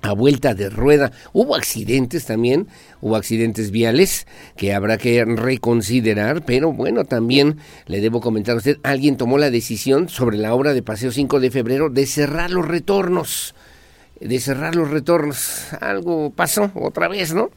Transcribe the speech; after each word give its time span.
a 0.04 0.12
vuelta 0.12 0.54
de 0.54 0.68
rueda. 0.68 1.12
Hubo 1.32 1.56
accidentes 1.56 2.26
también, 2.26 2.68
hubo 3.00 3.16
accidentes 3.16 3.70
viales 3.70 4.26
que 4.54 4.74
habrá 4.74 4.98
que 4.98 5.24
reconsiderar, 5.24 6.44
pero 6.44 6.72
bueno, 6.72 7.04
también 7.04 7.56
le 7.86 8.02
debo 8.02 8.20
comentar 8.20 8.54
a 8.54 8.58
usted, 8.58 8.78
alguien 8.82 9.16
tomó 9.16 9.38
la 9.38 9.50
decisión 9.50 10.10
sobre 10.10 10.36
la 10.36 10.54
obra 10.54 10.74
de 10.74 10.82
Paseo 10.82 11.10
5 11.10 11.40
de 11.40 11.50
febrero 11.50 11.88
de 11.88 12.06
cerrar 12.06 12.50
los 12.50 12.68
retornos 12.68 13.54
de 14.20 14.40
cerrar 14.40 14.74
los 14.74 14.90
retornos. 14.90 15.72
Algo 15.80 16.30
pasó 16.30 16.70
otra 16.74 17.08
vez, 17.08 17.34
¿no? 17.34 17.50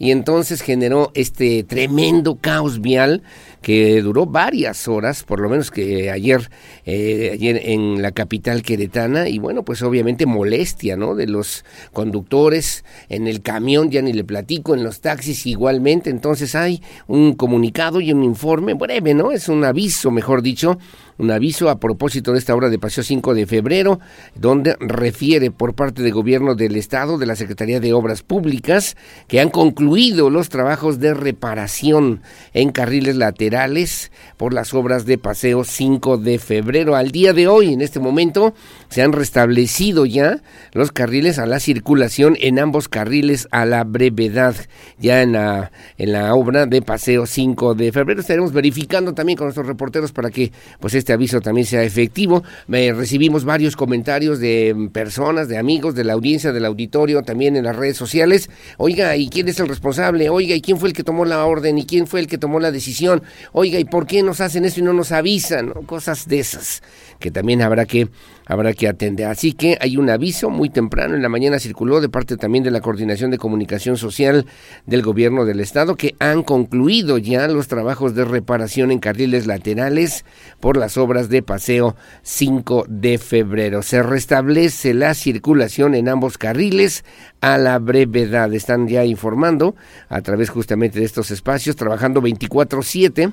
Y 0.00 0.12
entonces 0.12 0.62
generó 0.62 1.10
este 1.14 1.64
tremendo 1.64 2.36
caos 2.40 2.80
vial 2.80 3.22
que 3.62 4.00
duró 4.00 4.26
varias 4.26 4.86
horas, 4.86 5.24
por 5.24 5.40
lo 5.40 5.48
menos 5.48 5.72
que 5.72 6.10
ayer, 6.12 6.50
eh, 6.86 7.30
ayer 7.32 7.60
en 7.64 8.00
la 8.00 8.12
capital 8.12 8.62
queretana, 8.62 9.28
y 9.28 9.38
bueno, 9.38 9.64
pues 9.64 9.82
obviamente 9.82 10.24
molestia, 10.24 10.96
¿no? 10.96 11.16
De 11.16 11.26
los 11.26 11.64
conductores 11.92 12.84
en 13.08 13.26
el 13.26 13.42
camión, 13.42 13.90
ya 13.90 14.00
ni 14.00 14.12
le 14.12 14.22
platico, 14.22 14.76
en 14.76 14.84
los 14.84 15.00
taxis 15.00 15.46
igualmente, 15.46 16.10
entonces 16.10 16.54
hay 16.54 16.80
un 17.08 17.34
comunicado 17.34 18.00
y 18.00 18.12
un 18.12 18.22
informe 18.22 18.74
breve, 18.74 19.14
¿no? 19.14 19.32
Es 19.32 19.48
un 19.48 19.64
aviso, 19.64 20.12
mejor 20.12 20.42
dicho, 20.42 20.78
un 21.18 21.30
aviso 21.30 21.68
a 21.68 21.78
propósito 21.78 22.32
de 22.32 22.38
esta 22.38 22.54
obra 22.54 22.70
de 22.70 22.78
Paseo 22.78 23.04
5 23.04 23.34
de 23.34 23.46
febrero, 23.46 24.00
donde 24.34 24.76
refiere 24.80 25.50
por 25.50 25.74
parte 25.74 26.02
del 26.02 26.12
gobierno 26.12 26.54
del 26.54 26.76
Estado, 26.76 27.18
de 27.18 27.26
la 27.26 27.36
Secretaría 27.36 27.80
de 27.80 27.92
Obras 27.92 28.22
Públicas, 28.22 28.96
que 29.26 29.40
han 29.40 29.50
concluido 29.50 30.30
los 30.30 30.48
trabajos 30.48 31.00
de 31.00 31.14
reparación 31.14 32.22
en 32.54 32.70
carriles 32.70 33.16
laterales 33.16 34.12
por 34.36 34.54
las 34.54 34.72
obras 34.74 35.06
de 35.06 35.18
Paseo 35.18 35.64
5 35.64 36.18
de 36.18 36.38
febrero. 36.38 36.94
Al 36.94 37.10
día 37.10 37.32
de 37.32 37.48
hoy, 37.48 37.72
en 37.72 37.80
este 37.80 38.00
momento, 38.00 38.54
se 38.88 39.02
han 39.02 39.12
restablecido 39.12 40.06
ya 40.06 40.40
los 40.72 40.92
carriles 40.92 41.38
a 41.38 41.46
la 41.46 41.60
circulación 41.60 42.36
en 42.40 42.58
ambos 42.58 42.88
carriles 42.88 43.48
a 43.50 43.64
la 43.64 43.84
brevedad, 43.84 44.54
ya 44.98 45.22
en 45.22 45.32
la, 45.32 45.70
en 45.98 46.12
la 46.12 46.34
obra 46.34 46.66
de 46.66 46.82
Paseo 46.82 47.26
5 47.26 47.74
de 47.74 47.92
febrero. 47.92 48.20
Estaremos 48.20 48.52
verificando 48.52 49.14
también 49.14 49.36
con 49.36 49.46
nuestros 49.46 49.66
reporteros 49.66 50.12
para 50.12 50.30
que 50.30 50.52
pues 50.80 50.94
este 50.94 51.12
aviso 51.12 51.40
también 51.40 51.66
sea 51.66 51.82
efectivo. 51.82 52.42
recibimos 52.68 53.44
varios 53.44 53.76
comentarios 53.76 54.40
de 54.40 54.90
personas, 54.92 55.48
de 55.48 55.58
amigos, 55.58 55.94
de 55.94 56.04
la 56.04 56.14
audiencia, 56.14 56.52
del 56.52 56.64
auditorio, 56.64 57.22
también 57.22 57.56
en 57.56 57.64
las 57.64 57.76
redes 57.76 57.96
sociales. 57.96 58.50
Oiga, 58.76 59.16
¿y 59.16 59.28
quién 59.28 59.48
es 59.48 59.60
el 59.60 59.68
responsable? 59.68 60.28
Oiga, 60.30 60.54
¿y 60.54 60.60
quién 60.60 60.78
fue 60.78 60.88
el 60.88 60.94
que 60.94 61.04
tomó 61.04 61.24
la 61.24 61.44
orden? 61.44 61.78
¿Y 61.78 61.86
quién 61.86 62.06
fue 62.06 62.20
el 62.20 62.26
que 62.26 62.38
tomó 62.38 62.60
la 62.60 62.72
decisión? 62.72 63.22
Oiga, 63.52 63.78
¿y 63.78 63.84
por 63.84 64.06
qué 64.06 64.22
nos 64.22 64.40
hacen 64.40 64.64
eso 64.64 64.80
y 64.80 64.82
no 64.82 64.92
nos 64.92 65.12
avisan? 65.12 65.70
Cosas 65.86 66.26
de 66.26 66.40
esas 66.40 66.82
que 67.18 67.30
también 67.30 67.62
habrá 67.62 67.84
que 67.84 68.08
habrá 68.48 68.72
que 68.72 68.88
atender. 68.88 69.26
Así 69.26 69.52
que 69.52 69.78
hay 69.80 69.96
un 69.96 70.10
aviso 70.10 70.50
muy 70.50 70.70
temprano 70.70 71.14
en 71.14 71.22
la 71.22 71.28
mañana 71.28 71.60
circuló 71.60 72.00
de 72.00 72.08
parte 72.08 72.36
también 72.36 72.64
de 72.64 72.70
la 72.70 72.80
Coordinación 72.80 73.30
de 73.30 73.38
Comunicación 73.38 73.96
Social 73.96 74.46
del 74.86 75.02
Gobierno 75.02 75.44
del 75.44 75.60
Estado 75.60 75.94
que 75.94 76.16
han 76.18 76.42
concluido 76.42 77.18
ya 77.18 77.46
los 77.46 77.68
trabajos 77.68 78.14
de 78.14 78.24
reparación 78.24 78.90
en 78.90 78.98
carriles 78.98 79.46
laterales 79.46 80.24
por 80.58 80.76
las 80.76 80.96
obras 80.96 81.28
de 81.28 81.42
paseo 81.42 81.94
5 82.22 82.86
de 82.88 83.18
febrero. 83.18 83.82
Se 83.82 84.02
restablece 84.02 84.94
la 84.94 85.14
circulación 85.14 85.94
en 85.94 86.08
ambos 86.08 86.38
carriles 86.38 87.04
a 87.40 87.58
la 87.58 87.78
brevedad. 87.78 88.52
Están 88.54 88.88
ya 88.88 89.04
informando 89.04 89.76
a 90.08 90.22
través 90.22 90.48
justamente 90.48 90.98
de 90.98 91.04
estos 91.04 91.30
espacios, 91.30 91.76
trabajando 91.76 92.22
24/7 92.22 93.32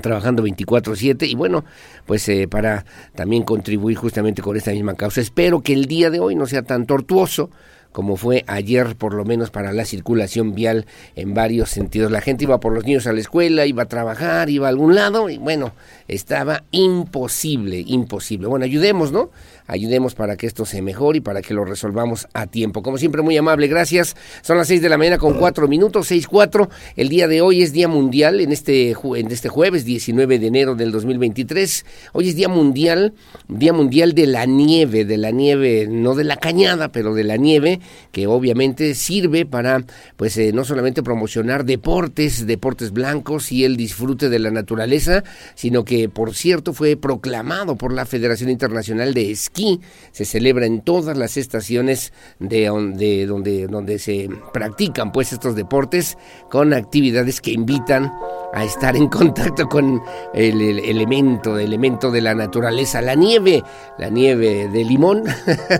trabajando 0.00 0.42
24/7 0.42 1.26
y 1.26 1.34
bueno, 1.34 1.64
pues 2.06 2.28
eh, 2.28 2.48
para 2.48 2.84
también 3.14 3.42
contribuir 3.42 3.96
justamente 3.96 4.42
con 4.42 4.56
esta 4.56 4.72
misma 4.72 4.94
causa. 4.94 5.20
Espero 5.20 5.60
que 5.60 5.72
el 5.72 5.86
día 5.86 6.10
de 6.10 6.20
hoy 6.20 6.34
no 6.34 6.46
sea 6.46 6.62
tan 6.62 6.86
tortuoso 6.86 7.50
como 7.94 8.16
fue 8.16 8.42
ayer 8.48 8.96
por 8.96 9.14
lo 9.14 9.24
menos 9.24 9.50
para 9.50 9.72
la 9.72 9.84
circulación 9.84 10.52
vial 10.52 10.84
en 11.14 11.32
varios 11.32 11.70
sentidos. 11.70 12.10
La 12.10 12.20
gente 12.20 12.42
iba 12.42 12.58
por 12.58 12.72
los 12.72 12.84
niños 12.84 13.06
a 13.06 13.12
la 13.12 13.20
escuela, 13.20 13.66
iba 13.66 13.84
a 13.84 13.86
trabajar, 13.86 14.50
iba 14.50 14.66
a 14.66 14.70
algún 14.70 14.96
lado 14.96 15.30
y 15.30 15.38
bueno, 15.38 15.72
estaba 16.08 16.64
imposible, 16.72 17.84
imposible. 17.86 18.48
Bueno, 18.48 18.64
ayudemos, 18.64 19.12
¿no? 19.12 19.30
Ayudemos 19.66 20.14
para 20.14 20.36
que 20.36 20.46
esto 20.46 20.66
se 20.66 20.82
mejore 20.82 21.18
y 21.18 21.20
para 21.20 21.42
que 21.42 21.54
lo 21.54 21.64
resolvamos 21.64 22.28
a 22.34 22.46
tiempo. 22.46 22.82
Como 22.82 22.98
siempre, 22.98 23.22
muy 23.22 23.36
amable, 23.36 23.66
gracias. 23.66 24.16
Son 24.42 24.56
las 24.58 24.68
seis 24.68 24.82
de 24.82 24.88
la 24.88 24.98
mañana 24.98 25.18
con 25.18 25.34
cuatro 25.34 25.68
minutos, 25.68 26.08
seis 26.08 26.26
cuatro. 26.28 26.68
El 26.96 27.08
día 27.08 27.28
de 27.28 27.40
hoy 27.40 27.62
es 27.62 27.72
Día 27.72 27.88
Mundial, 27.88 28.40
en 28.40 28.52
este, 28.52 28.90
en 28.90 29.30
este 29.30 29.48
jueves 29.48 29.84
19 29.84 30.38
de 30.38 30.46
enero 30.46 30.74
del 30.74 30.92
2023. 30.92 31.86
Hoy 32.12 32.28
es 32.28 32.36
Día 32.36 32.48
Mundial, 32.48 33.14
Día 33.48 33.72
Mundial 33.72 34.14
de 34.14 34.26
la 34.26 34.46
Nieve, 34.46 35.04
de 35.04 35.16
la 35.16 35.30
nieve, 35.30 35.86
no 35.88 36.14
de 36.14 36.24
la 36.24 36.36
cañada, 36.36 36.92
pero 36.92 37.14
de 37.14 37.24
la 37.24 37.36
nieve, 37.36 37.80
que 38.12 38.26
obviamente 38.26 38.94
sirve 38.94 39.46
para, 39.46 39.84
pues, 40.16 40.36
eh, 40.36 40.52
no 40.52 40.64
solamente 40.64 41.02
promocionar 41.02 41.64
deportes, 41.64 42.46
deportes 42.46 42.92
blancos 42.92 43.50
y 43.52 43.64
el 43.64 43.76
disfrute 43.76 44.28
de 44.28 44.38
la 44.38 44.50
naturaleza, 44.50 45.24
sino 45.54 45.84
que, 45.84 46.08
por 46.08 46.34
cierto, 46.34 46.72
fue 46.72 46.96
proclamado 46.96 47.76
por 47.76 47.92
la 47.92 48.04
Federación 48.04 48.50
Internacional 48.50 49.14
de 49.14 49.30
Esquí 49.30 49.53
aquí 49.54 49.80
se 50.10 50.24
celebra 50.24 50.66
en 50.66 50.80
todas 50.80 51.16
las 51.16 51.36
estaciones 51.36 52.12
de, 52.40 52.66
donde, 52.66 53.24
donde, 53.24 53.68
donde 53.68 54.00
se 54.00 54.28
practican 54.52 55.12
pues 55.12 55.32
estos 55.32 55.54
deportes 55.54 56.18
con 56.50 56.74
actividades 56.74 57.40
que 57.40 57.52
invitan 57.52 58.12
a 58.52 58.64
estar 58.64 58.96
en 58.96 59.08
contacto 59.08 59.68
con 59.68 60.02
el, 60.32 60.60
elemento, 60.60 61.56
el 61.58 61.66
elemento 61.66 62.10
de 62.10 62.20
la 62.20 62.34
naturaleza, 62.34 63.00
la 63.00 63.14
nieve, 63.14 63.62
la 63.98 64.08
nieve 64.08 64.68
de 64.68 64.84
limón, 64.84 65.22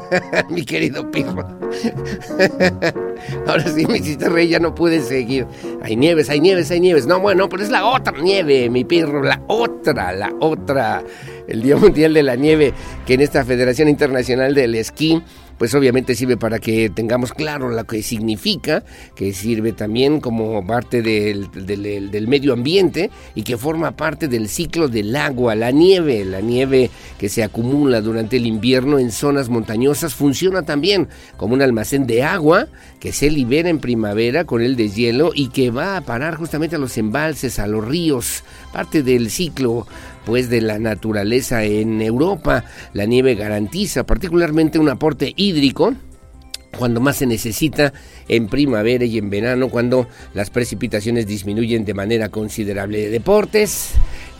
mi 0.51 0.65
querido 0.65 1.11
Pirro. 1.11 1.45
Ahora 3.47 3.69
sí 3.69 3.87
me 3.87 3.99
hiciste 3.99 4.29
rey, 4.29 4.49
ya 4.49 4.59
no 4.59 4.75
pude 4.75 5.01
seguir. 5.01 5.47
Hay 5.83 5.97
nieves, 5.97 6.29
hay 6.31 6.41
nieves, 6.41 6.71
hay 6.71 6.81
nieves. 6.81 7.07
No, 7.07 7.21
bueno, 7.21 7.49
pero 7.49 7.63
es 7.63 7.71
la 7.71 7.87
otra 7.87 8.21
nieve, 8.21 8.69
mi 8.71 8.85
Pirro, 8.85 9.23
la 9.23 9.41
otra, 9.47 10.13
la 10.13 10.33
otra 10.41 11.03
el 11.49 11.63
Día 11.63 11.77
Mundial 11.77 12.15
de 12.15 12.23
la 12.23 12.37
Nieve, 12.37 12.73
que 13.07 13.15
en 13.15 13.21
esta 13.21 13.45
Federación 13.45 13.89
Internacional 13.89 14.55
del 14.55 14.75
Esquí 14.75 15.23
pues 15.59 15.75
obviamente 15.75 16.15
sirve 16.15 16.37
para 16.37 16.59
que 16.59 16.91
tengamos 16.91 17.33
claro 17.33 17.71
lo 17.71 17.85
que 17.85 18.03
significa, 18.03 18.85
que 19.15 19.33
sirve 19.33 19.73
también 19.73 20.21
como 20.21 20.67
parte 20.67 21.03
del, 21.03 21.51
del, 21.53 22.29
medio 22.29 22.53
ambiente 22.53 23.11
y 23.35 23.43
que 23.43 23.57
forma 23.57 23.93
parte 23.93 24.29
del 24.29 24.49
ciclo 24.49 24.89
del 24.89 25.15
agua, 25.15 25.55
la 25.55 25.71
nieve, 25.71 26.25
la 26.25 26.41
nieve 26.41 26.91
que 27.19 27.29
se 27.29 27.43
acumula 27.43 28.01
durante 28.01 28.37
el 28.37 28.47
invierno 28.47 28.99
en 28.99 29.13
zonas 29.13 29.49
montañosas 29.49 30.15
funciona 30.15 30.63
también 30.63 31.09
como 31.37 31.55
un 31.55 31.63
almacén 31.63 32.07
de 32.07 32.23
agua 32.23 32.67
que 32.99 33.13
se 33.13 33.31
libera 33.31 33.69
en 33.69 33.79
primavera 33.79 34.45
con 34.45 34.63
el 34.63 34.77
deshielo 34.77 35.33
y 35.35 35.49
que 35.49 35.71
va 35.71 35.97
a 35.97 36.01
parar 36.01 36.37
justamente 36.37 36.77
a 36.77 36.79
los 36.79 36.97
embalses, 36.97 37.59
a 37.59 37.67
los 37.67 37.85
ríos, 37.85 38.43
parte 38.73 39.03
del 39.03 39.31
ciclo 39.31 39.87
pues 40.25 40.49
de 40.49 40.61
la 40.61 40.79
naturaleza 40.79 41.65
en 41.65 42.01
Europa. 42.01 42.65
La 42.93 43.07
nieve 43.07 43.35
garantiza 43.35 44.05
particularmente 44.05 44.79
un 44.79 44.89
aporte 44.89 45.33
hídrico 45.37 45.95
cuando 46.79 47.01
más 47.01 47.17
se 47.17 47.27
necesita 47.27 47.93
en 48.29 48.49
primavera 48.49 49.05
y 49.05 49.19
en 49.19 49.31
verano, 49.31 49.69
cuando 49.69 50.09
las 50.35 50.51
precipitaciones 50.51 51.27
disminuyen 51.27 51.85
de 51.85 51.95
manera 51.95 52.29
considerable. 52.29 53.11
Deportes, 53.11 53.93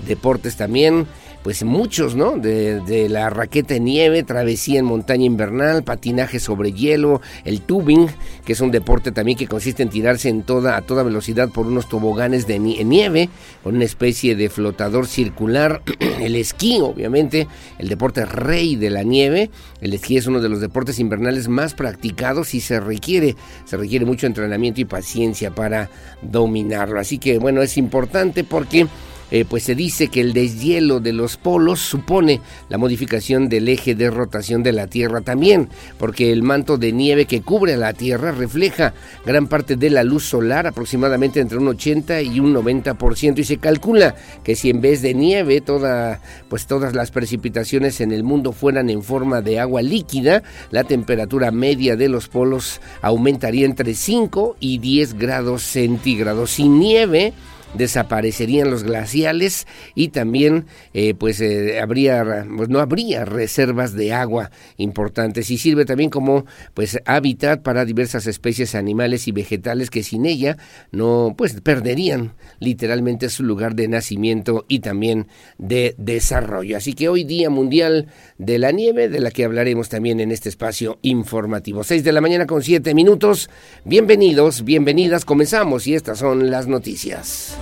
deportes 0.07 0.57
también 0.57 1.07
pues 1.45 1.63
muchos, 1.63 2.17
¿no? 2.17 2.39
De, 2.39 3.07
la 3.11 3.29
raqueta 3.29 3.75
en 3.75 3.85
nieve, 3.85 4.23
travesía 4.23 4.79
en 4.79 4.87
montaña 4.87 5.27
invernal, 5.27 5.85
patinaje 5.85 6.41
sobre 6.41 6.73
hielo, 6.73 7.21
el 7.45 7.61
tubing, 7.61 8.09
que 8.47 8.55
es 8.55 8.61
un 8.63 8.71
deporte 8.71 9.13
también 9.13 9.37
que 9.37 9.47
consiste 9.47 9.83
en 9.83 9.91
tirarse 9.91 10.31
en 10.31 10.43
toda, 10.43 10.75
a 10.75 10.81
toda 10.81 11.03
velocidad 11.03 11.51
por 11.51 11.67
unos 11.67 11.87
toboganes 11.87 12.47
de 12.47 12.59
nieve, 12.59 13.29
con 13.63 13.77
una 13.77 13.85
especie 13.85 14.35
de 14.37 14.49
flotador 14.49 15.07
circular, 15.07 15.83
el 16.23 16.35
esquí, 16.35 16.81
obviamente, 16.81 17.47
el 17.79 17.91
deporte 17.91 18.25
rey 18.25 18.77
de 18.77 18.89
la 18.89 19.03
nieve, 19.03 19.51
el 19.83 19.93
esquí 19.93 20.17
es 20.17 20.27
uno 20.27 20.41
de 20.41 20.49
los 20.49 20.63
deportes 20.63 20.99
invernales 20.99 21.49
más 21.49 21.75
practicados 21.75 22.55
y 22.55 22.63
se 22.63 22.81
requiere, 22.81 23.37
se 23.67 23.77
requiere 23.77 24.07
mucho 24.07 24.27
entrenamiento 24.27 24.81
y 24.81 24.87
paciencia 24.87 25.55
para 25.55 25.91
dominarlo. 26.23 26.99
Así 26.99 27.19
que 27.19 27.39
bueno, 27.39 27.61
es 27.61 27.77
importante 27.77 28.45
porque 28.45 28.87
eh, 29.35 29.45
pues 29.45 29.65
se 29.65 29.75
dice 29.75 30.07
que 30.07 30.21
el 30.21 30.33
deshielo 30.33 31.01
de 31.01 31.13
los 31.13 31.37
polos 31.37 31.81
supone 31.81 32.41
la 32.69 32.79
modificación 32.79 33.49
del 33.49 33.69
eje 33.69 33.97
de 33.97 34.09
rotación 34.09 34.63
de 34.63 34.71
la 34.71 34.87
Tierra 34.87 35.23
también, 35.23 35.71
porque 35.99 36.31
el 36.31 36.45
manto 36.45 36.79
de 36.79 36.93
nieve 36.93 37.27
que 37.27 37.43
cubre 37.43 37.75
a 37.75 37.77
la 37.77 37.95
Tierra 37.95 38.31
refleja 38.31 38.95
gran 39.27 39.49
parte 39.49 39.75
de 39.75 39.91
la 39.91 40.05
luz 40.05 40.23
solar, 40.23 40.69
aproximadamente 40.69 41.41
entre 41.41 41.59
un 41.59 41.67
80 41.67 42.23
y 42.23 42.39
un 42.39 42.55
90%, 42.55 43.41
y 43.41 43.43
se 43.43 43.57
calcula 43.57 44.15
que 44.45 44.55
si 44.55 44.71
en 44.71 44.81
vez 44.81 45.03
de 45.03 45.15
nieve 45.15 45.61
toda, 45.61 46.21
pues 46.49 46.69
todas 46.69 46.95
las 46.95 47.11
precipitaciones 47.11 48.01
en 48.01 48.13
el 48.13 48.23
mundo 48.23 48.53
fueran 48.53 48.89
en 48.89 49.03
forma 49.03 49.43
de 49.43 49.59
agua 49.59 49.83
líquida, 49.83 50.45
la 50.71 50.85
temperatura 50.85 51.51
media 51.51 51.97
de 51.97 52.09
los 52.09 52.29
polos 52.29 52.81
aumentaría 53.03 53.67
entre 53.67 53.95
5 53.95 54.59
y 54.61 54.79
10 54.79 55.15
grados 55.15 55.65
centígrados. 55.65 56.53
Sin 56.53 56.79
nieve, 56.79 57.33
desaparecerían 57.75 58.71
los 58.71 58.83
glaciales 58.83 59.67
y 59.95 60.09
también 60.09 60.67
eh, 60.93 61.15
pues 61.15 61.41
eh, 61.41 61.81
habría 61.81 62.47
pues, 62.57 62.69
no 62.69 62.81
habría 62.81 63.25
reservas 63.25 63.95
de 63.95 64.13
agua 64.13 64.51
importantes 64.77 65.51
y 65.51 65.59
sirve 65.59 65.85
también 65.85 66.11
como 66.11 66.47
pues 66.75 66.99
hábitat 67.05 67.63
para 67.63 67.85
diversas 67.85 68.27
especies 68.27 68.75
animales 68.75 69.29
y 69.29 69.33
vegetales 69.33 69.91
que 69.91 70.03
sin 70.03 70.27
ella 70.27 70.57
no 70.93 71.35
pues 71.37 71.61
perderían 71.61 72.35
literalmente 72.61 73.29
su 73.29 73.43
lugar 73.43 73.75
de 73.75 73.89
nacimiento 73.89 74.65
y 74.69 74.81
también 74.81 75.29
de 75.59 75.95
desarrollo. 75.99 76.77
Así 76.77 76.95
que 76.95 77.09
hoy 77.09 77.25
día 77.25 77.51
mundial 77.51 78.09
de 78.39 78.59
la 78.59 78.73
nieve 78.73 79.09
de 79.09 79.21
la 79.21 79.31
que 79.31 79.45
hablaremos 79.45 79.89
también 79.89 80.21
en 80.21 80.31
este 80.31 80.49
espacio 80.49 80.99
informativo. 81.03 81.85
6 81.85 82.05
de 82.05 82.13
la 82.13 82.21
mañana 82.21 82.47
con 82.47 82.63
7 82.63 82.95
minutos. 82.95 83.51
Bienvenidos, 83.85 84.65
bienvenidas. 84.65 85.25
Comenzamos 85.25 85.87
y 85.87 85.95
estas 85.95 86.19
son 86.19 86.51
las 86.51 86.67
noticias. 86.67 87.57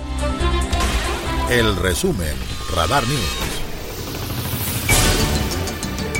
El 1.49 1.75
resumen, 1.75 2.35
Radar 2.75 3.07
News. 3.07 3.52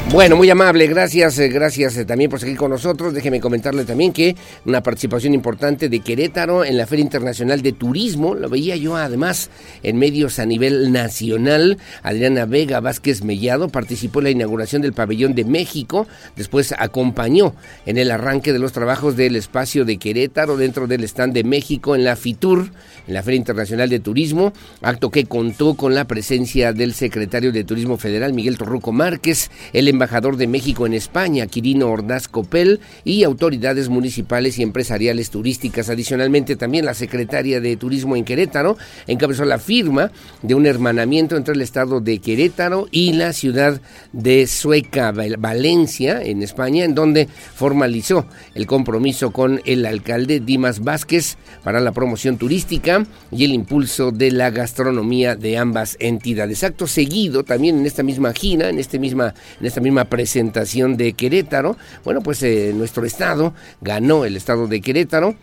Bueno, 0.10 0.36
muy 0.36 0.48
amable, 0.52 0.86
gracias, 0.86 1.40
eh, 1.40 1.48
gracias 1.48 1.98
eh, 1.98 2.06
también 2.06 2.30
por 2.30 2.40
seguir 2.40 2.56
con 2.56 2.70
nosotros. 2.70 3.16
Déjeme 3.16 3.40
comentarle 3.40 3.84
también 3.84 4.14
que 4.14 4.36
una 4.64 4.84
participación 4.84 5.34
importante 5.34 5.90
de 5.90 6.02
Querétaro 6.02 6.64
en 6.64 6.78
la 6.78 6.86
Feria 6.86 7.02
Internacional 7.02 7.64
de 7.64 7.72
Turismo, 7.72 8.36
lo 8.36 8.48
veía 8.48 8.76
yo 8.76 8.96
además 8.96 9.50
en 9.82 9.98
medios 9.98 10.38
a 10.38 10.46
nivel 10.46 10.92
nacional. 10.92 11.80
Adriana 12.04 12.46
Vega 12.46 12.80
Vázquez 12.80 13.24
Mellado 13.24 13.70
participó 13.70 14.20
en 14.20 14.26
la 14.26 14.30
inauguración 14.30 14.84
del 14.84 14.94
Pabellón 14.94 15.34
de 15.34 15.46
México, 15.46 16.06
después 16.36 16.76
acompañó 16.78 17.56
en 17.88 17.98
el 17.98 18.12
arranque 18.12 18.54
de 18.54 18.60
los 18.60 18.72
trabajos 18.72 19.16
del 19.16 19.36
espacio 19.36 19.84
de 19.84 19.98
Querétaro 19.98 20.58
dentro 20.58 20.86
del 20.86 21.06
stand 21.06 21.34
de 21.34 21.44
México 21.44 21.96
en 21.96 22.04
la 22.04 22.16
FITUR, 22.16 22.70
en 23.08 23.14
la 23.16 23.24
Feria 23.24 23.40
Internacional 23.40 23.90
de 23.90 24.00
Turismo, 24.00 24.54
acto 24.84 25.10
que 25.10 25.26
contó 25.26 25.74
con 25.74 25.96
la 25.96 26.06
presencia 26.06 26.72
del 26.72 26.94
secretario 26.94 27.52
de 27.52 27.64
Turismo 27.64 27.98
Federal, 27.98 28.34
Miguel 28.34 28.60
Torruco 28.60 28.92
Márquez, 28.92 29.50
el 29.74 29.88
embajador 29.94 30.38
de 30.38 30.48
México 30.48 30.86
en 30.86 30.94
España, 30.94 31.48
Quirino 31.48 31.90
Ordaz 31.90 32.28
Copel, 32.28 32.80
y 33.04 33.24
autoridades 33.24 33.90
municipales 33.90 34.58
y 34.58 34.64
empresariales 34.64 35.30
turísticas. 35.30 35.90
Adicionalmente, 35.90 36.56
también 36.56 36.86
la 36.86 36.94
secretaria 36.94 37.62
de 37.62 37.78
Turismo 37.78 38.16
en 38.16 38.26
Querétaro 38.26 38.78
encabezó 39.08 39.46
la 39.46 39.60
firma 39.60 40.12
de 40.42 40.56
un 40.56 40.66
hermanamiento 40.66 41.38
entre 41.38 41.54
el 41.54 41.62
estado 41.62 42.02
de 42.02 42.20
Querétaro 42.20 42.88
y 42.92 43.14
la 43.14 43.34
ciudad 43.34 43.82
de 44.12 44.48
Sueca, 44.48 45.12
Valencia, 45.12 46.22
en 46.22 46.44
España, 46.44 46.86
en 46.86 46.96
donde 46.96 47.28
formalizó 47.56 48.26
el 48.56 48.68
compromiso 48.68 49.32
con 49.32 49.62
el 49.66 49.86
alcalde 49.86 50.40
Dimas 50.40 50.84
Vázquez 50.84 51.38
para 51.64 51.80
la 51.80 51.92
promoción 51.92 52.38
turística 52.38 53.06
y 53.32 53.46
el 53.46 53.54
impulso 53.54 54.12
de 54.12 54.32
la 54.32 54.50
gastronomía 54.50 55.36
de 55.36 55.58
ambas 55.58 55.98
entidades. 56.00 56.64
Acto 56.64 56.88
seguido, 56.88 57.44
también 57.44 57.80
en 57.80 57.86
esta 57.86 58.04
misma 58.04 58.34
gira, 58.34 58.70
en, 58.70 58.80
este 58.80 59.00
misma, 59.00 59.34
misma 59.84 60.06
presentación 60.06 60.98
de 60.98 61.14
Querétaro. 61.14 61.78
Bueno, 62.04 62.22
pues 62.22 62.42
eh, 62.42 62.72
nuestro 62.74 63.06
estado 63.06 63.54
ganó 63.82 64.26
el 64.26 64.36
estado 64.36 64.68
de 64.68 64.82
Querétaro 64.82 65.36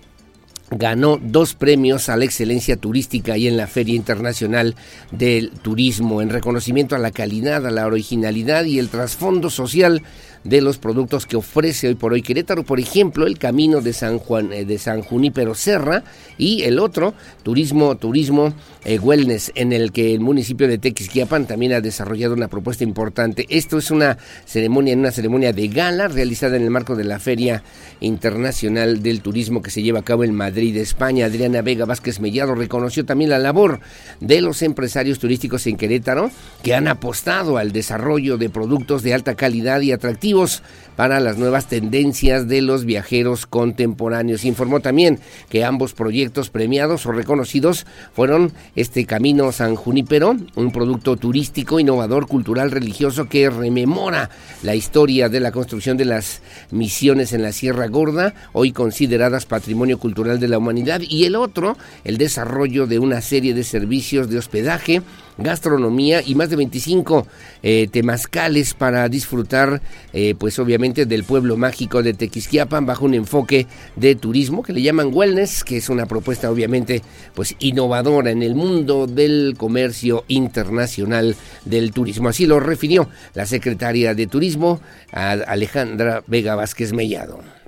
ganó 0.71 1.19
dos 1.21 1.55
premios 1.55 2.09
a 2.09 2.17
la 2.17 2.25
excelencia 2.25 2.77
turística 2.77 3.37
y 3.37 3.49
en 3.49 3.57
la 3.57 3.67
Feria 3.67 3.95
Internacional 3.95 4.77
del 5.11 5.51
Turismo 5.51 6.23
en 6.23 6.31
reconocimiento 6.31 6.95
a 6.95 6.99
la 6.99 7.11
calidad, 7.11 7.67
a 7.67 7.71
la 7.71 7.87
originalidad 7.87 8.65
y 8.65 8.79
el 8.79 8.89
trasfondo 8.89 9.51
social 9.51 10.03
de 10.45 10.61
los 10.61 10.79
productos 10.79 11.27
que 11.27 11.37
ofrece 11.37 11.89
hoy 11.89 11.95
por 11.95 12.13
hoy 12.13 12.23
Querétaro, 12.23 12.65
por 12.65 12.81
ejemplo, 12.81 13.27
el 13.27 13.39
camino 13.39 13.81
de 13.81 13.93
San 13.93 14.19
Juan 14.19 14.53
eh, 14.53 14.65
de 14.65 14.79
San 14.79 15.03
Junípero 15.03 15.55
Serra 15.55 16.03
y 16.39 16.63
el 16.63 16.79
otro, 16.79 17.15
turismo, 17.43 17.97
turismo 17.97 18.55
eh, 18.85 18.99
wellness, 18.99 19.53
en 19.55 19.73
el 19.73 19.93
que 19.93 20.15
el 20.15 20.21
municipio 20.21 20.67
de 20.67 20.79
Tequisquiapan 20.79 21.47
también 21.47 21.75
ha 21.75 21.81
desarrollado 21.81 22.35
una 22.35 22.49
propuesta 22.49 22.85
importante. 22.85 23.47
Esto 23.51 23.79
es 23.79 23.91
una 23.91 24.17
ceremonia, 24.47 24.97
una 24.97 25.11
ceremonia 25.11 25.53
de 25.53 25.69
gala 25.69 26.09
realizada 26.09 26.57
en 26.57 26.63
el 26.63 26.71
marco 26.71 26.97
de 26.97 27.05
la 27.05 27.19
Feria 27.19 27.63
Internacional 28.01 29.03
del 29.03 29.21
Turismo 29.21 29.61
que 29.61 29.71
se 29.71 29.83
lleva 29.83 30.01
a 30.01 30.05
cabo 30.05 30.25
en 30.25 30.35
Madrid, 30.61 30.77
España. 30.77 31.25
Adriana 31.25 31.63
Vega 31.63 31.87
Vázquez 31.87 32.21
Mellado 32.21 32.55
reconoció 32.55 33.07
también 33.07 33.31
la 33.31 33.39
labor 33.39 33.81
de 34.21 34.43
los 34.43 34.61
empresarios 34.61 35.19
turísticos 35.19 35.67
en 35.67 35.79
Querétaro 35.79 36.31
que 36.63 36.75
han 36.75 36.87
apostado 36.87 37.57
al 37.57 37.73
desarrollo 37.73 38.37
de 38.37 38.51
productos 38.51 39.03
de 39.03 39.15
alta 39.15 39.37
calidad 39.37 39.81
y 39.81 39.93
atractivos 39.93 40.63
para 40.97 41.19
las 41.19 41.39
nuevas 41.39 41.67
tendencias 41.67 42.47
de 42.47 42.61
los 42.61 42.85
viajeros 42.85 43.47
contemporáneos. 43.47 44.45
Informó 44.45 44.81
también 44.81 45.19
que 45.49 45.65
ambos 45.65 45.95
proyectos 45.95 46.51
premiados 46.51 47.07
o 47.07 47.13
reconocidos 47.13 47.87
fueron 48.13 48.53
este 48.77 49.07
Camino 49.07 49.51
San 49.53 49.77
Junípero, 49.77 50.37
un 50.57 50.73
producto 50.73 51.17
turístico, 51.17 51.81
innovador, 51.81 52.27
cultural, 52.27 52.71
religioso 52.71 53.31
que 53.31 53.49
rememora 53.49 54.29
la 54.63 54.75
historia 54.75 55.31
de 55.31 55.41
la 55.41 55.53
construcción 55.53 55.97
de 55.97 56.05
las 56.05 56.43
misiones 56.71 57.33
en 57.33 57.45
la 57.45 57.53
Sierra 57.53 57.87
Gorda, 57.87 58.35
hoy 58.53 58.73
consideradas 58.73 59.47
patrimonio 59.47 59.99
cultural 59.99 60.39
de 60.39 60.49
la 60.51 60.59
humanidad, 60.59 61.01
y 61.01 61.25
el 61.25 61.37
otro, 61.37 61.77
el 62.05 62.19
desarrollo 62.19 62.87
de 62.87 62.99
una 62.99 63.21
serie 63.21 63.55
de 63.55 63.65
servicios 63.65 64.29
de 64.29 64.39
hospedaje, 64.39 65.03
gastronomía 65.41 66.23
y 66.25 66.35
más 66.35 66.51
de 66.51 66.57
25 66.57 67.27
eh, 67.63 67.89
temazcales 67.91 68.75
para 68.75 69.09
disfrutar, 69.09 69.81
eh, 70.13 70.35
pues 70.39 70.59
obviamente, 70.59 71.07
del 71.07 71.25
pueblo 71.25 71.57
mágico 71.57 72.03
de 72.03 72.15
Tequisquiapan 72.15 72.87
bajo 72.87 73.05
un 73.05 73.15
enfoque 73.15 73.67
de 73.97 74.15
turismo 74.15 74.63
que 74.63 74.73
le 74.73 74.83
llaman 74.83 75.11
wellness, 75.13 75.65
que 75.65 75.79
es 75.79 75.89
una 75.89 76.07
propuesta 76.07 76.51
obviamente 76.51 77.03
pues 77.35 77.55
innovadora 77.59 78.31
en 78.31 78.43
el 78.43 78.55
mundo 78.55 79.07
del 79.07 79.55
comercio 79.57 80.25
internacional 80.29 81.37
del 81.65 81.93
turismo. 81.93 82.29
Así 82.29 82.47
lo 82.47 82.61
refirió 82.61 83.09
la 83.35 83.47
secretaria 83.47 84.15
de 84.15 84.27
Turismo, 84.27 84.81
Alejandra 85.13 86.23
Vega 86.27 86.55
Vázquez 86.55 86.93
Mellado. 86.93 87.60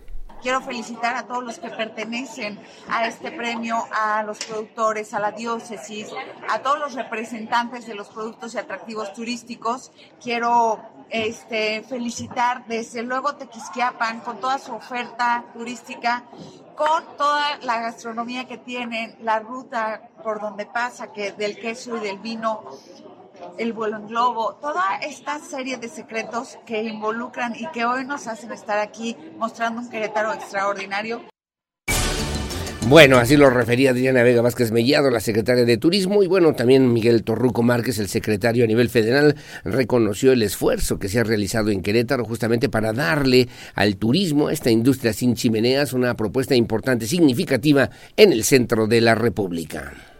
Quiero 0.43 0.61
felicitar 0.61 1.15
a 1.15 1.23
todos 1.23 1.45
los 1.45 1.61
que 1.61 1.71
pertenecen 1.71 2.59
a 2.89 3.07
este 3.07 3.31
premio, 3.31 3.77
a 3.93 4.25
los 4.25 4.45
productores, 4.45 5.15
a 5.15 5.21
la 5.21 5.31
diócesis, 5.31 6.09
a 6.51 6.59
todos 6.59 6.81
los 6.81 6.95
representantes 6.95 7.87
de 7.87 7.95
los 7.95 8.09
productos 8.09 8.55
y 8.55 8.59
atractivos 8.59 9.13
turísticos. 9.13 9.93
Quiero 10.21 10.81
este, 11.11 11.85
felicitar 11.85 12.67
desde 12.67 13.03
luego 13.03 13.37
Tequisquiapan 13.37 14.19
con 14.21 14.41
toda 14.41 14.59
su 14.59 14.75
oferta 14.75 15.45
turística, 15.53 16.25
con 16.75 17.17
toda 17.17 17.59
la 17.59 17.81
gastronomía 17.81 18.49
que 18.49 18.59
tienen, 18.59 19.15
la 19.23 19.39
ruta 19.39 20.09
por 20.25 20.41
donde 20.41 20.67
pasa, 20.67 21.13
que 21.13 21.31
del 21.31 21.57
queso 21.57 21.99
y 21.99 22.01
del 22.01 22.19
vino 22.19 22.65
el 23.59 23.73
vuelo 23.73 23.99
en 23.99 24.07
globo, 24.07 24.59
toda 24.61 24.97
esta 25.03 25.39
serie 25.39 25.77
de 25.77 25.89
secretos 25.89 26.59
que 26.67 26.83
involucran 26.83 27.55
y 27.57 27.67
que 27.73 27.85
hoy 27.85 28.05
nos 28.05 28.27
hacen 28.27 28.53
estar 28.53 28.79
aquí 28.79 29.17
mostrando 29.37 29.81
un 29.81 29.91
Querétaro 29.91 30.33
extraordinario. 30.33 31.23
Bueno, 32.89 33.19
así 33.19 33.37
lo 33.37 33.49
refería 33.49 33.91
Adriana 33.91 34.25
Vega 34.25 34.43
Vázquez 34.43 34.73
Mellado, 34.73 35.09
la 35.09 35.21
secretaria 35.21 35.65
de 35.65 35.77
Turismo, 35.79 36.23
y 36.23 36.27
bueno, 36.27 36.55
también 36.55 36.93
Miguel 36.93 37.23
Torruco 37.23 37.63
Márquez, 37.63 37.99
el 37.99 38.09
secretario 38.09 38.65
a 38.65 38.67
nivel 38.67 38.91
federal, 38.91 39.37
reconoció 39.65 40.33
el 40.33 40.43
esfuerzo 40.43 40.99
que 40.99 41.09
se 41.09 41.21
ha 41.21 41.25
realizado 41.25 41.71
en 41.71 41.81
Querétaro 41.81 42.25
justamente 42.25 42.69
para 42.69 42.93
darle 42.93 43.49
al 43.77 43.97
turismo, 43.97 44.49
a 44.49 44.53
esta 44.53 44.71
industria 44.71 45.13
sin 45.13 45.35
chimeneas, 45.35 45.93
una 45.93 46.17
propuesta 46.17 46.57
importante, 46.57 47.07
significativa 47.07 47.89
en 48.17 48.33
el 48.33 48.43
centro 48.45 48.87
de 48.89 49.01
la 49.01 49.15
República. 49.15 50.12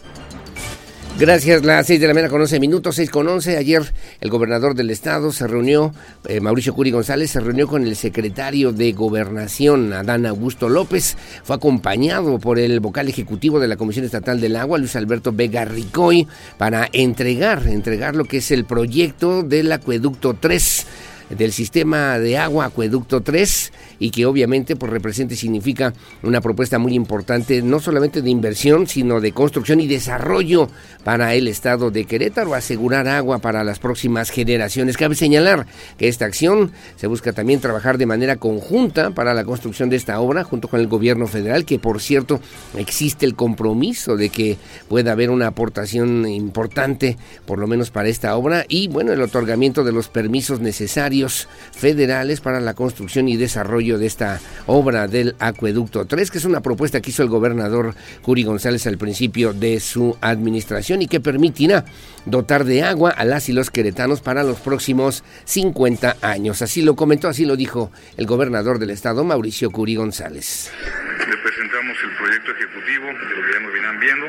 Gracias, 1.19 1.63
las 1.63 1.87
6 1.87 2.01
de 2.01 2.09
la 2.09 2.15
mañana 2.15 2.31
con 2.31 2.41
11 2.41 2.59
minutos, 2.59 2.97
6 2.97 3.11
con 3.11 3.29
11. 3.29 3.59
Ayer 3.59 3.83
el 4.21 4.31
gobernador 4.31 4.75
del 4.75 4.91
estado 4.91 5.31
se 5.31 5.47
reunió, 5.47 5.95
eh, 6.27 6.41
Mauricio 6.41 6.75
Curi 6.75 6.91
González, 6.91 7.31
se 7.31 7.39
reunió 7.39 7.69
con 7.69 7.87
el 7.87 7.97
secretario 7.97 8.73
de 8.73 8.93
Gobernación, 8.93 9.93
Adán 9.93 10.25
Augusto 10.25 10.71
López. 10.71 11.17
Fue 11.45 11.55
acompañado 11.55 12.39
por 12.39 12.59
el 12.59 12.81
vocal 12.81 13.09
ejecutivo 13.09 13.61
de 13.61 13.69
la 13.69 13.77
Comisión 13.77 14.07
Estatal 14.07 14.41
del 14.41 14.57
Agua, 14.57 14.79
Luis 14.79 14.97
Alberto 14.97 15.33
Vega 15.33 15.67
Ricoy, 15.67 16.27
para 16.57 16.89
entregar, 16.93 17.69
entregar 17.69 18.17
lo 18.17 18.25
que 18.25 18.39
es 18.39 18.51
el 18.51 18.65
proyecto 18.65 19.43
del 19.43 19.71
acueducto 19.71 20.35
3 20.41 20.87
del 21.37 21.53
sistema 21.53 22.19
de 22.19 22.39
agua 22.39 22.67
Acueducto 22.67 23.23
3 23.23 23.73
y 23.99 24.11
que 24.11 24.27
obviamente 24.27 24.77
pues 24.77 24.93
representa 24.93 25.35
y 25.35 25.37
significa 25.37 25.93
una 26.23 26.41
propuesta 26.41 26.79
muy 26.79 26.95
importante 26.95 27.63
no 27.63 27.81
solamente 27.81 28.23
de 28.23 28.31
inversión 28.31 28.87
sino 28.87 29.21
de 29.21 29.33
construcción 29.33 29.81
y 29.81 29.87
desarrollo 29.87 30.69
para 31.05 31.35
el 31.35 31.49
estado 31.49 31.91
de 31.91 32.05
Querétaro, 32.05 32.55
asegurar 32.55 33.09
agua 33.09 33.39
para 33.39 33.65
las 33.65 33.79
próximas 33.79 34.31
generaciones. 34.31 34.97
Cabe 34.97 35.15
señalar 35.15 35.67
que 35.99 36.09
esta 36.09 36.27
acción 36.27 36.73
se 36.97 37.07
busca 37.07 37.33
también 37.33 37.61
trabajar 37.61 37.99
de 37.99 38.07
manera 38.07 38.37
conjunta 38.37 39.11
para 39.11 39.35
la 39.35 39.45
construcción 39.45 39.91
de 39.91 39.97
esta 39.97 40.21
obra 40.21 40.45
junto 40.45 40.69
con 40.69 40.81
el 40.81 40.89
gobierno 40.89 41.27
federal 41.27 41.65
que 41.65 41.79
por 41.79 42.01
cierto 42.01 42.41
existe 42.77 43.27
el 43.27 43.35
compromiso 43.35 44.17
de 44.17 44.29
que 44.29 44.59
pueda 44.89 45.13
haber 45.13 45.31
una 45.31 45.49
aportación 45.49 46.27
importante 46.29 47.17
por 47.47 47.59
lo 47.59 47.67
menos 47.67 47.91
para 47.91 48.09
esta 48.09 48.37
obra 48.37 48.65
y 48.69 48.89
bueno 48.89 49.13
el 49.13 49.23
otorgamiento 49.23 49.85
de 49.85 49.93
los 49.93 50.09
permisos 50.09 50.61
necesarios 50.61 51.22
federales 51.29 52.41
para 52.41 52.61
la 52.61 52.75
construcción 52.75 53.29
y 53.29 53.37
desarrollo 53.37 53.99
de 53.99 54.07
esta 54.07 54.41
obra 54.67 55.09
del 55.09 55.35
Acueducto. 55.39 56.05
3, 56.05 56.31
que 56.31 56.39
es 56.39 56.45
una 56.45 56.61
propuesta 56.61 57.01
que 57.01 57.11
hizo 57.11 57.23
el 57.23 57.29
gobernador 57.29 57.95
Curi 58.23 58.45
González 58.45 58.87
al 58.87 58.99
principio 58.99 59.53
de 59.53 59.81
su 59.81 60.17
administración 60.21 61.03
y 61.03 61.09
que 61.09 61.21
permitirá 61.21 61.85
dotar 62.27 62.65
de 62.65 62.83
agua 62.83 63.11
a 63.11 63.25
las 63.25 63.49
y 63.49 63.53
los 63.53 63.71
queretanos 63.71 64.21
para 64.21 64.43
los 64.43 64.59
próximos 64.61 65.25
50 65.45 66.17
años. 66.23 66.63
Así 66.63 66.83
lo 66.83 66.97
comentó, 66.97 67.29
así 67.29 67.45
lo 67.45 67.57
dijo 67.57 67.91
el 68.17 68.27
gobernador 68.27 68.79
del 68.79 68.91
estado, 68.91 69.25
Mauricio 69.25 69.71
Curi 69.71 69.97
González. 69.97 70.71
Le 71.19 71.37
presentamos 71.37 71.97
el 72.05 72.17
proyecto 72.17 72.51
ejecutivo, 72.53 73.07
de 73.07 73.37
lo 73.37 73.47
que 73.47 73.53
ya 73.53 73.61
nos 73.61 73.73
vienen 73.73 74.01
viendo, 74.01 74.27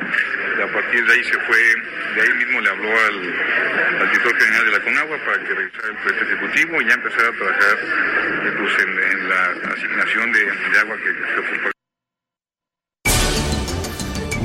a 0.74 0.82
partir 0.82 1.06
de 1.06 1.13
ahí 1.13 1.24
se 1.24 1.39
fue, 1.42 1.58
de 2.15 2.22
ahí 2.22 2.34
mismo 2.34 2.60
le 2.60 2.70
habló 2.70 2.89
al, 2.89 3.22
director 4.10 4.36
general 4.39 4.65
de 4.65 4.72
la 4.72 4.80
CONAGUA 4.80 5.18
para 5.24 5.44
que 5.44 5.53
revisara 5.53 5.88
el 5.89 5.96
proyecto 5.98 6.25
ejecutivo 6.25 6.82
y 6.82 6.86
ya 6.88 6.94
empezara 6.96 7.27
a 7.27 7.32
trabajar 7.32 7.77
eh, 7.80 8.53
pues, 8.58 8.74
en, 8.80 9.30
la 9.30 9.72
asignación 9.72 10.32
de, 10.32 10.39
de 10.39 10.80
agua 10.80 10.98
que 10.98 11.13
se 11.13 11.39
ocupa 11.39 11.73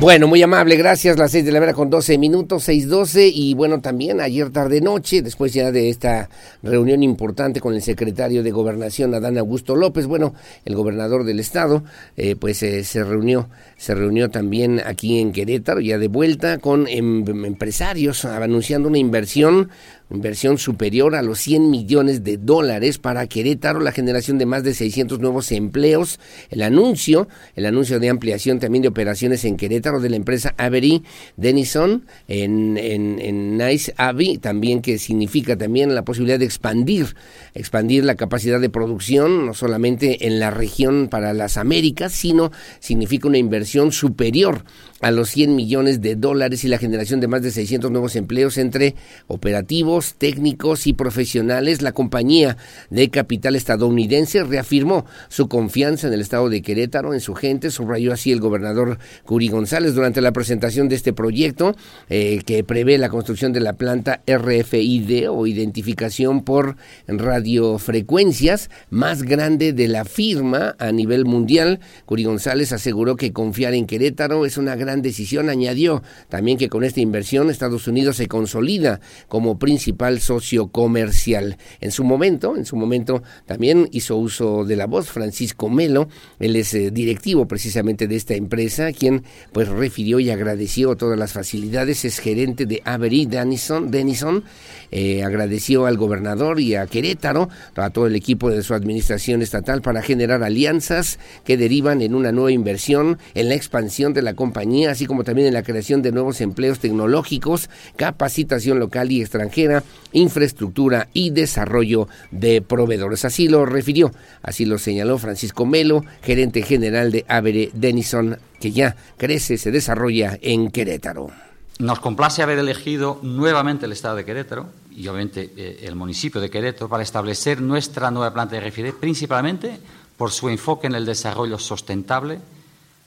bueno, 0.01 0.29
muy 0.29 0.41
amable, 0.43 0.77
gracias. 0.77 1.19
Las 1.19 1.33
seis 1.33 1.45
de 1.45 1.51
la 1.51 1.59
vera 1.59 1.75
con 1.75 1.91
12 1.91 2.19
minutos, 2.19 2.63
seis 2.63 2.89
doce 2.89 3.27
Y 3.27 3.55
bueno, 3.55 3.81
también 3.81 4.21
ayer 4.21 4.51
tarde 4.51 4.81
noche, 4.81 5.23
después 5.23 5.53
ya 5.53 5.73
de 5.73 5.91
esta 5.91 6.31
reunión 6.63 7.03
importante 7.03 7.61
con 7.61 7.75
el 7.75 7.83
secretario 7.83 8.45
de 8.45 8.53
Gobernación, 8.53 9.13
Adán 9.15 9.39
Augusto 9.39 9.75
López, 9.75 10.07
bueno, 10.07 10.35
el 10.65 10.77
gobernador 10.77 11.25
del 11.25 11.41
estado, 11.41 11.83
eh, 12.17 12.37
pues 12.37 12.63
eh, 12.63 12.85
se 12.85 13.03
reunió, 13.03 13.49
se 13.77 13.97
reunió 13.97 14.31
también 14.31 14.81
aquí 14.87 15.19
en 15.19 15.33
Querétaro, 15.33 15.81
ya 15.81 15.99
de 15.99 16.07
vuelta 16.07 16.59
con 16.59 16.87
em, 16.87 17.25
empresarios, 17.45 18.25
anunciando 18.25 18.89
una 18.89 18.99
inversión 18.99 19.71
inversión 20.11 20.59
superior 20.59 21.15
a 21.15 21.23
los 21.23 21.39
100 21.41 21.71
millones 21.71 22.25
de 22.25 22.37
dólares 22.37 22.99
para 22.99 23.27
Querétaro, 23.27 23.81
la 23.81 23.93
generación 23.93 24.39
de 24.39 24.47
más 24.47 24.65
de 24.65 24.75
600 24.75 25.19
nuevos 25.21 25.53
empleos, 25.53 26.19
el 26.51 26.63
anuncio, 26.63 27.29
el 27.55 27.67
anuncio 27.67 28.01
de 28.01 28.09
ampliación 28.09 28.59
también 28.59 28.83
de 28.83 28.89
operaciones 28.89 29.45
en 29.45 29.57
Querétaro 29.57 30.01
de 30.01 30.11
la 30.11 30.17
empresa 30.17 30.55
Avery 30.57 31.03
Denison 31.37 32.07
en, 32.27 32.77
en, 32.79 33.19
en 33.21 33.59
Nice 33.59 33.93
Abbey, 33.97 34.39
también 34.39 34.83
que 34.83 34.99
significa 34.99 35.57
también 35.57 35.95
la 35.95 36.05
posibilidad 36.05 36.39
de 36.39 36.45
expandir, 36.45 37.15
expandir 37.55 38.05
la 38.05 38.15
capacidad 38.15 38.61
de 38.61 38.71
producción, 38.71 39.47
no 39.47 39.55
solamente 39.55 40.27
en 40.27 40.41
la 40.41 40.51
región 40.51 41.09
para 41.09 41.33
las 41.35 41.57
Américas, 41.57 42.13
sino 42.13 42.51
significa 42.81 43.29
una 43.29 43.39
inversión 43.39 43.93
superior 43.93 44.65
a 45.01 45.11
los 45.11 45.31
100 45.31 45.55
millones 45.55 46.01
de 46.01 46.17
dólares 46.17 46.65
y 46.65 46.69
la 46.69 46.79
generación 46.79 47.21
de 47.21 47.29
más 47.29 47.43
de 47.43 47.51
600 47.51 47.91
nuevos 47.91 48.17
empleos 48.17 48.59
entre 48.59 48.95
operativos, 49.27 50.15
técnicos 50.19 50.87
y 50.87 50.93
profesionales. 50.93 51.83
La 51.83 51.93
compañía 51.93 52.57
de 52.91 53.09
capital 53.11 53.55
estadounidense 53.55 54.43
reafirmó 54.43 55.07
su 55.29 55.49
confianza 55.49 56.09
en 56.09 56.15
el 56.15 56.21
estado 56.21 56.49
de 56.49 56.63
Querétaro, 56.63 57.15
en 57.15 57.21
su 57.21 57.35
gente, 57.35 57.71
subrayó 57.71 58.13
así 58.13 58.33
el 58.33 58.41
gobernador 58.41 58.99
Curi 59.25 59.49
González 59.49 59.95
durante 59.95 60.21
la 60.21 60.33
presentación 60.33 60.89
de 60.89 60.97
este 60.97 61.13
proyecto 61.13 61.77
eh, 62.09 62.41
que 62.45 62.65
prevé 62.65 62.99
la 62.99 63.09
construcción 63.09 63.53
de 63.53 63.61
la 63.61 63.75
planta 63.75 64.23
RFID 64.27 65.31
o 65.31 65.47
identificación 65.47 66.43
por 66.43 66.77
radiofrecuencias 67.07 68.71
más 68.91 69.23
grande 69.23 69.73
de 69.73 69.89
la 69.89 70.05
firma 70.05 70.75
a 70.79 70.91
nivel 70.91 71.25
mundial. 71.25 71.81
Curi 72.05 72.25
González 72.25 72.73
aseguró 72.73 73.17
que 73.17 73.33
confiar 73.33 73.75
en 73.75 73.87
Querétaro 73.87 74.45
es 74.45 74.57
una 74.59 74.75
gran 74.75 74.88
decisión. 74.97 75.49
Añadió 75.49 76.03
también 76.29 76.59
que 76.59 76.69
con 76.69 76.85
esta 76.85 77.01
inversión 77.01 77.51
Estados 77.51 77.87
Unidos 77.87 78.17
se 78.17 78.27
consolida 78.27 79.01
como 79.29 79.59
principal 79.59 80.21
socio 80.21 80.69
comercial. 80.69 81.59
En 81.81 81.93
su 81.93 82.05
momento, 82.05 82.57
en 82.57 82.65
su 82.65 82.77
momento 82.77 83.23
también 83.47 83.89
hizo 83.93 84.17
uso 84.17 84.65
de 84.65 84.77
la 84.77 84.87
voz 84.87 85.09
Francisco 85.11 85.69
Melo, 85.69 86.09
él 86.39 86.57
es 86.57 86.75
eh, 86.75 86.91
directivo 86.91 87.47
precisamente 87.47 88.07
de 88.07 88.17
esta 88.17 88.35
empresa, 88.35 88.93
quien 88.93 89.25
pues 89.53 89.69
refirió 89.69 90.21
y 90.21 90.31
agradeció 90.31 90.97
todas 90.97 91.19
las 91.19 91.33
facilidades, 91.33 92.05
es 92.05 92.19
gerente 92.19 92.67
de 92.67 92.83
Avery 92.85 93.27
Denison, 93.27 93.91
Denison 93.91 94.45
eh, 94.91 95.23
agradeció 95.23 95.87
al 95.87 95.97
gobernador 95.97 96.61
y 96.61 96.75
a 96.75 96.87
Querétaro, 96.87 97.49
a 97.75 97.91
todo 97.91 98.07
el 98.07 98.17
equipo 98.17 98.51
de 98.51 98.63
su 98.63 98.75
administración 98.75 99.43
estatal 99.43 99.83
para 99.83 100.03
generar 100.03 100.43
alianzas 100.43 101.19
que 101.45 101.57
derivan 101.57 102.01
en 102.03 102.15
una 102.15 102.33
nueva 102.33 102.53
inversión, 102.53 103.19
en 103.35 103.49
la 103.49 103.55
expansión 103.55 104.15
de 104.15 104.23
la 104.23 104.35
compañía, 104.35 104.78
así 104.87 105.07
como 105.07 105.25
también 105.25 105.49
en 105.49 105.55
la 105.55 105.63
creación 105.63 106.03
de 106.03 106.13
nuevos 106.13 106.41
empleos 106.41 106.79
tecnológicos, 106.79 107.69
capacitación 107.97 108.79
local 108.79 109.11
y 109.11 109.21
extranjera, 109.21 109.83
infraestructura 110.13 111.09
y 111.13 111.31
desarrollo 111.31 112.09
de 112.31 112.63
proveedores. 112.63 113.25
Así 113.25 113.49
lo 113.49 113.67
refirió, 113.67 114.13
así 114.43 114.65
lo 114.65 114.79
señaló 114.79 115.19
Francisco 115.19 115.67
Melo, 115.67 116.05
gerente 116.23 116.63
general 116.63 117.11
de 117.13 117.25
Avere 117.29 117.71
Denison, 117.75 118.39
que 118.61 118.73
ya 118.73 118.97
crece, 119.17 119.59
se 119.59 119.71
desarrolla 119.71 120.39
en 120.41 120.71
Querétaro. 120.71 121.31
Nos 121.79 122.01
complace 122.01 122.43
haber 122.43 122.59
elegido 122.59 123.21
nuevamente 123.23 123.87
el 123.87 123.93
Estado 123.93 124.17
de 124.17 124.25
Querétaro 124.25 124.67
y 124.91 125.07
obviamente 125.07 125.53
eh, 125.57 125.81
el 125.85 125.95
municipio 125.95 126.41
de 126.41 126.51
Querétaro 126.51 126.89
para 126.89 127.05
establecer 127.05 127.61
nuestra 127.61 128.11
nueva 128.11 128.35
planta 128.35 128.57
de 128.57 128.69
RFID, 128.69 128.95
principalmente 128.95 129.79
por 130.17 130.33
su 130.33 130.49
enfoque 130.49 130.89
en 130.89 130.97
el 130.97 131.07
desarrollo 131.07 131.57
sustentable, 131.57 132.41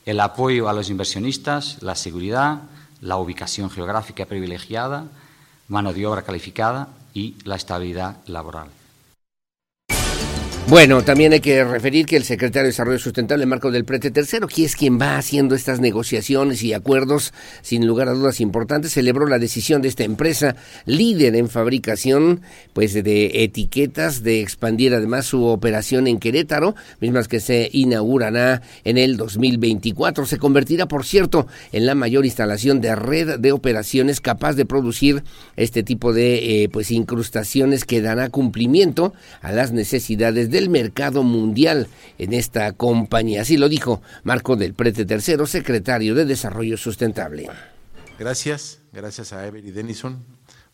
el 0.05 0.19
apoyo 0.19 0.69
a 0.69 0.73
los 0.73 0.89
inversionistas, 0.89 1.81
la 1.81 1.95
seguridad, 1.95 2.63
la 3.01 3.17
ubicación 3.17 3.69
geográfica 3.69 4.25
privilegiada, 4.25 5.05
mano 5.67 5.93
de 5.93 6.05
obra 6.05 6.23
calificada 6.23 6.89
y 7.13 7.35
la 7.43 7.55
estabilidad 7.55 8.17
laboral. 8.25 8.69
Bueno, 10.67 11.03
también 11.03 11.33
hay 11.33 11.41
que 11.41 11.65
referir 11.65 12.05
que 12.05 12.15
el 12.15 12.23
secretario 12.23 12.63
de 12.63 12.69
Desarrollo 12.69 12.99
Sustentable, 12.99 13.45
Marco 13.45 13.71
del 13.71 13.83
Prete 13.83 14.09
Tercero, 14.09 14.47
que 14.47 14.63
es 14.63 14.77
quien 14.77 15.01
va 15.01 15.17
haciendo 15.17 15.53
estas 15.53 15.81
negociaciones 15.81 16.63
y 16.63 16.71
acuerdos, 16.71 17.33
sin 17.61 17.85
lugar 17.85 18.07
a 18.07 18.13
dudas 18.13 18.39
importantes, 18.39 18.93
celebró 18.93 19.27
la 19.27 19.37
decisión 19.37 19.81
de 19.81 19.89
esta 19.89 20.05
empresa 20.05 20.55
líder 20.85 21.35
en 21.35 21.49
fabricación 21.49 22.41
pues 22.71 22.93
de 22.93 23.43
etiquetas 23.43 24.23
de 24.23 24.39
expandir 24.39 24.93
además 24.93 25.25
su 25.25 25.45
operación 25.45 26.07
en 26.07 26.19
Querétaro, 26.19 26.75
mismas 27.01 27.27
que 27.27 27.41
se 27.41 27.69
inaugurará 27.73 28.61
en 28.85 28.97
el 28.97 29.17
2024. 29.17 30.25
Se 30.25 30.37
convertirá, 30.37 30.87
por 30.87 31.05
cierto, 31.05 31.47
en 31.73 31.85
la 31.85 31.95
mayor 31.95 32.23
instalación 32.23 32.79
de 32.79 32.95
red 32.95 33.39
de 33.39 33.51
operaciones 33.51 34.21
capaz 34.21 34.53
de 34.53 34.65
producir 34.65 35.23
este 35.57 35.83
tipo 35.83 36.13
de 36.13 36.63
eh, 36.63 36.69
pues 36.69 36.91
incrustaciones 36.91 37.83
que 37.83 38.01
dará 38.01 38.29
cumplimiento 38.29 39.13
a 39.41 39.51
las 39.51 39.73
necesidades 39.73 40.50
del 40.51 40.69
mercado 40.69 41.23
mundial 41.23 41.87
en 42.19 42.33
esta 42.33 42.73
compañía. 42.73 43.41
Así 43.41 43.57
lo 43.57 43.69
dijo 43.69 44.01
Marco 44.23 44.55
del 44.55 44.75
Prete 44.75 45.05
Tercero, 45.05 45.47
secretario 45.47 46.13
de 46.13 46.25
Desarrollo 46.25 46.77
Sustentable. 46.77 47.49
Gracias, 48.19 48.79
gracias 48.93 49.33
a 49.33 49.47
Every 49.47 49.71
Denison 49.71 50.23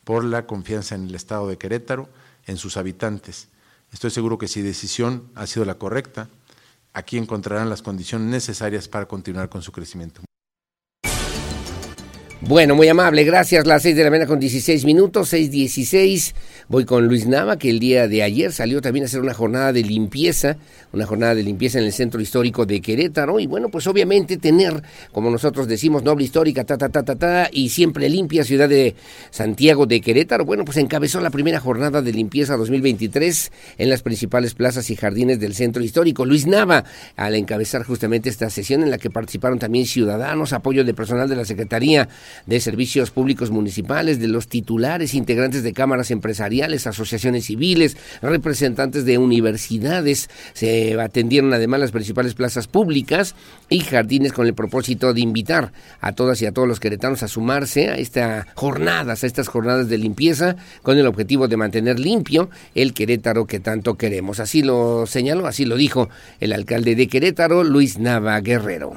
por 0.03 0.25
la 0.25 0.45
confianza 0.45 0.95
en 0.95 1.07
el 1.07 1.15
Estado 1.15 1.47
de 1.47 1.57
Querétaro, 1.57 2.09
en 2.45 2.57
sus 2.57 2.75
habitantes. 2.75 3.49
Estoy 3.93 4.09
seguro 4.09 4.37
que 4.37 4.47
si 4.47 4.61
decisión 4.61 5.29
ha 5.35 5.47
sido 5.47 5.65
la 5.65 5.75
correcta, 5.75 6.27
aquí 6.93 7.17
encontrarán 7.17 7.69
las 7.69 7.81
condiciones 7.81 8.27
necesarias 8.27 8.87
para 8.87 9.07
continuar 9.07 9.49
con 9.49 9.61
su 9.61 9.71
crecimiento. 9.71 10.26
Bueno, 12.41 12.75
muy 12.75 12.87
amable, 12.87 13.23
gracias. 13.23 13.65
Las 13.65 13.81
seis 13.81 13.95
de 13.95 14.03
la 14.03 14.11
mañana 14.11 14.27
con 14.27 14.39
16 14.39 14.85
minutos, 14.85 15.33
6.16. 15.33 16.35
Voy 16.67 16.85
con 16.85 17.07
Luis 17.07 17.25
Nava, 17.25 17.57
que 17.57 17.71
el 17.71 17.79
día 17.79 18.07
de 18.07 18.21
ayer 18.21 18.53
salió 18.53 18.79
también 18.79 19.05
a 19.05 19.07
hacer 19.07 19.21
una 19.21 19.33
jornada 19.33 19.73
de 19.73 19.81
limpieza, 19.81 20.57
una 20.93 21.07
jornada 21.07 21.33
de 21.33 21.41
limpieza 21.41 21.79
en 21.79 21.85
el 21.85 21.93
centro 21.93 22.21
histórico 22.21 22.67
de 22.67 22.79
Querétaro. 22.79 23.39
Y 23.39 23.47
bueno, 23.47 23.69
pues 23.69 23.87
obviamente 23.87 24.37
tener, 24.37 24.83
como 25.11 25.31
nosotros 25.31 25.67
decimos, 25.67 26.03
noble 26.03 26.25
histórica, 26.25 26.63
ta, 26.63 26.77
ta, 26.77 26.89
ta, 26.89 27.03
ta, 27.03 27.15
ta, 27.15 27.49
y 27.51 27.69
siempre 27.69 28.07
limpia 28.07 28.43
ciudad 28.43 28.69
de 28.69 28.93
Santiago 29.31 29.87
de 29.87 29.99
Querétaro. 29.99 30.45
Bueno, 30.45 30.63
pues 30.63 30.77
encabezó 30.77 31.19
la 31.19 31.31
primera 31.31 31.59
jornada 31.59 32.03
de 32.03 32.13
limpieza 32.13 32.55
2023 32.55 33.51
en 33.79 33.89
las 33.89 34.03
principales 34.03 34.53
plazas 34.53 34.91
y 34.91 34.95
jardines 34.95 35.39
del 35.39 35.55
centro 35.55 35.83
histórico. 35.83 36.23
Luis 36.23 36.45
Nava, 36.45 36.83
al 37.15 37.33
encabezar 37.33 37.81
justamente 37.81 38.29
esta 38.29 38.51
sesión 38.51 38.83
en 38.83 38.91
la 38.91 38.99
que 38.99 39.09
participaron 39.09 39.57
también 39.57 39.87
ciudadanos, 39.87 40.53
apoyo 40.53 40.83
de 40.83 40.93
personal 40.93 41.27
de 41.27 41.35
la 41.35 41.43
Secretaría 41.45 42.07
de 42.45 42.59
Servicios 42.59 43.11
Públicos 43.11 43.51
Municipales, 43.51 44.19
de 44.19 44.27
los 44.27 44.47
titulares, 44.47 45.13
integrantes 45.13 45.63
de 45.63 45.73
cámaras 45.73 46.11
empresariales 46.11 46.87
asociaciones 46.87 47.45
civiles, 47.45 47.97
representantes 48.21 49.05
de 49.05 49.17
universidades. 49.17 50.29
Se 50.53 50.99
atendieron 50.99 51.53
además 51.53 51.79
las 51.79 51.91
principales 51.91 52.33
plazas 52.33 52.67
públicas 52.67 53.35
y 53.69 53.79
jardines 53.79 54.33
con 54.33 54.47
el 54.47 54.53
propósito 54.53 55.13
de 55.13 55.21
invitar 55.21 55.71
a 56.01 56.13
todas 56.13 56.41
y 56.41 56.45
a 56.45 56.51
todos 56.51 56.67
los 56.67 56.79
queretanos 56.79 57.23
a 57.23 57.27
sumarse 57.27 57.89
a 57.89 57.95
estas 57.95 58.45
jornadas, 58.55 59.23
a 59.23 59.27
estas 59.27 59.47
jornadas 59.47 59.89
de 59.89 59.97
limpieza, 59.97 60.55
con 60.83 60.97
el 60.97 61.07
objetivo 61.07 61.47
de 61.47 61.57
mantener 61.57 61.99
limpio 61.99 62.49
el 62.75 62.93
Querétaro 62.93 63.45
que 63.45 63.59
tanto 63.59 63.95
queremos. 63.95 64.39
Así 64.39 64.61
lo 64.61 65.05
señaló, 65.07 65.47
así 65.47 65.65
lo 65.65 65.75
dijo 65.75 66.09
el 66.39 66.53
alcalde 66.53 66.95
de 66.95 67.07
Querétaro, 67.07 67.63
Luis 67.63 67.97
Nava 67.97 68.39
Guerrero 68.41 68.93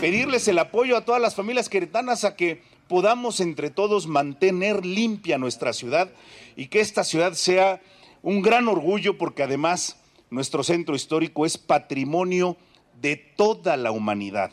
pedirles 0.00 0.46
el 0.48 0.58
apoyo 0.58 0.96
a 0.96 1.04
todas 1.04 1.20
las 1.20 1.34
familias 1.34 1.68
queretanas 1.68 2.24
a 2.24 2.36
que 2.36 2.62
podamos 2.86 3.40
entre 3.40 3.70
todos 3.70 4.06
mantener 4.06 4.84
limpia 4.84 5.38
nuestra 5.38 5.72
ciudad 5.72 6.10
y 6.54 6.66
que 6.66 6.80
esta 6.80 7.02
ciudad 7.02 7.32
sea 7.32 7.80
un 8.22 8.42
gran 8.42 8.68
orgullo 8.68 9.16
porque 9.16 9.42
además 9.42 9.96
nuestro 10.28 10.62
centro 10.64 10.94
histórico 10.94 11.46
es 11.46 11.56
patrimonio 11.56 12.56
de 13.00 13.16
toda 13.16 13.76
la 13.76 13.90
humanidad. 13.90 14.50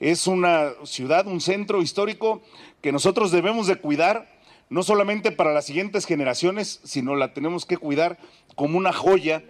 Es 0.00 0.26
una 0.26 0.72
ciudad, 0.84 1.26
un 1.26 1.40
centro 1.40 1.82
histórico 1.82 2.42
que 2.80 2.90
nosotros 2.90 3.30
debemos 3.30 3.66
de 3.66 3.76
cuidar, 3.76 4.28
no 4.70 4.82
solamente 4.82 5.30
para 5.30 5.52
las 5.52 5.66
siguientes 5.66 6.04
generaciones, 6.04 6.80
sino 6.84 7.14
la 7.14 7.32
tenemos 7.32 7.64
que 7.64 7.76
cuidar 7.76 8.18
como 8.56 8.76
una 8.76 8.92
joya 8.92 9.44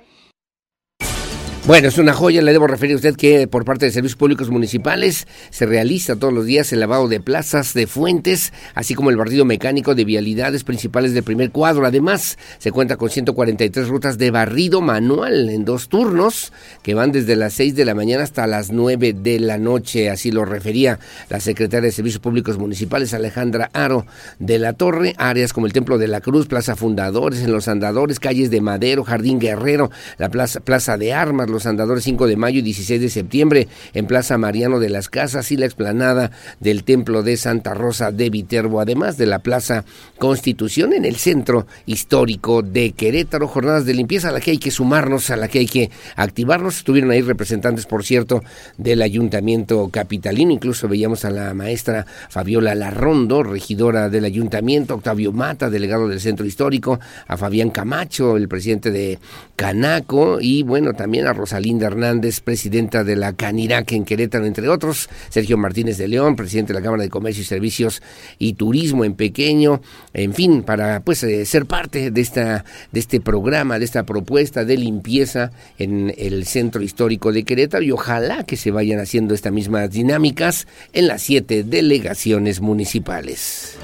bueno, 1.66 1.88
es 1.88 1.98
una 1.98 2.14
joya, 2.14 2.40
le 2.40 2.52
debo 2.52 2.66
referir 2.66 2.94
a 2.94 2.96
usted 2.96 3.14
que 3.14 3.46
por 3.46 3.66
parte 3.66 3.84
de 3.84 3.92
Servicios 3.92 4.16
Públicos 4.16 4.48
Municipales 4.48 5.28
se 5.50 5.66
realiza 5.66 6.16
todos 6.16 6.32
los 6.32 6.46
días 6.46 6.72
el 6.72 6.80
lavado 6.80 7.06
de 7.06 7.20
plazas, 7.20 7.74
de 7.74 7.86
fuentes, 7.86 8.52
así 8.74 8.94
como 8.94 9.10
el 9.10 9.18
barrido 9.18 9.44
mecánico 9.44 9.94
de 9.94 10.04
vialidades 10.04 10.64
principales 10.64 11.12
del 11.12 11.22
primer 11.22 11.50
cuadro. 11.50 11.84
Además, 11.84 12.38
se 12.58 12.72
cuenta 12.72 12.96
con 12.96 13.10
143 13.10 13.88
rutas 13.88 14.16
de 14.16 14.30
barrido 14.30 14.80
manual 14.80 15.50
en 15.50 15.66
dos 15.66 15.88
turnos 15.88 16.50
que 16.82 16.94
van 16.94 17.12
desde 17.12 17.36
las 17.36 17.52
6 17.52 17.74
de 17.74 17.84
la 17.84 17.94
mañana 17.94 18.24
hasta 18.24 18.46
las 18.46 18.72
9 18.72 19.12
de 19.12 19.38
la 19.38 19.58
noche. 19.58 20.08
Así 20.08 20.32
lo 20.32 20.46
refería 20.46 20.98
la 21.28 21.40
secretaria 21.40 21.88
de 21.88 21.92
Servicios 21.92 22.22
Públicos 22.22 22.58
Municipales, 22.58 23.12
Alejandra 23.12 23.70
Aro 23.74 24.06
de 24.38 24.58
la 24.58 24.72
Torre. 24.72 25.14
Áreas 25.18 25.52
como 25.52 25.66
el 25.66 25.74
Templo 25.74 25.98
de 25.98 26.08
la 26.08 26.22
Cruz, 26.22 26.46
Plaza 26.46 26.74
Fundadores, 26.74 27.42
en 27.42 27.52
los 27.52 27.68
Andadores, 27.68 28.18
calles 28.18 28.50
de 28.50 28.62
Madero, 28.62 29.04
Jardín 29.04 29.38
Guerrero, 29.38 29.90
la 30.16 30.30
Plaza, 30.30 30.60
plaza 30.60 30.96
de 30.96 31.12
Armas, 31.12 31.49
los 31.50 31.66
Andadores 31.66 32.04
5 32.04 32.26
de 32.26 32.36
mayo 32.36 32.60
y 32.60 32.62
16 32.62 33.00
de 33.00 33.10
septiembre 33.10 33.68
en 33.94 34.06
Plaza 34.06 34.38
Mariano 34.38 34.78
de 34.78 34.88
las 34.88 35.08
Casas 35.08 35.52
y 35.52 35.56
la 35.56 35.66
explanada 35.66 36.30
del 36.60 36.84
Templo 36.84 37.22
de 37.22 37.36
Santa 37.36 37.74
Rosa 37.74 38.12
de 38.12 38.30
Viterbo, 38.30 38.80
además 38.80 39.16
de 39.16 39.26
la 39.26 39.40
Plaza 39.40 39.84
Constitución 40.18 40.92
en 40.92 41.04
el 41.04 41.16
centro 41.16 41.66
histórico 41.86 42.62
de 42.62 42.92
Querétaro. 42.92 43.48
Jornadas 43.48 43.84
de 43.84 43.94
limpieza 43.94 44.28
a 44.28 44.32
la 44.32 44.40
que 44.40 44.52
hay 44.52 44.58
que 44.58 44.70
sumarnos, 44.70 45.30
a 45.30 45.36
la 45.36 45.48
que 45.48 45.60
hay 45.60 45.66
que 45.66 45.90
activarnos. 46.16 46.78
Estuvieron 46.78 47.10
ahí 47.10 47.22
representantes, 47.22 47.86
por 47.86 48.04
cierto, 48.04 48.42
del 48.78 49.02
Ayuntamiento 49.02 49.88
Capitalino. 49.88 50.52
Incluso 50.52 50.88
veíamos 50.88 51.24
a 51.24 51.30
la 51.30 51.54
maestra 51.54 52.06
Fabiola 52.28 52.74
Larrondo, 52.74 53.42
regidora 53.42 54.08
del 54.08 54.24
Ayuntamiento, 54.24 54.94
Octavio 54.94 55.32
Mata, 55.32 55.70
delegado 55.70 56.08
del 56.08 56.20
Centro 56.20 56.46
Histórico, 56.46 57.00
a 57.26 57.36
Fabián 57.36 57.70
Camacho, 57.70 58.36
el 58.36 58.48
presidente 58.48 58.90
de 58.90 59.18
Canaco, 59.56 60.38
y 60.40 60.62
bueno, 60.62 60.92
también 60.94 61.26
a 61.26 61.32
Rosalinda 61.40 61.86
Hernández, 61.86 62.40
presidenta 62.40 63.02
de 63.02 63.16
la 63.16 63.32
Canirac 63.32 63.92
en 63.92 64.04
Querétaro, 64.04 64.46
entre 64.46 64.68
otros, 64.68 65.08
Sergio 65.30 65.56
Martínez 65.56 65.96
de 65.98 66.06
León, 66.06 66.36
presidente 66.36 66.72
de 66.72 66.78
la 66.78 66.84
Cámara 66.84 67.02
de 67.02 67.08
Comercio 67.08 67.42
y 67.42 67.46
Servicios 67.46 68.02
y 68.38 68.52
Turismo 68.52 69.04
en 69.04 69.14
Pequeño, 69.14 69.80
en 70.12 70.34
fin, 70.34 70.62
para 70.62 71.00
pues 71.00 71.22
eh, 71.22 71.44
ser 71.46 71.66
parte 71.66 72.10
de 72.10 72.20
esta 72.20 72.64
de 72.92 73.00
este 73.00 73.20
programa, 73.20 73.78
de 73.78 73.84
esta 73.84 74.04
propuesta 74.04 74.64
de 74.64 74.76
limpieza 74.76 75.50
en 75.78 76.14
el 76.16 76.46
centro 76.46 76.82
histórico 76.82 77.32
de 77.32 77.44
Querétaro. 77.44 77.82
Y 77.82 77.90
ojalá 77.90 78.44
que 78.44 78.56
se 78.56 78.70
vayan 78.70 79.00
haciendo 79.00 79.34
estas 79.34 79.52
mismas 79.52 79.90
dinámicas 79.90 80.66
en 80.92 81.08
las 81.08 81.22
siete 81.22 81.64
delegaciones 81.64 82.60
municipales. 82.60 83.78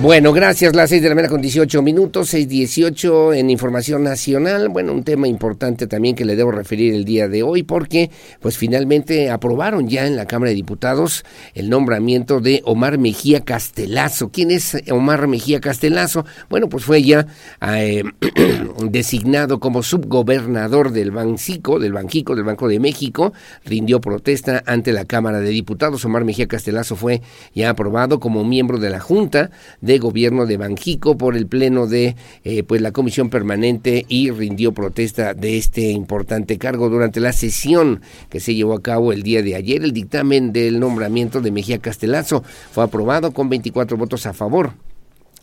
Bueno, 0.00 0.32
gracias. 0.32 0.76
Las 0.76 0.90
seis 0.90 1.02
de 1.02 1.08
la 1.08 1.16
mañana 1.16 1.28
con 1.28 1.42
18 1.42 1.82
minutos, 1.82 2.32
6.18 2.32 3.34
en 3.34 3.50
Información 3.50 4.04
Nacional. 4.04 4.68
Bueno, 4.68 4.92
un 4.92 5.02
tema 5.02 5.26
importante 5.26 5.88
también 5.88 6.14
que 6.14 6.24
le 6.24 6.36
debo 6.36 6.52
referir 6.52 6.94
el 6.94 7.04
día 7.04 7.26
de 7.26 7.42
hoy 7.42 7.64
porque 7.64 8.08
pues 8.38 8.56
finalmente 8.56 9.28
aprobaron 9.28 9.88
ya 9.88 10.06
en 10.06 10.14
la 10.14 10.26
Cámara 10.26 10.50
de 10.50 10.54
Diputados 10.54 11.24
el 11.52 11.68
nombramiento 11.68 12.38
de 12.38 12.62
Omar 12.64 12.96
Mejía 12.96 13.40
Castelazo. 13.40 14.30
¿Quién 14.30 14.52
es 14.52 14.76
Omar 14.88 15.26
Mejía 15.26 15.60
Castelazo? 15.60 16.24
Bueno, 16.48 16.68
pues 16.68 16.84
fue 16.84 17.02
ya 17.02 17.26
eh, 17.60 18.04
designado 18.84 19.58
como 19.58 19.82
subgobernador 19.82 20.92
del 20.92 21.10
Bancico, 21.10 21.80
del 21.80 21.92
Banjico, 21.92 22.36
del 22.36 22.44
Banco 22.44 22.68
de 22.68 22.78
México. 22.78 23.32
Rindió 23.64 24.00
protesta 24.00 24.62
ante 24.64 24.92
la 24.92 25.06
Cámara 25.06 25.40
de 25.40 25.50
Diputados. 25.50 26.04
Omar 26.04 26.24
Mejía 26.24 26.46
Castelazo 26.46 26.94
fue 26.94 27.20
ya 27.52 27.70
aprobado 27.70 28.20
como 28.20 28.44
miembro 28.44 28.78
de 28.78 28.90
la 28.90 29.00
Junta 29.00 29.50
Gobierno 29.96 30.44
de 30.44 30.58
Banjico 30.58 31.16
por 31.16 31.34
el 31.34 31.46
Pleno 31.46 31.86
de 31.86 32.16
eh, 32.44 32.62
pues 32.64 32.82
la 32.82 32.92
Comisión 32.92 33.30
Permanente 33.30 34.04
y 34.06 34.30
rindió 34.30 34.74
protesta 34.74 35.32
de 35.32 35.56
este 35.56 35.90
importante 35.92 36.58
cargo 36.58 36.90
durante 36.90 37.20
la 37.20 37.32
sesión 37.32 38.02
que 38.28 38.40
se 38.40 38.54
llevó 38.54 38.74
a 38.74 38.82
cabo 38.82 39.14
el 39.14 39.22
día 39.22 39.42
de 39.42 39.54
ayer. 39.54 39.82
El 39.82 39.92
dictamen 39.92 40.52
del 40.52 40.78
nombramiento 40.78 41.40
de 41.40 41.50
Mejía 41.50 41.78
Castelazo 41.78 42.44
fue 42.70 42.84
aprobado 42.84 43.32
con 43.32 43.48
24 43.48 43.96
votos 43.96 44.26
a 44.26 44.34
favor 44.34 44.74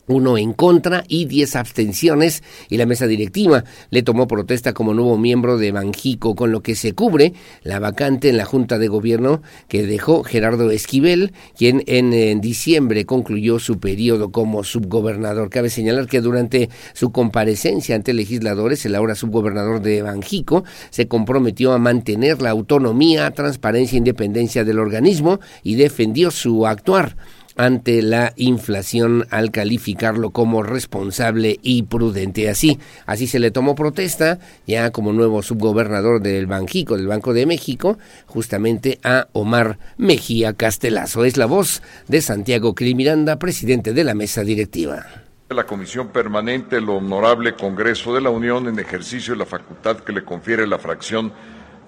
uno 0.08 0.38
en 0.38 0.54
contra 0.54 1.04
y 1.08 1.26
diez 1.26 1.56
abstenciones 1.56 2.44
y 2.70 2.78
la 2.78 2.86
mesa 2.86 3.08
directiva 3.08 3.64
le 3.90 4.04
tomó 4.04 4.28
protesta 4.28 4.74
como 4.74 4.94
nuevo 4.94 5.18
miembro 5.18 5.58
de 5.58 5.72
Banjico, 5.72 6.36
con 6.36 6.52
lo 6.52 6.62
que 6.62 6.76
se 6.76 6.94
cubre 6.94 7.34
la 7.64 7.80
vacante 7.80 8.30
en 8.30 8.38
la 8.38 8.46
Junta 8.46 8.78
de 8.78 8.88
Gobierno 8.88 9.42
que 9.68 9.86
dejó 9.86 10.24
Gerardo 10.24 10.72
Esquivel, 10.72 11.34
quien 11.58 11.84
en, 11.88 12.14
en 12.14 12.42
diciembre 12.42 13.06
concluyó 13.06 13.60
su 13.60 13.80
periodo 13.80 14.32
como 14.32 14.64
subgobernador. 14.64 15.50
Cabe 15.50 15.70
señalar 15.70 16.08
que 16.08 16.22
durante 16.22 16.70
su 16.94 17.12
comparecencia 17.12 17.96
ante 17.96 18.14
legisladores, 18.14 18.86
el 18.86 18.96
ahora 18.96 19.16
subgobernador 19.16 19.82
de 19.82 20.02
Banjico 20.02 20.64
se 20.90 21.08
comprometió 21.08 21.74
a 21.74 21.80
mantener 21.80 22.42
la 22.42 22.52
autonomía, 22.52 23.32
transparencia 23.32 23.96
e 23.96 24.00
independencia 24.00 24.64
del 24.64 24.80
organismo 24.80 25.40
y 25.64 25.76
defendió 25.76 26.32
su 26.32 26.66
actuar 26.68 27.16
ante 27.56 28.02
la 28.02 28.34
inflación 28.36 29.28
al 29.30 29.52
calificarlo 29.52 30.32
como 30.32 30.64
responsable 30.64 31.60
y 31.62 31.84
prudente. 31.84 32.50
Así, 32.50 32.80
así 33.06 33.28
se 33.28 33.40
le 33.40 33.52
tomó 33.52 33.76
protesta 33.76 34.40
ya 34.68 34.92
como 34.92 35.14
nuevo 35.14 35.42
subgobernador 35.42 36.22
del 36.22 36.48
Banjico, 36.48 36.98
del 36.98 37.08
Banco 37.08 37.34
de 37.34 37.46
México, 37.46 37.98
justamente 38.26 39.00
a 39.04 39.28
Omar 39.34 39.80
Mejía 39.98 40.54
Castelazo. 40.54 41.26
Es 41.26 41.38
la 41.38 41.46
voz 41.46 41.82
de 42.08 42.22
Santiago 42.22 42.76
Crimiranda, 42.76 43.40
presidente 43.40 43.94
de 43.94 44.04
la 44.04 44.14
mesa 44.14 44.44
directiva. 44.44 45.06
La 45.50 45.66
Comisión 45.66 46.08
Permanente, 46.08 46.78
el 46.78 46.90
Honorable 46.90 47.54
Congreso 47.54 48.16
de 48.16 48.22
la 48.22 48.32
Unión, 48.32 48.68
en 48.68 48.80
ejercicio 48.80 49.34
de 49.34 49.40
la 49.40 49.46
facultad 49.46 49.98
que 49.98 50.12
le 50.12 50.24
confiere 50.24 50.66
la 50.66 50.80
fracción 50.80 51.32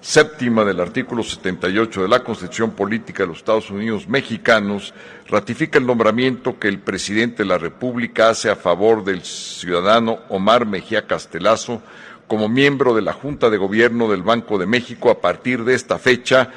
séptima 0.00 0.64
del 0.64 0.80
artículo 0.80 1.22
78 1.22 2.02
de 2.02 2.08
la 2.08 2.22
Constitución 2.22 2.70
Política 2.70 3.22
de 3.22 3.28
los 3.28 3.38
Estados 3.38 3.70
Unidos 3.70 4.08
Mexicanos 4.08 4.94
ratifica 5.28 5.78
el 5.78 5.86
nombramiento 5.86 6.58
que 6.58 6.68
el 6.68 6.78
presidente 6.78 7.42
de 7.42 7.48
la 7.48 7.58
República 7.58 8.30
hace 8.30 8.50
a 8.50 8.56
favor 8.56 9.04
del 9.04 9.22
ciudadano 9.22 10.20
Omar 10.28 10.66
Mejía 10.66 11.06
Castelazo 11.06 11.82
como 12.28 12.48
miembro 12.48 12.94
de 12.94 13.02
la 13.02 13.12
Junta 13.12 13.50
de 13.50 13.56
Gobierno 13.56 14.08
del 14.08 14.22
Banco 14.22 14.58
de 14.58 14.66
México 14.66 15.10
a 15.10 15.20
partir 15.20 15.64
de 15.64 15.74
esta 15.74 15.98
fecha 15.98 16.50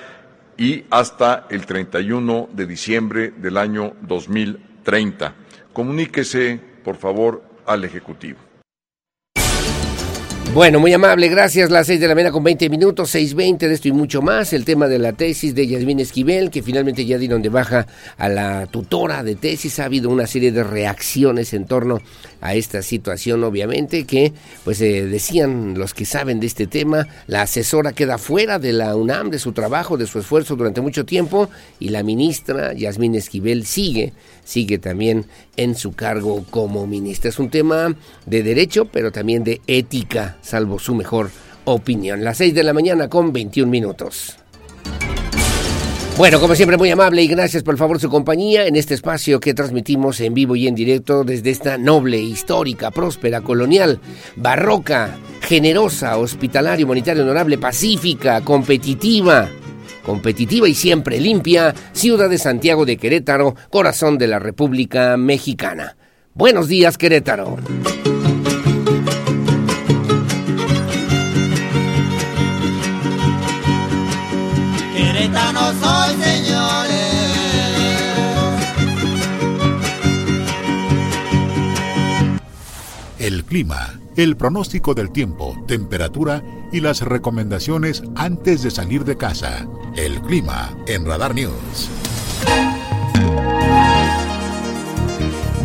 y 0.58 0.86
hasta 0.90 1.48
el 1.50 1.66
31 1.66 2.50
de 2.52 2.66
diciembre 2.68 3.34
del 3.38 3.58
año 3.58 3.94
2030. 4.02 5.34
Comuníquese, 5.74 6.60
por 6.84 6.98
favor, 6.98 7.42
al 7.66 7.84
Ejecutivo. 7.86 8.51
Bueno, 10.54 10.82
muy 10.82 10.92
amable, 10.92 11.30
gracias. 11.30 11.70
Las 11.72 11.88
seis 11.88 12.02
de 12.02 12.10
la 12.10 12.14
mañana 12.14 12.34
con 12.34 12.44
20 12.44 12.70
minutos, 12.70 13.16
6.20 13.16 13.58
de 13.58 13.74
esto 13.74 13.88
y 13.88 13.94
mucho 13.94 14.22
más. 14.22 14.52
El 14.52 14.66
tema 14.66 14.90
de 14.90 15.00
la 15.00 15.14
tesis 15.14 15.56
de 15.56 15.66
Yasmín 15.66 16.02
Esquivel, 16.02 16.50
que 16.50 16.62
finalmente 16.62 17.06
ya 17.06 17.18
dieron 17.18 17.42
de 17.42 17.48
baja 17.48 17.88
a 18.18 18.28
la 18.28 18.68
tutora 18.68 19.24
de 19.24 19.36
tesis. 19.36 19.80
Ha 19.80 19.86
habido 19.86 20.10
una 20.10 20.28
serie 20.28 20.52
de 20.52 20.66
reacciones 20.66 21.54
en 21.54 21.64
torno 21.66 22.02
a 22.42 22.56
esta 22.56 22.82
situación, 22.82 23.44
obviamente, 23.44 24.06
que 24.06 24.34
pues 24.64 24.82
eh, 24.82 25.06
decían 25.06 25.78
los 25.78 25.94
que 25.94 26.06
saben 26.06 26.40
de 26.40 26.48
este 26.48 26.68
tema, 26.68 27.08
la 27.28 27.44
asesora 27.44 27.94
queda 27.94 28.18
fuera 28.18 28.60
de 28.60 28.74
la 28.74 28.96
UNAM, 28.96 29.30
de 29.30 29.40
su 29.40 29.54
trabajo, 29.54 29.98
de 29.98 30.08
su 30.08 30.20
esfuerzo 30.20 30.56
durante 30.56 30.82
mucho 30.82 31.06
tiempo, 31.06 31.50
y 31.80 31.90
la 31.90 32.04
ministra 32.04 32.74
Yasmín 32.74 33.16
Esquivel 33.16 33.66
sigue, 33.66 34.14
sigue 34.44 34.80
también 34.80 35.26
en 35.56 35.76
su 35.76 35.94
cargo 35.94 36.44
como 36.50 36.88
ministra. 36.88 37.30
Es 37.30 37.40
un 37.40 37.50
tema 37.50 37.96
de 38.26 38.44
derecho, 38.44 38.86
pero 38.86 39.12
también 39.12 39.44
de 39.44 39.62
ética 39.68 40.38
salvo 40.42 40.80
su 40.80 40.96
mejor 40.96 41.30
opinión. 41.66 42.24
Las 42.24 42.38
6 42.38 42.54
de 42.54 42.64
la 42.64 42.74
mañana 42.74 43.08
con 43.08 43.32
21 43.32 43.70
minutos. 43.70 44.41
Bueno, 46.18 46.40
como 46.40 46.56
siempre, 46.56 46.78
muy 46.78 46.92
amable 46.92 47.24
y 47.24 47.28
gracias 47.28 47.64
por 47.64 47.74
el 47.74 47.80
favor 47.80 48.00
su 48.00 48.10
compañía 48.10 48.68
en 48.68 48.76
este 48.76 48.94
espacio 48.94 49.40
que 49.40 49.54
transmitimos 49.54 50.20
en 50.20 50.34
vivo 50.34 50.56
y 50.56 50.68
en 50.68 50.76
directo 50.76 51.24
desde 51.24 51.50
esta 51.50 51.78
noble, 51.78 52.20
histórica, 52.20 52.92
próspera, 52.92 53.42
colonial, 53.42 54.00
barroca, 54.36 55.18
generosa, 55.42 56.18
hospitalaria, 56.18 56.86
humanitaria, 56.86 57.24
honorable, 57.24 57.58
pacífica, 57.58 58.42
competitiva, 58.42 59.50
competitiva 60.06 60.68
y 60.68 60.76
siempre 60.76 61.20
limpia, 61.20 61.74
ciudad 61.94 62.30
de 62.30 62.38
Santiago 62.38 62.86
de 62.86 62.98
Querétaro, 62.98 63.56
corazón 63.70 64.18
de 64.20 64.28
la 64.28 64.38
República 64.38 65.18
Mexicana. 65.18 65.96
Buenos 66.36 66.68
días, 66.68 66.98
Querétaro. 66.98 67.58
Clima, 83.52 84.00
el 84.16 84.38
pronóstico 84.38 84.94
del 84.94 85.12
tiempo, 85.12 85.62
temperatura 85.68 86.42
y 86.72 86.80
las 86.80 87.02
recomendaciones 87.02 88.02
antes 88.16 88.64
de 88.64 88.72
salir 88.72 89.04
de 89.04 89.18
casa. 89.18 89.68
El 89.98 90.22
clima 90.22 90.74
en 90.88 91.06
Radar 91.06 91.36
News. 91.36 91.90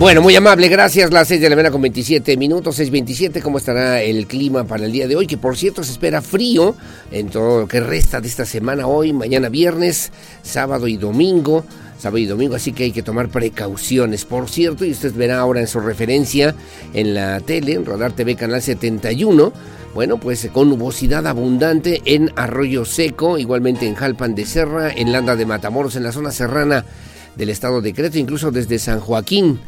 Bueno, 0.00 0.20
muy 0.20 0.34
amable, 0.34 0.66
gracias. 0.66 1.12
Las 1.12 1.28
6 1.28 1.40
de 1.40 1.48
la 1.48 1.54
mañana 1.54 1.70
con 1.70 1.80
27 1.80 2.36
minutos, 2.36 2.80
6.27. 2.80 3.40
¿Cómo 3.40 3.58
estará 3.58 4.02
el 4.02 4.26
clima 4.26 4.64
para 4.64 4.84
el 4.84 4.90
día 4.90 5.06
de 5.06 5.14
hoy? 5.14 5.28
Que 5.28 5.38
por 5.38 5.56
cierto 5.56 5.84
se 5.84 5.92
espera 5.92 6.20
frío 6.22 6.74
en 7.12 7.28
todo 7.28 7.60
lo 7.60 7.68
que 7.68 7.78
resta 7.78 8.20
de 8.20 8.26
esta 8.26 8.44
semana, 8.44 8.88
hoy, 8.88 9.12
mañana 9.12 9.48
viernes, 9.48 10.10
sábado 10.42 10.88
y 10.88 10.96
domingo. 10.96 11.64
Sábado 11.98 12.18
y 12.18 12.26
domingo, 12.26 12.54
así 12.54 12.72
que 12.72 12.84
hay 12.84 12.92
que 12.92 13.02
tomar 13.02 13.28
precauciones. 13.28 14.24
Por 14.24 14.48
cierto, 14.48 14.84
y 14.84 14.90
usted 14.90 15.14
verá 15.14 15.38
ahora 15.38 15.60
en 15.60 15.66
su 15.66 15.80
referencia 15.80 16.54
en 16.92 17.14
la 17.14 17.40
tele, 17.40 17.72
en 17.74 17.86
Radar 17.86 18.12
TV 18.12 18.36
Canal 18.36 18.60
71. 18.60 19.52
Bueno, 19.94 20.18
pues 20.18 20.46
con 20.52 20.68
nubosidad 20.68 21.26
abundante 21.26 22.02
en 22.04 22.30
Arroyo 22.36 22.84
Seco, 22.84 23.38
igualmente 23.38 23.86
en 23.86 23.94
Jalpan 23.94 24.34
de 24.34 24.44
Serra, 24.44 24.92
en 24.92 25.10
Landa 25.10 25.36
de 25.36 25.46
Matamoros, 25.46 25.96
en 25.96 26.02
la 26.02 26.12
zona 26.12 26.30
serrana 26.30 26.84
del 27.34 27.48
estado 27.48 27.80
de 27.80 27.94
Creta, 27.94 28.18
incluso 28.18 28.50
desde 28.50 28.78
San 28.78 29.00
Joaquín 29.00 29.58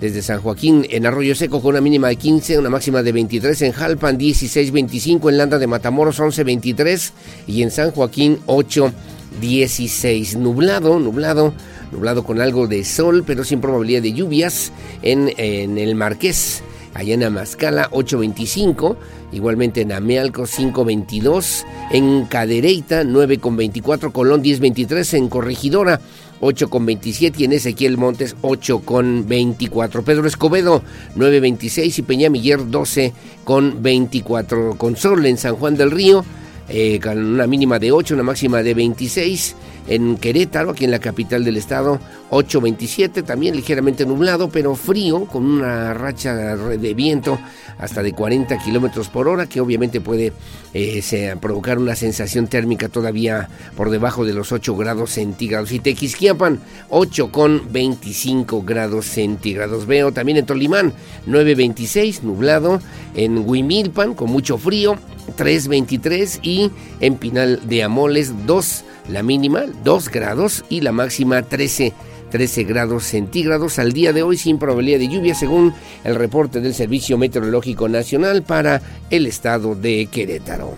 desde 0.00 0.22
San 0.22 0.40
Joaquín 0.40 0.86
en 0.90 1.06
Arroyo 1.06 1.34
Seco 1.34 1.60
con 1.60 1.70
una 1.70 1.80
mínima 1.80 2.08
de 2.08 2.16
15, 2.16 2.58
una 2.58 2.70
máxima 2.70 3.02
de 3.02 3.12
23, 3.12 3.62
en 3.62 3.72
Jalpan 3.72 4.18
16, 4.18 4.72
25, 4.72 5.30
en 5.30 5.38
Landa 5.38 5.58
de 5.58 5.66
Matamoros 5.66 6.18
11, 6.20 6.44
23 6.44 7.12
y 7.46 7.62
en 7.62 7.70
San 7.70 7.90
Joaquín 7.90 8.38
8, 8.46 8.92
16. 9.40 10.36
Nublado, 10.36 10.98
nublado, 10.98 11.54
nublado 11.94 12.24
con 12.24 12.40
algo 12.40 12.66
de 12.66 12.84
sol, 12.84 13.22
pero 13.26 13.44
sin 13.44 13.60
probabilidad 13.60 14.02
de 14.02 14.12
lluvias 14.12 14.72
en, 15.02 15.32
en 15.36 15.78
el 15.78 15.94
Marqués. 15.94 16.62
Allá 16.92 17.14
en 17.14 17.24
Amascala 17.24 17.88
825, 17.90 18.96
igualmente 19.32 19.80
en 19.80 19.90
Amealco 19.90 20.44
522, 20.44 21.64
en 21.90 22.24
Cadereyta 22.26 23.02
9.24, 23.02 24.12
Colón 24.12 24.44
10.23, 24.44 25.16
en 25.16 25.28
Corregidora 25.28 26.00
8 26.40 26.70
con 26.70 26.86
27 26.86 27.42
y 27.42 27.44
en 27.46 27.52
Ezequiel 27.52 27.96
Montes 27.96 28.36
8 28.42 28.80
con 28.80 29.26
24. 29.26 30.04
Pedro 30.04 30.28
Escobedo 30.28 30.82
9.26 31.16 31.98
y 31.98 32.02
Peñamiller 32.02 32.70
12 32.70 33.12
con 33.44 33.82
24. 33.82 34.76
Con 34.76 34.96
sol 34.96 35.26
en 35.26 35.36
San 35.36 35.56
Juan 35.56 35.76
del 35.76 35.90
Río 35.90 36.24
eh, 36.68 36.98
con 37.02 37.18
una 37.18 37.46
mínima 37.46 37.78
de 37.78 37.92
8, 37.92 38.14
una 38.14 38.22
máxima 38.22 38.62
de 38.62 38.74
26. 38.74 39.56
En 39.86 40.16
Querétaro, 40.16 40.70
aquí 40.70 40.84
en 40.84 40.90
la 40.90 40.98
capital 40.98 41.44
del 41.44 41.56
estado, 41.56 42.00
8.27, 42.30 43.22
también 43.24 43.54
ligeramente 43.54 44.06
nublado, 44.06 44.48
pero 44.48 44.74
frío, 44.74 45.26
con 45.26 45.44
una 45.44 45.92
racha 45.92 46.34
de 46.34 46.94
viento 46.94 47.38
hasta 47.78 48.02
de 48.02 48.12
40 48.12 48.56
kilómetros 48.58 49.08
por 49.08 49.28
hora, 49.28 49.46
que 49.46 49.60
obviamente 49.60 50.00
puede 50.00 50.32
eh, 50.72 51.36
provocar 51.40 51.78
una 51.78 51.94
sensación 51.96 52.46
térmica 52.46 52.88
todavía 52.88 53.48
por 53.76 53.90
debajo 53.90 54.24
de 54.24 54.32
los 54.32 54.52
8 54.52 54.74
grados 54.76 55.10
centígrados. 55.10 55.70
Y 55.72 55.80
Tequisquiapan, 55.80 56.60
8 56.88 57.30
con 57.30 57.72
25 57.72 58.62
grados 58.62 59.06
centígrados. 59.06 59.86
Veo 59.86 60.12
también 60.12 60.38
en 60.38 60.46
Tolimán, 60.46 60.92
9.26, 61.26 62.22
nublado. 62.22 62.80
En 63.14 63.38
Huimilpan, 63.38 64.14
con 64.14 64.30
mucho 64.30 64.58
frío, 64.58 64.96
3.23. 65.36 66.40
Y 66.42 66.70
en 67.00 67.16
Pinal 67.16 67.60
de 67.68 67.82
Amoles, 67.84 68.32
2 68.46 68.84
la 69.08 69.22
mínima 69.22 69.64
2 69.84 70.08
grados 70.10 70.64
y 70.68 70.80
la 70.80 70.92
máxima 70.92 71.42
13 71.42 71.92
13 72.30 72.64
grados 72.64 73.04
centígrados 73.04 73.78
al 73.78 73.92
día 73.92 74.12
de 74.12 74.24
hoy 74.24 74.36
sin 74.36 74.58
probabilidad 74.58 74.98
de 74.98 75.08
lluvia 75.08 75.36
según 75.36 75.72
el 76.02 76.16
reporte 76.16 76.60
del 76.60 76.74
Servicio 76.74 77.16
Meteorológico 77.16 77.88
Nacional 77.88 78.42
para 78.42 78.82
el 79.08 79.26
estado 79.26 79.76
de 79.76 80.08
Querétaro. 80.10 80.76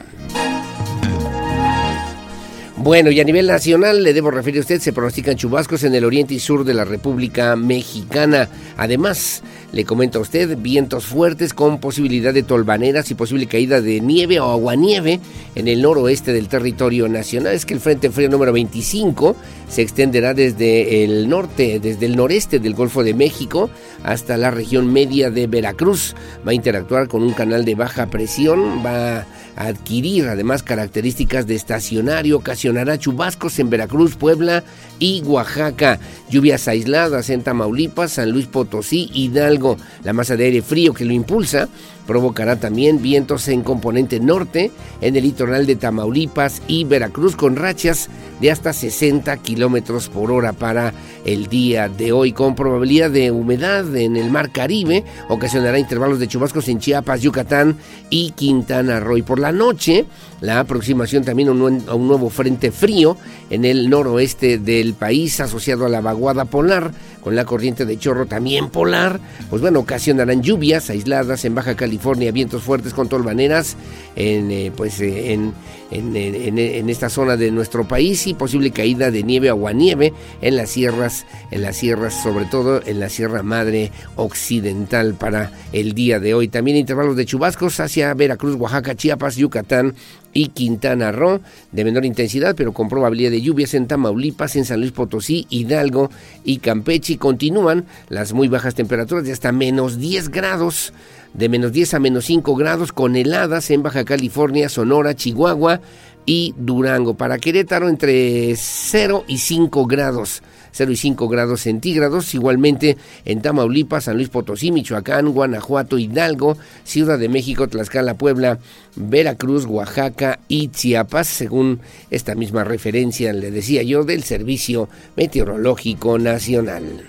Bueno, 2.77 3.11
y 3.11 3.19
a 3.19 3.25
nivel 3.25 3.47
nacional, 3.47 4.03
le 4.03 4.13
debo 4.13 4.31
referir 4.31 4.59
a 4.59 4.61
usted, 4.61 4.81
se 4.81 4.93
pronostican 4.93 5.37
chubascos 5.37 5.83
en 5.85 5.95
el 5.95 6.05
oriente 6.05 6.35
y 6.35 6.39
sur 6.39 6.63
de 6.63 6.75
la 6.75 6.85
República 6.85 7.57
Mexicana. 7.57 8.51
Además, 8.77 9.43
le 9.77 9.85
comento 9.85 10.19
a 10.19 10.23
usted, 10.23 10.57
vientos 10.57 11.05
fuertes 11.05 11.53
con 11.53 11.81
posibilidad 11.81 12.33
de 12.33 12.43
tolvaneras 12.43 13.11
y 13.11 13.15
posible 13.15 13.47
caída 13.47 13.83
de 13.83 14.01
nieve 14.01 14.41
o 14.41 14.51
aguanieve 14.51 15.21
en 15.55 15.69
el 15.69 15.83
noroeste 15.83 16.33
del 16.33 16.49
territorio 16.49 17.11
nacional. 17.11 17.53
Es 17.53 17.67
que 17.67 17.75
el 17.75 17.81
Frente 17.81 18.09
Frío 18.09 18.31
número 18.31 18.55
25 18.55 19.37
se 19.69 19.83
extenderá 19.83 20.33
desde 20.33 21.05
el 21.05 21.29
norte, 21.29 21.79
desde 21.79 22.07
el 22.07 22.17
noreste 22.17 22.59
del 22.59 22.73
Golfo 22.73 23.05
de 23.05 23.13
México 23.13 23.69
hasta 24.03 24.39
la 24.39 24.51
región 24.51 24.91
media 24.91 25.31
de 25.31 25.47
Veracruz. 25.47 26.15
Va 26.47 26.53
a 26.53 26.55
interactuar 26.55 27.07
con 27.07 27.23
un 27.23 27.35
canal 27.35 27.67
de 27.67 27.75
baja 27.75 28.07
presión, 28.07 28.83
va 28.83 29.19
a 29.19 29.27
adquirir 29.57 30.29
además 30.29 30.63
características 30.63 31.47
de 31.47 31.55
estacionario, 31.55 32.37
ocasionará 32.37 32.99
chubascos 32.99 33.59
en 33.59 33.71
Veracruz, 33.71 34.15
Puebla 34.15 34.63
y 34.99 35.23
Oaxaca, 35.23 35.99
lluvias 36.31 36.69
aisladas 36.69 37.31
en 37.31 37.43
Tamaulipas, 37.43 38.13
San 38.13 38.31
Luis 38.31 38.47
Potosí, 38.47 39.11
Hidalgo, 39.13 39.79
la 40.05 40.13
masa 40.13 40.37
de 40.37 40.45
aire 40.45 40.63
frío 40.63 40.93
que 40.95 41.05
lo 41.05 41.13
impulsa 41.13 41.69
provocará 42.07 42.57
también 42.57 43.03
vientos 43.03 43.49
en 43.49 43.63
componente 43.63 44.21
norte 44.21 44.71
en 45.01 45.17
el 45.17 45.25
litoral 45.25 45.67
de 45.67 45.77
Tamaulipas 45.77 46.63
y 46.69 46.85
Veracruz 46.85 47.37
con 47.37 47.57
rachas 47.57 48.09
de 48.41 48.51
hasta 48.51 48.73
60 48.73 49.37
kilómetros 49.39 50.09
por 50.09 50.31
hora 50.31 50.53
para 50.53 50.93
el 51.25 51.49
día 51.49 51.89
de 51.89 52.13
hoy, 52.13 52.33
con 52.33 52.55
probabilidad 52.55 53.11
de 53.11 53.31
humedad 53.31 53.97
en 53.97 54.17
el 54.17 54.31
mar 54.31 54.53
Caribe, 54.53 55.05
ocasionará 55.29 55.79
intervalos 55.79 56.19
de 56.19 56.29
chubascos 56.29 56.69
en 56.69 56.79
Chiapas, 56.79 57.23
Yucatán 57.23 57.77
y 58.11 58.31
Quintana 58.33 59.01
Roo. 59.01 59.17
Y 59.17 59.23
por 59.23 59.39
la 59.39 59.53
noche, 59.53 60.05
la 60.41 60.61
aproximación 60.61 61.25
también 61.25 61.49
a 61.49 61.53
un 61.53 62.09
nuevo 62.09 62.31
frente 62.31 62.71
frío 62.71 63.17
en 63.51 63.65
el 63.65 63.89
noroeste 63.89 64.59
del 64.59 64.95
país, 64.95 65.41
asociado 65.41 65.87
a 65.87 65.89
la 65.89 66.01
vaguada 66.01 66.45
polar, 66.45 66.93
con 67.27 67.35
la 67.35 67.45
corriente 67.45 67.85
de 67.87 67.99
chorro 67.99 68.27
también 68.27 68.71
polar, 68.71 69.19
pues 69.51 69.61
bueno, 69.61 69.81
ocasionarán 69.81 70.43
lluvias 70.43 70.91
aisladas 70.91 71.45
en 71.45 71.57
Baja 71.57 71.75
California, 71.75 72.31
vientos 72.31 72.63
fuertes 72.63 72.95
con 72.95 73.09
tolvaneras 73.09 73.77
en, 74.15 74.51
eh, 74.53 74.73
pues, 74.77 75.01
eh, 75.01 75.33
en, 75.33 75.53
en, 75.91 76.89
esta 76.89 77.09
zona 77.09 77.37
de 77.37 77.51
nuestro 77.51 77.87
país 77.87 78.27
y 78.27 78.35
posible 78.35 78.71
caída 78.71 79.11
de 79.11 79.23
nieve, 79.23 79.49
aguanieve 79.49 80.13
en 80.41 80.57
las 80.57 80.71
sierras, 80.71 81.27
en 81.51 81.63
las 81.63 81.77
sierras, 81.77 82.23
sobre 82.23 82.47
todo 82.47 82.81
en 82.85 83.01
la 83.01 83.09
Sierra 83.09 83.43
Madre 83.43 83.93
Occidental 84.17 85.15
para 85.15 85.53
el 85.73 85.93
día 85.93 86.21
de 86.21 86.35
hoy. 86.35 86.49
También 86.49 86.77
intervalos 86.77 87.17
de 87.17 87.27
chubascos 87.27 87.81
hacia 87.81 88.15
Veracruz, 88.15 88.57
Oaxaca, 88.57 88.95
Chiapas, 88.95 89.37
Yucatán 89.37 89.95
y 90.33 90.49
Quintana 90.49 91.13
Roo, 91.13 91.41
de 91.73 91.85
menor 91.85 92.05
intensidad, 92.05 92.55
pero 92.55 92.73
con 92.73 92.91
probabilidad 92.91 93.31
de 93.31 93.41
lluvias 93.41 93.73
en 93.73 93.87
Tamaulipas, 93.87 94.57
en 94.57 94.67
San 94.67 94.81
Luis 94.81 94.93
Potosí, 94.93 95.47
Hidalgo 95.49 96.11
y 96.45 96.59
Campeche. 96.59 97.17
continúan 97.17 97.87
las 98.11 98.35
muy 98.35 98.49
bajas 98.49 98.75
temperaturas 98.75 99.25
de 99.25 99.33
hasta 99.33 99.53
menos 99.53 99.99
10 99.99 100.29
grados 100.29 100.93
de 101.37 101.49
menos 101.49 101.73
10 101.73 101.95
a 101.95 101.99
menos 101.99 102.25
5 102.27 102.57
grados 102.57 102.93
con 102.93 103.15
heladas 103.15 103.71
en 103.71 103.83
Baja 103.83 104.05
California, 104.05 104.69
Sonora, 104.69 105.15
Chihuahua 105.15 105.81
y 106.25 106.55
Durango. 106.57 107.15
Para 107.15 107.39
Querétaro 107.39 107.89
entre 107.89 108.55
0 108.57 109.25
y 109.29 109.39
5 109.39 109.87
grados. 109.87 110.43
0 110.73 110.93
y 110.93 110.97
5 110.97 111.29
grados 111.29 111.63
centígrados, 111.63 112.35
igualmente 112.35 112.99
en 113.25 113.41
Tamaulipas, 113.41 114.05
San 114.05 114.17
Luis 114.17 114.29
Potosí, 114.29 114.71
Michoacán, 114.71 115.33
Guanajuato, 115.33 115.97
Hidalgo, 115.97 116.59
Ciudad 116.85 117.19
de 117.19 117.31
México, 117.31 117.67
Tlaxcala, 117.67 118.19
Puebla, 118.19 118.59
Veracruz, 118.95 119.65
Oaxaca 119.65 120.39
y 120.49 120.69
Chiapas, 120.69 121.29
según 121.29 121.81
esta 122.11 122.35
misma 122.35 122.63
referencia, 122.63 123.33
le 123.33 123.51
decía 123.51 123.83
yo, 123.85 124.05
del 124.05 124.23
Servicio 124.23 124.91
Meteorológico 125.17 126.19
Nacional. 126.19 127.05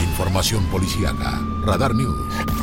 Información 0.00 0.64
policíaca. 0.66 1.40
Radar 1.64 1.94
News. 1.94 2.56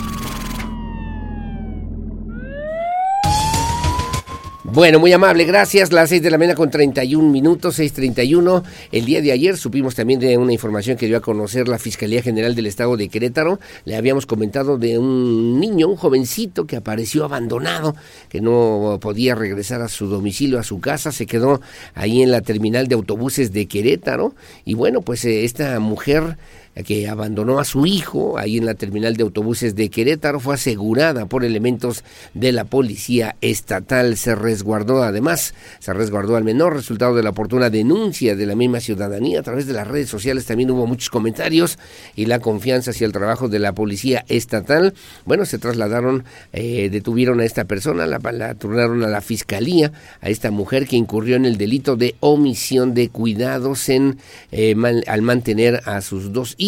Bueno, 4.74 4.98
muy 4.98 5.14
amable, 5.14 5.44
gracias. 5.46 5.92
Las 5.92 6.10
6 6.10 6.24
de 6.24 6.32
la 6.32 6.40
mañana 6.40 6.56
con 6.56 6.72
31 6.72 7.30
minutos, 7.30 7.78
6.31. 7.78 8.64
El 8.92 9.06
día 9.06 9.22
de 9.22 9.32
ayer 9.32 9.56
supimos 9.56 9.94
también 9.94 10.20
de 10.20 10.36
una 10.36 10.52
información 10.52 10.98
que 10.98 11.06
dio 11.06 11.18
a 11.18 11.22
conocer 11.22 11.68
la 11.68 11.78
Fiscalía 11.78 12.24
General 12.24 12.56
del 12.56 12.66
Estado 12.66 12.98
de 12.98 13.08
Querétaro. 13.08 13.60
Le 13.86 13.96
habíamos 13.96 14.26
comentado 14.26 14.80
de 14.80 14.98
un 14.98 15.60
niño, 15.60 15.88
un 15.90 15.96
jovencito 15.96 16.66
que 16.66 16.76
apareció 16.76 17.24
abandonado, 17.24 17.96
que 18.30 18.42
no 18.42 18.98
podía 19.00 19.36
regresar 19.36 19.82
a 19.84 19.90
su 19.90 20.08
domicilio, 20.08 20.58
a 20.58 20.64
su 20.64 20.80
casa. 20.80 21.12
Se 21.12 21.28
quedó 21.28 21.62
ahí 21.94 22.24
en 22.24 22.32
la 22.32 22.42
terminal 22.42 22.88
de 22.88 22.96
autobuses 22.96 23.54
de 23.54 23.68
Querétaro. 23.68 24.34
Y 24.66 24.74
bueno, 24.74 25.02
pues 25.02 25.24
eh, 25.26 25.46
esta 25.46 25.80
mujer 25.80 26.38
que 26.82 27.08
abandonó 27.08 27.60
a 27.60 27.66
su 27.66 27.86
hijo 27.86 28.38
ahí 28.40 28.58
en 28.58 28.66
la 28.66 28.74
terminal 28.74 29.16
de 29.16 29.24
autobuses 29.24 29.76
de 29.76 29.90
Querétaro, 29.90 30.40
fue 30.40 30.56
asegurada 30.56 31.28
por 31.28 31.46
elementos 31.46 32.04
de 32.34 32.52
la 32.52 32.66
policía 32.66 33.36
estatal. 33.42 34.18
Se 34.18 34.34
resguardó 34.34 35.04
además, 35.04 35.54
se 35.80 35.94
resguardó 35.94 36.36
al 36.36 36.44
menor, 36.44 36.76
resultado 36.76 37.16
de 37.16 37.22
la 37.22 37.30
oportuna 37.30 37.70
denuncia 37.70 38.36
de 38.36 38.46
la 38.48 38.56
misma 38.56 38.80
ciudadanía. 38.80 39.42
A 39.42 39.44
través 39.44 39.68
de 39.68 39.74
las 39.74 39.88
redes 39.88 40.10
sociales 40.10 40.46
también 40.46 40.72
hubo 40.72 40.88
muchos 40.88 41.12
comentarios 41.12 41.78
y 42.16 42.26
la 42.26 42.40
confianza 42.40 42.90
hacia 42.90 43.06
el 43.06 43.14
trabajo 43.14 43.50
de 43.50 43.60
la 43.60 43.74
policía 43.74 44.26
estatal. 44.28 44.96
Bueno, 45.26 45.46
se 45.46 45.60
trasladaron, 45.60 46.24
eh, 46.54 46.90
detuvieron 46.90 47.40
a 47.40 47.46
esta 47.46 47.66
persona, 47.66 48.08
la, 48.08 48.20
la 48.32 48.56
turnaron 48.56 49.04
a 49.04 49.08
la 49.08 49.22
fiscalía, 49.22 49.92
a 50.22 50.30
esta 50.30 50.50
mujer 50.50 50.88
que 50.88 50.96
incurrió 50.96 51.36
en 51.36 51.46
el 51.46 51.58
delito 51.58 51.96
de 51.96 52.16
omisión 52.20 52.96
de 52.96 53.10
cuidados 53.10 53.90
en, 53.90 54.18
eh, 54.52 54.76
al 55.06 55.22
mantener 55.22 55.82
a 55.86 56.02
sus 56.02 56.34
dos 56.34 56.56
hijos 56.58 56.63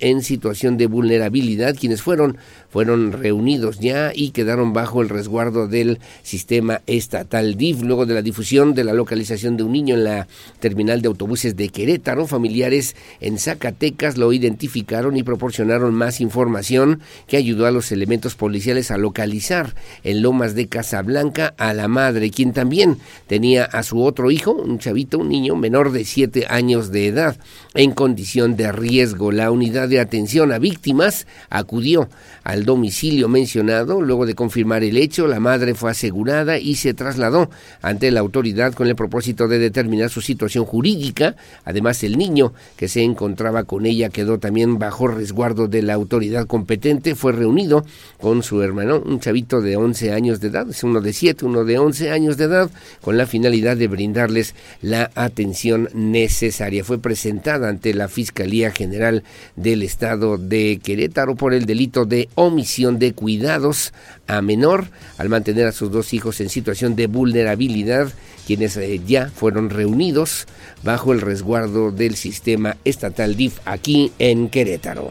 en 0.00 0.22
situación 0.22 0.76
de 0.76 0.86
vulnerabilidad, 0.86 1.76
quienes 1.78 2.02
fueron 2.02 2.38
fueron 2.70 3.12
reunidos 3.12 3.78
ya 3.80 4.12
y 4.14 4.30
quedaron 4.30 4.72
bajo 4.72 5.02
el 5.02 5.08
resguardo 5.08 5.68
del 5.68 5.98
sistema 6.22 6.80
estatal 6.86 7.56
DIF. 7.56 7.82
Luego 7.82 8.06
de 8.06 8.14
la 8.14 8.22
difusión 8.22 8.74
de 8.74 8.84
la 8.84 8.92
localización 8.92 9.56
de 9.56 9.64
un 9.64 9.72
niño 9.72 9.96
en 9.96 10.04
la 10.04 10.28
terminal 10.60 11.02
de 11.02 11.08
autobuses 11.08 11.56
de 11.56 11.68
Querétaro, 11.68 12.26
familiares 12.26 12.96
en 13.20 13.38
Zacatecas 13.38 14.16
lo 14.16 14.32
identificaron 14.32 15.16
y 15.16 15.22
proporcionaron 15.22 15.94
más 15.94 16.20
información 16.20 17.00
que 17.26 17.36
ayudó 17.36 17.66
a 17.66 17.70
los 17.70 17.92
elementos 17.92 18.34
policiales 18.34 18.90
a 18.90 18.98
localizar 18.98 19.74
en 20.04 20.22
Lomas 20.22 20.54
de 20.54 20.68
Casablanca 20.68 21.54
a 21.58 21.74
la 21.74 21.88
madre, 21.88 22.30
quien 22.30 22.52
también 22.52 22.98
tenía 23.26 23.64
a 23.64 23.82
su 23.82 24.02
otro 24.02 24.30
hijo, 24.30 24.52
un 24.52 24.78
chavito, 24.78 25.18
un 25.18 25.28
niño 25.28 25.56
menor 25.56 25.92
de 25.92 26.04
siete 26.04 26.46
años 26.48 26.90
de 26.92 27.06
edad, 27.06 27.36
en 27.74 27.92
condición 27.92 28.56
de 28.56 28.72
riesgo. 28.72 29.32
La 29.32 29.50
unidad 29.50 29.88
de 29.88 30.00
atención 30.00 30.52
a 30.52 30.58
víctimas 30.58 31.26
acudió 31.48 32.08
al 32.44 32.59
domicilio 32.64 33.28
mencionado. 33.28 34.00
Luego 34.00 34.26
de 34.26 34.34
confirmar 34.34 34.84
el 34.84 34.96
hecho, 34.96 35.26
la 35.26 35.40
madre 35.40 35.74
fue 35.74 35.90
asegurada 35.90 36.58
y 36.58 36.74
se 36.76 36.94
trasladó 36.94 37.50
ante 37.82 38.10
la 38.10 38.20
autoridad 38.20 38.72
con 38.72 38.86
el 38.86 38.96
propósito 38.96 39.48
de 39.48 39.58
determinar 39.58 40.10
su 40.10 40.20
situación 40.20 40.64
jurídica. 40.64 41.36
Además, 41.64 42.02
el 42.02 42.18
niño 42.18 42.52
que 42.76 42.88
se 42.88 43.02
encontraba 43.02 43.64
con 43.64 43.86
ella 43.86 44.08
quedó 44.08 44.38
también 44.38 44.78
bajo 44.78 45.08
resguardo 45.08 45.68
de 45.68 45.82
la 45.82 45.94
autoridad 45.94 46.46
competente. 46.46 47.14
Fue 47.14 47.32
reunido 47.32 47.84
con 48.20 48.42
su 48.42 48.62
hermano, 48.62 49.02
un 49.04 49.20
chavito 49.20 49.60
de 49.60 49.76
11 49.76 50.12
años 50.12 50.40
de 50.40 50.48
edad, 50.48 50.68
es 50.68 50.82
uno 50.84 51.00
de 51.00 51.12
7, 51.12 51.44
uno 51.44 51.64
de 51.64 51.78
11 51.78 52.10
años 52.10 52.36
de 52.36 52.44
edad, 52.44 52.70
con 53.00 53.16
la 53.16 53.26
finalidad 53.26 53.76
de 53.76 53.88
brindarles 53.88 54.54
la 54.82 55.10
atención 55.14 55.88
necesaria. 55.94 56.84
Fue 56.84 56.98
presentada 56.98 57.68
ante 57.68 57.94
la 57.94 58.08
Fiscalía 58.08 58.70
General 58.70 59.22
del 59.56 59.82
estado 59.82 60.38
de 60.38 60.80
Querétaro 60.82 61.34
por 61.34 61.54
el 61.54 61.66
delito 61.66 62.04
de 62.04 62.28
omisión 62.50 62.98
de 62.98 63.12
cuidados 63.12 63.92
a 64.26 64.42
menor 64.42 64.86
al 65.18 65.28
mantener 65.28 65.66
a 65.66 65.72
sus 65.72 65.90
dos 65.90 66.12
hijos 66.12 66.40
en 66.40 66.48
situación 66.48 66.96
de 66.96 67.06
vulnerabilidad, 67.06 68.12
quienes 68.46 68.76
eh, 68.76 69.00
ya 69.06 69.28
fueron 69.28 69.70
reunidos 69.70 70.46
bajo 70.82 71.12
el 71.12 71.20
resguardo 71.20 71.90
del 71.90 72.16
sistema 72.16 72.76
estatal 72.84 73.36
DIF 73.36 73.58
aquí 73.64 74.12
en 74.18 74.48
Querétaro. 74.48 75.10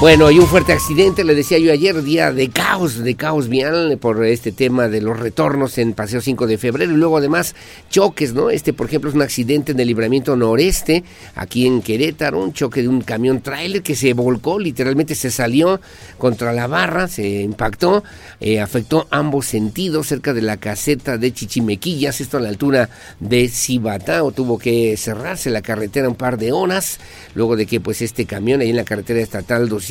Bueno, 0.00 0.30
y 0.30 0.38
un 0.38 0.46
fuerte 0.46 0.72
accidente, 0.72 1.24
le 1.24 1.34
decía 1.34 1.58
yo 1.58 1.70
ayer, 1.70 2.02
día 2.02 2.32
de 2.32 2.48
caos, 2.48 3.04
de 3.04 3.16
caos 3.16 3.50
vial 3.50 3.98
por 3.98 4.24
este 4.24 4.50
tema 4.50 4.88
de 4.88 5.02
los 5.02 5.20
retornos 5.20 5.76
en 5.76 5.92
Paseo 5.92 6.22
5 6.22 6.46
de 6.46 6.56
febrero 6.56 6.94
y 6.94 6.96
luego 6.96 7.18
además 7.18 7.54
choques, 7.90 8.32
¿no? 8.32 8.48
Este, 8.48 8.72
por 8.72 8.86
ejemplo, 8.86 9.10
es 9.10 9.14
un 9.14 9.20
accidente 9.20 9.72
en 9.72 9.80
el 9.80 9.88
libramiento 9.88 10.36
noreste, 10.36 11.04
aquí 11.34 11.66
en 11.66 11.82
Querétaro, 11.82 12.42
un 12.42 12.54
choque 12.54 12.80
de 12.80 12.88
un 12.88 13.02
camión 13.02 13.42
tráiler 13.42 13.82
que 13.82 13.94
se 13.94 14.14
volcó, 14.14 14.58
literalmente 14.58 15.14
se 15.14 15.30
salió 15.30 15.82
contra 16.16 16.54
la 16.54 16.66
barra, 16.66 17.06
se 17.06 17.42
impactó, 17.42 18.02
eh, 18.40 18.58
afectó 18.58 19.06
ambos 19.10 19.44
sentidos 19.44 20.06
cerca 20.06 20.32
de 20.32 20.40
la 20.40 20.56
caseta 20.56 21.18
de 21.18 21.34
Chichimequillas, 21.34 22.22
esto 22.22 22.38
a 22.38 22.40
la 22.40 22.48
altura 22.48 22.88
de 23.20 23.50
Cibatao, 23.50 24.32
tuvo 24.32 24.58
que 24.58 24.96
cerrarse 24.96 25.50
la 25.50 25.60
carretera 25.60 26.08
un 26.08 26.14
par 26.14 26.38
de 26.38 26.52
horas, 26.52 27.00
luego 27.34 27.54
de 27.54 27.66
que 27.66 27.80
pues 27.80 28.00
este 28.00 28.24
camión 28.24 28.62
ahí 28.62 28.70
en 28.70 28.76
la 28.76 28.84
carretera 28.84 29.20
estatal 29.20 29.68
200 29.68 29.89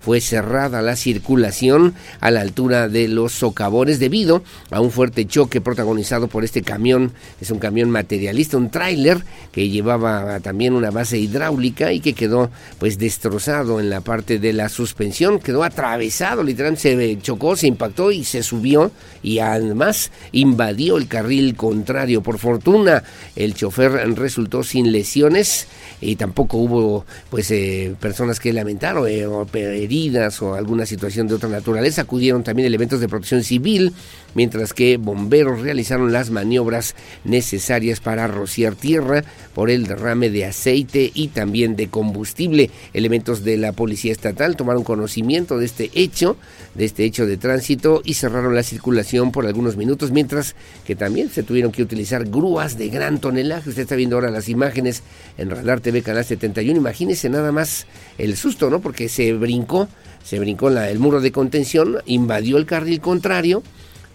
fue 0.00 0.20
cerrada 0.20 0.82
la 0.82 0.96
circulación 0.96 1.94
a 2.20 2.30
la 2.30 2.40
altura 2.40 2.88
de 2.88 3.08
los 3.08 3.32
socavones 3.32 3.98
debido 3.98 4.42
a 4.70 4.80
un 4.80 4.90
fuerte 4.90 5.26
choque 5.26 5.60
protagonizado 5.60 6.28
por 6.28 6.44
este 6.44 6.62
camión, 6.62 7.12
es 7.40 7.50
un 7.50 7.58
camión 7.58 7.90
materialista, 7.90 8.56
un 8.56 8.70
tráiler 8.70 9.24
que 9.52 9.68
llevaba 9.68 10.40
también 10.40 10.74
una 10.74 10.90
base 10.90 11.18
hidráulica 11.18 11.92
y 11.92 12.00
que 12.00 12.12
quedó 12.12 12.50
pues 12.78 12.98
destrozado 12.98 13.80
en 13.80 13.90
la 13.90 14.00
parte 14.00 14.38
de 14.38 14.52
la 14.52 14.68
suspensión, 14.68 15.40
quedó 15.40 15.64
atravesado, 15.64 16.42
literalmente 16.42 16.82
se 16.82 17.18
chocó, 17.20 17.56
se 17.56 17.66
impactó 17.66 18.12
y 18.12 18.24
se 18.24 18.42
subió 18.42 18.92
y 19.22 19.38
además 19.38 20.10
invadió 20.32 20.96
el 20.96 21.08
carril 21.08 21.56
contrario. 21.56 22.22
Por 22.22 22.38
fortuna 22.38 23.02
el 23.36 23.54
chofer 23.54 23.92
resultó 24.14 24.62
sin 24.62 24.92
lesiones 24.92 25.66
y 26.00 26.16
tampoco 26.16 26.58
hubo 26.58 27.04
pues 27.30 27.50
eh, 27.50 27.94
personas 27.98 28.40
que 28.40 28.52
lamentaron 28.52 29.08
eh, 29.08 29.23
o 29.26 29.46
heridas 29.54 30.40
o 30.42 30.54
alguna 30.54 30.86
situación 30.86 31.28
de 31.28 31.34
otra 31.34 31.48
naturaleza. 31.48 32.02
Acudieron 32.02 32.42
también 32.42 32.66
elementos 32.66 33.00
de 33.00 33.08
protección 33.08 33.44
civil, 33.44 33.92
mientras 34.34 34.72
que 34.72 34.96
bomberos 34.96 35.60
realizaron 35.60 36.12
las 36.12 36.30
maniobras 36.30 36.94
necesarias 37.24 38.00
para 38.00 38.26
rociar 38.26 38.74
tierra 38.74 39.24
por 39.54 39.70
el 39.70 39.86
derrame 39.86 40.30
de 40.30 40.46
aceite 40.46 41.10
y 41.14 41.28
también 41.28 41.76
de 41.76 41.88
combustible. 41.88 42.70
Elementos 42.92 43.44
de 43.44 43.56
la 43.56 43.72
policía 43.72 44.12
estatal 44.12 44.56
tomaron 44.56 44.84
conocimiento 44.84 45.58
de 45.58 45.66
este 45.66 45.90
hecho, 45.94 46.36
de 46.74 46.84
este 46.84 47.04
hecho 47.04 47.26
de 47.26 47.36
tránsito 47.36 48.02
y 48.04 48.14
cerraron 48.14 48.54
la 48.54 48.62
circulación 48.62 49.32
por 49.32 49.46
algunos 49.46 49.76
minutos, 49.76 50.10
mientras 50.10 50.54
que 50.84 50.96
también 50.96 51.30
se 51.30 51.42
tuvieron 51.42 51.72
que 51.72 51.82
utilizar 51.82 52.24
grúas 52.24 52.76
de 52.78 52.88
gran 52.88 53.20
tonelaje. 53.20 53.70
Usted 53.70 53.82
está 53.82 53.96
viendo 53.96 54.16
ahora 54.16 54.30
las 54.30 54.48
imágenes 54.48 55.02
en 55.38 55.50
Radar 55.50 55.80
TV 55.80 56.02
Canal 56.02 56.24
71. 56.24 56.78
Imagínese 56.78 57.28
nada 57.28 57.52
más 57.52 57.86
el 58.18 58.36
susto, 58.36 58.70
¿no? 58.70 58.80
Porque 58.80 59.08
se 59.14 59.32
brincó, 59.32 59.88
se 60.24 60.40
brincó 60.40 60.70
la, 60.70 60.90
el 60.90 60.98
muro 60.98 61.20
de 61.20 61.30
contención, 61.30 61.98
invadió 62.06 62.56
el 62.56 62.66
carril 62.66 63.00
contrario. 63.00 63.62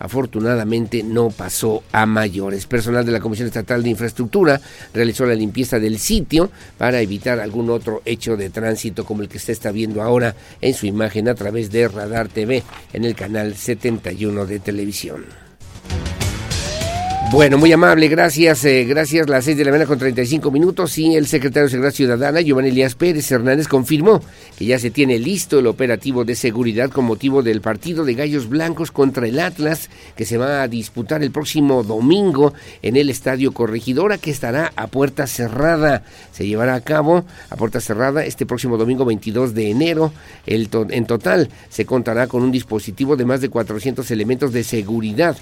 Afortunadamente 0.02 1.04
no 1.04 1.30
pasó 1.30 1.84
a 1.92 2.06
mayores. 2.06 2.66
Personal 2.66 3.06
de 3.06 3.12
la 3.12 3.20
Comisión 3.20 3.48
Estatal 3.48 3.84
de 3.84 3.90
Infraestructura 3.90 4.62
realizó 4.94 5.26
la 5.26 5.36
limpieza 5.36 5.78
del 5.78 6.00
sitio 6.00 6.52
para 6.78 7.02
evitar 7.02 7.40
algún 7.40 7.70
otro 7.70 8.02
hecho 8.06 8.38
de 8.38 8.50
tránsito 8.50 9.04
como 9.04 9.24
el 9.24 9.30
que 9.30 9.38
usted 9.38 9.54
está 9.54 9.72
viendo 9.72 10.02
ahora 10.02 10.36
en 10.62 10.74
su 10.74 10.86
imagen 10.86 11.28
a 11.28 11.36
través 11.36 11.70
de 11.70 11.90
Radar 11.90 12.30
TV 12.30 12.64
en 12.94 13.04
el 13.04 13.14
canal 13.14 13.56
71 13.56 14.46
de 14.46 14.60
televisión. 14.60 15.26
Bueno, 17.32 17.60
muy 17.60 17.72
amable, 17.72 18.08
gracias, 18.08 18.66
eh, 18.66 18.86
gracias. 18.86 19.30
Las 19.30 19.46
seis 19.46 19.56
de 19.56 19.64
la 19.64 19.70
mañana 19.70 19.88
con 19.88 20.00
35 20.00 20.50
minutos 20.50 20.98
y 20.98 21.16
el 21.16 21.28
secretario 21.28 21.66
de 21.66 21.70
Seguridad 21.70 21.94
Ciudadana, 21.94 22.42
Giovanni 22.42 22.70
Elías 22.70 22.96
Pérez 22.96 23.32
Hernández, 23.32 23.68
confirmó 23.68 24.20
que 24.58 24.66
ya 24.66 24.80
se 24.80 24.90
tiene 24.90 25.20
listo 25.20 25.60
el 25.60 25.68
operativo 25.68 26.26
de 26.26 26.34
seguridad 26.34 26.90
con 26.90 27.06
motivo 27.06 27.44
del 27.44 27.62
partido 27.62 28.04
de 28.04 28.16
Gallos 28.16 28.50
Blancos 28.50 28.90
contra 28.92 29.28
el 29.28 29.40
Atlas, 29.40 29.92
que 30.16 30.26
se 30.26 30.40
va 30.40 30.64
a 30.64 30.68
disputar 30.68 31.22
el 31.22 31.30
próximo 31.30 31.84
domingo 31.84 32.56
en 32.82 32.96
el 32.96 33.12
Estadio 33.12 33.54
Corregidora, 33.54 34.18
que 34.18 34.32
estará 34.32 34.74
a 34.76 34.88
puerta 34.88 35.28
cerrada. 35.28 36.04
Se 36.32 36.48
llevará 36.48 36.74
a 36.74 36.82
cabo 36.82 37.26
a 37.52 37.56
puerta 37.58 37.80
cerrada 37.80 38.26
este 38.26 38.48
próximo 38.48 38.76
domingo 38.76 39.06
22 39.06 39.54
de 39.54 39.70
enero. 39.70 40.12
El 40.48 40.68
en 40.90 41.06
total 41.06 41.50
se 41.70 41.86
contará 41.86 42.26
con 42.26 42.42
un 42.42 42.52
dispositivo 42.52 43.16
de 43.16 43.26
más 43.26 43.40
de 43.40 43.50
400 43.50 44.10
elementos 44.10 44.52
de 44.52 44.64
seguridad 44.64 45.38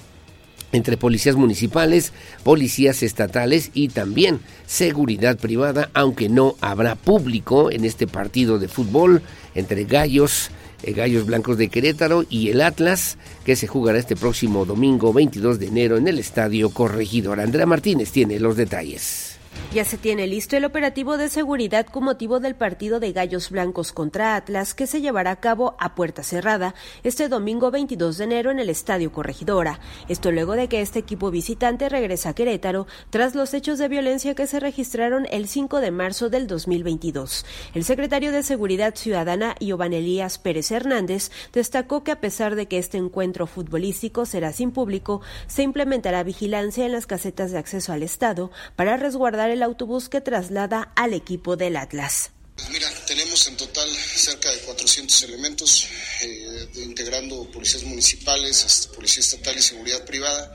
entre 0.72 0.96
policías 0.96 1.36
municipales, 1.36 2.12
policías 2.44 3.02
estatales 3.02 3.70
y 3.74 3.88
también 3.88 4.40
seguridad 4.66 5.38
privada, 5.38 5.90
aunque 5.94 6.28
no 6.28 6.56
habrá 6.60 6.94
público 6.94 7.70
en 7.70 7.84
este 7.84 8.06
partido 8.06 8.58
de 8.58 8.68
fútbol 8.68 9.22
entre 9.54 9.84
Gallos, 9.84 10.50
eh, 10.82 10.92
Gallos 10.92 11.26
Blancos 11.26 11.58
de 11.58 11.68
Querétaro 11.68 12.24
y 12.28 12.50
el 12.50 12.60
Atlas, 12.60 13.18
que 13.44 13.56
se 13.56 13.66
jugará 13.66 13.98
este 13.98 14.16
próximo 14.16 14.64
domingo 14.64 15.12
22 15.12 15.58
de 15.58 15.66
enero 15.66 15.96
en 15.96 16.08
el 16.08 16.18
Estadio 16.18 16.70
Corregidor. 16.70 17.40
Andrea 17.40 17.66
Martínez 17.66 18.10
tiene 18.12 18.38
los 18.38 18.56
detalles. 18.56 19.27
Ya 19.70 19.84
se 19.84 19.98
tiene 19.98 20.26
listo 20.26 20.56
el 20.56 20.64
operativo 20.64 21.18
de 21.18 21.28
seguridad 21.28 21.84
con 21.84 22.04
motivo 22.04 22.40
del 22.40 22.54
partido 22.54 23.00
de 23.00 23.12
Gallos 23.12 23.50
Blancos 23.50 23.92
contra 23.92 24.34
Atlas 24.34 24.72
que 24.72 24.86
se 24.86 25.02
llevará 25.02 25.30
a 25.30 25.40
cabo 25.40 25.76
a 25.78 25.94
puerta 25.94 26.22
cerrada 26.22 26.74
este 27.02 27.28
domingo 27.28 27.70
22 27.70 28.16
de 28.16 28.24
enero 28.24 28.50
en 28.50 28.60
el 28.60 28.70
Estadio 28.70 29.12
Corregidora. 29.12 29.78
Esto 30.08 30.32
luego 30.32 30.54
de 30.54 30.68
que 30.68 30.80
este 30.80 31.00
equipo 31.00 31.30
visitante 31.30 31.90
regresa 31.90 32.30
a 32.30 32.34
Querétaro 32.34 32.86
tras 33.10 33.34
los 33.34 33.52
hechos 33.52 33.78
de 33.78 33.88
violencia 33.88 34.34
que 34.34 34.46
se 34.46 34.58
registraron 34.58 35.26
el 35.30 35.48
5 35.48 35.80
de 35.80 35.90
marzo 35.90 36.30
del 36.30 36.46
2022. 36.46 37.44
El 37.74 37.84
secretario 37.84 38.32
de 38.32 38.42
Seguridad 38.44 38.94
Ciudadana, 38.94 39.54
Iván 39.60 39.92
Elías 39.92 40.38
Pérez 40.38 40.70
Hernández, 40.70 41.30
destacó 41.52 42.02
que 42.04 42.12
a 42.12 42.20
pesar 42.20 42.54
de 42.54 42.68
que 42.68 42.78
este 42.78 42.96
encuentro 42.96 43.46
futbolístico 43.46 44.24
será 44.24 44.50
sin 44.52 44.70
público, 44.70 45.20
se 45.46 45.62
implementará 45.62 46.22
vigilancia 46.22 46.86
en 46.86 46.92
las 46.92 47.06
casetas 47.06 47.50
de 47.50 47.58
acceso 47.58 47.92
al 47.92 48.02
Estado 48.02 48.50
para 48.74 48.96
resguardar 48.96 49.47
el 49.48 49.62
autobús 49.62 50.08
que 50.08 50.20
traslada 50.20 50.92
al 50.96 51.14
equipo 51.14 51.56
del 51.56 51.76
Atlas. 51.76 52.30
Pues 52.56 52.70
mira, 52.70 52.90
tenemos 53.06 53.46
en 53.46 53.56
total 53.56 53.88
cerca 53.88 54.50
de 54.50 54.58
400 54.58 55.22
elementos, 55.22 55.86
eh, 56.22 56.68
integrando 56.76 57.48
policías 57.52 57.84
municipales, 57.84 58.64
este, 58.64 58.94
policía 58.94 59.20
estatal 59.20 59.56
y 59.56 59.62
seguridad 59.62 60.04
privada, 60.04 60.52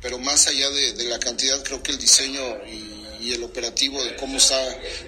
pero 0.00 0.18
más 0.18 0.46
allá 0.46 0.70
de, 0.70 0.92
de 0.92 1.04
la 1.04 1.18
cantidad, 1.18 1.62
creo 1.64 1.82
que 1.82 1.90
el 1.90 1.98
diseño 1.98 2.40
y 2.66 2.99
y 3.20 3.32
el 3.32 3.44
operativo 3.44 4.02
de 4.02 4.16
cómo 4.16 4.36
está 4.36 4.56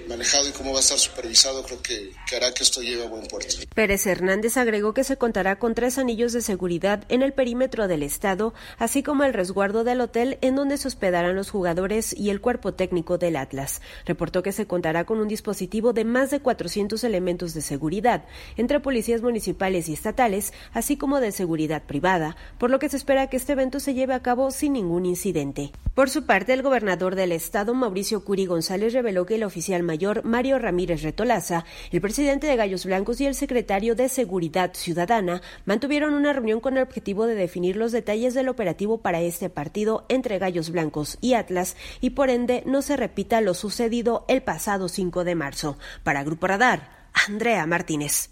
manejado 0.09 0.48
y 0.48 0.53
cómo 0.53 0.72
va 0.72 0.79
a 0.79 0.81
estar 0.81 0.98
supervisado, 0.98 1.62
creo 1.64 1.83
que, 1.83 2.12
hará 2.37 2.53
que 2.53 2.62
esto 2.62 2.81
lleve 2.81 3.05
a 3.05 3.09
buen 3.09 3.27
puerto. 3.27 3.55
Pérez 3.75 4.07
Hernández 4.07 4.57
agregó 4.57 4.94
que 4.94 5.05
se 5.05 5.16
contará 5.16 5.59
con 5.59 5.75
tres 5.75 5.98
anillos 5.98 6.33
de 6.33 6.40
seguridad 6.40 7.05
en 7.09 7.22
el 7.22 7.33
perímetro 7.33 7.88
del 7.88 8.03
Estado, 8.03 8.55
así 8.79 9.03
como 9.03 9.25
el 9.25 9.35
resguardo 9.35 9.85
del 9.85 10.01
hotel 10.01 10.38
en 10.40 10.57
donde 10.57 10.79
se 10.79 10.88
hospedarán 10.88 11.37
los 11.37 11.51
jugadores 11.51 12.14
y 12.16 12.31
el 12.31 12.40
cuerpo 12.40 12.75
técnico 12.75 13.18
del 13.18 13.37
Atlas. 13.37 13.81
Reportó 14.07 14.42
que 14.42 14.53
se 14.53 14.66
contará 14.66 15.05
con 15.05 15.18
un 15.18 15.29
dispositivo 15.29 15.92
de 15.92 16.05
más 16.05 16.31
de 16.31 16.40
400 16.40 17.05
elementos 17.05 17.55
de 17.55 17.61
seguridad, 17.61 18.25
entre 18.57 18.81
policías 18.81 19.22
municipales 19.22 19.88
y 19.88 19.94
estatales, 19.94 20.53
así 20.72 20.96
como 20.96 21.20
de 21.20 21.33
seguridad 21.33 21.83
privada, 21.83 22.37
por 22.59 22.70
lo 22.70 22.79
que 22.79 22.88
se 22.88 22.96
espera 22.96 23.29
que 23.29 23.37
este 23.37 23.53
evento 23.53 23.81
se 23.81 23.94
lleve 23.94 24.14
a 24.14 24.22
cabo 24.22 24.51
sin 24.51 24.75
ningún 24.75 25.07
incidente. 25.07 25.72
Por 25.94 26.09
su 26.09 26.25
parte, 26.25 26.53
el 26.55 26.62
gobernador 26.62 27.14
del 27.14 27.33
Estado, 27.33 27.75
Mauricio 27.75 28.02
Curi 28.25 28.47
González 28.47 28.93
reveló 28.93 29.27
que 29.27 29.37
el 29.37 29.45
oficial 29.45 29.83
mayor 29.83 30.25
Mario 30.25 30.59
Ramírez 30.59 31.03
Retolaza, 31.03 31.65
el 31.91 32.01
presidente 32.01 32.47
de 32.47 32.57
Gallos 32.57 32.85
Blancos 32.85 33.21
y 33.21 33.27
el 33.27 33.35
secretario 33.35 33.95
de 33.95 34.09
Seguridad 34.09 34.75
Ciudadana 34.75 35.41
mantuvieron 35.65 36.15
una 36.15 36.33
reunión 36.33 36.61
con 36.61 36.77
el 36.77 36.83
objetivo 36.83 37.27
de 37.27 37.35
definir 37.35 37.77
los 37.77 37.93
detalles 37.93 38.35
del 38.35 38.49
operativo 38.49 38.99
para 38.99 39.21
este 39.21 39.49
partido 39.49 40.05
entre 40.09 40.38
Gallos 40.38 40.71
Blancos 40.71 41.19
y 41.21 41.35
Atlas 41.35 41.77
y 42.01 42.11
por 42.11 42.29
ende 42.29 42.62
no 42.67 42.83
se 42.83 42.97
repita 42.97 43.41
lo 43.41 43.55
sucedido 43.55 44.25
el 44.29 44.43
pasado 44.43 44.88
5 44.88 45.25
de 45.25 45.35
marzo. 45.35 45.79
Para 46.03 46.25
Grupo 46.25 46.49
Radar, 46.49 47.09
Andrea 47.29 47.67
Martínez. 47.67 48.31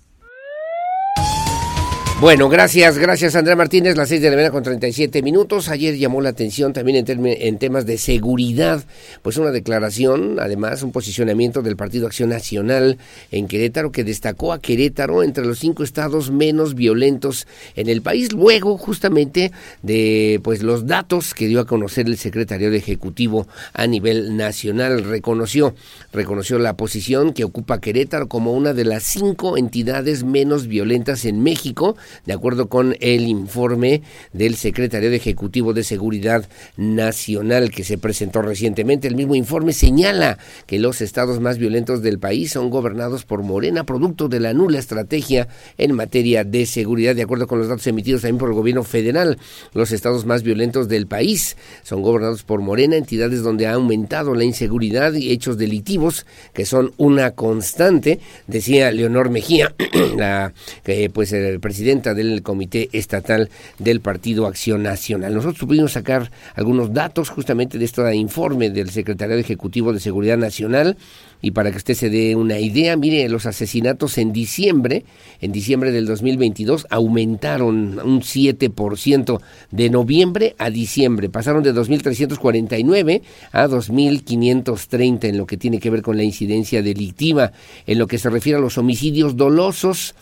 Bueno, 2.21 2.51
gracias, 2.51 2.99
gracias 2.99 3.35
Andrea 3.35 3.57
Martínez, 3.57 3.97
las 3.97 4.11
6 4.11 4.21
de 4.21 4.29
la 4.29 4.37
mañana 4.37 4.53
con 4.53 4.63
37 4.63 5.23
minutos. 5.23 5.71
Ayer 5.71 5.97
llamó 5.97 6.21
la 6.21 6.29
atención 6.29 6.75
también 6.75 7.03
en, 7.09 7.27
en, 7.27 7.59
temas 7.59 7.87
de 7.87 7.97
seguridad, 7.97 8.85
pues 9.23 9.39
una 9.39 9.51
declaración, 9.53 10.39
además 10.39 10.83
un 10.83 10.93
posicionamiento 10.93 11.63
del 11.63 11.77
Partido 11.77 12.07
Acción 12.07 12.29
Nacional 12.29 12.99
en 13.31 13.49
Querétaro 13.49 13.91
que 13.91 14.05
destacó 14.05 14.53
a 14.53 14.61
Querétaro 14.61 15.23
entre 15.23 15.47
los 15.47 15.61
cinco 15.61 15.83
estados 15.83 16.31
menos 16.31 16.75
violentos 16.75 17.47
en 17.75 17.89
el 17.89 18.03
país, 18.03 18.35
luego 18.35 18.77
justamente 18.77 19.51
de 19.81 20.43
pues 20.45 20.63
los 20.63 20.87
datos 20.87 21.33
que 21.33 21.47
dio 21.47 21.59
a 21.59 21.67
conocer 21.67 22.05
el 22.05 22.19
secretario 22.19 22.71
de 22.71 22.77
Ejecutivo 22.77 23.49
a 23.73 23.87
nivel 23.87 24.37
nacional. 24.37 25.05
Reconoció, 25.05 25.75
reconoció 26.13 26.59
la 26.59 26.77
posición 26.77 27.33
que 27.33 27.45
ocupa 27.45 27.81
Querétaro 27.81 28.29
como 28.29 28.53
una 28.53 28.75
de 28.75 28.85
las 28.85 29.05
cinco 29.05 29.57
entidades 29.57 30.23
menos 30.23 30.67
violentas 30.67 31.25
en 31.25 31.43
México 31.43 31.97
de 32.27 32.33
acuerdo 32.33 32.69
con 32.69 32.97
el 33.01 33.29
informe 33.29 34.03
del 34.33 34.57
secretario 34.57 35.11
de 35.11 35.17
Ejecutivo 35.17 35.73
de 35.73 35.85
Seguridad 35.85 36.49
Nacional 36.77 37.71
que 37.71 37.85
se 37.85 37.99
presentó 37.99 38.43
recientemente. 38.43 39.09
El 39.09 39.17
mismo 39.17 39.35
informe 39.35 39.73
señala 39.73 40.39
que 40.67 40.79
los 40.79 41.01
estados 41.01 41.41
más 41.41 41.59
violentos 41.59 42.03
del 42.03 42.19
país 42.19 42.53
son 42.53 42.71
gobernados 42.71 43.25
por 43.25 43.43
Morena, 43.43 43.85
producto 43.85 44.29
de 44.29 44.41
la 44.41 44.55
nula 44.55 44.79
estrategia 44.79 45.49
en 45.79 45.95
materia 45.95 46.45
de 46.45 46.67
seguridad. 46.67 47.15
De 47.15 47.23
acuerdo 47.23 47.47
con 47.47 47.59
los 47.59 47.69
datos 47.69 47.87
emitidos 47.87 48.23
también 48.23 48.39
por 48.39 48.49
el 48.49 48.55
gobierno 48.55 48.85
federal, 48.85 49.39
los 49.75 49.93
estados 49.93 50.27
más 50.27 50.43
violentos 50.43 50.89
del 50.89 51.07
país 51.07 51.57
son 51.83 52.03
gobernados 52.03 52.43
por 52.43 52.61
Morena, 52.61 52.97
entidades 52.97 53.43
donde 53.43 53.67
ha 53.67 53.75
aumentado 53.75 54.35
la 54.35 54.45
inseguridad 54.45 55.13
y 55.15 55.31
hechos 55.31 55.59
delictivos 55.59 56.27
que 56.53 56.67
son 56.67 56.93
una 56.97 57.33
constante, 57.33 58.21
decía 58.47 58.91
Leonor 58.91 59.31
Mejía, 59.31 59.75
la 60.17 60.53
que 60.85 61.11
pues 61.11 61.33
el 61.33 61.61
presidente 61.61 62.00
del 62.01 62.43
Comité 62.43 62.89
Estatal 62.93 63.51
del 63.79 64.01
Partido 64.01 64.47
Acción 64.47 64.83
Nacional. 64.83 65.35
Nosotros 65.35 65.69
pudimos 65.69 65.93
sacar 65.93 66.31
algunos 66.55 66.95
datos 66.95 67.29
justamente 67.29 67.79
de 67.79 67.85
este 67.85 68.15
informe 68.17 68.71
del 68.71 68.91
Secretariado 68.91 69.41
Ejecutivo 69.41 69.93
de 69.93 70.01
Seguridad 70.01 70.39
Nacional 70.39 70.97
y 71.43 71.53
para 71.53 71.71
que 71.71 71.79
usted 71.79 71.95
se 71.95 72.11
dé 72.11 72.37
una 72.37 72.59
idea, 72.59 72.97
mire, 72.97 73.29
los 73.29 73.47
asesinatos 73.47 74.19
en 74.19 74.33
diciembre, 74.33 75.05
en 75.41 75.53
diciembre 75.53 75.91
del 75.91 76.07
2022 76.07 76.87
aumentaron 76.91 77.99
un 78.03 78.21
7% 78.21 79.41
de 79.71 79.91
noviembre 79.91 80.55
a 80.59 80.71
diciembre, 80.71 81.29
pasaron 81.29 81.63
de 81.63 81.75
2.349 81.75 83.23
a 83.53 83.67
2.530 83.67 85.25
en 85.25 85.39
lo 85.39 85.47
que 85.47 85.57
tiene 85.57 85.81
que 85.81 85.91
ver 85.91 86.03
con 86.03 86.17
la 86.17 86.25
incidencia 86.25 86.83
delictiva, 86.83 87.53
en 87.87 87.99
lo 87.99 88.07
que 88.07 88.19
se 88.19 88.31
refiere 88.31 88.59
a 88.59 88.63
los 88.63 88.79
homicidios 88.79 89.37
dolosos, 89.37 90.15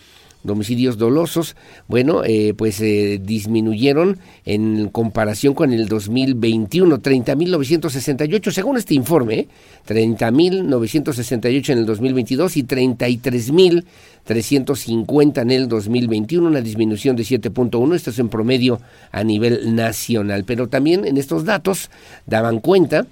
homicidios 0.47 0.99
dolosos, 0.99 1.57
bueno, 1.89 2.23
eh, 2.25 2.55
pues 2.57 2.81
eh, 2.81 3.21
disminuyeron 3.23 4.19
en 4.45 4.89
comparación 4.89 5.55
con 5.55 5.73
el 5.73 5.89
2021, 5.89 6.99
30.968 6.99 8.53
según 8.53 8.77
este 8.77 8.95
informe, 8.95 9.35
¿eh? 9.35 9.49
30.968 9.87 11.71
en 11.71 11.79
el 11.79 11.87
2022 11.87 12.57
y 12.57 12.63
33.350 12.65 15.43
en 15.43 15.51
el 15.51 15.69
2021, 15.69 16.47
una 16.47 16.61
disminución 16.61 17.17
de 17.17 17.25
7.1, 17.25 17.95
esto 17.95 18.11
es 18.11 18.19
en 18.19 18.29
promedio 18.29 18.81
a 19.11 19.25
nivel 19.25 19.75
nacional, 19.75 20.45
pero 20.45 20.69
también 20.69 21.07
en 21.07 21.17
estos 21.17 21.45
datos 21.45 21.91
daban 22.27 22.61
cuenta 22.61 23.07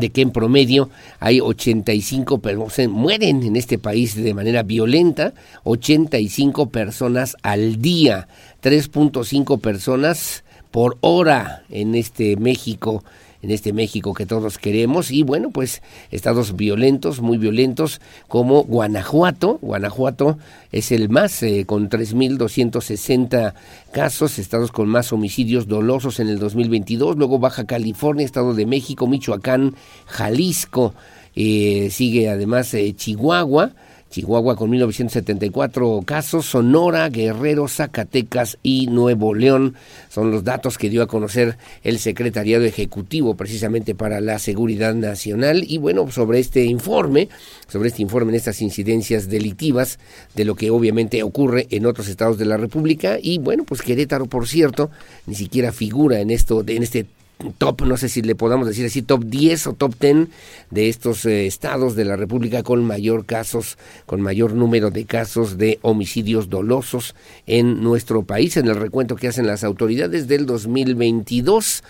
de 0.00 0.10
que 0.10 0.22
en 0.22 0.30
promedio 0.30 0.90
hay 1.20 1.40
85 1.40 2.38
personas, 2.38 2.88
mueren 2.88 3.42
en 3.42 3.56
este 3.56 3.78
país 3.78 4.14
de 4.14 4.34
manera 4.34 4.62
violenta, 4.62 5.34
85 5.64 6.70
personas 6.70 7.36
al 7.42 7.80
día, 7.80 8.28
3.5 8.62 9.60
personas 9.60 10.44
por 10.70 10.98
hora 11.00 11.64
en 11.70 11.94
este 11.94 12.36
México 12.36 13.02
en 13.42 13.50
este 13.50 13.72
México 13.72 14.14
que 14.14 14.26
todos 14.26 14.58
queremos. 14.58 15.10
Y 15.10 15.22
bueno, 15.22 15.50
pues 15.50 15.82
estados 16.10 16.56
violentos, 16.56 17.20
muy 17.20 17.38
violentos 17.38 18.00
como 18.26 18.64
Guanajuato, 18.64 19.58
Guanajuato 19.62 20.38
es 20.72 20.92
el 20.92 21.08
más 21.08 21.42
eh, 21.42 21.64
con 21.66 21.88
3.260 21.88 23.54
casos, 23.92 24.38
estados 24.38 24.72
con 24.72 24.88
más 24.88 25.12
homicidios 25.12 25.68
dolosos 25.68 26.20
en 26.20 26.28
el 26.28 26.38
2022, 26.38 27.16
luego 27.16 27.38
Baja 27.38 27.64
California, 27.64 28.24
Estado 28.24 28.54
de 28.54 28.66
México, 28.66 29.06
Michoacán, 29.06 29.74
Jalisco, 30.06 30.94
eh, 31.34 31.88
sigue 31.90 32.28
además 32.28 32.74
eh, 32.74 32.94
Chihuahua, 32.94 33.72
Chihuahua 34.10 34.56
con 34.56 34.70
1974 34.70 36.02
casos, 36.06 36.46
Sonora, 36.46 37.08
Guerrero, 37.10 37.68
Zacatecas 37.68 38.58
y 38.62 38.86
Nuevo 38.86 39.34
León 39.34 39.74
son 40.08 40.30
los 40.30 40.44
datos 40.44 40.78
que 40.78 40.88
dio 40.88 41.02
a 41.02 41.06
conocer 41.06 41.58
el 41.82 41.98
Secretariado 41.98 42.64
Ejecutivo 42.64 43.36
precisamente 43.36 43.94
para 43.94 44.20
la 44.20 44.38
Seguridad 44.38 44.94
Nacional. 44.94 45.64
Y 45.66 45.78
bueno, 45.78 46.10
sobre 46.10 46.38
este 46.38 46.64
informe, 46.64 47.28
sobre 47.68 47.88
este 47.88 48.02
informe 48.02 48.30
en 48.30 48.36
estas 48.36 48.62
incidencias 48.62 49.28
delictivas 49.28 49.98
de 50.34 50.44
lo 50.44 50.54
que 50.54 50.70
obviamente 50.70 51.22
ocurre 51.22 51.66
en 51.70 51.86
otros 51.86 52.08
estados 52.08 52.38
de 52.38 52.46
la 52.46 52.56
República. 52.56 53.18
Y 53.20 53.38
bueno, 53.38 53.64
pues 53.64 53.82
Querétaro, 53.82 54.26
por 54.26 54.48
cierto, 54.48 54.90
ni 55.26 55.34
siquiera 55.34 55.72
figura 55.72 56.20
en 56.20 56.30
esto 56.30 56.64
en 56.66 56.82
este 56.82 57.06
top, 57.58 57.82
no 57.82 57.96
sé 57.96 58.08
si 58.08 58.22
le 58.22 58.34
podamos 58.34 58.66
decir 58.66 58.86
así, 58.86 59.02
top 59.02 59.24
10 59.24 59.68
o 59.68 59.72
top 59.74 59.94
10 59.98 60.28
de 60.70 60.88
estos 60.88 61.24
eh, 61.24 61.46
estados 61.46 61.94
de 61.94 62.04
la 62.04 62.16
República 62.16 62.62
con 62.62 62.84
mayor 62.84 63.26
casos, 63.26 63.78
con 64.06 64.20
mayor 64.20 64.54
número 64.54 64.90
de 64.90 65.04
casos 65.04 65.58
de 65.58 65.78
homicidios 65.82 66.48
dolosos 66.48 67.14
en 67.46 67.82
nuestro 67.82 68.22
país, 68.22 68.56
en 68.56 68.66
el 68.66 68.76
recuento 68.76 69.16
que 69.16 69.28
hacen 69.28 69.46
las 69.46 69.64
autoridades 69.64 70.26
del 70.28 70.46
2022 70.46 71.84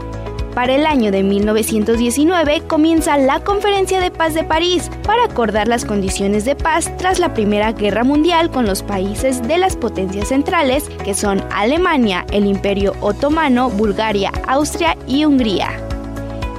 Para 0.53 0.75
el 0.75 0.85
año 0.85 1.11
de 1.11 1.23
1919 1.23 2.61
comienza 2.67 3.17
la 3.17 3.43
Conferencia 3.43 3.99
de 3.99 4.11
Paz 4.11 4.35
de 4.35 4.43
París 4.43 4.91
para 5.03 5.23
acordar 5.23 5.67
las 5.67 5.83
condiciones 5.83 6.45
de 6.45 6.55
paz 6.55 6.95
tras 6.97 7.17
la 7.17 7.33
Primera 7.33 7.71
Guerra 7.71 8.03
Mundial 8.03 8.51
con 8.51 8.67
los 8.67 8.83
países 8.83 9.41
de 9.47 9.57
las 9.57 9.75
potencias 9.75 10.27
centrales 10.27 10.89
que 11.03 11.15
son 11.15 11.43
Alemania, 11.51 12.23
el 12.31 12.45
Imperio 12.45 12.93
Otomano, 13.01 13.71
Bulgaria, 13.71 14.31
Austria 14.47 14.95
y 15.07 15.25
Hungría. 15.25 15.71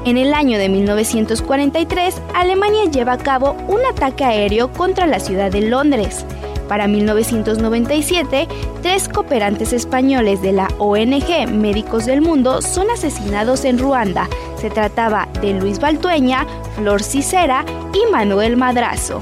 En 0.05 0.19
el 0.19 0.35
año 0.35 0.59
de 0.59 0.69
1943, 0.69 2.21
Alemania 2.35 2.91
lleva 2.91 3.13
a 3.13 3.19
cabo 3.19 3.57
un 3.69 3.81
ataque 3.87 4.25
aéreo 4.25 4.73
contra 4.73 5.07
la 5.07 5.21
ciudad 5.21 5.53
de 5.53 5.63
Londres. 5.63 6.27
Para 6.69 6.89
1997, 6.89 8.49
tres 8.83 9.09
cooperantes 9.09 9.73
españoles 9.73 10.41
de 10.43 10.53
la 10.53 10.69
ONG 10.79 11.49
Médicos 11.53 12.07
del 12.07 12.21
Mundo 12.21 12.63
son 12.63 12.91
asesinados 12.91 13.65
en 13.65 13.79
Ruanda. 13.79 14.29
Se 14.57 14.71
trataba 14.71 15.29
de 15.41 15.55
Luis 15.55 15.79
Baltueña, 15.79 16.47
Flor 16.77 17.03
Cicera 17.03 17.65
y 17.93 18.11
Manuel 18.11 18.57
Madrazo. 18.57 19.21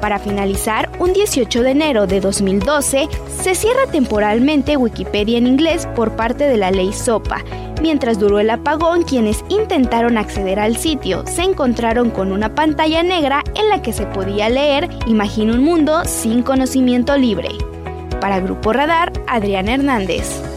Para 0.00 0.18
finalizar, 0.18 0.90
un 0.98 1.12
18 1.12 1.62
de 1.62 1.70
enero 1.70 2.06
de 2.06 2.20
2012 2.20 3.08
se 3.42 3.54
cierra 3.54 3.86
temporalmente 3.90 4.76
Wikipedia 4.76 5.38
en 5.38 5.46
inglés 5.46 5.88
por 5.96 6.14
parte 6.16 6.44
de 6.44 6.56
la 6.56 6.70
ley 6.70 6.92
SOPA. 6.92 7.42
Mientras 7.80 8.18
duró 8.18 8.38
el 8.38 8.50
apagón, 8.50 9.02
quienes 9.02 9.44
intentaron 9.48 10.18
acceder 10.18 10.58
al 10.58 10.76
sitio 10.76 11.24
se 11.26 11.42
encontraron 11.42 12.10
con 12.10 12.32
una 12.32 12.54
pantalla 12.54 13.02
negra 13.02 13.44
en 13.54 13.68
la 13.68 13.82
que 13.82 13.92
se 13.92 14.06
podía 14.06 14.48
leer 14.48 14.88
Imagina 15.06 15.52
un 15.52 15.62
mundo 15.62 16.04
sin 16.04 16.42
conocimiento 16.42 17.16
libre. 17.16 17.50
Para 18.20 18.40
Grupo 18.40 18.72
Radar, 18.72 19.12
Adrián 19.26 19.68
Hernández. 19.68 20.55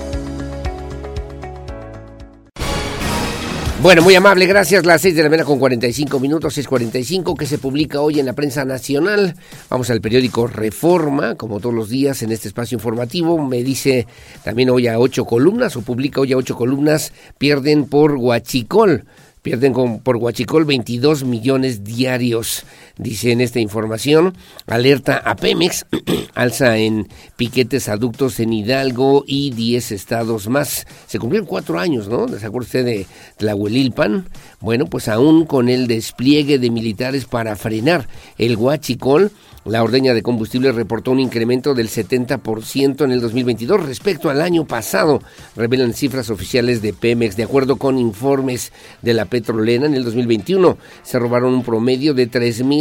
Bueno, 3.81 4.01
muy 4.01 4.13
amable, 4.13 4.45
gracias. 4.45 4.85
Las 4.85 4.99
6 4.99 5.15
de 5.15 5.23
la 5.23 5.29
mañana 5.29 5.45
con 5.45 5.57
45 5.57 6.19
minutos, 6.19 6.57
6.45, 6.57 7.37
que 7.37 7.45
se 7.45 7.59
publica 7.59 8.01
hoy 8.01 8.19
en 8.19 8.25
la 8.25 8.33
prensa 8.33 8.65
nacional. 8.65 9.35
Vamos 9.69 9.89
al 9.89 10.01
periódico 10.01 10.47
Reforma, 10.47 11.35
como 11.35 11.61
todos 11.61 11.73
los 11.73 11.87
días 11.87 12.21
en 12.21 12.33
este 12.33 12.49
espacio 12.49 12.75
informativo. 12.75 13.41
Me 13.41 13.63
dice 13.63 14.05
también 14.43 14.69
hoy 14.69 14.87
a 14.87 14.99
ocho 14.99 15.23
columnas, 15.23 15.77
o 15.77 15.81
publica 15.81 16.19
hoy 16.19 16.33
a 16.33 16.37
ocho 16.37 16.57
columnas, 16.57 17.13
pierden 17.37 17.85
por 17.85 18.15
Huachicol. 18.15 19.05
Pierden 19.41 19.71
con, 19.71 19.99
por 19.99 20.17
Huachicol 20.17 20.65
22 20.65 21.23
millones 21.23 21.85
diarios, 21.85 22.65
dice 22.99 23.31
en 23.31 23.41
esta 23.41 23.59
información. 23.59 24.35
Alerta 24.67 25.17
a 25.17 25.35
Pemex, 25.35 25.87
alza 26.35 26.77
en 26.77 27.07
piquetes 27.35 27.89
aductos 27.89 28.39
en 28.39 28.53
Hidalgo 28.53 29.23
y 29.25 29.49
10 29.51 29.91
estados 29.93 30.47
más. 30.47 30.85
Se 31.07 31.17
cumplieron 31.17 31.47
cuatro 31.47 31.79
años, 31.79 32.07
¿no? 32.07 32.27
¿Se 32.27 32.45
acuerda 32.45 32.65
usted 32.65 32.85
de 32.85 33.07
Tlahuelilpan? 33.37 34.27
Bueno, 34.59 34.85
pues 34.85 35.07
aún 35.07 35.45
con 35.45 35.69
el 35.69 35.87
despliegue 35.87 36.59
de 36.59 36.69
militares 36.69 37.25
para 37.25 37.55
frenar 37.55 38.07
el 38.37 38.57
Huachicol, 38.57 39.31
la 39.65 39.83
ordeña 39.83 40.13
de 40.13 40.23
combustible 40.23 40.71
reportó 40.71 41.11
un 41.11 41.19
incremento 41.19 41.75
del 41.75 41.89
70% 41.89 43.03
en 43.03 43.11
el 43.11 43.19
2022 43.19 43.85
respecto 43.85 44.29
al 44.29 44.41
año 44.41 44.65
pasado, 44.65 45.21
revelan 45.55 45.93
cifras 45.93 46.29
oficiales 46.29 46.81
de 46.81 46.93
Pemex. 46.93 47.35
De 47.35 47.43
acuerdo 47.43 47.75
con 47.75 47.97
informes 47.97 48.71
de 49.01 49.13
la 49.13 49.25
petrolera, 49.25 49.85
en 49.85 49.95
el 49.95 50.05
2021 50.05 50.77
se 51.03 51.19
robaron 51.19 51.53
un 51.53 51.63
promedio 51.63 52.13
de 52.13 52.27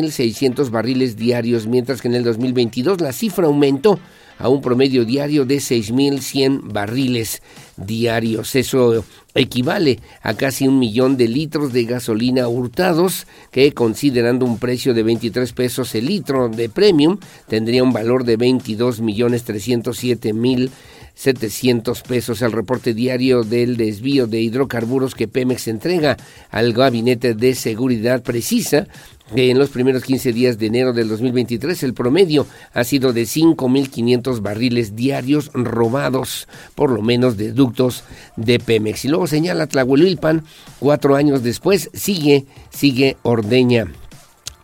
3.600 0.09 0.71
barriles 0.71 1.17
diarios, 1.17 1.67
mientras 1.67 2.03
que 2.03 2.09
en 2.09 2.15
el 2.15 2.25
2022 2.25 3.01
la 3.01 3.13
cifra 3.13 3.47
aumentó 3.47 3.99
a 4.39 4.49
un 4.49 4.61
promedio 4.61 5.05
diario 5.05 5.45
de 5.45 5.57
6.100 5.57 6.73
barriles 6.73 7.43
diarios. 7.77 8.55
Eso 8.55 9.05
equivale 9.35 10.01
a 10.23 10.35
casi 10.35 10.67
un 10.67 10.79
millón 10.79 11.17
de 11.17 11.29
litros 11.29 11.73
de 11.73 11.85
gasolina 11.85 12.49
hurtados, 12.49 13.27
que 13.51 13.73
considerando 13.73 14.47
un 14.47 14.59
precio 14.59 14.95
de 14.95 15.03
23 15.03 15.53
pesos 15.53 15.95
el 15.95 16.07
litro 16.07 16.49
de 16.49 16.69
premium, 16.69 17.19
tendría 17.49 17.83
un 17.83 17.93
valor 17.93 18.25
de 18.25 18.37
22 18.37 19.01
millones 19.01 19.45
307 19.45 20.33
mil 20.33 20.71
700 21.19 22.03
pesos. 22.03 22.43
El 22.43 22.53
reporte 22.53 22.95
diario 22.95 23.43
del 23.43 23.77
desvío 23.77 24.29
de 24.29 24.41
hidrocarburos 24.41 25.17
que 25.17 25.27
Pemex 25.27 25.67
entrega 25.67 26.17
al 26.51 26.73
Gabinete 26.73 27.35
de 27.35 27.57
Seguridad 27.57 28.23
precisa 28.23 28.87
que 29.35 29.51
en 29.51 29.59
los 29.59 29.71
primeros 29.71 30.05
15 30.05 30.33
días 30.33 30.59
de 30.59 30.67
enero 30.67 30.93
del 30.93 31.09
2023 31.09 31.83
el 31.83 31.93
promedio 31.93 32.47
ha 32.73 32.85
sido 32.85 33.13
de 33.13 33.25
5.500 33.25 34.41
barriles 34.41 34.95
diarios 34.95 35.51
robados, 35.55 36.47
por 36.77 36.91
lo 36.91 37.03
menos 37.03 37.37
de 37.37 37.53
ductos 37.53 38.05
de 38.37 38.61
Pemex. 38.61 39.05
Y 39.05 39.09
luego 39.09 39.27
señala 39.27 39.67
Tlahuelilpan, 39.67 40.45
cuatro 40.79 41.17
años 41.17 41.43
después 41.43 41.91
sigue, 41.95 42.47
sigue 42.71 43.17
Ordeña 43.23 43.89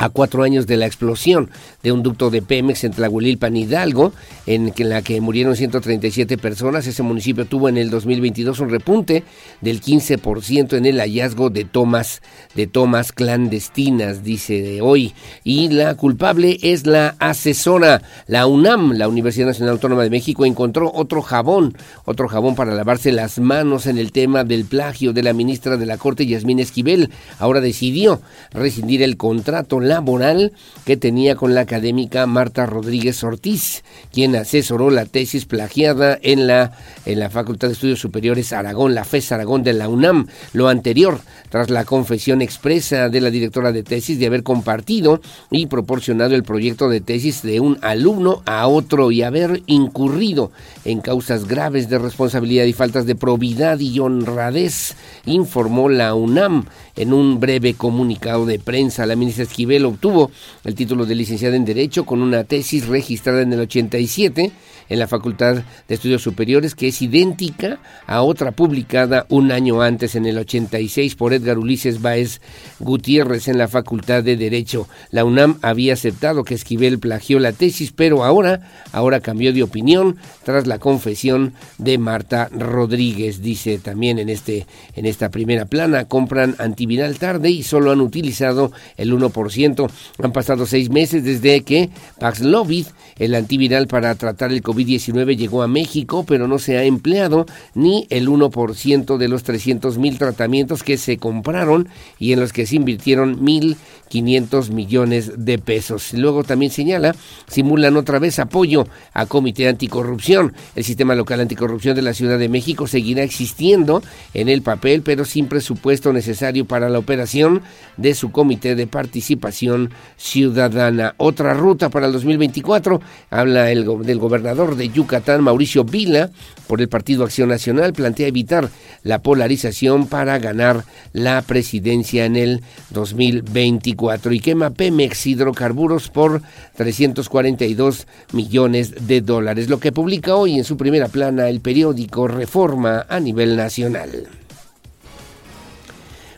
a 0.05 0.11
cuatro 0.11 0.42
años 0.42 0.66
de 0.66 0.76
la 0.76 0.84
explosión 0.84 1.50
de 1.82 1.90
un 1.90 2.02
ducto 2.02 2.28
de 2.28 2.42
Pemex 2.42 2.84
en 2.84 2.92
Tlahuelilpan, 2.92 3.57
Hidalgo, 3.57 4.12
en 4.46 4.70
la 4.76 5.00
que 5.00 5.20
murieron 5.22 5.57
137 5.57 6.36
personas. 6.36 6.86
Ese 6.86 7.02
municipio 7.02 7.46
tuvo 7.46 7.70
en 7.70 7.78
el 7.78 7.88
2022 7.88 8.61
un 8.61 8.68
repunte 8.68 9.24
del 9.62 9.80
15% 9.80 10.76
en 10.76 10.84
el 10.84 11.00
hallazgo 11.00 11.48
de 11.48 11.64
tomas, 11.64 12.20
de 12.55 12.66
tomas 12.66 13.12
clandestinas, 13.12 14.22
dice 14.22 14.61
de 14.61 14.82
hoy. 14.82 15.14
Y 15.42 15.70
la 15.70 15.94
culpable 15.94 16.59
es 16.62 16.86
la 16.86 17.16
asesora, 17.18 18.02
la 18.26 18.46
UNAM, 18.46 18.92
la 18.92 19.09
Universidad 19.09 19.46
Nacional 19.46 19.72
Autónoma 19.72 20.02
de 20.02 20.11
México, 20.11 20.44
encontró 20.44 20.92
otro 20.92 21.22
jabón, 21.22 21.78
otro 22.05 22.28
jabón 22.28 22.57
para 22.57 22.74
lavarse 22.74 23.11
las 23.11 23.38
manos 23.38 23.86
en 23.86 23.96
el 23.96 24.12
tema 24.12 24.44
del 24.44 24.66
plagio 24.66 25.14
de 25.14 25.22
la 25.22 25.32
ministra 25.32 25.78
de 25.78 25.86
la 25.86 25.96
Corte, 25.96 26.26
Yasmín 26.26 26.59
Esquivel. 26.59 27.11
Ahora 27.38 27.62
decidió 27.62 28.20
rescindir 28.52 29.02
el 29.02 29.16
contrato 29.16 29.80
laboral 29.95 30.53
que 30.84 30.97
tenía 30.97 31.36
con 31.36 31.55
la 31.55 31.61
académica 31.61 32.26
Marta 32.26 32.66
Rodríguez 32.66 33.22
Ortiz, 33.22 33.84
quien 34.12 34.34
asesoró 34.34 34.90
la 34.90 35.07
tesis 35.07 35.45
plagiada 35.45 36.18
en 36.20 36.49
la, 36.49 36.72
en 37.07 37.20
la 37.20 37.30
Facultad 37.30 37.68
de 37.68 37.74
Estudios 37.74 38.01
Superiores 38.01 38.53
Aragón, 38.53 38.92
la 38.92 39.05
FES 39.05 39.30
Aragón 39.30 39.62
de 39.62 39.72
la 39.72 39.88
UNAM. 39.88 40.26
Lo 40.53 40.66
anterior, 40.66 41.20
tras 41.49 41.70
la 41.70 41.84
confesión 41.84 42.42
expresa 42.42 43.09
de 43.09 43.20
la 43.20 43.30
directora 43.30 43.70
de 43.70 43.84
tesis 43.84 44.18
de 44.18 44.26
haber 44.26 44.42
compartido 44.42 45.20
y 45.53 45.66
proporcionado 45.66 46.34
el 46.34 46.42
proyecto 46.42 46.88
de 46.88 47.01
tesis 47.01 47.42
de 47.42 47.61
un 47.61 47.78
alumno 47.80 48.42
a 48.47 48.66
otro 48.66 49.12
y 49.12 49.22
haber 49.22 49.62
incurrido 49.66 50.51
en 50.84 51.01
causas 51.03 51.47
graves 51.47 51.88
de 51.88 52.01
responsabilidad 52.01 52.64
y 52.64 52.72
faltas 52.72 53.07
de 53.07 53.14
probidad 53.14 53.78
y 53.78 54.01
honradez, 54.01 54.97
informó 55.24 55.88
la 55.88 56.14
UNAM 56.14 56.64
en 56.97 57.12
un 57.12 57.40
breve 57.40 57.74
comunicado 57.74 58.47
de 58.47 58.59
prensa. 58.59 59.07
La 59.07 59.16
ministra 59.16 59.45
Esquivel 59.45 59.84
obtuvo 59.84 60.30
el 60.64 60.74
título 60.74 61.07
de 61.07 61.14
licenciada 61.14 61.57
en 61.57 61.64
Derecho 61.64 62.05
con 62.05 62.22
una 62.22 62.45
tesis 62.45 62.86
registrada 62.86 63.42
en 63.42 63.53
el 63.53 63.61
87 63.61 64.53
en 64.89 64.99
la 64.99 65.07
Facultad 65.07 65.62
de 65.89 65.95
Estudios 65.95 66.22
Superiores, 66.22 66.74
que 66.74 66.89
es 66.89 67.03
idéntica 67.03 67.78
a 68.07 68.22
otra 68.22 68.53
publicada 68.53 69.26
un 69.28 69.53
año 69.53 69.82
antes, 69.82 70.14
en 70.14 70.26
el 70.26 70.39
86, 70.39 71.14
por 71.14 71.32
Edgar 71.32 71.59
Ulises 71.59 72.03
Báez 72.03 72.41
Gutiérrez 72.78 73.49
en 73.49 73.59
la 73.59 73.68
Facultad 73.68 74.22
de 74.22 74.37
Derecho. 74.37 74.89
La 75.11 75.24
UNAM 75.24 75.59
había 75.62 75.95
aceptado 75.95 76.45
que 76.45 76.55
Esquivel 76.55 76.99
plagió 76.99 77.39
la 77.39 77.53
tesis, 77.53 77.93
pero 77.93 78.24
ahora, 78.24 78.61
ahora 78.93 79.20
cambió 79.20 79.53
de 79.53 79.62
opinión 79.62 80.16
tras 80.45 80.66
la 80.66 80.78
confesión 80.78 81.55
de 81.78 81.99
Marta 81.99 82.49
Rodríguez. 82.53 83.43
Dice 83.43 83.78
también 83.78 84.18
en, 84.18 84.28
este, 84.28 84.66
en 84.95 85.07
esta 85.07 85.30
primera 85.30 85.64
plana, 85.64 86.07
compran 86.07 86.57
antiviral 86.59 87.18
tarde 87.18 87.51
y 87.51 87.62
solo 87.62 87.93
han 87.93 88.01
utilizado 88.01 88.72
el 88.97 89.12
1%. 89.12 89.91
Han 90.22 90.32
pasado 90.32 90.66
seis 90.66 90.91
meses 90.91 91.24
desde 91.24 91.62
que 91.62 91.91
Paxlovid, 92.18 92.87
el 93.18 93.35
antiviral 93.35 93.87
para 93.87 94.14
tratar 94.14 94.53
el 94.53 94.62
COVID-19 94.75 95.37
llegó 95.37 95.62
a 95.62 95.68
México, 95.68 96.25
pero 96.27 96.49
no 96.49 96.59
se 96.59 96.77
ha 96.77 96.85
empleado 96.85 97.47
ni 97.75 98.07
el 98.11 98.29
1% 98.29 99.16
de 99.16 99.29
los 99.29 99.45
300 99.45 99.99
mil 99.99 100.18
tratamientos 100.18 100.83
que 100.83 100.99
se 100.99 101.18
compraron 101.18 101.89
y 102.18 102.33
en 102.33 102.41
los 102.41 102.53
que 102.53 102.66
se 102.66 102.77
invirtieron 102.77 103.41
1.500 103.41 104.70
millones 104.70 105.33
de 105.37 105.59
pesos. 105.59 106.12
Luego 106.14 106.45
también 106.45 106.72
señala, 106.72 107.14
simulan 107.47 107.97
otra 107.97 108.18
vez 108.18 108.39
apoyo 108.39 108.87
a 109.12 109.27
Comité 109.27 109.68
Anticorrupción. 109.68 110.53
El 110.75 110.85
sistema 110.85 111.14
local 111.14 111.41
anticorrupción 111.41 111.95
de 111.95 112.03
la 112.03 112.14
Ciudad 112.14 112.39
de 112.39 112.49
México 112.49 112.87
seguirá 112.87 113.22
existiendo 113.22 114.03
en 114.33 114.49
el 114.49 114.62
papel, 114.62 115.03
pero 115.03 115.25
sin 115.25 115.47
presupuesto 115.47 116.12
necesario 116.12 116.64
para 116.64 116.89
la 116.89 116.99
operación 116.99 117.62
de 117.97 118.14
su 118.14 118.33
Comité 118.33 118.75
de 118.75 118.87
Participación 118.87 119.91
Ciudadana. 120.16 121.14
Otra 121.18 121.55
ruta 121.55 121.91
para 121.91 122.07
el 122.07 122.12
2024, 122.12 123.01
habla 123.31 123.70
el, 123.70 123.85
del 124.05 124.18
gobernador 124.18 124.64
de 124.65 124.89
Yucatán, 124.89 125.43
Mauricio 125.43 125.85
Vila, 125.85 126.31
por 126.67 126.81
el 126.81 126.89
Partido 126.89 127.25
Acción 127.25 127.51
Nacional, 127.51 127.93
plantea 127.93 128.27
evitar 128.27 128.71
la 129.03 129.21
polarización 129.21 130.07
para 130.07 130.39
ganar 130.39 130.85
la 131.12 131.43
presidencia 131.43 132.25
en 132.25 132.37
el 132.37 132.62
2024 132.91 134.33
y 134.33 134.41
quema 134.41 134.71
Pemex 134.71 135.27
hidrocarburos 135.27 136.09
por 136.09 136.41
342 136.77 138.07
millones 138.33 139.07
de 139.07 139.21
dólares, 139.21 139.69
lo 139.69 139.79
que 139.79 139.93
publica 139.93 140.37
hoy 140.37 140.57
en 140.57 140.65
su 140.65 140.77
primera 140.77 141.09
plana 141.09 141.49
el 141.49 141.61
periódico 141.61 142.27
Reforma 142.27 143.07
a 143.09 143.21
nivel 143.21 143.57
nacional. 143.57 144.27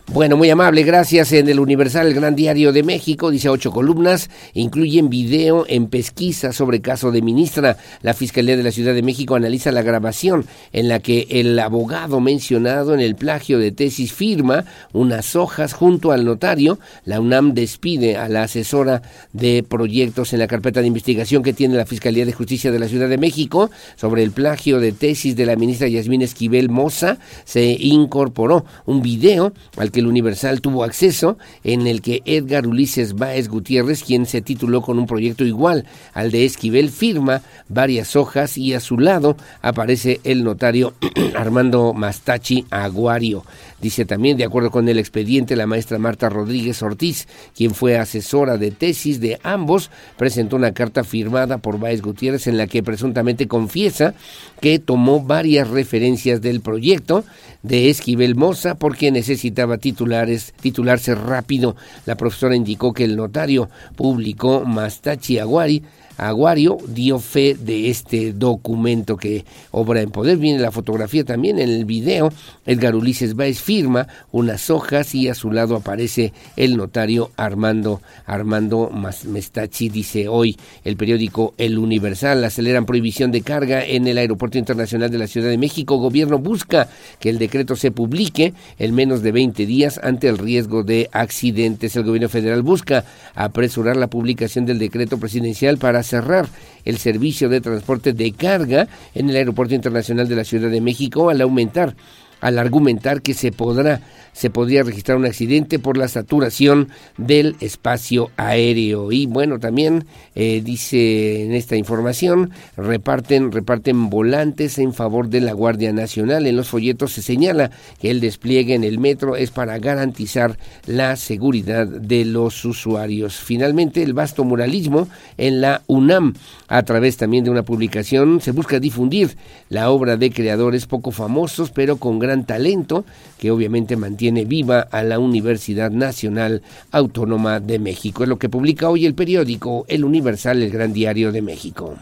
Bueno, 0.09 0.37
muy 0.37 0.49
amable, 0.49 0.83
gracias. 0.83 1.33
En 1.33 1.49
el 1.49 1.59
Universal, 1.59 2.07
el 2.07 2.13
Gran 2.13 2.33
Diario 2.33 2.71
de 2.71 2.81
México, 2.81 3.29
dice 3.29 3.49
ocho 3.49 3.71
columnas, 3.71 4.29
incluyen 4.53 5.09
video 5.09 5.65
en 5.67 5.87
pesquisa 5.87 6.53
sobre 6.53 6.79
caso 6.79 7.11
de 7.11 7.21
ministra. 7.21 7.75
La 8.03 8.13
Fiscalía 8.13 8.55
de 8.55 8.63
la 8.63 8.71
Ciudad 8.71 8.93
de 8.93 9.01
México 9.01 9.35
analiza 9.35 9.69
la 9.73 9.81
grabación 9.81 10.45
en 10.71 10.87
la 10.87 11.01
que 11.01 11.27
el 11.29 11.59
abogado 11.59 12.21
mencionado 12.21 12.93
en 12.93 13.01
el 13.01 13.15
plagio 13.15 13.59
de 13.59 13.73
tesis 13.73 14.13
firma 14.13 14.63
unas 14.93 15.35
hojas 15.35 15.73
junto 15.73 16.13
al 16.13 16.23
notario. 16.23 16.79
La 17.03 17.19
UNAM 17.19 17.53
despide 17.53 18.15
a 18.15 18.29
la 18.29 18.43
asesora 18.43 19.01
de 19.33 19.61
proyectos 19.61 20.31
en 20.31 20.39
la 20.39 20.47
carpeta 20.47 20.79
de 20.79 20.87
investigación 20.87 21.43
que 21.43 21.51
tiene 21.51 21.75
la 21.75 21.85
Fiscalía 21.85 22.25
de 22.25 22.31
Justicia 22.31 22.71
de 22.71 22.79
la 22.79 22.87
Ciudad 22.87 23.09
de 23.09 23.17
México 23.17 23.69
sobre 23.97 24.23
el 24.23 24.31
plagio 24.31 24.79
de 24.79 24.93
tesis 24.93 25.35
de 25.35 25.45
la 25.45 25.57
ministra 25.57 25.89
Yasmín 25.89 26.21
Esquivel 26.21 26.69
Moza. 26.69 27.17
Se 27.43 27.75
incorporó 27.77 28.63
un 28.85 29.01
video 29.01 29.51
al 29.75 29.91
que 29.91 29.96
el 29.99 30.07
Universal 30.07 30.61
tuvo 30.61 30.83
acceso, 30.83 31.37
en 31.63 31.87
el 31.87 32.01
que 32.01 32.21
Edgar 32.25 32.67
Ulises 32.67 33.13
Báez 33.13 33.47
Gutiérrez, 33.47 34.03
quien 34.03 34.25
se 34.25 34.41
tituló 34.41 34.81
con 34.81 34.99
un 34.99 35.07
proyecto 35.07 35.45
igual 35.45 35.85
al 36.13 36.31
de 36.31 36.45
Esquivel, 36.45 36.89
firma 36.89 37.41
varias 37.69 38.15
hojas 38.15 38.57
y 38.57 38.73
a 38.73 38.79
su 38.79 38.97
lado 38.97 39.37
aparece 39.61 40.19
el 40.23 40.43
notario 40.43 40.93
Armando 41.35 41.93
Mastachi 41.93 42.65
Aguario. 42.69 43.43
Dice 43.81 44.05
también, 44.05 44.37
de 44.37 44.43
acuerdo 44.43 44.71
con 44.71 44.89
el 44.89 44.97
expediente, 44.97 45.55
la 45.55 45.67
maestra 45.67 45.99
Marta 45.99 46.29
Rodríguez 46.29 46.81
Ortiz, 46.81 47.27
quien 47.55 47.75
fue 47.75 47.97
asesora 47.97 48.57
de 48.57 48.71
tesis 48.71 49.19
de 49.19 49.39
ambos, 49.43 49.91
presentó 50.17 50.55
una 50.55 50.73
carta 50.73 51.03
firmada 51.03 51.59
por 51.59 51.79
Báez 51.79 52.01
Gutiérrez 52.01 52.47
en 52.47 52.57
la 52.57 52.65
que 52.65 52.81
presuntamente 52.81 53.47
confiesa 53.47 54.15
que 54.61 54.79
tomó 54.79 55.21
varias 55.21 55.69
referencias 55.69 56.41
del 56.41 56.61
proyecto 56.61 57.23
de 57.61 57.89
Esquivel 57.89 58.35
Moza 58.35 58.75
porque 58.75 59.11
necesitaba 59.11 59.77
titulares, 59.77 60.53
titularse 60.59 61.13
rápido. 61.13 61.75
La 62.07 62.15
profesora 62.15 62.55
indicó 62.55 62.93
que 62.93 63.03
el 63.03 63.15
notario 63.15 63.69
publicó 63.95 64.65
Mastachi 64.65 65.37
Aguari 65.37 65.83
Aguario 66.17 66.77
dio 66.87 67.19
fe 67.19 67.55
de 67.55 67.89
este 67.89 68.33
documento 68.33 69.17
que 69.17 69.45
obra 69.71 70.01
en 70.01 70.09
poder. 70.09 70.37
Viene 70.37 70.59
la 70.59 70.71
fotografía 70.71 71.23
también 71.23 71.59
en 71.59 71.69
el 71.69 71.85
video. 71.85 72.31
Edgar 72.65 72.95
Ulises 72.95 73.35
Báez 73.35 73.59
firma 73.59 74.07
unas 74.31 74.69
hojas 74.71 75.13
y 75.13 75.27
a 75.27 75.35
su 75.35 75.51
lado 75.51 75.75
aparece 75.75 76.33
el 76.55 76.75
notario 76.75 77.31
Armando 77.37 78.01
Armando 78.25 78.91
Mestachi. 79.25 79.89
Dice 79.89 80.27
hoy 80.27 80.57
el 80.83 80.97
periódico 80.97 81.53
El 81.57 81.77
Universal. 81.77 82.43
Aceleran 82.43 82.85
prohibición 82.85 83.31
de 83.31 83.41
carga 83.41 83.85
en 83.85 84.07
el 84.07 84.17
Aeropuerto 84.17 84.57
Internacional 84.57 85.11
de 85.11 85.19
la 85.19 85.27
Ciudad 85.27 85.49
de 85.49 85.57
México. 85.57 85.97
Gobierno 85.97 86.39
busca 86.39 86.89
que 87.19 87.29
el 87.29 87.37
decreto 87.37 87.75
se 87.75 87.91
publique 87.91 88.53
en 88.79 88.95
menos 88.95 89.21
de 89.21 89.31
20 89.31 89.65
días 89.67 89.99
ante 90.01 90.27
el 90.27 90.39
riesgo 90.39 90.83
de 90.83 91.09
accidentes. 91.11 91.95
El 91.95 92.03
gobierno 92.03 92.29
federal 92.29 92.63
busca 92.63 93.05
apresurar 93.35 93.97
la 93.97 94.07
publicación 94.07 94.65
del 94.65 94.79
decreto 94.79 95.19
presidencial 95.19 95.77
para 95.77 96.03
cerrar 96.07 96.47
el 96.85 96.97
servicio 96.97 97.49
de 97.49 97.61
transporte 97.61 98.13
de 98.13 98.31
carga 98.31 98.87
en 99.13 99.29
el 99.29 99.35
Aeropuerto 99.35 99.75
Internacional 99.75 100.27
de 100.27 100.35
la 100.35 100.43
Ciudad 100.43 100.69
de 100.69 100.81
México 100.81 101.29
al 101.29 101.41
aumentar 101.41 101.95
al 102.39 102.59
argumentar 102.59 103.21
que 103.21 103.33
se 103.33 103.51
podrá 103.51 104.01
se 104.37 104.51
podría 104.51 104.83
registrar 104.83 105.17
un 105.17 105.25
accidente 105.25 105.79
por 105.79 105.97
la 105.97 106.07
saturación 106.07 106.89
del 107.17 107.55
espacio 107.59 108.29
aéreo. 108.37 109.11
Y 109.11 109.25
bueno 109.25 109.57
también 109.57 110.05
eh, 110.35 110.61
dice 110.63 111.43
en 111.43 111.53
esta 111.53 111.75
información 111.75 112.51
reparten 112.75 113.51
reparten 113.51 114.11
volantes 114.11 114.77
en 114.77 114.93
favor 114.93 115.29
de 115.29 115.41
la 115.41 115.53
Guardia 115.53 115.91
Nacional. 115.91 116.45
En 116.45 116.55
los 116.55 116.67
folletos 116.69 117.13
se 117.13 117.23
señala 117.23 117.71
que 117.99 118.11
el 118.11 118.19
despliegue 118.19 118.75
en 118.75 118.83
el 118.83 118.99
metro 118.99 119.35
es 119.35 119.49
para 119.49 119.79
garantizar 119.79 120.59
la 120.85 121.15
seguridad 121.15 121.87
de 121.87 122.23
los 122.23 122.63
usuarios. 122.63 123.37
Finalmente 123.37 124.03
el 124.03 124.13
vasto 124.13 124.43
muralismo 124.43 125.07
en 125.37 125.61
la 125.61 125.81
UNAM. 125.87 126.35
A 126.67 126.83
través 126.83 127.17
también 127.17 127.43
de 127.43 127.49
una 127.49 127.63
publicación 127.63 128.39
se 128.39 128.51
busca 128.51 128.79
difundir 128.79 129.35
la 129.69 129.89
obra 129.89 130.15
de 130.15 130.29
creadores 130.29 130.85
poco 130.85 131.09
famosos 131.09 131.71
pero 131.71 131.97
con 131.97 132.19
gran 132.19 132.45
talento 132.45 133.03
que 133.37 133.51
obviamente 133.51 133.95
mantiene 133.95 134.45
viva 134.45 134.81
a 134.81 135.03
la 135.03 135.19
Universidad 135.19 135.91
Nacional 135.91 136.61
Autónoma 136.91 137.59
de 137.59 137.79
México. 137.79 138.23
Es 138.23 138.29
lo 138.29 138.39
que 138.39 138.49
publica 138.49 138.89
hoy 138.89 139.05
el 139.05 139.13
periódico 139.13 139.85
El 139.87 140.03
Universal, 140.03 140.61
el 140.61 140.71
Gran 140.71 140.93
Diario 140.93 141.31
de 141.31 141.41
México. 141.41 141.95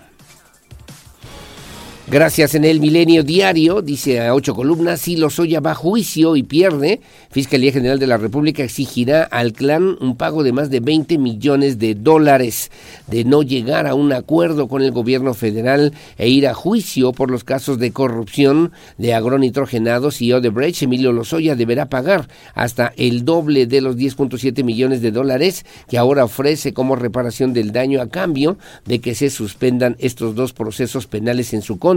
Gracias 2.07 2.53
en 2.53 2.65
el 2.65 2.81
Milenio 2.81 3.23
Diario, 3.23 3.81
dice 3.81 4.21
a 4.21 4.35
ocho 4.35 4.53
columnas, 4.53 5.01
si 5.01 5.15
Lozoya 5.15 5.59
va 5.59 5.71
a 5.71 5.75
juicio 5.75 6.35
y 6.35 6.43
pierde, 6.43 7.01
Fiscalía 7.31 7.71
General 7.71 7.97
de 7.97 8.05
la 8.05 8.17
República 8.17 8.61
exigirá 8.61 9.23
al 9.23 9.53
clan 9.53 9.97
un 9.99 10.15
pago 10.15 10.43
de 10.43 10.51
más 10.51 10.69
de 10.69 10.81
20 10.81 11.17
millones 11.17 11.79
de 11.79 11.95
dólares 11.95 12.69
de 13.07 13.23
no 13.23 13.41
llegar 13.41 13.87
a 13.87 13.95
un 13.95 14.13
acuerdo 14.13 14.67
con 14.67 14.83
el 14.83 14.91
gobierno 14.91 15.33
federal 15.33 15.93
e 16.19 16.29
ir 16.29 16.47
a 16.47 16.53
juicio 16.53 17.11
por 17.11 17.31
los 17.31 17.43
casos 17.43 17.79
de 17.79 17.91
corrupción 17.91 18.71
de 18.99 19.15
agronitrogenados 19.15 20.21
y 20.21 20.31
Odebrecht. 20.31 20.83
Emilio 20.83 21.11
Lozoya 21.11 21.55
deberá 21.55 21.89
pagar 21.89 22.27
hasta 22.53 22.93
el 22.97 23.25
doble 23.25 23.65
de 23.65 23.81
los 23.81 23.97
10.7 23.97 24.63
millones 24.63 25.01
de 25.01 25.09
dólares 25.09 25.65
que 25.89 25.97
ahora 25.97 26.25
ofrece 26.25 26.71
como 26.71 26.95
reparación 26.95 27.51
del 27.51 27.71
daño 27.71 27.99
a 27.99 28.09
cambio 28.09 28.59
de 28.85 29.01
que 29.01 29.15
se 29.15 29.31
suspendan 29.31 29.95
estos 29.97 30.35
dos 30.35 30.53
procesos 30.53 31.07
penales 31.07 31.51
en 31.55 31.63
su 31.63 31.79
contra 31.79 31.94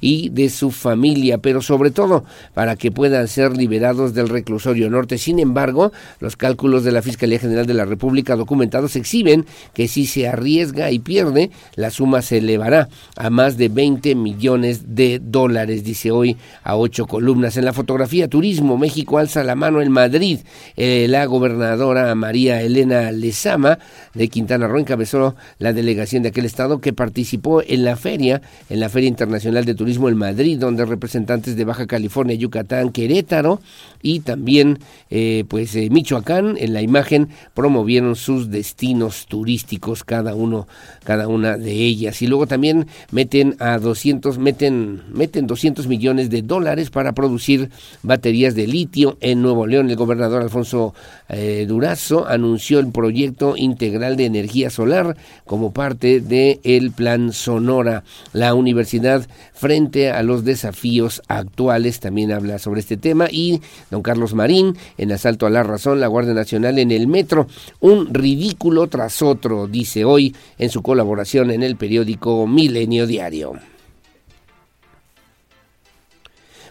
y 0.00 0.28
de 0.30 0.48
su 0.48 0.70
familia, 0.70 1.38
pero 1.38 1.62
sobre 1.62 1.90
todo 1.90 2.24
para 2.54 2.76
que 2.76 2.90
puedan 2.90 3.28
ser 3.28 3.56
liberados 3.56 4.14
del 4.14 4.28
reclusorio 4.28 4.90
norte. 4.90 5.18
Sin 5.18 5.38
embargo, 5.38 5.92
los 6.20 6.36
cálculos 6.36 6.84
de 6.84 6.92
la 6.92 7.02
Fiscalía 7.02 7.38
General 7.38 7.66
de 7.66 7.74
la 7.74 7.84
República 7.84 8.36
documentados 8.36 8.96
exhiben 8.96 9.46
que 9.74 9.88
si 9.88 10.06
se 10.06 10.28
arriesga 10.28 10.90
y 10.90 10.98
pierde, 10.98 11.50
la 11.74 11.90
suma 11.90 12.22
se 12.22 12.38
elevará 12.38 12.88
a 13.16 13.30
más 13.30 13.56
de 13.56 13.68
20 13.68 14.14
millones 14.14 14.94
de 14.94 15.20
dólares, 15.22 15.84
dice 15.84 16.10
hoy 16.10 16.36
a 16.62 16.76
ocho 16.76 17.06
columnas. 17.06 17.56
En 17.56 17.64
la 17.64 17.72
fotografía 17.72 18.28
Turismo, 18.28 18.76
México 18.78 19.18
alza 19.18 19.44
la 19.44 19.54
mano 19.54 19.80
en 19.80 19.92
Madrid. 19.92 20.40
Eh, 20.76 21.06
la 21.08 21.24
gobernadora 21.26 22.14
María 22.14 22.62
Elena 22.62 23.12
Lezama 23.12 23.78
de 24.14 24.28
Quintana 24.28 24.66
Roo 24.66 24.78
encabezó 24.78 25.36
la 25.58 25.72
delegación 25.72 26.22
de 26.22 26.30
aquel 26.30 26.44
estado 26.44 26.80
que 26.80 26.92
participó 26.92 27.62
en 27.62 27.84
la 27.84 27.96
feria, 27.96 28.42
en 28.68 28.80
la 28.80 28.88
Feria 28.88 29.08
Internacional 29.08 29.35
Nacional 29.36 29.66
de 29.66 29.74
Turismo 29.74 30.08
en 30.08 30.16
Madrid, 30.16 30.58
donde 30.58 30.86
representantes 30.86 31.56
de 31.56 31.64
Baja 31.66 31.86
California, 31.86 32.34
Yucatán, 32.34 32.90
Querétaro 32.90 33.60
y 34.00 34.20
también 34.20 34.78
eh, 35.10 35.44
pues 35.48 35.76
eh, 35.76 35.90
Michoacán 35.90 36.56
en 36.58 36.72
la 36.72 36.80
imagen 36.80 37.28
promovieron 37.52 38.16
sus 38.16 38.50
destinos 38.50 39.26
turísticos 39.26 40.04
cada 40.04 40.34
uno 40.34 40.66
cada 41.04 41.28
una 41.28 41.58
de 41.58 41.72
ellas. 41.72 42.22
Y 42.22 42.26
luego 42.26 42.46
también 42.46 42.86
meten 43.10 43.56
a 43.58 43.78
200 43.78 44.38
meten 44.38 45.02
meten 45.12 45.46
200 45.46 45.86
millones 45.86 46.30
de 46.30 46.40
dólares 46.40 46.88
para 46.88 47.12
producir 47.12 47.68
baterías 48.02 48.54
de 48.54 48.66
litio 48.66 49.18
en 49.20 49.42
Nuevo 49.42 49.66
León. 49.66 49.90
El 49.90 49.96
gobernador 49.96 50.42
Alfonso 50.42 50.94
eh, 51.28 51.66
Durazo 51.68 52.26
anunció 52.26 52.78
el 52.78 52.90
proyecto 52.90 53.54
integral 53.56 54.16
de 54.16 54.24
energía 54.24 54.70
solar 54.70 55.16
como 55.44 55.72
parte 55.72 56.20
del 56.20 56.60
el 56.64 56.90
plan 56.90 57.32
Sonora. 57.32 58.02
La 58.32 58.54
Universidad 58.54 59.25
frente 59.52 60.10
a 60.10 60.22
los 60.22 60.44
desafíos 60.44 61.22
actuales. 61.28 62.00
También 62.00 62.32
habla 62.32 62.58
sobre 62.58 62.80
este 62.80 62.96
tema. 62.96 63.28
Y 63.30 63.60
don 63.90 64.02
Carlos 64.02 64.34
Marín, 64.34 64.76
en 64.98 65.12
asalto 65.12 65.46
a 65.46 65.50
la 65.50 65.62
razón, 65.62 66.00
la 66.00 66.06
Guardia 66.06 66.34
Nacional 66.34 66.78
en 66.78 66.90
el 66.90 67.06
metro. 67.06 67.46
Un 67.80 68.12
ridículo 68.12 68.86
tras 68.88 69.22
otro, 69.22 69.66
dice 69.66 70.04
hoy 70.04 70.34
en 70.58 70.70
su 70.70 70.82
colaboración 70.82 71.50
en 71.50 71.62
el 71.62 71.76
periódico 71.76 72.46
Milenio 72.46 73.06
Diario. 73.06 73.54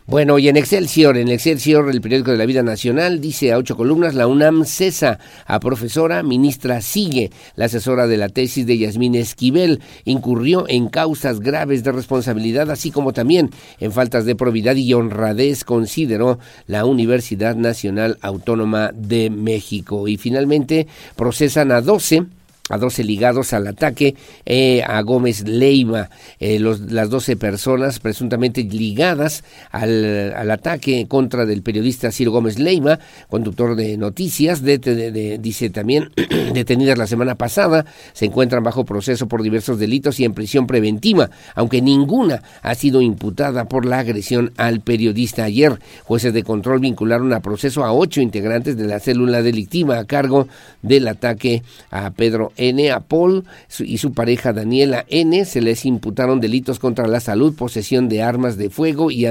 Bueno, 0.07 0.37
y 0.37 0.47
en 0.49 0.55
Excelsior, 0.55 1.17
en 1.17 1.29
Excelsior, 1.29 1.89
el 1.89 1.99
periódico 1.99 2.29
de 2.29 2.37
la 2.37 2.45
vida 2.45 2.61
nacional, 2.61 3.19
dice 3.19 3.51
a 3.51 3.57
ocho 3.57 3.75
columnas, 3.75 4.13
la 4.13 4.27
UNAM 4.27 4.63
cesa 4.63 5.17
a 5.47 5.59
profesora, 5.59 6.21
ministra 6.21 6.79
sigue. 6.81 7.31
La 7.55 7.65
asesora 7.65 8.05
de 8.05 8.17
la 8.17 8.29
tesis 8.29 8.67
de 8.67 8.77
Yasmín 8.77 9.15
Esquivel 9.15 9.81
incurrió 10.03 10.65
en 10.67 10.89
causas 10.89 11.39
graves 11.39 11.83
de 11.83 11.91
responsabilidad, 11.91 12.69
así 12.69 12.91
como 12.91 13.13
también 13.13 13.49
en 13.79 13.91
faltas 13.91 14.25
de 14.25 14.35
probidad 14.35 14.75
y 14.75 14.93
honradez, 14.93 15.63
consideró 15.63 16.37
la 16.67 16.85
Universidad 16.85 17.55
Nacional 17.55 18.19
Autónoma 18.21 18.91
de 18.93 19.31
México. 19.31 20.07
Y 20.07 20.17
finalmente 20.17 20.85
procesan 21.15 21.71
a 21.71 21.81
doce 21.81 22.25
a 22.69 22.77
12 22.77 23.03
ligados 23.03 23.53
al 23.53 23.67
ataque 23.67 24.15
eh, 24.45 24.81
a 24.83 24.99
Gómez 25.01 25.47
Leiva, 25.47 26.09
eh, 26.39 26.59
las 26.59 27.09
12 27.11 27.37
personas 27.37 27.99
presuntamente 27.99 28.63
ligadas 28.63 29.43
al, 29.71 30.49
ataque 30.49 31.05
contra 31.07 31.45
del 31.45 31.61
periodista 31.61 32.11
Ciro 32.11 32.31
Gómez 32.31 32.57
Leiva, 32.57 32.99
conductor 33.29 33.75
de 33.75 33.97
noticias, 33.97 34.63
dice 34.63 35.69
también 35.69 36.09
detenidas 36.53 36.97
la 36.97 37.05
semana 37.05 37.35
pasada, 37.35 37.85
se 38.13 38.25
encuentran 38.25 38.63
bajo 38.63 38.83
proceso 38.83 39.27
por 39.27 39.43
diversos 39.43 39.77
delitos 39.77 40.19
y 40.19 40.25
en 40.25 40.33
prisión 40.33 40.65
preventiva, 40.65 41.29
aunque 41.53 41.81
ninguna 41.81 42.41
ha 42.63 42.73
sido 42.73 43.01
imputada 43.01 43.65
por 43.65 43.85
la 43.85 43.99
agresión 43.99 44.53
al 44.57 44.81
periodista. 44.81 45.43
Ayer, 45.43 45.77
jueces 46.03 46.33
de 46.33 46.43
control 46.43 46.79
vincularon 46.79 47.31
a 47.33 47.41
proceso 47.41 47.83
a 47.83 47.93
ocho 47.93 48.21
integrantes 48.21 48.75
de 48.75 48.85
la 48.85 48.99
célula 48.99 49.43
delictiva 49.43 49.99
a 49.99 50.05
cargo 50.05 50.47
del 50.81 51.07
ataque 51.07 51.61
a 51.91 52.09
Pedro 52.11 52.53
N. 52.57 52.91
a 52.91 53.01
Paul 53.01 53.45
y 53.79 53.97
su 53.97 54.13
pareja 54.13 54.53
Daniela 54.53 55.05
N. 55.09 55.45
Se 55.45 55.61
les 55.61 55.85
imputaron 55.85 56.39
delitos 56.39 56.79
contra 56.79 57.07
la 57.07 57.19
salud, 57.19 57.55
posesión 57.55 58.09
de 58.09 58.21
armas 58.21 58.57
de 58.57 58.69
fuego 58.69 59.11
y 59.11 59.25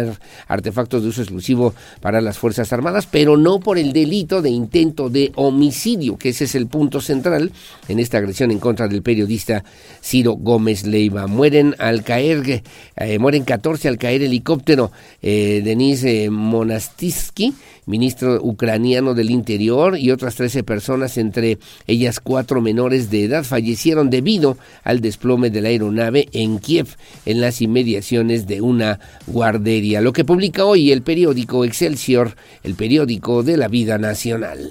artefactos 0.49 1.03
de 1.03 1.09
uso 1.09 1.23
exclusivo 1.23 1.75
para 2.01 2.21
las 2.21 2.39
Fuerzas 2.39 2.73
Armadas, 2.73 3.07
pero 3.11 3.37
no 3.37 3.61
por 3.61 3.79
el 3.79 3.93
delito 3.93 4.43
de 4.43 4.51
intento 4.51 5.11
de 5.11 5.33
homicidio, 5.37 6.17
que 6.17 6.31
ese 6.31 6.45
es 6.45 6.55
el 6.55 6.67
punto 6.67 7.01
central 7.01 7.53
en 7.89 8.01
esta 8.01 8.19
agresión 8.19 8.51
en 8.51 8.59
contra 8.59 8.89
del 8.89 9.03
periodista 9.03 9.65
Ciro 10.03 10.33
Gómez 10.33 10.87
Leiva. 10.87 11.27
Mueren 11.27 11.75
al 11.79 12.03
caer, 12.03 12.63
eh, 12.97 13.19
mueren 13.19 13.45
14 13.45 13.89
al 13.89 13.99
caer 13.99 14.23
helicóptero. 14.23 14.91
Eh, 15.23 15.63
Denise 15.65 16.31
Monastisky 16.31 17.55
ministro 17.87 18.41
ucraniano 18.43 19.15
del 19.15 19.31
Interior 19.31 19.99
y 19.99 20.11
otras 20.11 20.37
13 20.37 20.63
personas, 20.63 21.19
entre 21.19 21.59
ellas 21.87 22.21
cuatro 22.21 22.61
menores 22.61 23.11
de 23.11 23.25
edad, 23.25 23.45
fallecieron 23.45 24.11
debido 24.11 24.57
al 24.83 25.01
desplome 25.01 25.51
de 25.51 25.61
la 25.61 25.69
aeronave 25.69 26.29
en 26.33 26.59
Kiev, 26.59 26.89
en 27.27 27.41
las 27.41 27.61
inmediaciones 27.61 28.47
de 28.47 28.61
una 28.61 29.01
guardería. 29.27 30.01
Lo 30.01 30.13
que 30.13 30.25
publica 30.25 30.65
hoy 30.65 30.93
el 30.93 31.03
periódico 31.03 31.65
Excelsior, 31.65 32.37
el 32.63 32.75
periódico 32.75 33.43
de 33.43 33.57
la 33.57 33.69
vida 33.69 33.99
nacional. 33.99 34.71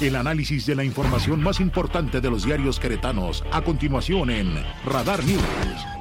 El 0.00 0.14
análisis 0.14 0.64
de 0.64 0.76
la 0.76 0.84
información 0.84 1.42
más 1.42 1.58
importante 1.58 2.20
de 2.20 2.30
los 2.30 2.44
diarios 2.44 2.78
queretanos, 2.78 3.42
a 3.50 3.62
continuación 3.62 4.30
en 4.30 4.54
Radar 4.84 5.24
News. 5.24 5.97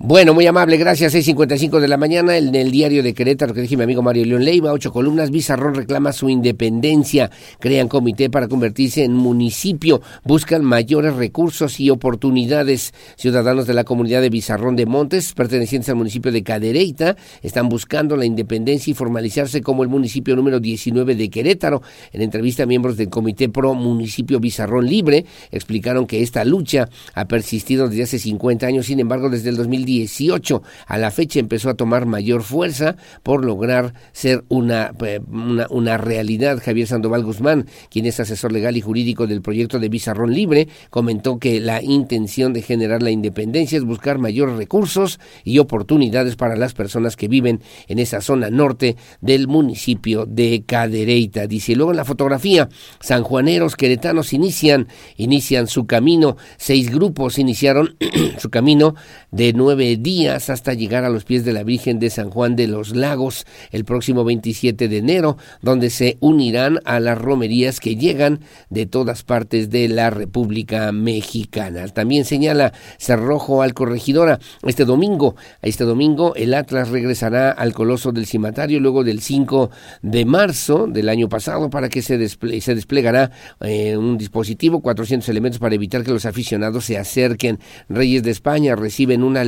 Bueno, 0.00 0.32
muy 0.32 0.46
amable, 0.46 0.76
gracias. 0.76 1.12
6.55 1.12 1.80
de 1.80 1.88
la 1.88 1.96
mañana 1.96 2.36
en 2.36 2.54
el 2.54 2.70
diario 2.70 3.02
de 3.02 3.14
Querétaro, 3.14 3.52
que 3.52 3.62
dije 3.62 3.76
mi 3.76 3.82
amigo 3.82 4.00
Mario 4.00 4.26
León 4.26 4.44
Leiva, 4.44 4.72
ocho 4.72 4.92
columnas, 4.92 5.32
Bizarrón 5.32 5.74
reclama 5.74 6.12
su 6.12 6.28
independencia, 6.28 7.32
crean 7.58 7.88
comité 7.88 8.30
para 8.30 8.46
convertirse 8.46 9.02
en 9.02 9.12
municipio, 9.12 10.00
buscan 10.22 10.62
mayores 10.64 11.16
recursos 11.16 11.80
y 11.80 11.90
oportunidades. 11.90 12.94
Ciudadanos 13.16 13.66
de 13.66 13.74
la 13.74 13.82
comunidad 13.82 14.22
de 14.22 14.30
Bizarrón 14.30 14.76
de 14.76 14.86
Montes, 14.86 15.32
pertenecientes 15.32 15.88
al 15.88 15.96
municipio 15.96 16.30
de 16.30 16.44
Cadereyta, 16.44 17.16
están 17.42 17.68
buscando 17.68 18.16
la 18.16 18.24
independencia 18.24 18.92
y 18.92 18.94
formalizarse 18.94 19.62
como 19.62 19.82
el 19.82 19.88
municipio 19.88 20.36
número 20.36 20.60
19 20.60 21.16
de 21.16 21.28
Querétaro. 21.28 21.82
En 22.12 22.22
entrevista, 22.22 22.66
miembros 22.66 22.98
del 22.98 23.08
Comité 23.08 23.48
Pro 23.48 23.74
Municipio 23.74 24.38
Bizarrón 24.38 24.86
Libre 24.86 25.26
explicaron 25.50 26.06
que 26.06 26.22
esta 26.22 26.44
lucha 26.44 26.88
ha 27.14 27.26
persistido 27.26 27.88
desde 27.88 28.04
hace 28.04 28.20
50 28.20 28.64
años, 28.64 28.86
sin 28.86 29.00
embargo, 29.00 29.28
desde 29.28 29.48
el 29.48 29.56
2010 29.56 29.87
18 29.88 30.62
a 30.86 30.98
la 30.98 31.10
fecha 31.10 31.40
empezó 31.40 31.70
a 31.70 31.74
tomar 31.74 32.04
mayor 32.04 32.42
fuerza 32.42 32.96
por 33.22 33.42
lograr 33.42 33.94
ser 34.12 34.44
una, 34.48 34.92
eh, 35.04 35.20
una, 35.30 35.66
una, 35.70 35.96
realidad. 35.96 36.60
Javier 36.62 36.86
Sandoval 36.86 37.24
Guzmán, 37.24 37.66
quien 37.90 38.04
es 38.04 38.20
asesor 38.20 38.52
legal 38.52 38.76
y 38.76 38.82
jurídico 38.82 39.26
del 39.26 39.40
proyecto 39.40 39.78
de 39.78 39.88
Bizarrón 39.88 40.34
Libre, 40.34 40.68
comentó 40.90 41.38
que 41.38 41.58
la 41.60 41.82
intención 41.82 42.52
de 42.52 42.60
generar 42.60 43.02
la 43.02 43.10
independencia 43.10 43.78
es 43.78 43.84
buscar 43.84 44.18
mayores 44.18 44.56
recursos 44.56 45.18
y 45.42 45.58
oportunidades 45.58 46.36
para 46.36 46.56
las 46.56 46.74
personas 46.74 47.16
que 47.16 47.28
viven 47.28 47.62
en 47.86 47.98
esa 47.98 48.20
zona 48.20 48.50
norte 48.50 48.96
del 49.22 49.48
municipio 49.48 50.26
de 50.26 50.64
Cadereyta. 50.66 51.46
Dice 51.46 51.74
luego 51.74 51.92
en 51.92 51.96
la 51.96 52.04
fotografía, 52.04 52.68
sanjuaneros 53.00 53.74
queretanos 53.74 54.34
inician, 54.34 54.88
inician 55.16 55.66
su 55.66 55.86
camino, 55.86 56.36
seis 56.58 56.90
grupos 56.90 57.38
iniciaron 57.38 57.96
su 58.38 58.50
camino 58.50 58.94
de 59.30 59.52
nueve 59.54 59.77
días 59.78 60.50
hasta 60.50 60.74
llegar 60.74 61.04
a 61.04 61.08
los 61.10 61.24
pies 61.24 61.44
de 61.44 61.52
la 61.52 61.62
Virgen 61.62 61.98
de 61.98 62.10
San 62.10 62.30
Juan 62.30 62.56
de 62.56 62.66
los 62.66 62.94
Lagos 62.94 63.46
el 63.70 63.84
próximo 63.84 64.24
27 64.24 64.88
de 64.88 64.96
enero, 64.98 65.36
donde 65.62 65.90
se 65.90 66.18
unirán 66.20 66.80
a 66.84 67.00
las 67.00 67.16
romerías 67.16 67.80
que 67.80 67.96
llegan 67.96 68.40
de 68.70 68.86
todas 68.86 69.22
partes 69.22 69.70
de 69.70 69.88
la 69.88 70.10
República 70.10 70.92
Mexicana. 70.92 71.86
También 71.88 72.24
señala 72.24 72.72
Cerrojo 72.98 73.62
al 73.62 73.74
Corregidora, 73.74 74.40
este 74.66 74.84
domingo, 74.84 75.36
este 75.62 75.84
domingo 75.84 76.34
el 76.34 76.54
Atlas 76.54 76.88
regresará 76.88 77.50
al 77.50 77.72
Coloso 77.72 78.12
del 78.12 78.26
Cimatario 78.26 78.80
luego 78.80 79.04
del 79.04 79.20
5 79.20 79.70
de 80.02 80.24
marzo 80.24 80.86
del 80.88 81.08
año 81.08 81.28
pasado 81.28 81.70
para 81.70 81.88
que 81.88 82.02
se, 82.02 82.28
se 82.28 82.74
desplegará 82.74 83.30
eh, 83.60 83.96
un 83.96 84.18
dispositivo, 84.18 84.80
400 84.80 85.28
elementos 85.28 85.60
para 85.60 85.74
evitar 85.74 86.02
que 86.02 86.10
los 86.10 86.26
aficionados 86.26 86.84
se 86.84 86.98
acerquen. 86.98 87.58
Reyes 87.88 88.22
de 88.22 88.30
España 88.30 88.76
reciben 88.76 89.22
una 89.22 89.44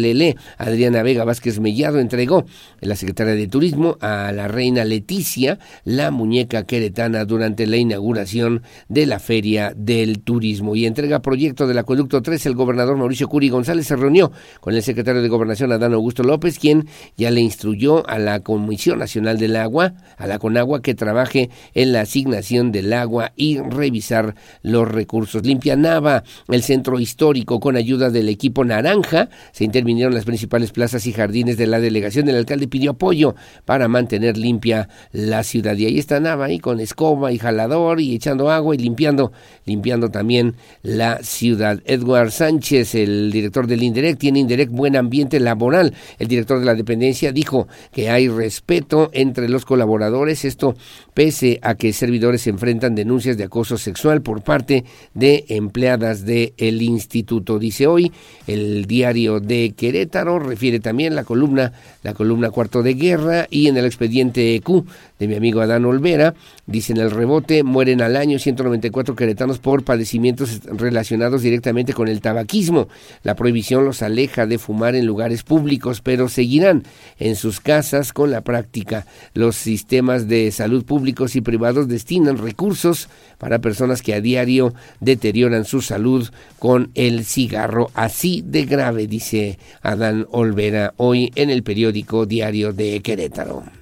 Adriana 0.59 1.03
Vega 1.03 1.25
Vázquez 1.25 1.61
Mellado 1.61 1.99
entregó 1.99 2.45
la 2.81 2.97
secretaria 2.97 3.35
de 3.35 3.47
Turismo 3.47 3.97
a 4.01 4.33
la 4.33 4.49
reina 4.49 4.85
Leticia 4.85 5.59
la 5.85 6.11
muñeca 6.11 6.65
queretana 6.65 7.25
durante 7.25 7.67
la 7.67 7.77
inauguración 7.77 8.63
de 8.89 9.07
la 9.07 9.19
Feria 9.19 9.73
del 9.77 10.21
Turismo. 10.21 10.77
Y 10.77 10.87
entrega 10.87 11.23
proyecto 11.23 11.67
del 11.67 11.79
Acueducto 11.79 12.23
3, 12.23 12.47
el 12.47 12.55
gobernador 12.55 12.97
Mauricio 12.97 13.29
Curi 13.29 13.49
González 13.49 13.87
se 13.87 13.97
reunió 13.97 14.33
con 14.61 14.75
el 14.75 14.83
secretario 14.83 15.23
de 15.23 15.29
Gobernación 15.29 15.73
Adán 15.73 15.95
Augusto 15.95 16.23
López, 16.23 16.59
quien 16.59 16.87
ya 17.17 17.31
le 17.31 17.41
instruyó 17.41 18.09
a 18.09 18.19
la 18.19 18.41
Comisión 18.41 18.99
Nacional 18.99 19.39
del 19.39 19.57
Agua, 19.57 19.95
a 20.17 20.27
la 20.27 20.39
CONAGUA, 20.39 20.83
que 20.83 20.95
trabaje 20.95 21.51
en 21.75 21.93
la 21.93 22.03
asignación 22.03 22.73
del 22.73 22.93
agua 22.93 23.33
y 23.37 23.59
revisar 23.59 24.35
los 24.63 24.89
recursos. 24.89 25.45
Limpia 25.45 25.77
Nava, 25.77 26.23
el 26.49 26.63
centro 26.63 26.99
histórico, 26.99 27.61
con 27.61 27.77
ayuda 27.77 28.11
del 28.11 28.29
equipo 28.29 28.65
Naranja, 28.65 29.29
se 29.53 29.65
intervino 30.11 30.15
las 30.15 30.25
principales 30.25 30.73
plazas 30.73 31.07
y 31.07 31.13
jardines 31.13 31.57
de 31.57 31.67
la 31.67 31.81
delegación. 31.81 32.29
El 32.29 32.37
alcalde 32.37 32.69
pidió 32.69 32.93
apoyo 32.93 33.35
para 33.65 33.89
mantener 33.89 34.37
limpia 34.37 34.89
la 35.13 35.43
ciudad. 35.45 35.77
Y 35.77 35.87
ahí 35.87 35.99
está 35.99 36.21
Nava, 36.21 36.47
ahí 36.47 36.59
con 36.59 36.81
escoba 36.81 37.33
y 37.33 37.39
jalador 37.39 38.01
y 38.01 38.15
echando 38.15 38.51
agua 38.51 38.75
y 38.75 38.79
limpiando, 38.79 39.33
limpiando 39.65 40.11
también 40.11 40.55
la 40.83 41.23
ciudad. 41.23 41.81
Edward 41.85 42.31
Sánchez, 42.31 42.95
el 42.95 43.31
director 43.33 43.67
del 43.67 43.83
INDEREC, 43.83 44.19
tiene 44.19 44.41
INDEREC 44.41 44.71
buen 44.71 44.97
ambiente 44.97 45.41
laboral. 45.41 45.95
El 46.19 46.29
director 46.29 46.59
de 46.59 46.67
la 46.67 46.75
dependencia 46.75 47.33
dijo 47.33 47.69
que 47.93 48.11
hay 48.11 48.29
respeto 48.29 49.11
entre 49.13 49.49
los 49.49 49.65
colaboradores. 49.65 50.45
Esto 50.45 50.75
pese 51.15 51.59
a 51.63 51.75
que 51.75 51.93
servidores 51.93 52.43
se 52.43 52.51
enfrentan 52.51 52.95
denuncias 52.95 53.37
de 53.37 53.45
acoso 53.45 53.79
sexual 53.79 54.23
por 54.23 54.43
parte 54.43 54.85
de 55.15 55.45
empleadas 55.49 56.25
del 56.25 56.55
el 56.57 56.83
instituto. 56.83 57.59
Dice 57.59 57.87
hoy 57.87 58.13
el 58.47 58.87
diario 58.87 59.41
de 59.41 59.75
que 59.77 59.91
Refiere 60.39 60.81
también 60.81 61.15
la 61.15 61.25
columna, 61.25 61.73
la 62.03 62.15
columna 62.15 62.51
Cuarto 62.51 62.83
de 62.83 62.95
Guerra 62.95 63.47
y 63.51 63.69
en 63.69 63.77
el 63.77 63.85
expediente 63.85 64.55
EQ 64.55 64.85
de 65.21 65.29
mi 65.29 65.37
amigo 65.37 65.61
Adán 65.61 65.85
Olvera, 65.85 66.35
dicen 66.67 66.97
el 66.97 67.11
rebote, 67.11 67.63
mueren 67.63 68.01
al 68.01 68.17
año 68.17 68.39
194 68.39 69.15
queretanos 69.15 69.59
por 69.59 69.85
padecimientos 69.85 70.63
relacionados 70.65 71.43
directamente 71.43 71.93
con 71.93 72.09
el 72.09 72.23
tabaquismo. 72.23 72.89
La 73.23 73.37
prohibición 73.37 73.85
los 73.85 74.03
aleja 74.03 74.47
de 74.47 74.59
fumar 74.59 74.95
en 74.95 75.07
lugares 75.07 75.43
públicos, 75.43 76.01
pero 76.01 76.31
seguirán 76.31 76.85
en 77.19 77.37
sus 77.37 77.61
casas 77.61 78.15
con 78.15 78.31
la 78.31 78.41
práctica. 78.41 79.07
Los 79.35 79.57
sistemas 79.57 80.27
de 80.27 80.51
salud 80.53 80.85
públicos 80.85 81.37
y 81.37 81.43
privados 81.43 81.87
destinan 81.87 82.39
recursos 82.39 83.09
para 83.37 83.59
personas 83.59 84.01
que 84.01 84.15
a 84.15 84.23
diario 84.23 84.73
deterioran 85.01 85.67
su 85.67 85.83
salud 85.83 86.31
con 86.59 86.91
el 86.95 87.27
cigarro. 87.27 87.91
Así 87.93 88.43
de 88.47 88.65
grave, 88.65 89.07
dice 89.07 89.59
Adán 89.83 90.27
Olvera 90.31 90.95
hoy 90.97 91.31
en 91.35 91.51
el 91.51 91.63
periódico 91.63 92.25
Diario 92.25 92.73
de 92.73 93.01
Querétaro. 93.03 93.80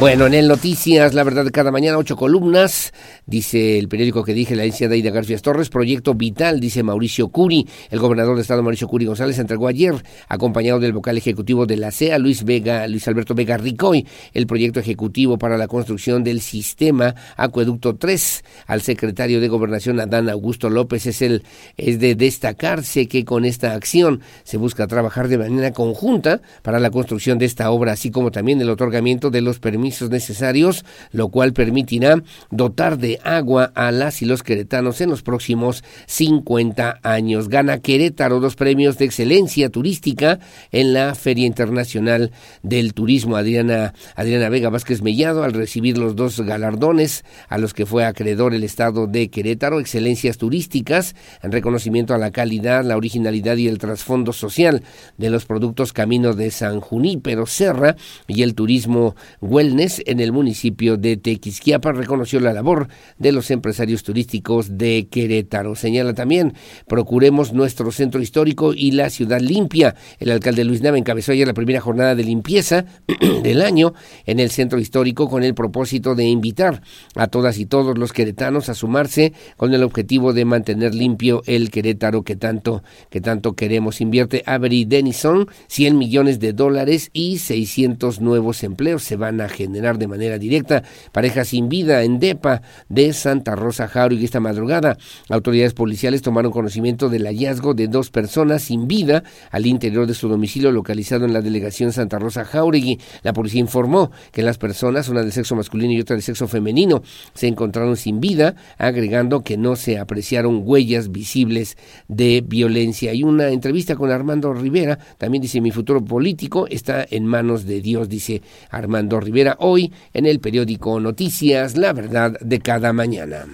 Bueno, 0.00 0.26
en 0.26 0.34
el 0.34 0.46
Noticias, 0.46 1.12
la 1.12 1.24
verdad 1.24 1.44
cada 1.52 1.72
mañana, 1.72 1.98
ocho 1.98 2.14
columnas, 2.14 2.92
dice 3.28 3.78
el 3.78 3.88
periódico 3.88 4.24
que 4.24 4.34
dije 4.34 4.56
la 4.56 4.64
de 4.64 4.94
Aida 4.94 5.10
García 5.10 5.38
Torres, 5.38 5.68
proyecto 5.68 6.14
vital, 6.14 6.58
dice 6.60 6.82
Mauricio 6.82 7.28
Curi, 7.28 7.66
el 7.90 7.98
gobernador 7.98 8.36
de 8.36 8.42
Estado 8.42 8.62
Mauricio 8.62 8.88
Curi 8.88 9.04
González 9.04 9.38
entregó 9.38 9.68
ayer, 9.68 9.94
acompañado 10.28 10.80
del 10.80 10.92
vocal 10.92 11.16
ejecutivo 11.18 11.66
de 11.66 11.76
la 11.76 11.90
CEA, 11.90 12.18
Luis 12.18 12.44
Vega, 12.44 12.86
Luis 12.88 13.06
Alberto 13.06 13.34
Vega 13.34 13.56
Ricoy, 13.56 14.06
el 14.32 14.46
proyecto 14.46 14.80
ejecutivo 14.80 15.38
para 15.38 15.56
la 15.56 15.68
construcción 15.68 16.24
del 16.24 16.40
sistema 16.40 17.14
Acueducto 17.36 17.96
3 17.96 18.44
al 18.66 18.80
secretario 18.80 19.40
de 19.40 19.48
Gobernación 19.48 20.00
Adán 20.00 20.28
Augusto 20.28 20.70
López. 20.70 21.06
Es, 21.06 21.22
el, 21.22 21.42
es 21.76 22.00
de 22.00 22.14
destacarse 22.14 23.06
que 23.06 23.24
con 23.24 23.44
esta 23.44 23.74
acción 23.74 24.20
se 24.44 24.56
busca 24.56 24.86
trabajar 24.86 25.28
de 25.28 25.38
manera 25.38 25.72
conjunta 25.72 26.40
para 26.62 26.80
la 26.80 26.90
construcción 26.90 27.38
de 27.38 27.46
esta 27.46 27.70
obra, 27.70 27.92
así 27.92 28.10
como 28.10 28.30
también 28.30 28.60
el 28.60 28.70
otorgamiento 28.70 29.30
de 29.30 29.42
los 29.42 29.58
permisos 29.58 30.10
necesarios, 30.10 30.84
lo 31.12 31.28
cual 31.28 31.52
permitirá 31.52 32.22
dotar 32.50 32.98
agua 33.24 33.72
a 33.74 33.90
las 33.90 34.22
y 34.22 34.24
los 34.24 34.42
queretanos 34.42 35.00
en 35.00 35.10
los 35.10 35.22
próximos 35.22 35.84
50 36.06 37.00
años. 37.02 37.48
Gana 37.48 37.78
Querétaro 37.78 38.40
dos 38.40 38.56
premios 38.56 38.98
de 38.98 39.04
excelencia 39.04 39.70
turística 39.70 40.40
en 40.72 40.92
la 40.92 41.14
Feria 41.14 41.46
Internacional 41.46 42.32
del 42.62 42.94
Turismo. 42.94 43.36
Adriana, 43.36 43.94
Adriana 44.16 44.48
Vega 44.48 44.70
Vázquez 44.70 45.02
Mellado, 45.02 45.44
al 45.44 45.52
recibir 45.52 45.98
los 45.98 46.16
dos 46.16 46.40
galardones 46.40 47.24
a 47.48 47.58
los 47.58 47.74
que 47.74 47.86
fue 47.86 48.04
acreedor 48.04 48.54
el 48.54 48.64
Estado 48.64 49.06
de 49.06 49.30
Querétaro, 49.30 49.80
excelencias 49.80 50.38
turísticas, 50.38 51.14
en 51.42 51.52
reconocimiento 51.52 52.14
a 52.14 52.18
la 52.18 52.30
calidad, 52.30 52.84
la 52.84 52.96
originalidad 52.96 53.56
y 53.56 53.68
el 53.68 53.78
trasfondo 53.78 54.32
social 54.32 54.82
de 55.16 55.30
los 55.30 55.44
productos 55.44 55.92
Camino 55.92 56.34
de 56.34 56.50
San 56.50 56.80
Junípero 56.80 57.46
Serra 57.46 57.96
y 58.26 58.42
el 58.42 58.54
turismo 58.54 59.14
wellness 59.40 60.02
en 60.06 60.20
el 60.20 60.32
municipio 60.32 60.96
de 60.96 61.16
Tequisquiapa 61.16 61.92
reconoció 61.92 62.40
la 62.40 62.52
labor 62.52 62.88
de 63.18 63.32
los 63.32 63.50
empresarios 63.50 64.02
turísticos 64.02 64.78
de 64.78 65.08
Querétaro. 65.10 65.74
Señala 65.74 66.14
también, 66.14 66.54
procuremos 66.86 67.52
nuestro 67.52 67.90
centro 67.92 68.20
histórico 68.20 68.72
y 68.74 68.92
la 68.92 69.10
ciudad 69.10 69.40
limpia. 69.40 69.94
El 70.18 70.30
alcalde 70.30 70.64
Luis 70.64 70.82
Nava 70.82 70.98
encabezó 70.98 71.32
ayer 71.32 71.46
la 71.46 71.54
primera 71.54 71.80
jornada 71.80 72.14
de 72.14 72.24
limpieza 72.24 72.84
del 73.42 73.62
año 73.62 73.94
en 74.26 74.40
el 74.40 74.50
centro 74.50 74.78
histórico 74.78 75.28
con 75.28 75.44
el 75.44 75.54
propósito 75.54 76.14
de 76.14 76.24
invitar 76.24 76.82
a 77.14 77.26
todas 77.28 77.58
y 77.58 77.66
todos 77.66 77.98
los 77.98 78.12
queretanos 78.12 78.68
a 78.68 78.74
sumarse 78.74 79.32
con 79.56 79.74
el 79.74 79.82
objetivo 79.82 80.32
de 80.32 80.44
mantener 80.44 80.94
limpio 80.94 81.42
el 81.46 81.70
Querétaro 81.70 82.22
que 82.22 82.36
tanto, 82.36 82.82
que 83.10 83.20
tanto 83.20 83.54
queremos. 83.54 84.00
Invierte 84.00 84.42
Avery 84.46 84.84
Denison 84.84 85.48
100 85.68 85.98
millones 85.98 86.40
de 86.40 86.52
dólares 86.52 87.10
y 87.12 87.38
600 87.38 88.20
nuevos 88.20 88.62
empleos 88.62 89.02
se 89.02 89.16
van 89.16 89.40
a 89.40 89.48
generar 89.48 89.98
de 89.98 90.06
manera 90.06 90.38
directa. 90.38 90.82
Pareja 91.12 91.44
sin 91.44 91.68
vida 91.68 92.02
en 92.02 92.18
DEPA 92.18 92.62
de 92.88 92.97
Santa 93.12 93.54
Rosa 93.54 93.86
Jauregui 93.86 94.24
esta 94.24 94.40
madrugada. 94.40 94.98
Autoridades 95.28 95.72
policiales 95.72 96.20
tomaron 96.22 96.50
conocimiento 96.50 97.08
del 97.08 97.26
hallazgo 97.26 97.72
de 97.74 97.86
dos 97.86 98.10
personas 98.10 98.62
sin 98.62 98.88
vida 98.88 99.22
al 99.50 99.66
interior 99.66 100.06
de 100.06 100.14
su 100.14 100.28
domicilio 100.28 100.72
localizado 100.72 101.24
en 101.24 101.32
la 101.32 101.40
delegación 101.40 101.92
Santa 101.92 102.18
Rosa 102.18 102.44
Jauregui. 102.44 102.98
La 103.22 103.32
policía 103.32 103.60
informó 103.60 104.10
que 104.32 104.42
las 104.42 104.58
personas, 104.58 105.08
una 105.08 105.22
del 105.22 105.32
sexo 105.32 105.54
masculino 105.54 105.92
y 105.92 106.00
otra 106.00 106.16
del 106.16 106.22
sexo 106.22 106.48
femenino, 106.48 107.02
se 107.34 107.46
encontraron 107.46 107.96
sin 107.96 108.20
vida, 108.20 108.56
agregando 108.78 109.42
que 109.42 109.56
no 109.56 109.76
se 109.76 109.98
apreciaron 109.98 110.62
huellas 110.64 111.12
visibles 111.12 111.76
de 112.08 112.42
violencia. 112.44 113.14
Y 113.14 113.22
una 113.22 113.50
entrevista 113.50 113.94
con 113.94 114.10
Armando 114.10 114.52
Rivera, 114.52 114.98
también 115.18 115.42
dice 115.42 115.60
mi 115.60 115.70
futuro 115.70 116.04
político 116.04 116.66
está 116.68 117.06
en 117.08 117.26
manos 117.26 117.64
de 117.64 117.80
Dios, 117.80 118.08
dice 118.08 118.42
Armando 118.70 119.20
Rivera 119.20 119.56
hoy 119.60 119.92
en 120.12 120.26
el 120.26 120.40
periódico 120.40 120.98
Noticias, 121.00 121.76
la 121.76 121.92
verdad 121.92 122.38
de 122.40 122.58
cada 122.60 122.77
mañana. 122.92 123.46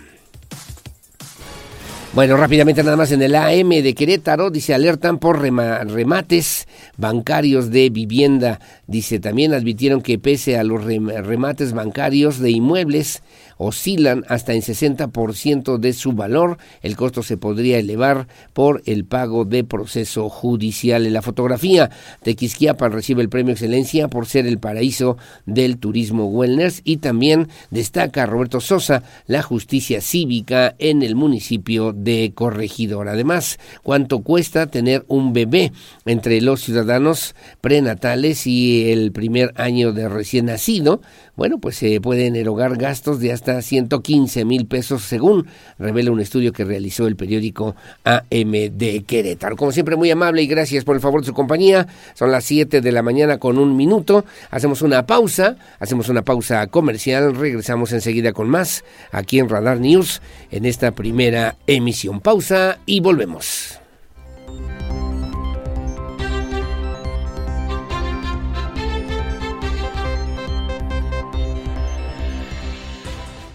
Bueno, 2.15 2.37
rápidamente 2.37 2.85
nada 2.85 2.97
más 2.97 3.11
en 3.11 3.23
el 3.23 3.35
AM 3.35 3.71
de 3.71 3.93
Querétaro, 3.93 4.51
dice 4.51 4.73
alertan 4.73 5.19
por 5.19 5.41
remates 5.43 6.69
bancarios 6.97 7.73
de 7.73 7.91
vivienda. 7.91 8.61
Dice 8.87 9.19
también 9.19 9.53
advirtieron 9.53 10.01
que 10.01 10.17
pese 10.21 10.57
a 10.57 10.63
los 10.63 10.85
remates 10.85 11.73
bancarios 11.73 12.39
de 12.39 12.53
inmuebles, 12.53 13.25
oscilan 13.57 14.25
hasta 14.29 14.53
en 14.53 14.63
60% 14.63 15.79
de 15.79 15.93
su 15.93 16.13
valor. 16.13 16.59
El 16.83 16.97
costo 16.97 17.23
se 17.23 17.37
podría 17.37 17.79
elevar 17.79 18.27
por 18.53 18.83
el 18.87 19.05
pago 19.05 19.45
de 19.45 19.65
proceso 19.65 20.29
judicial. 20.29 21.07
En 21.07 21.13
la 21.13 21.23
fotografía, 21.23 21.91
Tequisquiapan 22.23 22.93
recibe 22.93 23.23
el 23.23 23.29
premio 23.29 23.53
Excelencia 23.53 24.09
por 24.09 24.27
ser 24.27 24.47
el 24.47 24.59
paraíso 24.59 25.17
del 25.47 25.79
turismo 25.79 26.27
wellness 26.27 26.81
y 26.85 26.99
también 26.99 27.49
destaca 27.71 28.27
Roberto 28.27 28.61
Sosa 28.61 29.03
la 29.27 29.43
justicia 29.43 30.01
cívica 30.01 30.75
en 30.79 31.03
el 31.03 31.15
municipio 31.15 31.93
de 31.93 32.33
Corregidor. 32.35 33.09
Además, 33.09 33.59
cuánto 33.83 34.23
cuesta 34.23 34.67
tener 34.67 35.05
un 35.09 35.33
bebé 35.33 35.73
entre 36.05 36.41
los 36.41 36.63
ciudadanos 36.63 37.35
prenatales 37.61 38.47
y 38.47 38.91
el 38.91 39.13
primer 39.13 39.53
año 39.57 39.93
de 39.93 40.09
recién 40.09 40.47
nacido 40.47 41.01
bueno, 41.37 41.59
pues 41.59 41.77
se 41.77 42.01
pueden 42.01 42.37
erogar 42.37 42.77
gastos 42.77 43.19
de 43.21 43.33
hasta 43.33 43.61
115 43.61 44.45
mil 44.45 44.67
pesos, 44.67 45.03
según 45.03 45.47
revela 45.79 46.13
un 46.13 46.21
estudio 46.21 46.53
que 46.53 46.65
realizó 46.65 47.07
el 47.07 47.17
periódico 47.17 47.75
AM 48.05 48.53
de 48.53 49.05
Querétaro. 49.07 49.57
Como 49.57 49.73
siempre, 49.73 49.97
muy 49.97 50.11
amable 50.11 50.43
y 50.43 50.47
gracias 50.47 50.85
por 50.85 50.95
el 50.95 51.03
favor 51.03 51.21
de 51.21 51.27
su 51.27 51.35
compañía. 51.35 51.89
Son 52.15 52.31
las 52.31 52.45
7 52.45 52.81
de 52.81 52.93
la 52.93 53.03
mañana 53.03 53.39
con 53.39 53.59
un 53.59 53.77
minuto. 53.77 54.25
Hacemos 54.51 54.83
una 54.83 55.07
pausa, 55.07 55.57
hacemos 55.81 56.09
una 56.09 56.23
pausa 56.23 56.67
comercial. 56.69 57.35
Regresamos 57.35 57.93
enseguida 57.93 58.33
con 58.33 58.49
más 58.49 58.85
aquí 59.11 59.39
en 59.39 59.49
Radar 59.49 59.81
News 59.81 60.23
en 60.51 60.65
esta 60.65 60.93
primera 60.93 61.57
emisión. 61.67 62.21
Pausa 62.21 62.79
y 62.87 63.01
volvemos. 63.01 63.84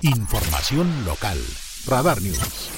Información 0.01 1.03
local. 1.03 1.37
Radar 1.85 2.21
News. 2.21 2.69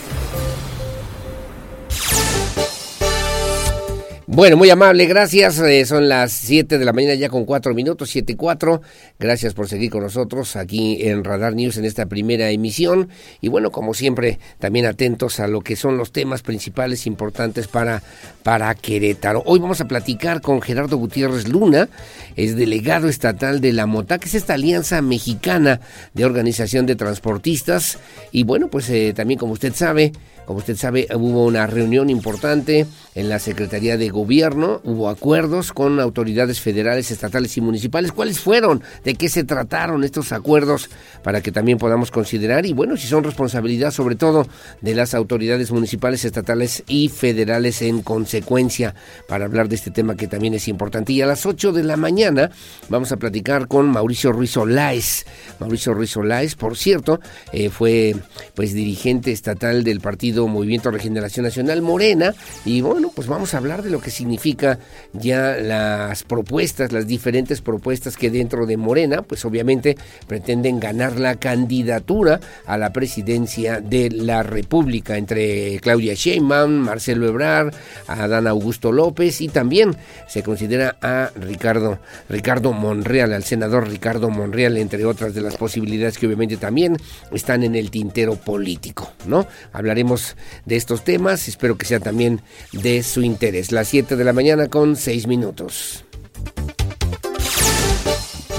Bueno, 4.33 4.55
muy 4.55 4.69
amable, 4.69 5.07
gracias. 5.07 5.59
Eh, 5.59 5.85
son 5.85 6.07
las 6.07 6.31
7 6.31 6.77
de 6.77 6.85
la 6.85 6.93
mañana 6.93 7.15
ya 7.15 7.27
con 7.27 7.43
4 7.43 7.73
minutos, 7.73 8.11
7 8.11 8.31
y 8.31 8.35
4. 8.37 8.81
Gracias 9.19 9.53
por 9.53 9.67
seguir 9.67 9.91
con 9.91 10.03
nosotros 10.03 10.55
aquí 10.55 11.05
en 11.05 11.25
Radar 11.25 11.53
News 11.53 11.75
en 11.75 11.83
esta 11.83 12.05
primera 12.05 12.49
emisión. 12.49 13.09
Y 13.41 13.49
bueno, 13.49 13.71
como 13.71 13.93
siempre, 13.93 14.39
también 14.57 14.85
atentos 14.85 15.41
a 15.41 15.47
lo 15.47 15.59
que 15.59 15.75
son 15.75 15.97
los 15.97 16.13
temas 16.13 16.43
principales 16.43 17.07
importantes 17.07 17.67
para, 17.67 18.03
para 18.41 18.73
Querétaro. 18.73 19.43
Hoy 19.45 19.59
vamos 19.59 19.81
a 19.81 19.89
platicar 19.89 20.39
con 20.39 20.61
Gerardo 20.61 20.95
Gutiérrez 20.95 21.49
Luna, 21.49 21.89
es 22.37 22.55
delegado 22.55 23.09
estatal 23.09 23.59
de 23.59 23.73
la 23.73 23.85
MOTA, 23.85 24.17
que 24.17 24.29
es 24.29 24.35
esta 24.35 24.53
alianza 24.53 25.01
mexicana 25.01 25.81
de 26.13 26.23
organización 26.23 26.85
de 26.85 26.95
transportistas. 26.95 27.99
Y 28.31 28.43
bueno, 28.45 28.69
pues 28.69 28.89
eh, 28.91 29.11
también 29.13 29.37
como 29.37 29.51
usted 29.51 29.73
sabe, 29.75 30.13
como 30.45 30.59
usted 30.59 30.75
sabe, 30.75 31.07
hubo 31.13 31.45
una 31.45 31.67
reunión 31.67 32.09
importante 32.09 32.85
en 33.13 33.29
la 33.29 33.39
Secretaría 33.39 33.97
de 33.97 34.09
Gobierno, 34.09 34.81
hubo 34.83 35.09
acuerdos 35.09 35.73
con 35.73 35.99
autoridades 35.99 36.61
federales, 36.61 37.11
estatales 37.11 37.57
y 37.57 37.61
municipales. 37.61 38.11
¿Cuáles 38.11 38.39
fueron? 38.39 38.81
¿De 39.03 39.15
qué 39.15 39.27
se 39.29 39.43
trataron 39.43 40.03
estos 40.03 40.31
acuerdos 40.31 40.89
para 41.23 41.41
que 41.41 41.51
también 41.51 41.77
podamos 41.77 42.09
considerar? 42.09 42.65
Y 42.65 42.73
bueno, 42.73 42.95
si 42.97 43.07
son 43.07 43.23
responsabilidad 43.23 43.91
sobre 43.91 44.15
todo 44.15 44.47
de 44.81 44.95
las 44.95 45.13
autoridades 45.13 45.71
municipales, 45.71 46.23
estatales 46.25 46.83
y 46.87 47.09
federales 47.09 47.81
en 47.81 48.01
consecuencia, 48.01 48.95
para 49.27 49.45
hablar 49.45 49.67
de 49.67 49.75
este 49.75 49.91
tema 49.91 50.15
que 50.15 50.27
también 50.27 50.53
es 50.53 50.67
importante. 50.67 51.13
Y 51.13 51.21
a 51.21 51.25
las 51.25 51.45
8 51.45 51.73
de 51.73 51.83
la 51.83 51.97
mañana 51.97 52.51
vamos 52.89 53.11
a 53.11 53.17
platicar 53.17 53.67
con 53.67 53.89
Mauricio 53.89 54.31
Ruiz 54.31 54.55
Olaez. 54.57 55.25
Mauricio 55.59 55.93
Ruiz 55.93 56.15
Olaez, 56.15 56.55
por 56.55 56.77
cierto, 56.77 57.19
eh, 57.51 57.69
fue 57.69 58.15
pues 58.55 58.73
dirigente 58.73 59.31
estatal 59.31 59.83
del 59.83 59.99
partido 59.99 60.40
Movimiento 60.47 60.91
Regeneración 60.91 61.45
Nacional 61.45 61.81
Morena. 61.81 62.33
Y 62.65 62.81
bueno, 62.81 63.11
pues 63.13 63.27
vamos 63.27 63.53
a 63.53 63.57
hablar 63.57 63.83
de 63.83 63.89
lo 63.89 64.01
que 64.01 64.11
significa 64.11 64.79
ya 65.13 65.55
las 65.57 66.23
propuestas, 66.23 66.91
las 66.91 67.07
diferentes 67.07 67.61
propuestas 67.61 68.17
que 68.17 68.29
dentro 68.29 68.65
de 68.65 68.77
Morena, 68.77 69.21
pues 69.21 69.45
obviamente 69.45 69.97
pretenden 70.27 70.79
ganar 70.79 71.19
la 71.19 71.35
candidatura 71.35 72.39
a 72.65 72.77
la 72.77 72.93
presidencia 72.93 73.81
de 73.81 74.09
la 74.09 74.43
República 74.43 75.17
entre 75.17 75.79
Claudia 75.79 76.13
Sheinbaum, 76.13 76.71
Marcelo 76.71 77.27
Ebrard, 77.27 77.73
Adán 78.07 78.47
Augusto 78.47 78.91
López 78.91 79.41
y 79.41 79.47
también 79.47 79.95
se 80.27 80.43
considera 80.43 80.97
a 81.01 81.31
Ricardo, 81.35 81.99
Ricardo 82.29 82.73
Monreal, 82.73 83.33
al 83.33 83.43
senador 83.43 83.89
Ricardo 83.89 84.29
Monreal, 84.29 84.77
entre 84.77 85.05
otras 85.05 85.33
de 85.33 85.41
las 85.41 85.57
posibilidades 85.57 86.17
que 86.17 86.27
obviamente 86.27 86.57
también 86.57 86.97
están 87.31 87.63
en 87.63 87.75
el 87.75 87.91
tintero 87.91 88.35
político, 88.35 89.11
¿no? 89.25 89.47
Hablaremos 89.73 90.20
de 90.65 90.75
estos 90.75 91.03
temas. 91.03 91.47
Espero 91.47 91.77
que 91.77 91.85
sea 91.85 91.99
también 91.99 92.41
de 92.71 93.03
su 93.03 93.21
interés. 93.21 93.71
Las 93.71 93.87
7 93.89 94.15
de 94.15 94.23
la 94.23 94.33
mañana 94.33 94.67
con 94.67 94.95
6 94.95 95.27
minutos. 95.27 96.05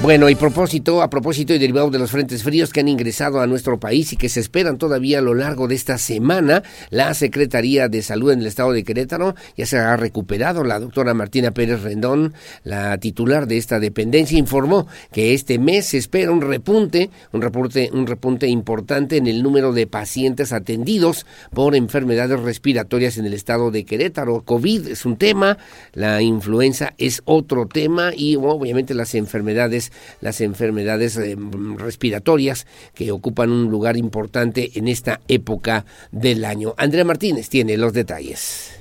Bueno, 0.03 0.29
y 0.29 0.35
propósito, 0.35 1.01
a 1.01 1.09
propósito 1.09 1.55
y 1.55 1.61
derivado 1.61 1.89
de 1.89 2.01
los 2.01 2.11
frentes 2.11 2.43
fríos 2.43 2.73
que 2.73 2.81
han 2.81 2.89
ingresado 2.89 3.41
a 3.41 3.47
nuestro 3.47 3.79
país 3.79 4.13
y 4.13 4.17
que 4.17 4.29
se 4.29 4.41
esperan 4.41 4.77
todavía 4.77 5.21
a 5.21 5.23
lo 5.23 5.33
largo 5.33 5.69
de 5.69 5.77
esta 5.77 5.97
semana, 5.97 6.65
la 6.91 7.15
Secretaría 7.15 7.89
de 7.89 8.03
Salud 8.03 8.33
en 8.33 8.41
el 8.41 8.49
estado 8.49 8.73
de 8.73 8.83
Querétaro 8.83 9.37
ya 9.57 9.65
se 9.65 9.79
ha 9.79 9.97
recuperado. 9.97 10.65
La 10.65 10.81
doctora 10.81 11.15
Martina 11.15 11.53
Pérez 11.53 11.83
Rendón, 11.83 12.35
la 12.65 12.99
titular 12.99 13.47
de 13.47 13.59
esta 13.59 13.79
dependencia, 13.79 14.37
informó 14.37 14.89
que 15.13 15.35
este 15.35 15.61
mes 15.61 15.87
se 15.87 15.99
espera 15.99 16.33
un 16.33 16.41
repunte, 16.41 17.09
un 17.31 17.41
repunte, 17.41 17.89
un 17.93 18.09
repunte 18.09 18.49
importante 18.49 19.19
en 19.19 19.29
el 19.29 19.41
número 19.41 19.73
de 19.73 19.87
pacientes 19.87 20.53
atendidos 20.53 21.27
por 21.55 21.77
enfermedades 21.77 22.41
respiratorias 22.41 23.19
en 23.19 23.27
el 23.27 23.35
estado 23.35 23.71
de 23.71 23.85
Querétaro. 23.85 24.43
COVID 24.43 24.89
es 24.89 25.07
un 25.07 25.17
tema, 25.17 25.59
la 25.93 26.23
influenza 26.23 26.93
es 26.99 27.23
otro 27.25 27.69
tema 27.69 28.11
y 28.13 28.35
obviamente 28.35 28.95
las 28.95 29.15
enfermedades 29.15 29.92
las 30.21 30.41
enfermedades 30.41 31.17
eh, 31.17 31.37
respiratorias 31.77 32.67
que 32.95 33.11
ocupan 33.13 33.51
un 33.51 33.71
lugar 33.71 33.97
importante 33.97 34.73
en 34.75 34.89
esta 34.89 35.21
época 35.29 35.85
del 36.11 36.45
año. 36.45 36.75
Andrea 36.77 37.05
Martínez 37.05 37.49
tiene 37.49 37.77
los 37.77 37.93
detalles. 37.93 38.73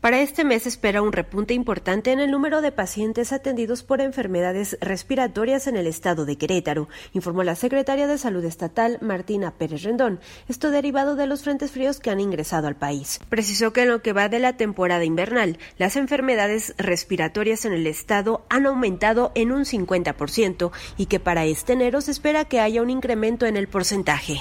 Para 0.00 0.22
este 0.22 0.44
mes 0.44 0.66
espera 0.66 1.02
un 1.02 1.12
repunte 1.12 1.52
importante 1.52 2.10
en 2.10 2.20
el 2.20 2.30
número 2.30 2.62
de 2.62 2.72
pacientes 2.72 3.34
atendidos 3.34 3.82
por 3.82 4.00
enfermedades 4.00 4.78
respiratorias 4.80 5.66
en 5.66 5.76
el 5.76 5.86
estado 5.86 6.24
de 6.24 6.36
Querétaro, 6.36 6.88
informó 7.12 7.42
la 7.42 7.54
secretaria 7.54 8.06
de 8.06 8.16
Salud 8.16 8.42
Estatal, 8.46 8.96
Martina 9.02 9.58
Pérez 9.58 9.82
Rendón. 9.82 10.18
Esto 10.48 10.70
derivado 10.70 11.16
de 11.16 11.26
los 11.26 11.42
frentes 11.42 11.72
fríos 11.72 12.00
que 12.00 12.08
han 12.08 12.18
ingresado 12.18 12.66
al 12.66 12.76
país. 12.76 13.20
Precisó 13.28 13.74
que 13.74 13.82
en 13.82 13.90
lo 13.90 14.00
que 14.00 14.14
va 14.14 14.30
de 14.30 14.38
la 14.38 14.56
temporada 14.56 15.04
invernal, 15.04 15.58
las 15.76 15.96
enfermedades 15.96 16.74
respiratorias 16.78 17.66
en 17.66 17.74
el 17.74 17.86
estado 17.86 18.46
han 18.48 18.64
aumentado 18.64 19.32
en 19.34 19.52
un 19.52 19.66
50% 19.66 20.70
y 20.96 21.06
que 21.06 21.20
para 21.20 21.44
este 21.44 21.74
enero 21.74 22.00
se 22.00 22.12
espera 22.12 22.46
que 22.46 22.60
haya 22.60 22.80
un 22.80 22.88
incremento 22.88 23.44
en 23.44 23.58
el 23.58 23.68
porcentaje 23.68 24.40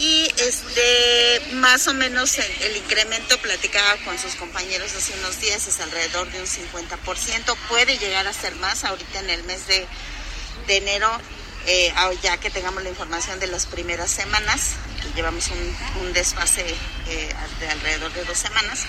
y 0.00 0.32
este 0.38 1.54
más 1.56 1.86
o 1.86 1.92
menos 1.92 2.38
el, 2.38 2.76
incremento 2.76 3.36
platicaba 3.38 3.96
con 4.06 4.18
sus 4.18 4.34
compañeros 4.34 4.94
hace 4.94 5.12
unos 5.18 5.38
días 5.42 5.68
es 5.68 5.78
alrededor 5.80 6.30
de 6.32 6.40
un 6.40 6.46
50%, 6.46 7.56
puede 7.68 7.98
llegar 7.98 8.26
a 8.26 8.32
ser 8.32 8.54
más 8.56 8.84
ahorita 8.84 9.20
en 9.20 9.28
el 9.28 9.42
mes 9.44 9.66
de, 9.66 9.86
enero, 10.68 11.10
eh, 11.66 11.92
ya 12.22 12.38
que 12.38 12.48
tengamos 12.48 12.82
la 12.82 12.88
información 12.88 13.38
de 13.40 13.48
las 13.48 13.66
primeras 13.66 14.10
semanas, 14.10 14.76
que 15.02 15.12
llevamos 15.14 15.50
un, 16.00 16.12
desfase 16.14 16.64
eh, 17.08 17.34
de 17.58 17.68
alrededor 17.68 18.10
de 18.14 18.24
dos 18.24 18.38
semanas, 18.38 18.84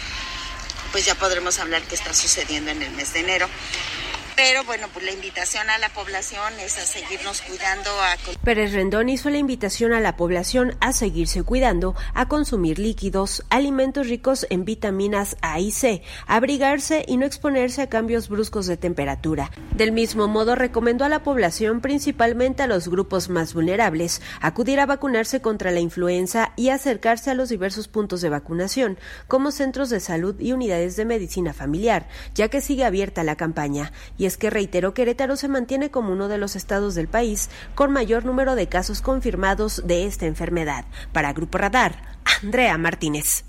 pues 0.93 1.05
ya 1.05 1.16
podremos 1.16 1.59
hablar 1.59 1.82
qué 1.84 1.95
está 1.95 2.14
sucediendo 2.14 2.72
en 2.72 2.84
el 2.84 2.91
mes 2.91 3.12
de 3.12 3.20
enero. 3.20 3.49
Pero 4.43 4.63
bueno, 4.63 4.87
pues 4.91 5.05
la 5.05 5.11
invitación 5.11 5.69
a 5.69 5.77
la 5.77 5.89
población 5.89 6.51
es 6.65 6.79
a 6.79 6.81
seguirnos 6.87 7.43
cuidando. 7.43 7.91
A... 7.91 8.17
Pérez 8.43 8.73
Rendón 8.73 9.07
hizo 9.09 9.29
la 9.29 9.37
invitación 9.37 9.93
a 9.93 9.99
la 9.99 10.15
población 10.15 10.75
a 10.79 10.93
seguirse 10.93 11.43
cuidando, 11.43 11.93
a 12.15 12.27
consumir 12.27 12.79
líquidos, 12.79 13.45
alimentos 13.51 14.07
ricos 14.07 14.47
en 14.49 14.65
vitaminas 14.65 15.37
A 15.41 15.59
y 15.59 15.69
C, 15.69 16.01
abrigarse 16.25 17.05
y 17.07 17.17
no 17.17 17.27
exponerse 17.27 17.83
a 17.83 17.89
cambios 17.89 18.29
bruscos 18.29 18.65
de 18.65 18.77
temperatura. 18.77 19.51
Del 19.75 19.91
mismo 19.91 20.27
modo, 20.27 20.55
recomendó 20.55 21.05
a 21.05 21.09
la 21.09 21.21
población, 21.21 21.79
principalmente 21.79 22.63
a 22.63 22.67
los 22.67 22.87
grupos 22.87 23.29
más 23.29 23.53
vulnerables, 23.53 24.23
acudir 24.41 24.79
a 24.79 24.87
vacunarse 24.87 25.41
contra 25.41 25.69
la 25.69 25.81
influenza 25.81 26.53
y 26.55 26.69
acercarse 26.69 27.29
a 27.29 27.35
los 27.35 27.49
diversos 27.49 27.87
puntos 27.87 28.21
de 28.21 28.29
vacunación, 28.29 28.97
como 29.27 29.51
centros 29.51 29.91
de 29.91 29.99
salud 29.99 30.35
y 30.39 30.51
unidades 30.51 30.95
de 30.95 31.05
medicina 31.05 31.53
familiar, 31.53 32.07
ya 32.33 32.47
que 32.47 32.59
sigue 32.59 32.85
abierta 32.85 33.23
la 33.23 33.35
campaña 33.35 33.91
y 34.17 34.30
es 34.32 34.38
que 34.38 34.49
reiteró 34.49 34.93
Querétaro 34.93 35.36
se 35.36 35.49
mantiene 35.49 35.91
como 35.91 36.13
uno 36.13 36.29
de 36.29 36.38
los 36.38 36.55
estados 36.55 36.95
del 36.95 37.09
país 37.09 37.49
con 37.75 37.91
mayor 37.91 38.23
número 38.23 38.55
de 38.55 38.67
casos 38.67 39.01
confirmados 39.01 39.86
de 39.86 40.05
esta 40.05 40.25
enfermedad. 40.25 40.86
Para 41.11 41.34
Grupo 41.34 41.57
Radar, 41.57 41.95
Andrea 42.41 42.77
Martínez. 42.77 43.43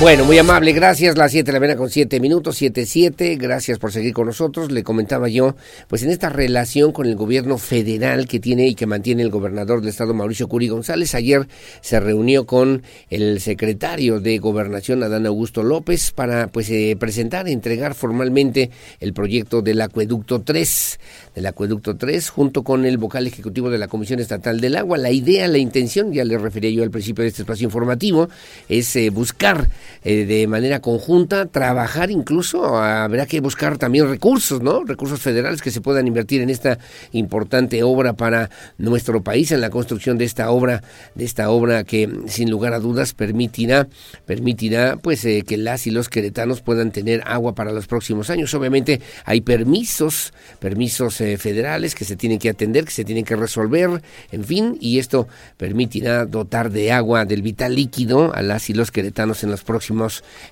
Bueno, 0.00 0.24
muy 0.24 0.38
amable, 0.38 0.72
gracias. 0.72 1.18
Las 1.18 1.30
7 1.30 1.44
de 1.44 1.52
la 1.52 1.60
mañana 1.60 1.76
con 1.76 1.90
7 1.90 2.20
minutos, 2.20 2.56
7, 2.56 2.86
7. 2.86 3.36
Gracias 3.36 3.78
por 3.78 3.92
seguir 3.92 4.14
con 4.14 4.24
nosotros. 4.24 4.72
Le 4.72 4.82
comentaba 4.82 5.28
yo, 5.28 5.56
pues 5.88 6.02
en 6.02 6.10
esta 6.10 6.30
relación 6.30 6.90
con 6.92 7.04
el 7.04 7.16
gobierno 7.16 7.58
federal 7.58 8.26
que 8.26 8.40
tiene 8.40 8.66
y 8.66 8.74
que 8.74 8.86
mantiene 8.86 9.22
el 9.22 9.28
gobernador 9.28 9.80
del 9.80 9.90
estado, 9.90 10.14
Mauricio 10.14 10.48
Curi 10.48 10.68
González, 10.68 11.14
ayer 11.14 11.46
se 11.82 12.00
reunió 12.00 12.46
con 12.46 12.82
el 13.10 13.42
secretario 13.42 14.20
de 14.20 14.38
Gobernación, 14.38 15.02
Adán 15.02 15.26
Augusto 15.26 15.62
López, 15.62 16.12
para 16.12 16.46
pues 16.46 16.70
eh, 16.70 16.96
presentar, 16.98 17.46
entregar 17.46 17.94
formalmente 17.94 18.70
el 19.00 19.12
proyecto 19.12 19.60
del 19.60 19.82
Acueducto 19.82 20.40
3 20.40 20.98
del 21.34 21.46
Acueducto 21.46 21.96
3, 21.96 22.30
junto 22.30 22.64
con 22.64 22.86
el 22.86 22.98
vocal 22.98 23.26
ejecutivo 23.26 23.70
de 23.70 23.78
la 23.78 23.88
Comisión 23.88 24.18
Estatal 24.20 24.60
del 24.60 24.76
Agua. 24.76 24.98
La 24.98 25.10
idea, 25.10 25.46
la 25.46 25.58
intención, 25.58 26.12
ya 26.12 26.24
le 26.24 26.38
refería 26.38 26.70
yo 26.70 26.82
al 26.82 26.90
principio 26.90 27.22
de 27.22 27.28
este 27.28 27.42
espacio 27.42 27.66
informativo, 27.66 28.28
es 28.68 28.96
eh, 28.96 29.10
buscar 29.10 29.68
eh, 30.04 30.24
de 30.24 30.46
manera 30.46 30.80
conjunta, 30.80 31.46
trabajar 31.46 32.10
incluso, 32.10 32.78
habrá 32.78 33.26
que 33.26 33.40
buscar 33.40 33.76
también 33.76 34.08
recursos, 34.08 34.62
¿no? 34.62 34.84
Recursos 34.84 35.20
federales 35.20 35.60
que 35.60 35.70
se 35.70 35.80
puedan 35.80 36.06
invertir 36.06 36.40
en 36.40 36.50
esta 36.50 36.78
importante 37.12 37.82
obra 37.82 38.14
para 38.14 38.50
nuestro 38.78 39.22
país, 39.22 39.52
en 39.52 39.60
la 39.60 39.70
construcción 39.70 40.16
de 40.16 40.24
esta 40.24 40.50
obra, 40.50 40.82
de 41.14 41.24
esta 41.24 41.50
obra 41.50 41.84
que 41.84 42.08
sin 42.26 42.50
lugar 42.50 42.72
a 42.72 42.78
dudas 42.78 43.12
permitirá, 43.12 43.88
permitirá 44.26 44.96
pues 44.96 45.24
eh, 45.24 45.42
que 45.46 45.56
las 45.56 45.86
y 45.86 45.90
los 45.90 46.08
queretanos 46.08 46.60
puedan 46.62 46.92
tener 46.92 47.22
agua 47.26 47.54
para 47.54 47.72
los 47.72 47.86
próximos 47.86 48.30
años. 48.30 48.54
Obviamente 48.54 49.00
hay 49.24 49.40
permisos, 49.40 50.32
permisos 50.60 51.20
eh, 51.20 51.36
federales 51.36 51.94
que 51.94 52.04
se 52.04 52.16
tienen 52.16 52.38
que 52.38 52.48
atender, 52.48 52.84
que 52.84 52.92
se 52.92 53.04
tienen 53.04 53.24
que 53.24 53.36
resolver, 53.36 54.02
en 54.32 54.44
fin, 54.44 54.78
y 54.80 54.98
esto 54.98 55.28
permitirá 55.56 56.24
dotar 56.24 56.70
de 56.70 56.92
agua 56.92 57.24
del 57.24 57.42
vital 57.42 57.74
líquido 57.74 58.34
a 58.34 58.42
las 58.42 58.70
y 58.70 58.74
los 58.74 58.90
queretanos 58.90 59.42
en 59.44 59.50
los 59.50 59.62
próximos 59.62 59.79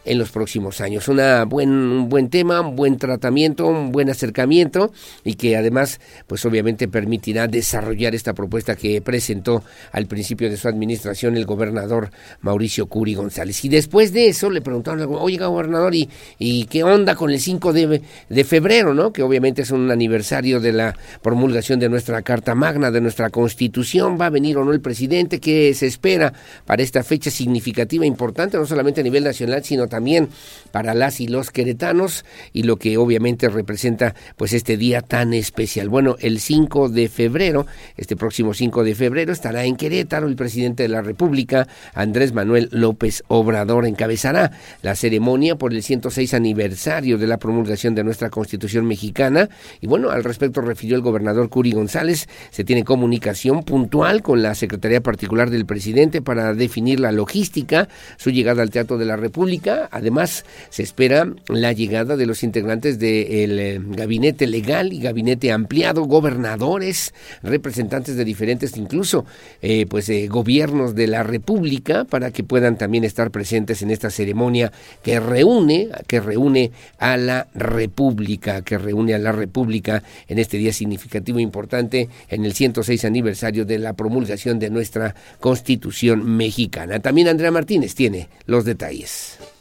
en 0.04 0.18
los 0.18 0.30
próximos 0.30 0.80
años. 0.80 1.08
Una 1.08 1.44
buen 1.44 1.70
un 1.70 2.08
buen 2.08 2.30
tema, 2.30 2.60
un 2.60 2.76
buen 2.76 2.96
tratamiento, 2.96 3.66
un 3.66 3.92
buen 3.92 4.08
acercamiento 4.10 4.92
y 5.24 5.34
que 5.34 5.56
además 5.56 6.00
pues 6.26 6.44
obviamente 6.44 6.88
permitirá 6.88 7.46
desarrollar 7.46 8.14
esta 8.14 8.32
propuesta 8.32 8.76
que 8.76 9.00
presentó 9.00 9.62
al 9.92 10.06
principio 10.06 10.50
de 10.50 10.56
su 10.56 10.68
administración 10.68 11.36
el 11.36 11.44
gobernador 11.44 12.10
Mauricio 12.40 12.86
Curi 12.86 13.14
González. 13.14 13.64
Y 13.64 13.68
después 13.68 14.12
de 14.12 14.28
eso 14.28 14.50
le 14.50 14.60
preguntaron, 14.60 15.14
oye 15.14 15.38
gobernador, 15.38 15.94
¿y, 15.94 16.08
y 16.38 16.64
qué 16.64 16.84
onda 16.84 17.14
con 17.14 17.30
el 17.30 17.40
5 17.40 17.72
de, 17.72 18.02
de 18.28 18.44
febrero, 18.44 18.94
no? 18.94 19.12
Que 19.12 19.22
obviamente 19.22 19.62
es 19.62 19.70
un 19.70 19.90
aniversario 19.90 20.60
de 20.60 20.72
la 20.72 20.94
promulgación 21.22 21.80
de 21.80 21.88
nuestra 21.88 22.22
Carta 22.22 22.54
Magna, 22.54 22.90
de 22.90 23.00
nuestra 23.00 23.30
Constitución. 23.30 24.18
¿Va 24.20 24.26
a 24.26 24.30
venir 24.30 24.56
o 24.58 24.64
no 24.64 24.72
el 24.72 24.80
presidente? 24.80 25.40
¿Qué 25.40 25.74
se 25.74 25.86
espera 25.86 26.32
para 26.64 26.82
esta 26.82 27.02
fecha 27.02 27.30
significativa, 27.30 28.04
importante, 28.04 28.56
no 28.56 28.66
solamente 28.66 29.00
a 29.00 29.04
nivel 29.04 29.17
nacional, 29.24 29.64
sino 29.64 29.88
también 29.88 30.28
para 30.70 30.94
las 30.94 31.20
y 31.20 31.28
los 31.28 31.50
queretanos 31.50 32.24
y 32.52 32.64
lo 32.64 32.76
que 32.76 32.96
obviamente 32.96 33.48
representa 33.48 34.14
pues 34.36 34.52
este 34.52 34.76
día 34.76 35.00
tan 35.00 35.34
especial? 35.34 35.88
Bueno, 35.88 36.16
el 36.20 36.40
5 36.40 36.88
de 36.88 37.08
febrero, 37.08 37.66
este 37.96 38.16
próximo 38.16 38.54
5 38.54 38.84
de 38.84 38.94
febrero, 38.94 39.32
estará 39.32 39.64
en 39.64 39.76
Querétaro 39.76 40.26
el 40.26 40.36
presidente 40.36 40.82
de 40.82 40.88
la 40.88 41.02
República, 41.02 41.66
Andrés 41.94 42.32
Manuel 42.32 42.68
López 42.72 43.22
Obrador, 43.28 43.86
encabezará 43.86 44.52
la 44.82 44.94
ceremonia 44.94 45.56
por 45.56 45.72
el 45.72 45.82
106 45.82 46.34
aniversario 46.34 47.18
de 47.18 47.26
la 47.26 47.38
promulgación 47.38 47.94
de 47.94 48.04
nuestra 48.04 48.30
Constitución 48.30 48.86
mexicana. 48.86 49.48
Y 49.80 49.86
bueno, 49.86 50.10
al 50.10 50.24
respecto 50.24 50.60
refirió 50.60 50.96
el 50.96 51.02
gobernador 51.02 51.48
Curi 51.48 51.72
González, 51.72 52.28
se 52.50 52.64
tiene 52.64 52.84
comunicación 52.84 53.62
puntual 53.62 54.22
con 54.22 54.42
la 54.42 54.54
Secretaría 54.54 55.00
Particular 55.00 55.50
del 55.50 55.66
Presidente 55.66 56.22
para 56.22 56.54
definir 56.54 57.00
la 57.00 57.12
logística, 57.12 57.88
su 58.16 58.30
llegada 58.30 58.62
al 58.62 58.70
Teatro 58.70 58.98
de 58.98 59.04
la 59.08 59.16
República. 59.16 59.88
Además, 59.90 60.44
se 60.70 60.82
espera 60.82 61.28
la 61.48 61.72
llegada 61.72 62.16
de 62.16 62.26
los 62.26 62.42
integrantes 62.42 62.98
del 62.98 63.58
eh, 63.58 63.80
gabinete 63.82 64.46
legal 64.46 64.92
y 64.92 65.00
gabinete 65.00 65.50
ampliado, 65.50 66.04
gobernadores, 66.04 67.12
representantes 67.42 68.16
de 68.16 68.24
diferentes, 68.24 68.76
incluso 68.76 69.24
eh, 69.62 69.86
pues 69.88 70.08
eh, 70.08 70.28
gobiernos 70.28 70.94
de 70.94 71.06
la 71.06 71.22
República, 71.22 72.04
para 72.04 72.30
que 72.30 72.44
puedan 72.44 72.78
también 72.78 73.04
estar 73.04 73.30
presentes 73.30 73.82
en 73.82 73.90
esta 73.90 74.10
ceremonia 74.10 74.72
que 75.02 75.18
reúne, 75.20 75.88
que 76.06 76.20
reúne 76.20 76.70
a 76.98 77.16
la 77.16 77.48
República, 77.54 78.62
que 78.62 78.78
reúne 78.78 79.14
a 79.14 79.18
la 79.18 79.32
República 79.32 80.02
en 80.28 80.38
este 80.38 80.58
día 80.58 80.72
significativo 80.72 81.38
e 81.38 81.42
importante 81.42 82.08
en 82.28 82.44
el 82.44 82.52
106 82.52 83.04
aniversario 83.04 83.64
de 83.64 83.78
la 83.78 83.94
promulgación 83.94 84.58
de 84.58 84.70
nuestra 84.70 85.14
Constitución 85.40 86.36
mexicana. 86.36 87.00
También 87.00 87.28
Andrea 87.28 87.50
Martínez 87.50 87.94
tiene 87.94 88.28
los 88.46 88.64
detalles. 88.64 88.87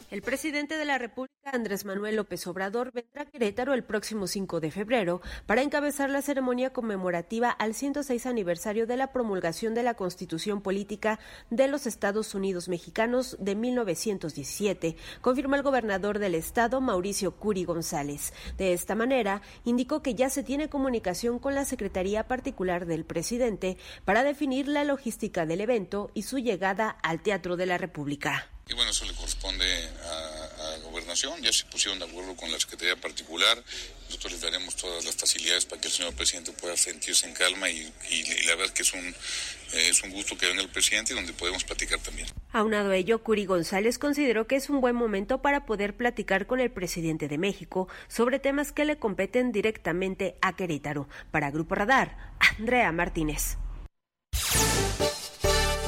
El 0.10 0.22
presidente 0.22 0.78
de 0.78 0.86
la 0.86 0.98
República, 0.98 1.52
Andrés 1.52 1.84
Manuel 1.84 2.16
López 2.16 2.48
Obrador, 2.48 2.94
vendrá 2.94 3.24
a 3.24 3.26
Querétaro 3.26 3.74
el 3.74 3.84
próximo 3.84 4.26
5 4.26 4.62
de 4.62 4.72
febrero 4.72 5.20
para 5.46 5.64
encabezar 5.64 6.10
la 6.10 6.22
ceremonia 6.22 6.72
conmemorativa 6.72 7.50
al 7.50 7.74
106 7.74 8.26
aniversario 8.26 8.88
de 8.88 8.96
la 8.96 9.12
promulgación 9.12 9.74
de 9.74 9.84
la 9.84 9.96
Constitución 9.96 10.62
Política 10.62 11.20
de 11.50 11.68
los 11.68 11.88
Estados 11.88 12.36
Unidos 12.36 12.70
Mexicanos 12.70 13.36
de 13.42 13.56
1917, 13.56 14.96
confirmó 15.20 15.56
el 15.56 15.64
gobernador 15.64 16.20
del 16.20 16.36
estado, 16.36 16.80
Mauricio 16.80 17.36
Curi 17.36 17.66
González. 17.66 18.32
De 18.58 18.72
esta 18.72 18.96
manera, 18.96 19.42
indicó 19.66 20.02
que 20.02 20.16
ya 20.16 20.30
se 20.30 20.42
tiene 20.42 20.70
comunicación 20.70 21.38
con 21.38 21.54
la 21.54 21.66
Secretaría 21.66 22.30
Particular 22.30 22.86
del 22.86 23.04
presidente 23.04 23.76
para 24.06 24.24
definir 24.24 24.70
la 24.70 24.86
logística 24.86 25.46
del 25.46 25.60
evento 25.60 26.12
y 26.14 26.22
su 26.22 26.38
llegada 26.38 26.92
al 27.04 27.22
Teatro 27.22 27.58
de 27.58 27.66
la 27.66 27.78
República 27.78 28.52
y 28.70 28.74
bueno, 28.74 28.92
eso 28.92 29.06
le 29.06 29.14
corresponde 29.14 29.66
a, 30.04 30.78
gobernación, 30.84 31.42
ya 31.42 31.52
se 31.52 31.66
pusieron 31.66 32.00
de 32.00 32.06
acuerdo 32.06 32.36
con 32.36 32.52
la 32.52 32.60
Secretaría 32.60 32.96
particular, 32.96 33.62
nosotros 34.06 34.34
les 34.34 34.42
daremos 34.42 34.76
todas 34.76 35.04
las 35.06 35.16
facilidades 35.16 35.66
para 35.66 35.82
que 35.82 35.88
el 35.88 35.94
señor 35.94 36.14
presidente 36.14 36.52
pueda 36.54 36.76
sentirse 36.78 37.28
en 37.28 37.34
calma 37.34 37.70
y, 37.70 37.84
la 38.46 38.56
verdad 38.56 38.74
que 38.74 38.84
es 38.84 38.94
un, 38.94 39.06
eh, 39.06 39.90
es 39.90 40.02
un 40.04 40.12
gusto 40.12 40.38
que 40.38 40.48
venga 40.48 40.62
el 40.62 40.70
presidente 40.70 41.14
y 41.14 41.16
donde 41.16 41.34
podemos 41.34 41.64
platicar 41.64 42.00
también. 42.00 42.28
Aunado 42.52 42.92
a 42.92 42.96
ello, 42.96 43.22
Curi 43.22 43.46
González 43.46 44.00
consideró 44.00 44.48
que 44.48 44.56
es 44.56 44.70
un 44.70 44.82
buen 44.82 44.96
momento 44.96 45.42
para 45.42 45.66
poder 45.66 45.96
platicar 45.96 46.48
con 46.48 46.60
el 46.60 46.72
presidente 46.72 47.28
de 47.28 47.38
México 47.38 47.88
sobre 48.08 48.40
temas 48.40 48.72
que 48.72 48.86
le 48.86 48.98
competen 48.98 49.52
directamente 49.52 50.38
a 50.42 50.56
Querétaro. 50.56 51.08
Para 51.32 51.52
Grupo 51.52 51.76
Radar, 51.76 52.34
Andrea 52.40 52.92
Martínez. 52.92 53.58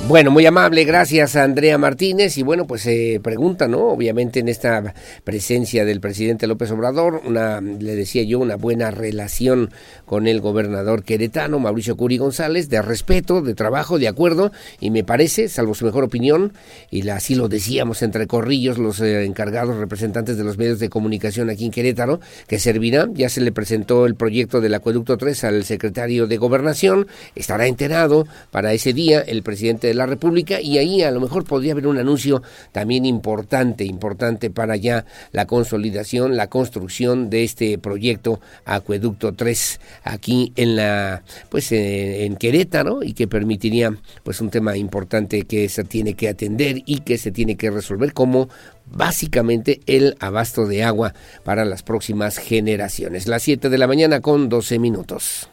Bueno, 0.07 0.31
muy 0.31 0.43
amable, 0.47 0.85
gracias 0.85 1.35
a 1.35 1.43
Andrea 1.43 1.77
Martínez. 1.77 2.35
Y 2.39 2.41
bueno, 2.41 2.65
pues 2.65 2.81
se 2.81 3.19
pregunta, 3.21 3.67
¿no? 3.67 3.89
Obviamente 3.89 4.39
en 4.39 4.47
esta 4.47 4.95
presencia 5.23 5.85
del 5.85 5.99
presidente 5.99 6.47
López 6.47 6.71
Obrador, 6.71 7.21
una, 7.25 7.61
le 7.61 7.95
decía 7.95 8.23
yo, 8.23 8.39
una 8.39 8.55
buena 8.55 8.89
relación 8.89 9.69
con 10.05 10.25
el 10.25 10.41
gobernador 10.41 11.03
queretano, 11.03 11.59
Mauricio 11.59 11.95
Curi 11.95 12.17
González, 12.17 12.69
de 12.69 12.81
respeto, 12.81 13.43
de 13.43 13.53
trabajo, 13.53 13.99
de 13.99 14.07
acuerdo. 14.07 14.51
Y 14.79 14.89
me 14.89 15.03
parece, 15.03 15.47
salvo 15.47 15.75
su 15.75 15.85
mejor 15.85 16.05
opinión, 16.05 16.53
y 16.89 17.07
así 17.09 17.35
lo 17.35 17.47
decíamos 17.47 18.01
entre 18.01 18.25
corrillos 18.25 18.79
los 18.79 18.99
eh, 19.01 19.25
encargados 19.25 19.77
representantes 19.77 20.37
de 20.37 20.43
los 20.43 20.57
medios 20.57 20.79
de 20.79 20.89
comunicación 20.89 21.51
aquí 21.51 21.65
en 21.65 21.71
Querétaro, 21.71 22.19
que 22.47 22.57
servirá. 22.57 23.07
Ya 23.13 23.29
se 23.29 23.41
le 23.41 23.51
presentó 23.51 24.07
el 24.07 24.15
proyecto 24.15 24.59
del 24.59 24.73
Acueducto 24.73 25.17
3 25.17 25.43
al 25.43 25.65
secretario 25.65 26.25
de 26.25 26.37
Gobernación. 26.37 27.05
Estará 27.35 27.67
enterado 27.67 28.25
para 28.49 28.73
ese 28.73 28.91
día 28.93 29.19
el 29.19 29.43
presidente 29.43 29.88
de 29.89 29.95
la 29.95 30.05
República 30.05 30.61
y 30.61 30.77
ahí 30.77 31.01
a 31.01 31.11
lo 31.11 31.19
mejor 31.19 31.43
podría 31.43 31.73
haber 31.73 31.87
un 31.87 31.97
anuncio 31.97 32.41
también 32.71 33.05
importante, 33.05 33.83
importante 33.83 34.49
para 34.49 34.75
ya 34.75 35.05
la 35.31 35.45
consolidación, 35.45 36.37
la 36.37 36.47
construcción 36.47 37.29
de 37.29 37.43
este 37.43 37.77
proyecto 37.77 38.39
Acueducto 38.65 39.33
3 39.33 39.79
aquí 40.03 40.53
en 40.55 40.75
la 40.75 41.23
pues 41.49 41.71
en, 41.71 42.35
Querétaro 42.35 43.03
y 43.03 43.13
que 43.13 43.27
permitiría 43.27 43.95
pues 44.23 44.39
un 44.41 44.49
tema 44.49 44.77
importante 44.77 45.43
que 45.43 45.67
se 45.67 45.83
tiene 45.83 46.13
que 46.13 46.29
atender 46.29 46.81
y 46.85 46.99
que 46.99 47.17
se 47.17 47.31
tiene 47.31 47.57
que 47.57 47.71
resolver 47.71 48.13
como 48.13 48.49
básicamente 48.85 49.81
el 49.87 50.15
abasto 50.19 50.65
de 50.65 50.83
agua 50.83 51.13
para 51.43 51.65
las 51.65 51.83
próximas 51.83 52.37
generaciones. 52.37 53.27
Las 53.27 53.43
7 53.43 53.69
de 53.69 53.77
la 53.77 53.87
mañana 53.87 54.21
con 54.21 54.49
12 54.49 54.79
minutos. 54.79 55.49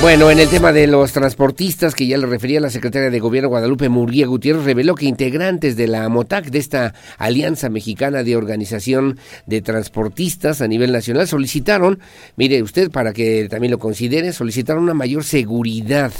Bueno, 0.00 0.30
en 0.30 0.38
el 0.38 0.48
tema 0.48 0.72
de 0.72 0.86
los 0.86 1.10
transportistas, 1.12 1.96
que 1.96 2.06
ya 2.06 2.16
le 2.18 2.26
refería 2.26 2.60
la 2.60 2.70
secretaria 2.70 3.10
de 3.10 3.18
Gobierno 3.18 3.48
Guadalupe 3.48 3.88
Murguía 3.88 4.28
Gutiérrez, 4.28 4.62
reveló 4.64 4.94
que 4.94 5.06
integrantes 5.06 5.76
de 5.76 5.88
la 5.88 6.04
AMOTAC, 6.04 6.50
de 6.50 6.58
esta 6.58 6.94
Alianza 7.18 7.68
Mexicana 7.68 8.22
de 8.22 8.36
Organización 8.36 9.18
de 9.46 9.60
Transportistas 9.60 10.60
a 10.60 10.68
nivel 10.68 10.92
nacional, 10.92 11.26
solicitaron, 11.26 11.98
mire 12.36 12.62
usted, 12.62 12.92
para 12.92 13.12
que 13.12 13.48
también 13.50 13.72
lo 13.72 13.80
considere, 13.80 14.32
solicitaron 14.32 14.84
una 14.84 14.94
mayor 14.94 15.24
seguridad 15.24 16.12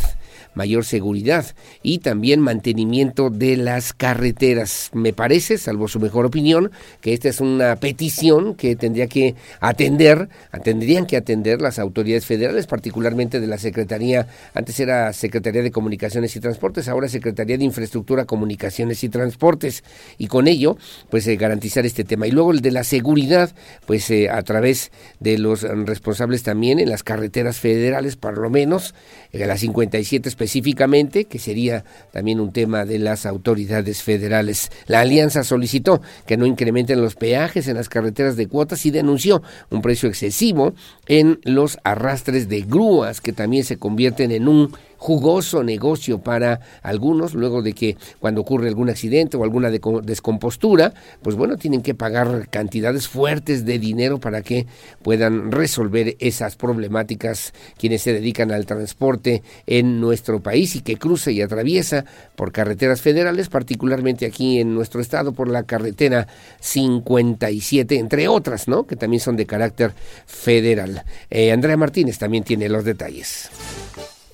mayor 0.59 0.85
seguridad 0.85 1.47
y 1.85 1.99
también 1.99 2.41
mantenimiento 2.41 3.31
de 3.31 3.57
las 3.57 3.93
carreteras. 3.93 4.91
Me 4.93 5.13
parece, 5.13 5.57
salvo 5.57 5.87
su 5.87 6.01
mejor 6.01 6.27
opinión, 6.27 6.73
que 7.01 7.15
esta 7.15 7.29
es 7.29 7.41
una 7.41 7.77
petición 7.77 8.57
que 8.57 8.75
tendría 8.75 9.07
que 9.07 9.37
atender, 9.61 10.29
tendrían 10.65 11.07
que 11.07 11.17
atender 11.17 11.63
las 11.63 11.79
autoridades 11.79 12.27
federales, 12.27 12.67
particularmente 12.67 13.39
de 13.39 13.47
la 13.47 13.57
Secretaría, 13.57 14.27
antes 14.53 14.81
era 14.81 15.13
Secretaría 15.13 15.63
de 15.63 15.71
Comunicaciones 15.71 16.35
y 16.35 16.41
Transportes, 16.41 16.89
ahora 16.89 17.09
Secretaría 17.09 17.57
de 17.57 17.65
Infraestructura, 17.65 18.25
Comunicaciones 18.25 19.05
y 19.05 19.09
Transportes, 19.09 19.85
y 20.19 20.27
con 20.27 20.49
ello, 20.49 20.77
pues 21.09 21.25
eh, 21.29 21.37
garantizar 21.37 21.87
este 21.87 22.03
tema. 22.03 22.27
Y 22.27 22.33
luego 22.33 22.51
el 22.51 22.63
de 22.63 22.73
la 22.73 22.83
seguridad, 22.83 23.55
pues 23.87 24.11
eh, 24.11 24.29
a 24.29 24.43
través 24.43 24.91
de 25.21 25.39
los 25.39 25.63
responsables 25.63 26.43
también 26.43 26.81
en 26.81 26.91
las 26.91 27.05
carreteras 27.05 27.59
federales, 27.59 28.17
por 28.17 28.39
lo 28.39 28.51
menos, 28.51 28.97
en 29.31 29.47
las 29.47 29.61
57 29.61 30.29
especiales 30.29 30.48
específicamente, 30.49 31.27
que 31.27 31.39
sería 31.39 31.85
también 32.11 32.41
un 32.41 32.53
tema 32.53 32.87
de 32.87 32.99
las 32.99 33.27
autoridades 33.27 34.03
federales. 34.03 34.71
La 34.87 35.01
alianza 35.01 35.45
solicitó 35.45 36.01
que 36.27 36.39
no 36.39 36.47
incrementen 36.47 37.03
los 37.03 37.17
peajes 37.17 37.69
en 37.69 37.77
las 37.77 37.91
carreteras 37.91 38.37
de 38.37 38.49
cuotas 38.49 38.87
y 38.87 38.91
denunció 38.91 39.43
un 39.71 39.83
precio 39.83 40.09
excesivo 40.09 40.73
en 41.07 41.39
los 41.45 41.79
arrastres 41.85 42.49
de 42.49 42.63
grúas 42.63 43.21
que 43.21 43.35
también 43.35 43.65
se 43.65 43.77
convierten 43.77 44.31
en 44.31 44.49
un 44.49 44.73
jugoso 44.99 45.63
negocio 45.63 46.19
para 46.19 46.61
algunos, 46.83 47.35
luego 47.35 47.63
de 47.63 47.73
que 47.73 47.97
cuando 48.19 48.43
ocurre 48.43 48.69
algún 48.69 48.91
accidente 48.91 49.37
o 49.37 49.45
alguna 49.45 49.71
descompostura, 49.71 50.93
pues 51.23 51.37
bueno, 51.37 51.57
tienen 51.57 51.83
que 51.83 51.95
pagar 51.95 52.49
cantidades 52.51 53.09
fuertes 53.09 53.65
de 53.65 53.79
dinero 53.79 54.19
para 54.19 54.43
que 54.43 54.67
puedan 55.03 55.51
resolver 55.53 56.17
esas 56.19 56.57
problemáticas 56.57 57.55
quienes 57.79 58.03
se 58.03 58.13
dedican 58.13 58.51
al 58.51 58.67
transporte 58.67 59.43
en 59.67 60.01
nuestro 60.01 60.41
país 60.41 60.75
y 60.77 60.81
que 60.81 60.97
cruza 60.97 61.31
y 61.31 61.41
atraviesa 61.41 62.05
por 62.35 62.53
carreteras 62.53 63.01
federales, 63.01 63.49
particularmente 63.49 64.27
aquí 64.27 64.59
en 64.59 64.75
nuestro 64.75 65.01
estado 65.01 65.33
por 65.33 65.49
la 65.49 65.63
carretera 65.63 66.27
57, 66.61 67.99
entre 67.99 68.29
otras, 68.29 68.67
¿no? 68.67 68.87
Que 68.87 68.97
también 68.97 69.21
son 69.21 69.37
de 69.37 69.47
carácter 69.47 69.93
federal. 70.27 71.05
Eh, 71.31 71.53
Andrea 71.53 71.77
Martínez 71.77 72.19
también 72.19 72.43
tiene 72.43 72.69
los 72.69 72.85
detalles. 72.85 73.51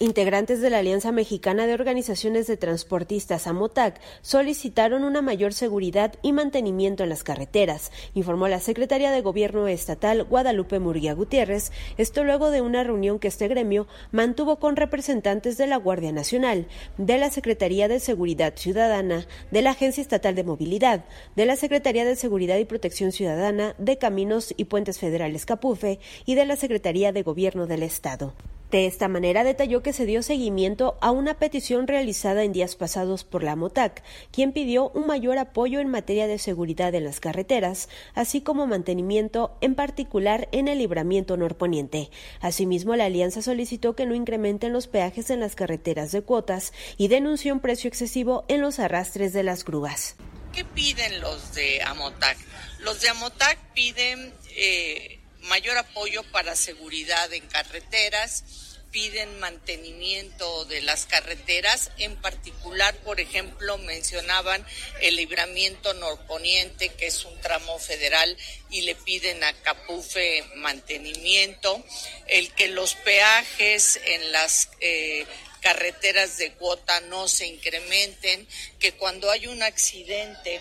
Integrantes 0.05 0.61
de 0.61 0.69
la 0.69 0.81
Alianza 0.81 1.13
Mexicana 1.13 1.67
de 1.67 1.73
Organizaciones 1.73 2.47
de 2.47 2.59
Transportistas 2.59 3.47
AMOTAC 3.47 3.99
solicitaron 4.21 5.03
una 5.03 5.23
mayor 5.23 5.55
seguridad 5.55 6.13
y 6.21 6.33
mantenimiento 6.33 7.05
en 7.05 7.09
las 7.09 7.25
carreteras, 7.25 7.91
informó 8.13 8.47
la 8.49 8.61
secretaria 8.61 9.11
de 9.11 9.23
Gobierno 9.23 9.67
Estatal 9.67 10.25
Guadalupe 10.25 10.79
Murguía 10.79 11.15
Gutiérrez, 11.15 11.73
esto 11.97 12.23
luego 12.23 12.51
de 12.51 12.61
una 12.61 12.85
reunión 12.85 13.19
que 13.19 13.29
este 13.29 13.49
gremio 13.49 13.87
mantuvo 14.13 14.59
con 14.59 14.77
representantes 14.77 15.57
de 15.57 15.69
la 15.69 15.79
Guardia 15.79 16.13
Nacional, 16.13 16.67
de 16.99 17.17
la 17.17 17.31
Secretaría 17.31 17.89
de 17.89 17.99
Seguridad 17.99 18.53
Ciudadana, 18.57 19.27
de 19.53 19.63
la 19.63 19.71
Agencia 19.71 20.03
Estatal 20.03 20.35
de 20.35 20.45
Movilidad, 20.45 21.07
de 21.35 21.47
la 21.47 21.57
Secretaría 21.57 22.05
de 22.05 22.17
Seguridad 22.17 22.59
y 22.59 22.67
Protección 22.67 23.11
Ciudadana, 23.11 23.75
de 23.79 23.97
Caminos 23.97 24.53
y 24.59 24.67
Puentes 24.67 24.99
Federales 24.99 25.47
Capufe 25.47 25.99
y 26.27 26.35
de 26.35 26.45
la 26.45 26.57
Secretaría 26.57 27.11
de 27.11 27.23
Gobierno 27.23 27.67
del 27.67 27.83
Estado. 27.83 28.35
De 28.75 28.87
esta 28.87 29.07
manera 29.07 29.45
detalló 29.45 29.85
que 29.85 29.93
se 29.93 30.05
dio 30.05 30.21
seguimiento 30.25 30.99
a 31.01 31.13
una 31.13 31.39
petición 31.39 31.87
realizada 31.87 32.43
en 32.43 32.53
días 32.53 32.75
pasados 32.75 33.23
por 33.23 33.45
la 33.45 33.55
MOTAC, 33.55 34.03
quien 34.33 34.51
pidió 34.51 34.89
un 34.89 35.07
mayor 35.07 35.39
apoyo 35.39 35.79
en 35.79 35.87
materia 35.87 36.27
de 36.27 36.41
seguridad 36.41 36.93
en 36.93 37.05
las 37.05 37.21
carreteras, 37.21 37.89
así 38.17 38.41
como 38.41 38.67
mantenimiento, 38.67 39.57
en 39.61 39.77
particular 39.77 40.49
en 40.51 40.67
el 40.67 40.79
libramiento 40.79 41.37
norponiente. 41.37 42.11
Asimismo, 42.41 42.97
la 42.97 43.05
alianza 43.05 43.43
solicitó 43.43 43.95
que 43.95 44.07
no 44.07 44.17
incrementen 44.17 44.73
los 44.73 44.89
peajes 44.89 45.31
en 45.31 45.39
las 45.39 45.55
carreteras 45.55 46.11
de 46.11 46.23
cuotas 46.23 46.73
y 46.97 47.07
denunció 47.07 47.55
un 47.55 47.61
precio 47.61 47.87
excesivo 47.87 48.45
en 48.49 48.61
los 48.61 48.81
arrastres 48.81 49.33
de 49.33 49.45
las 49.45 49.65
grúas. 49.65 50.17
¿Qué 50.53 50.65
piden 50.65 51.21
los 51.21 51.55
de 51.55 51.81
Amotac? 51.81 52.39
Los 52.81 53.01
de 53.01 53.09
Amotac 53.09 53.57
piden 53.73 54.35
eh, 54.57 55.21
mayor 55.43 55.79
apoyo 55.79 56.23
para 56.33 56.57
seguridad 56.57 57.33
en 57.33 57.47
carreteras, 57.47 58.64
piden 58.95 59.41
mantenimiento 59.41 60.65
de 60.67 60.81
las 60.81 61.07
carreteras, 61.07 61.91
en 61.99 62.15
particular, 62.15 62.97
por 62.99 63.19
ejemplo, 63.19 63.77
mencionaban 63.79 64.65
el 65.01 65.17
libramiento 65.17 65.93
norponiente, 65.95 66.91
que 66.91 67.09
es 67.09 67.25
un 67.25 67.39
tramo 67.41 67.81
federal, 67.81 68.37
y 68.71 68.83
le 68.83 68.95
piden 68.95 69.43
a 69.43 69.53
Capufe 69.63 70.45
mantenimiento, 70.55 71.85
el 72.29 72.55
que 72.55 72.69
los 72.69 72.95
peajes 72.95 73.99
en 74.05 74.31
las 74.31 74.71
eh, 74.79 75.27
carreteras 75.61 76.39
de 76.39 76.53
cuota 76.53 77.01
no 77.01 77.27
se 77.27 77.49
incrementen, 77.49 78.47
que 78.79 78.93
cuando 78.93 79.29
hay 79.29 79.49
un 79.49 79.65
accidente, 79.65 80.61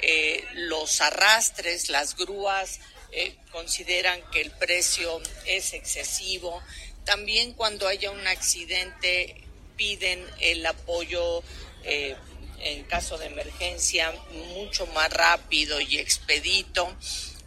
eh, 0.00 0.44
los 0.54 1.00
arrastres, 1.00 1.90
las 1.90 2.16
grúas, 2.16 2.80
eh, 3.10 3.36
consideran 3.52 4.20
que 4.30 4.42
el 4.42 4.50
precio 4.50 5.22
es 5.46 5.72
excesivo, 5.72 6.62
también 7.08 7.54
cuando 7.54 7.88
haya 7.88 8.10
un 8.10 8.26
accidente 8.26 9.34
piden 9.78 10.22
el 10.40 10.66
apoyo 10.66 11.42
eh, 11.82 12.14
en 12.60 12.84
caso 12.84 13.16
de 13.16 13.28
emergencia 13.28 14.12
mucho 14.54 14.86
más 14.88 15.10
rápido 15.10 15.80
y 15.80 15.96
expedito. 15.96 16.94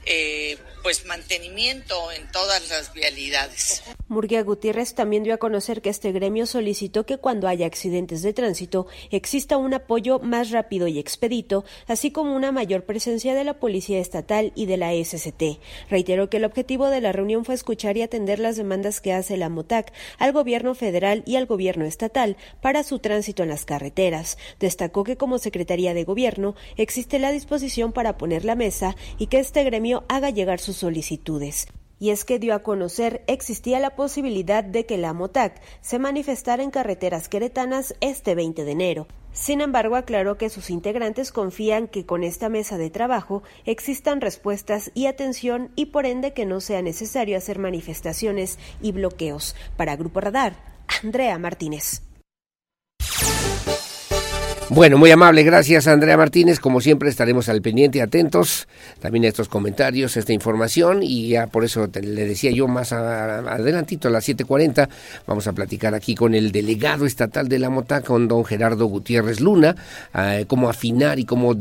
Eh, 0.04 0.58
pues 0.82 1.06
mantenimiento 1.06 2.12
en 2.12 2.30
todas 2.32 2.70
las 2.70 2.94
vialidades. 2.94 3.84
Murguía 4.08 4.44
Gutiérrez 4.44 4.94
también 4.94 5.24
dio 5.24 5.34
a 5.34 5.38
conocer 5.38 5.82
que 5.82 5.90
este 5.90 6.12
gremio 6.12 6.46
solicitó 6.46 7.06
que 7.06 7.18
cuando 7.18 7.48
haya 7.48 7.66
accidentes 7.66 8.22
de 8.22 8.34
tránsito 8.34 8.88
exista 9.10 9.58
un 9.58 9.74
apoyo 9.74 10.20
más 10.20 10.52
rápido 10.52 10.88
y 10.88 11.00
expedito, 11.00 11.64
así 11.88 12.12
como 12.12 12.36
una 12.36 12.52
mayor 12.52 12.84
presencia 12.84 13.34
de 13.34 13.44
la 13.44 13.60
Policía 13.60 14.00
Estatal 14.00 14.52
y 14.56 14.66
de 14.66 14.78
la 14.78 14.92
SCT. 14.94 15.60
Reiteró 15.90 16.30
que 16.30 16.38
el 16.38 16.46
objetivo 16.46 16.88
de 16.88 17.02
la 17.02 17.12
reunión 17.12 17.46
fue 17.46 17.56
escuchar 17.56 17.98
y 17.98 18.02
atender 18.02 18.40
las 18.40 18.56
demandas 18.56 19.02
que 19.02 19.14
hace 19.14 19.38
la 19.38 19.50
MOTAC 19.50 19.94
al 20.18 20.34
gobierno 20.34 20.76
federal 20.76 21.24
y 21.26 21.36
al 21.36 21.46
gobierno 21.46 21.86
estatal 21.86 22.38
para 22.62 22.84
su 22.84 23.00
tránsito 23.00 23.44
en 23.44 23.50
las 23.50 23.66
carreteras. 23.66 24.38
Destacó 24.60 25.04
que 25.04 25.18
como 25.18 25.38
Secretaría 25.38 25.94
de 25.94 26.04
Gobierno 26.04 26.56
existe 26.78 27.20
la 27.20 27.32
disposición 27.32 27.92
para 27.92 28.18
poner 28.18 28.46
la 28.46 28.56
mesa 28.56 28.96
y 29.18 29.28
que 29.28 29.40
este 29.40 29.64
gremio 29.64 30.04
haga 30.08 30.30
llegar 30.30 30.60
sus 30.60 30.71
solicitudes 30.74 31.68
y 32.02 32.10
es 32.10 32.26
que 32.26 32.40
dio 32.40 32.56
a 32.56 32.64
conocer 32.64 33.24
existía 33.28 33.80
la 33.80 33.96
posibilidad 33.96 34.64
de 34.64 34.88
que 34.88 34.98
la 34.98 35.14
MOTAC 35.14 35.62
se 35.82 36.00
manifestara 36.00 36.64
en 36.64 36.72
carreteras 36.72 37.30
queretanas 37.30 37.94
este 38.02 38.34
20 38.34 38.66
de 38.66 38.72
enero. 38.72 39.08
Sin 39.34 39.62
embargo, 39.62 39.96
aclaró 39.96 40.36
que 40.36 40.50
sus 40.50 40.72
integrantes 40.72 41.32
confían 41.32 41.88
que 41.88 42.08
con 42.08 42.24
esta 42.24 42.50
mesa 42.50 42.80
de 42.80 42.90
trabajo 42.90 43.44
existan 43.66 44.20
respuestas 44.20 44.92
y 44.96 45.06
atención 45.06 45.72
y 45.76 45.86
por 45.86 46.08
ende 46.08 46.34
que 46.34 46.48
no 46.48 46.60
sea 46.60 46.82
necesario 46.82 47.38
hacer 47.38 47.60
manifestaciones 47.60 48.58
y 48.82 48.94
bloqueos. 48.94 49.56
Para 49.78 49.96
Grupo 49.96 50.22
Radar, 50.22 50.56
Andrea 51.04 51.38
Martínez. 51.38 52.02
Bueno, 54.74 54.98
muy 54.98 55.12
amable, 55.12 55.44
gracias 55.44 55.86
Andrea 55.88 56.16
Martínez. 56.16 56.62
Como 56.62 56.80
siempre 56.80 57.10
estaremos 57.10 57.50
al 57.50 57.62
pendiente, 57.62 58.02
atentos 58.02 58.70
también 59.02 59.26
a 59.26 59.28
estos 59.28 59.50
comentarios, 59.50 60.16
esta 60.16 60.32
información 60.32 61.04
y 61.04 61.28
ya 61.28 61.48
por 61.48 61.66
eso 61.66 61.90
le 61.94 62.26
decía 62.26 62.52
yo 62.52 62.70
más 62.70 62.94
adelantito 62.94 64.08
a 64.08 64.12
las 64.12 64.30
7.40 64.30 64.88
vamos 65.28 65.46
a 65.48 65.52
platicar 65.52 65.94
aquí 65.94 66.16
con 66.16 66.34
el 66.34 66.54
delegado 66.54 67.06
estatal 67.06 67.50
de 67.50 67.60
la 67.60 67.70
MOTA, 67.70 68.00
con 68.00 68.30
don 68.30 68.46
Gerardo 68.46 68.86
Gutiérrez 68.86 69.42
Luna, 69.42 69.76
eh, 70.18 70.46
cómo 70.48 70.70
afinar 70.70 71.20
y 71.20 71.26
cómo 71.26 71.54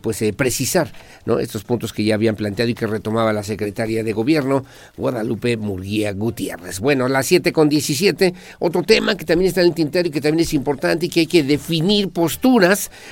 pues 0.00 0.22
eh, 0.22 0.32
precisar 0.32 0.92
estos 1.40 1.64
puntos 1.64 1.92
que 1.92 2.04
ya 2.04 2.14
habían 2.14 2.36
planteado 2.36 2.70
y 2.70 2.74
que 2.74 2.86
retomaba 2.86 3.32
la 3.32 3.42
secretaria 3.42 4.04
de 4.04 4.12
gobierno 4.12 4.64
Guadalupe 4.96 5.56
Murguía 5.56 6.12
Gutiérrez. 6.12 6.78
Bueno, 6.78 7.08
las 7.08 7.32
7.17, 7.32 8.32
otro 8.60 8.84
tema 8.84 9.16
que 9.16 9.24
también 9.24 9.48
está 9.48 9.62
en 9.62 9.68
el 9.68 9.74
tintero 9.74 10.06
y 10.06 10.12
que 10.12 10.20
también 10.20 10.44
es 10.44 10.54
importante 10.54 11.06
y 11.06 11.08
que 11.08 11.20
hay 11.20 11.26
que 11.26 11.42
definir 11.42 12.10
postura 12.10 12.51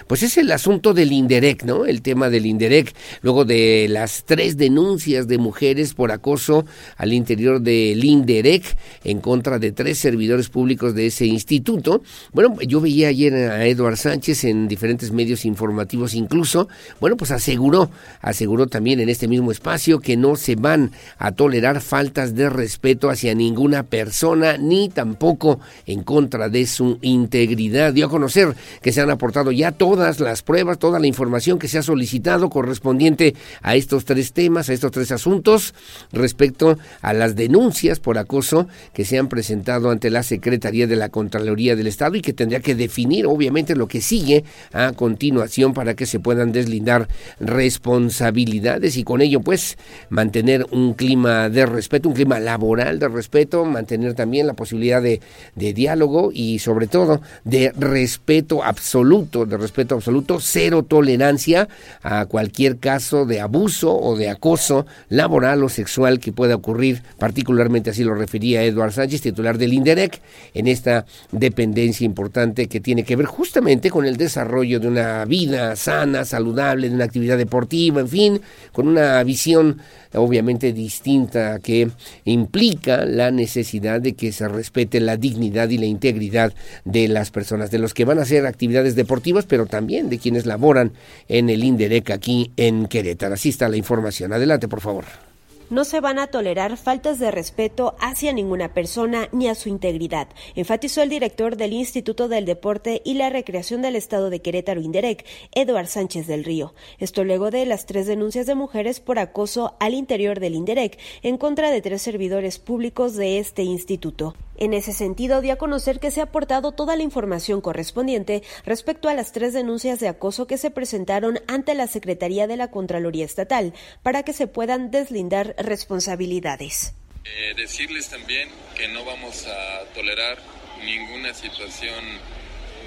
pues 0.07 0.23
es 0.23 0.37
el 0.37 0.53
asunto 0.53 0.93
del 0.93 1.13
INDEREC, 1.13 1.65
¿no? 1.65 1.87
El 1.87 2.03
tema 2.03 2.29
del 2.29 2.47
INDEREC, 2.47 2.95
luego 3.23 3.45
de 3.45 3.87
las 3.89 4.25
tres 4.25 4.57
denuncias 4.57 5.29
de 5.29 5.39
mujeres 5.39 5.95
por 5.95 6.13
acoso 6.13 6.67
al 6.97 7.13
interior 7.13 7.61
del 7.61 8.05
INDEREC 8.05 8.77
en 9.05 9.21
contra 9.21 9.59
de 9.59 9.73
tres 9.73 9.99
servidores 9.99 10.49
públicos 10.49 10.95
de 10.95 11.07
ese 11.07 11.27
instituto. 11.27 12.03
Bueno, 12.33 12.57
yo 12.61 12.81
veía 12.81 13.09
ayer 13.09 13.35
a 13.35 13.65
Eduard 13.67 13.97
Sánchez 13.97 14.45
en 14.45 14.69
diferentes 14.69 15.11
medios 15.11 15.45
informativos 15.45 16.15
incluso, 16.15 16.69
bueno, 17.01 17.17
pues 17.17 17.31
aseguró, 17.31 17.91
aseguró 18.21 18.67
también 18.67 19.01
en 19.01 19.09
este 19.09 19.27
mismo 19.27 19.53
espacio 19.53 20.01
que 20.01 20.17
no 20.17 20.37
se 20.37 20.57
van 20.57 20.93
a 21.19 21.33
tolerar 21.33 21.81
faltas 21.81 22.35
de 22.35 22.51
respeto 22.51 23.09
hacia 23.09 23.35
ninguna 23.35 23.85
persona 23.85 24.59
ni 24.59 24.89
tampoco 24.89 25.61
en 25.87 26.03
contra 26.03 26.49
de 26.49 26.67
su 26.67 26.99
integridad. 27.03 27.93
Dio 27.95 28.07
a 28.07 28.11
conocer 28.11 28.55
que 28.83 28.93
se 28.93 29.01
han 29.01 29.11
aportado 29.11 29.30
ya 29.53 29.73
todas 29.73 30.21
las 30.21 30.43
pruebas, 30.43 30.79
toda 30.79 30.99
la 30.99 31.07
información 31.07 31.59
que 31.59 31.69
se 31.69 31.79
ha 31.79 31.83
solicitado 31.83 32.51
correspondiente 32.51 33.35
a 33.63 33.75
estos 33.75 34.05
tres 34.05 34.33
temas, 34.33 34.69
a 34.69 34.73
estos 34.73 34.93
tres 34.93 35.11
asuntos, 35.13 35.75
respecto 36.13 36.79
a 37.03 37.13
las 37.13 37.37
denuncias 37.37 38.01
por 38.01 38.19
acoso 38.19 38.69
que 38.93 39.05
se 39.05 39.19
han 39.19 39.29
presentado 39.29 39.91
ante 39.91 40.11
la 40.11 40.23
Secretaría 40.23 40.87
de 40.87 40.97
la 40.97 41.09
Contraloría 41.09 41.77
del 41.77 41.87
Estado 41.87 42.17
y 42.17 42.23
que 42.23 42.33
tendría 42.33 42.61
que 42.61 42.75
definir, 42.75 43.27
obviamente, 43.27 43.75
lo 43.75 43.89
que 43.89 44.01
sigue 44.01 44.45
a 44.73 44.93
continuación 44.93 45.75
para 45.75 45.95
que 45.95 46.07
se 46.07 46.21
puedan 46.21 46.53
deslindar 46.53 47.09
responsabilidades 47.41 48.97
y 48.97 49.05
con 49.05 49.21
ello, 49.21 49.41
pues, 49.41 49.77
mantener 50.09 50.67
un 50.71 50.95
clima 50.95 51.49
de 51.49 51.67
respeto, 51.67 52.09
un 52.09 52.15
clima 52.15 52.41
laboral 52.41 52.99
de 52.99 53.09
respeto, 53.09 53.65
mantener 53.65 54.15
también 54.15 54.47
la 54.47 54.55
posibilidad 54.55 55.03
de, 55.03 55.21
de 55.55 55.73
diálogo 55.73 56.31
y, 56.33 56.59
sobre 56.59 56.87
todo, 56.87 57.21
de 57.45 57.73
respeto 57.77 58.63
absoluto 58.63 59.10
de 59.11 59.57
respeto 59.57 59.97
absoluto, 59.97 60.39
cero 60.41 60.85
tolerancia 60.85 61.69
a 62.03 62.27
cualquier 62.27 62.79
caso 62.79 63.27
de 63.27 63.41
abuso 63.41 63.93
o 63.93 64.17
de 64.17 64.31
acoso 64.31 64.87
laboral 65.09 65.65
o 65.65 65.69
sexual 65.69 66.21
que 66.21 66.31
pueda 66.31 66.55
ocurrir, 66.55 67.03
particularmente 67.19 67.91
así 67.91 68.05
lo 68.05 68.15
refería 68.15 68.63
Eduard 68.63 68.93
Sánchez, 68.93 69.21
titular 69.21 69.59
del 69.59 69.73
INDEREC, 69.73 70.21
en 70.55 70.69
esta 70.69 71.07
dependencia 71.33 72.05
importante 72.05 72.69
que 72.69 72.79
tiene 72.79 73.03
que 73.03 73.17
ver 73.17 73.27
justamente 73.27 73.91
con 73.91 74.07
el 74.07 74.17
desarrollo 74.17 74.79
de 74.79 74.87
una 74.87 75.25
vida 75.25 75.75
sana, 75.75 76.25
saludable, 76.25 76.89
de 76.89 76.95
una 76.95 77.05
actividad 77.05 77.37
deportiva, 77.37 78.01
en 78.01 78.09
fin, 78.09 78.41
con 78.73 78.87
una 78.87 79.21
visión 79.25 79.81
obviamente 80.15 80.73
distinta 80.73 81.59
que 81.61 81.91
implica 82.25 83.05
la 83.05 83.31
necesidad 83.31 84.01
de 84.01 84.15
que 84.15 84.33
se 84.33 84.49
respete 84.49 85.01
la 85.01 85.17
dignidad 85.17 85.69
y 85.71 85.79
la 85.79 85.87
integridad 85.87 86.53
de 86.85 87.09
las 87.09 87.31
personas, 87.31 87.71
de 87.71 87.79
los 87.79 87.95
que 87.95 88.05
van 88.05 88.19
a 88.19 88.23
hacer 88.23 88.47
actividades 88.47 88.95
deportivas, 88.95 89.47
pero 89.47 89.67
también 89.67 90.11
de 90.11 90.19
quienes 90.19 90.47
laboran 90.47 90.93
en 91.29 91.51
el 91.51 91.65
INDEREC 91.65 92.11
aquí 92.11 92.53
en 92.57 92.87
Querétaro. 92.87 93.35
Así 93.35 93.51
está 93.51 93.69
la 93.69 93.77
información. 93.77 94.33
Adelante, 94.33 94.69
por 94.69 94.81
favor. 94.81 95.30
No 95.71 95.85
se 95.85 96.01
van 96.01 96.19
a 96.19 96.27
tolerar 96.27 96.77
faltas 96.77 97.21
de 97.21 97.31
respeto 97.31 97.95
hacia 98.01 98.33
ninguna 98.33 98.75
persona 98.75 99.29
ni 99.31 99.47
a 99.47 99.55
su 99.55 99.69
integridad, 99.69 100.27
enfatizó 100.57 101.01
el 101.01 101.09
director 101.09 101.57
del 101.57 101.73
Instituto 101.73 102.27
del 102.27 102.45
Deporte 102.45 103.01
y 103.05 103.15
la 103.15 103.31
Recreación 103.31 103.81
del 103.81 103.95
Estado 103.95 104.31
de 104.31 104.43
Querétaro 104.43 104.81
Inderec, 104.81 105.25
Eduard 105.55 105.87
Sánchez 105.87 106.27
del 106.27 106.43
Río. 106.43 106.75
Esto 106.99 107.23
luego 107.23 107.53
de 107.53 107.67
las 107.67 107.87
tres 107.87 108.09
denuncias 108.09 108.47
de 108.47 108.57
mujeres 108.57 108.99
por 108.99 109.21
acoso 109.21 109.77
al 109.79 109.95
interior 109.95 110.41
del 110.41 110.57
Inderec 110.57 110.99
en 111.23 111.39
contra 111.39 111.71
de 111.71 111.81
tres 111.81 112.03
servidores 112.03 112.59
públicos 112.59 113.15
de 113.15 113.39
este 113.39 113.63
instituto. 113.63 114.35
En 114.61 114.75
ese 114.75 114.93
sentido, 114.93 115.41
dio 115.41 115.55
a 115.55 115.57
conocer 115.57 116.01
que 116.01 116.11
se 116.11 116.21
ha 116.21 116.25
aportado 116.25 116.73
toda 116.73 116.95
la 116.95 117.03
información 117.03 117.63
correspondiente 117.63 118.43
respecto 118.67 119.09
a 119.09 119.15
las 119.15 119.33
tres 119.33 119.55
denuncias 119.55 120.01
de 120.01 120.09
acoso 120.09 120.47
que 120.47 120.59
se 120.59 120.71
presentaron 120.71 121.39
ante 121.47 121.75
la 121.75 121.87
Secretaría 121.87 122.47
de 122.47 122.59
la 122.59 122.71
Contraloría 122.71 123.25
Estatal 123.25 123.73
para 124.03 124.23
que 124.23 124.35
se 124.35 124.49
puedan 124.49 124.91
deslindar 124.91 125.55
responsabilidades. 125.65 126.95
Eh, 127.25 127.55
decirles 127.57 128.09
también 128.09 128.49
que 128.75 128.89
no 128.89 129.05
vamos 129.05 129.47
a 129.47 129.85
tolerar 129.95 130.39
ninguna 130.85 131.35
situación 131.35 132.05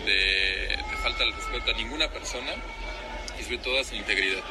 de, 0.06 0.78
falta 1.02 1.24
de 1.24 1.32
respeto 1.32 1.72
a 1.72 1.78
ninguna 1.78 2.10
persona 2.10 2.52
y 3.40 3.44
sobre 3.44 3.58
todo 3.60 3.80
a 3.80 3.84
su 3.84 3.96
integridad. 3.96 4.44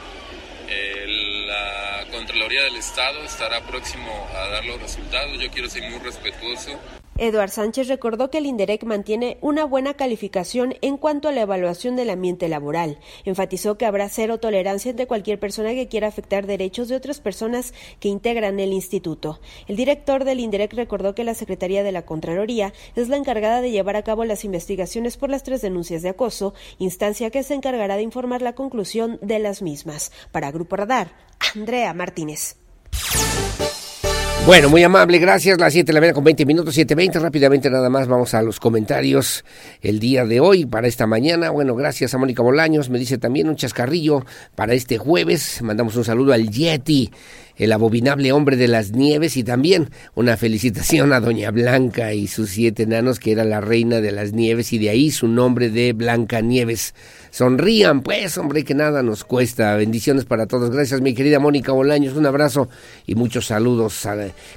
Eh, 0.68 1.04
la 1.46 2.06
Contraloría 2.10 2.62
del 2.62 2.76
Estado 2.76 3.22
estará 3.24 3.60
próximo 3.66 4.28
a 4.34 4.48
dar 4.48 4.64
los 4.64 4.80
resultados. 4.80 5.38
Yo 5.40 5.50
quiero 5.50 5.68
ser 5.68 5.82
muy 5.90 5.98
respetuoso 5.98 6.78
Eduard 7.18 7.50
Sánchez 7.50 7.88
recordó 7.88 8.30
que 8.30 8.38
el 8.38 8.46
INDEREC 8.46 8.84
mantiene 8.84 9.36
una 9.42 9.64
buena 9.64 9.94
calificación 9.94 10.74
en 10.80 10.96
cuanto 10.96 11.28
a 11.28 11.32
la 11.32 11.42
evaluación 11.42 11.94
del 11.94 12.10
ambiente 12.10 12.48
laboral. 12.48 12.98
Enfatizó 13.24 13.76
que 13.76 13.84
habrá 13.84 14.08
cero 14.08 14.38
tolerancia 14.38 14.90
entre 14.90 15.06
cualquier 15.06 15.38
persona 15.38 15.74
que 15.74 15.88
quiera 15.88 16.08
afectar 16.08 16.46
derechos 16.46 16.88
de 16.88 16.96
otras 16.96 17.20
personas 17.20 17.74
que 18.00 18.08
integran 18.08 18.58
el 18.60 18.72
instituto. 18.72 19.40
El 19.68 19.76
director 19.76 20.24
del 20.24 20.40
INDEREC 20.40 20.72
recordó 20.72 21.14
que 21.14 21.24
la 21.24 21.34
Secretaría 21.34 21.82
de 21.82 21.92
la 21.92 22.06
Contraloría 22.06 22.72
es 22.96 23.08
la 23.08 23.18
encargada 23.18 23.60
de 23.60 23.70
llevar 23.70 23.96
a 23.96 24.04
cabo 24.04 24.24
las 24.24 24.44
investigaciones 24.44 25.16
por 25.16 25.28
las 25.28 25.42
tres 25.42 25.60
denuncias 25.60 26.02
de 26.02 26.08
acoso, 26.08 26.54
instancia 26.78 27.30
que 27.30 27.42
se 27.42 27.54
encargará 27.54 27.96
de 27.96 28.02
informar 28.02 28.40
la 28.40 28.54
conclusión 28.54 29.18
de 29.20 29.38
las 29.38 29.60
mismas. 29.60 30.12
Para 30.32 30.50
Grupo 30.50 30.76
Radar, 30.76 31.12
Andrea 31.54 31.92
Martínez. 31.92 32.56
Bueno, 34.44 34.68
muy 34.68 34.82
amable, 34.82 35.18
gracias. 35.20 35.60
Las 35.60 35.72
7 35.72 35.86
de 35.86 35.92
la 35.92 36.00
mañana 36.00 36.14
con 36.14 36.24
20 36.24 36.44
minutos, 36.46 36.76
7.20. 36.76 37.20
Rápidamente 37.20 37.70
nada 37.70 37.88
más 37.88 38.08
vamos 38.08 38.34
a 38.34 38.42
los 38.42 38.58
comentarios 38.58 39.44
el 39.82 40.00
día 40.00 40.26
de 40.26 40.40
hoy 40.40 40.66
para 40.66 40.88
esta 40.88 41.06
mañana. 41.06 41.50
Bueno, 41.50 41.76
gracias 41.76 42.12
a 42.12 42.18
Mónica 42.18 42.42
Bolaños. 42.42 42.90
Me 42.90 42.98
dice 42.98 43.18
también 43.18 43.48
un 43.48 43.54
chascarrillo 43.54 44.26
para 44.56 44.74
este 44.74 44.98
jueves. 44.98 45.62
Mandamos 45.62 45.94
un 45.94 46.04
saludo 46.04 46.32
al 46.32 46.50
Yeti 46.50 47.12
el 47.62 47.70
abominable 47.70 48.32
hombre 48.32 48.56
de 48.56 48.66
las 48.66 48.90
nieves 48.90 49.36
y 49.36 49.44
también 49.44 49.88
una 50.16 50.36
felicitación 50.36 51.12
a 51.12 51.20
Doña 51.20 51.52
Blanca 51.52 52.12
y 52.12 52.26
sus 52.26 52.50
siete 52.50 52.82
enanos 52.82 53.20
que 53.20 53.30
era 53.30 53.44
la 53.44 53.60
reina 53.60 54.00
de 54.00 54.10
las 54.10 54.32
nieves 54.32 54.72
y 54.72 54.78
de 54.78 54.90
ahí 54.90 55.12
su 55.12 55.28
nombre 55.28 55.70
de 55.70 55.92
Blanca 55.92 56.40
Nieves. 56.40 56.92
Sonrían 57.30 58.02
pues, 58.02 58.36
hombre, 58.36 58.64
que 58.64 58.74
nada 58.74 59.04
nos 59.04 59.22
cuesta. 59.22 59.76
Bendiciones 59.76 60.24
para 60.24 60.46
todos. 60.46 60.70
Gracias 60.70 61.00
mi 61.02 61.14
querida 61.14 61.38
Mónica 61.38 61.70
Bolaños, 61.70 62.16
un 62.16 62.26
abrazo 62.26 62.68
y 63.06 63.14
muchos 63.14 63.46
saludos. 63.46 64.08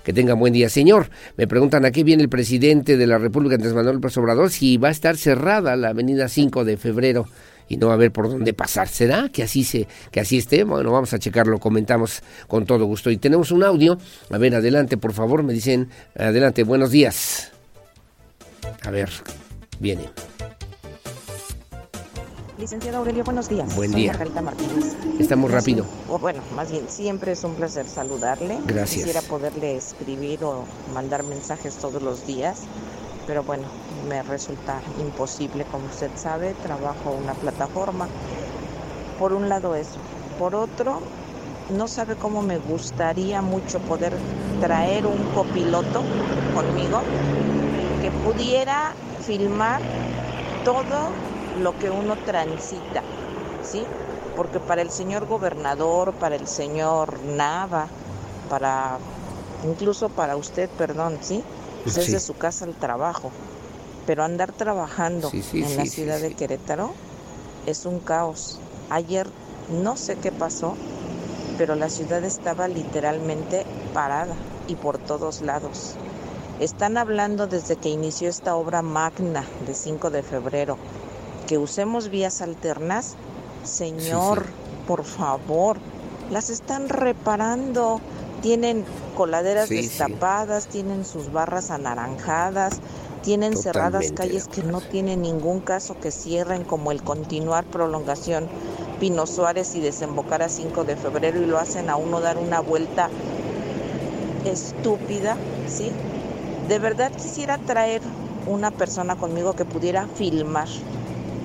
que 0.04 0.12
tengan 0.12 0.40
buen 0.40 0.54
día. 0.54 0.70
Señor, 0.70 1.12
me 1.38 1.48
preguntan 1.48 1.86
a 1.86 1.92
qué 1.92 2.04
viene 2.04 2.24
el 2.24 2.30
presidente 2.30 2.98
de 2.98 3.06
la 3.06 3.20
República, 3.20 3.54
Andrés 3.54 3.76
Manuel 3.76 3.98
López 3.98 4.18
Obrador, 4.18 4.50
si 4.50 4.78
va 4.78 4.88
a 4.88 4.92
estar 4.92 5.16
cerrada 5.16 5.76
la 5.76 5.90
avenida 5.90 6.28
5 6.28 6.66
de 6.66 6.78
febrero 6.78 7.28
y 7.68 7.78
no 7.78 7.88
va 7.88 7.94
a 7.94 7.96
haber 7.96 8.12
por 8.12 8.30
dónde 8.30 8.54
pasar. 8.54 8.88
¿Será 8.88 9.30
que 9.30 9.44
así 9.44 9.64
se 9.64 9.88
que 10.12 10.20
así 10.20 10.38
esté? 10.38 10.64
Bueno, 10.64 10.92
vamos 10.92 11.14
a 11.14 11.20
checarlo, 11.20 11.60
comentamos 11.60 12.22
con 12.48 12.66
todo 12.66 12.86
gusto. 12.86 13.10
Y 13.12 13.18
tenemos 13.18 13.52
un 13.52 13.64
audio. 13.64 13.98
A 14.30 14.38
ver, 14.38 14.56
adelante, 14.56 14.98
por 14.98 15.14
favor, 15.14 15.44
me 15.44 15.54
dicen, 15.54 15.90
adelante, 16.18 16.64
buenos 16.64 16.92
días. 16.92 17.52
A 18.84 18.92
ver, 18.92 19.10
viene. 19.80 20.10
Licenciado 22.58 23.00
Aurelio, 23.00 23.24
buenos 23.26 23.50
días. 23.50 23.76
Buen 23.76 23.92
Soy 23.92 24.02
día. 24.02 24.12
Margarita 24.14 24.42
Martínez. 24.42 24.96
Estamos 25.20 25.50
Es 25.50 25.56
rápido. 25.56 25.86
o 26.08 26.18
bueno, 26.18 26.42
más 26.56 26.72
bien, 26.72 26.86
siempre 26.88 27.34
es 27.34 27.44
un 27.44 27.54
placer 27.56 27.86
saludarle. 27.86 28.58
Gracias. 28.66 29.04
Quisiera 29.06 29.22
poderle 29.28 29.76
escribir 29.76 30.42
o 30.44 30.64
mandar 30.94 31.24
mensajes 31.24 31.76
todos 31.76 32.02
los 32.02 32.26
días, 32.26 32.62
pero 33.28 33.44
bueno, 33.44 33.64
me 34.06 34.24
resulta 34.24 34.82
imposible, 35.00 35.66
como 35.66 35.86
usted 35.88 36.12
sabe, 36.16 36.54
trabajo 36.64 37.12
una 37.12 37.34
plataforma. 37.34 38.08
Por 39.20 39.34
un 39.34 39.50
lado 39.50 39.76
eso. 39.76 39.98
Por 40.40 40.56
otro, 40.56 41.00
no 41.70 41.88
sabe 41.88 42.16
cómo 42.16 42.42
me 42.42 42.58
gustaría 42.58 43.42
mucho 43.42 43.80
poder 43.80 44.14
traer 44.62 45.06
un 45.06 45.24
copiloto 45.34 46.04
conmigo 46.54 47.02
que 48.02 48.12
pudiera 48.12 48.94
filmar 49.26 49.82
todo 50.64 51.10
lo 51.62 51.78
que 51.80 51.90
uno 51.90 52.16
transita, 52.26 53.02
¿sí? 53.64 53.84
Porque 54.36 54.60
para 54.60 54.82
el 54.82 54.92
señor 54.92 55.26
gobernador, 55.28 56.14
para 56.14 56.36
el 56.36 56.48
señor 56.48 57.20
Nava, 57.24 57.88
para 58.50 58.98
incluso 59.66 60.10
para 60.10 60.36
usted, 60.36 60.70
perdón, 60.70 61.18
¿sí? 61.22 61.44
Pues 61.84 61.98
es 61.98 62.12
de 62.12 62.20
su 62.20 62.36
casa 62.36 62.66
al 62.66 62.74
trabajo. 62.74 63.32
Pero 64.06 64.24
andar 64.24 64.52
trabajando 64.52 65.30
Sí, 65.30 65.42
sí, 65.42 65.64
en 65.64 65.78
la 65.78 65.84
sí, 65.84 65.90
ciudad 65.90 66.20
de. 66.20 66.34
Querétaro 66.34 66.94
es 67.66 67.86
un 67.86 68.00
caos. 68.00 68.60
Ayer 68.90 69.28
no 69.82 69.98
sé 69.98 70.16
qué 70.18 70.32
pasó, 70.32 70.76
pero 71.58 71.76
la 71.76 71.90
ciudad 71.90 72.24
estaba 72.24 72.68
literalmente 72.68 73.66
parada 73.94 74.36
y 74.68 74.76
por 74.76 74.98
todos 75.00 75.42
lados. 75.42 75.96
Están 76.60 76.98
hablando 76.98 77.48
desde 77.48 77.76
que 77.76 77.90
inició 77.90 78.30
esta 78.30 78.56
obra 78.56 78.82
magna 78.82 79.44
de 79.66 79.74
5 79.74 80.10
de 80.12 80.24
febrero, 80.24 80.78
que 81.48 81.58
usemos 81.58 82.10
vías 82.10 82.42
alternas. 82.42 83.16
Señor, 83.64 84.46
por 84.88 85.04
favor, 85.04 85.78
las 86.30 86.50
están 86.50 86.88
reparando. 86.90 88.00
Tienen 88.42 88.86
coladeras 89.18 89.68
Sí, 89.70 89.82
sí. 89.82 89.88
destapadas, 89.88 90.68
tienen 90.68 91.04
sus 91.04 91.32
barras 91.32 91.72
anaranjadas, 91.72 92.80
tienen 93.26 93.58
cerradas 93.58 94.12
calles 94.12 94.48
que 94.48 94.62
no 94.62 94.82
tienen 94.82 95.24
ningún 95.24 95.60
caso 95.60 96.00
que 96.00 96.12
cierren, 96.12 96.64
como 96.64 96.92
el 96.92 97.02
continuar 97.02 97.66
prolongación 97.66 98.48
Pino 99.00 99.26
Suárez 99.26 99.74
y 99.74 99.80
desembocar 99.82 100.44
a 100.44 100.48
5 100.48 100.84
de 100.84 100.96
febrero 100.96 101.42
y 101.42 101.48
lo 101.48 101.58
hacen 101.58 101.90
a 101.90 101.96
uno 101.96 102.22
dar 102.22 102.38
una 102.38 102.60
vuelta 102.60 103.10
estúpida, 104.46 105.38
¿sí? 105.68 105.92
De 106.68 106.78
verdad 106.78 107.12
quisiera 107.12 107.58
traer 107.58 108.04
una 108.46 108.70
persona 108.70 109.16
conmigo 109.16 109.54
que 109.54 109.66
pudiera 109.66 110.08
filmar 110.08 110.68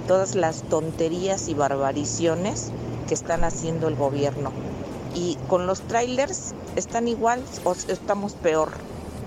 todas 0.07 0.35
las 0.35 0.63
tonterías 0.65 1.49
y 1.49 1.55
barbariciones 1.55 2.73
que 3.09 3.15
están 3.15 3.43
haciendo 3.43 3.89
el 3.89 3.97
gobierno. 3.97 4.53
Y 5.15 5.39
con 5.49 5.67
los 5.67 5.81
trailers 5.81 6.55
están 6.77 7.09
igual 7.09 7.43
o 7.65 7.73
estamos 7.73 8.35
peor. 8.35 8.69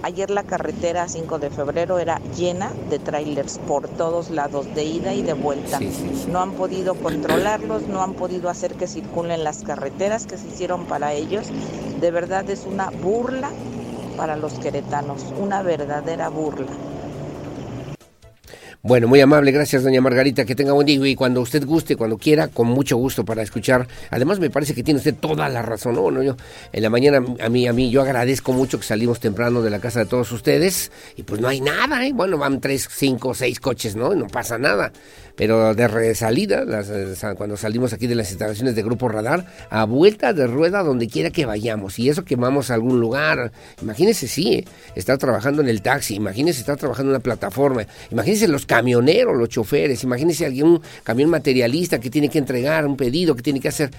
Ayer 0.03 0.29
la 0.29 0.43
carretera 0.43 1.07
5 1.07 1.39
de 1.39 1.49
febrero 1.49 1.97
era 1.97 2.19
llena 2.35 2.73
de 2.89 2.99
trailers 2.99 3.57
por 3.57 3.87
todos 3.87 4.31
lados, 4.31 4.67
de 4.75 4.83
ida 4.83 5.13
y 5.13 5.21
de 5.21 5.31
vuelta. 5.31 5.79
No 6.27 6.41
han 6.41 6.51
podido 6.51 6.93
controlarlos, 6.95 7.87
no 7.87 8.03
han 8.03 8.13
podido 8.13 8.49
hacer 8.49 8.75
que 8.75 8.85
circulen 8.85 9.45
las 9.45 9.63
carreteras 9.63 10.27
que 10.27 10.37
se 10.37 10.49
hicieron 10.49 10.87
para 10.87 11.13
ellos. 11.13 11.47
De 12.01 12.11
verdad 12.11 12.49
es 12.49 12.65
una 12.65 12.89
burla 12.89 13.49
para 14.17 14.35
los 14.35 14.55
queretanos, 14.55 15.23
una 15.39 15.61
verdadera 15.61 16.27
burla. 16.27 16.73
Bueno, 18.85 19.07
muy 19.07 19.21
amable, 19.21 19.53
gracias 19.53 19.81
doña 19.83 20.01
Margarita, 20.01 20.43
que 20.43 20.55
tenga 20.55 20.73
buen 20.73 20.85
día 20.85 20.97
y 21.07 21.15
cuando 21.15 21.39
usted 21.39 21.65
guste, 21.65 21.95
cuando 21.95 22.17
quiera, 22.17 22.49
con 22.49 22.67
mucho 22.67 22.97
gusto 22.97 23.23
para 23.23 23.41
escuchar. 23.41 23.87
Además 24.09 24.41
me 24.41 24.49
parece 24.49 24.75
que 24.75 24.83
tiene 24.83 24.97
usted 24.97 25.15
toda 25.15 25.47
la 25.47 25.61
razón, 25.61 25.95
¿no? 25.95 26.01
Bueno, 26.01 26.21
yo 26.21 26.35
en 26.73 26.83
la 26.83 26.89
mañana 26.89 27.23
a 27.39 27.47
mí 27.47 27.65
a 27.65 27.71
mí 27.71 27.89
yo 27.89 28.01
agradezco 28.01 28.51
mucho 28.51 28.77
que 28.77 28.83
salimos 28.83 29.21
temprano 29.21 29.61
de 29.61 29.69
la 29.69 29.79
casa 29.79 29.99
de 30.01 30.07
todos 30.07 30.29
ustedes 30.33 30.91
y 31.15 31.23
pues 31.23 31.39
no 31.39 31.47
hay 31.47 31.61
nada, 31.61 32.05
¿eh? 32.05 32.11
Bueno, 32.13 32.37
van 32.37 32.59
tres, 32.59 32.89
cinco, 32.91 33.33
seis 33.33 33.61
coches, 33.61 33.95
¿no? 33.95 34.11
Y 34.13 34.17
no 34.17 34.27
pasa 34.27 34.57
nada. 34.57 34.91
Pero 35.35 35.73
de 35.73 35.87
re- 35.87 36.13
salida, 36.13 36.63
las, 36.63 36.89
eh, 36.89 37.15
cuando 37.35 37.57
salimos 37.57 37.91
aquí 37.91 38.05
de 38.05 38.13
las 38.13 38.29
instalaciones 38.29 38.75
de 38.75 38.83
Grupo 38.83 39.09
Radar, 39.09 39.47
a 39.71 39.85
vuelta 39.85 40.31
de 40.31 40.45
rueda 40.45 40.83
donde 40.83 41.07
quiera 41.07 41.31
que 41.31 41.45
vayamos. 41.45 41.97
Y 41.97 42.09
eso 42.09 42.23
que 42.23 42.35
vamos 42.35 42.69
a 42.69 42.75
algún 42.75 42.99
lugar. 42.99 43.51
Imagínese, 43.81 44.27
sí, 44.27 44.53
¿eh? 44.53 44.65
estar 44.95 45.17
trabajando 45.17 45.61
en 45.63 45.69
el 45.69 45.81
taxi, 45.81 46.15
imagínese 46.15 46.59
estar 46.59 46.77
trabajando 46.77 47.11
en 47.11 47.15
una 47.15 47.23
plataforma, 47.23 47.85
imagínese 48.11 48.47
los 48.47 48.67
camioneros, 48.67 49.35
los 49.35 49.49
choferes, 49.49 50.03
imagínese 50.03 50.45
algún 50.45 50.81
camión 51.03 51.29
materialista 51.31 51.99
que 51.99 52.09
tiene 52.11 52.29
que 52.29 52.37
entregar 52.37 52.85
un 52.85 52.95
pedido, 52.95 53.35
que 53.35 53.41
tiene 53.41 53.59
que 53.59 53.69
hacer 53.69 53.89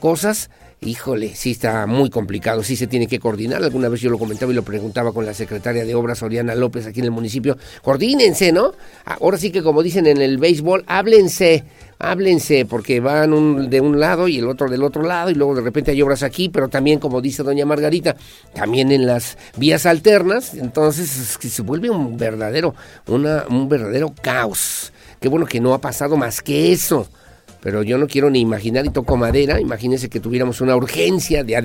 cosas. 0.00 0.50
Híjole, 0.82 1.34
sí 1.34 1.50
está 1.50 1.86
muy 1.86 2.08
complicado, 2.08 2.62
sí 2.62 2.74
se 2.74 2.86
tiene 2.86 3.06
que 3.06 3.20
coordinar. 3.20 3.62
Alguna 3.62 3.90
vez 3.90 4.00
yo 4.00 4.08
lo 4.08 4.18
comentaba 4.18 4.50
y 4.50 4.54
lo 4.54 4.62
preguntaba 4.62 5.12
con 5.12 5.26
la 5.26 5.34
secretaria 5.34 5.84
de 5.84 5.94
Obras, 5.94 6.22
Oriana 6.22 6.54
López, 6.54 6.86
aquí 6.86 7.00
en 7.00 7.04
el 7.04 7.10
municipio. 7.10 7.58
Coordínense, 7.82 8.50
¿no? 8.50 8.72
Ahora 9.04 9.36
sí 9.36 9.50
que 9.50 9.62
como 9.62 9.82
dicen 9.82 10.06
en 10.06 10.22
el 10.22 10.38
béisbol, 10.38 10.79
háblense, 10.86 11.64
háblense, 11.98 12.64
porque 12.66 13.00
van 13.00 13.32
un- 13.32 13.68
de 13.70 13.80
un 13.80 14.00
lado 14.00 14.28
y 14.28 14.38
el 14.38 14.48
otro 14.48 14.68
del 14.68 14.82
otro 14.82 15.02
lado 15.02 15.30
y 15.30 15.34
luego 15.34 15.54
de 15.54 15.62
repente 15.62 15.90
hay 15.90 16.02
obras 16.02 16.22
aquí, 16.22 16.48
pero 16.48 16.68
también, 16.68 16.98
como 16.98 17.20
dice 17.20 17.42
doña 17.42 17.66
Margarita, 17.66 18.16
también 18.54 18.90
en 18.92 19.06
las 19.06 19.36
vías 19.56 19.86
alternas. 19.86 20.54
Entonces 20.54 21.16
es 21.18 21.38
que 21.38 21.48
se 21.48 21.62
vuelve 21.62 21.90
un 21.90 22.16
verdadero, 22.16 22.74
una, 23.06 23.44
un 23.48 23.68
verdadero 23.68 24.14
caos. 24.20 24.92
Qué 25.20 25.28
bueno 25.28 25.46
que 25.46 25.60
no 25.60 25.74
ha 25.74 25.80
pasado 25.80 26.16
más 26.16 26.40
que 26.42 26.72
eso 26.72 27.08
pero 27.62 27.82
yo 27.82 27.98
no 27.98 28.06
quiero 28.06 28.30
ni 28.30 28.40
imaginar 28.40 28.86
y 28.86 28.88
toco 28.88 29.18
madera, 29.18 29.60
imagínense 29.60 30.08
que 30.08 30.18
tuviéramos 30.18 30.62
una 30.62 30.74
urgencia 30.76 31.44
de 31.44 31.56
a 31.56 31.62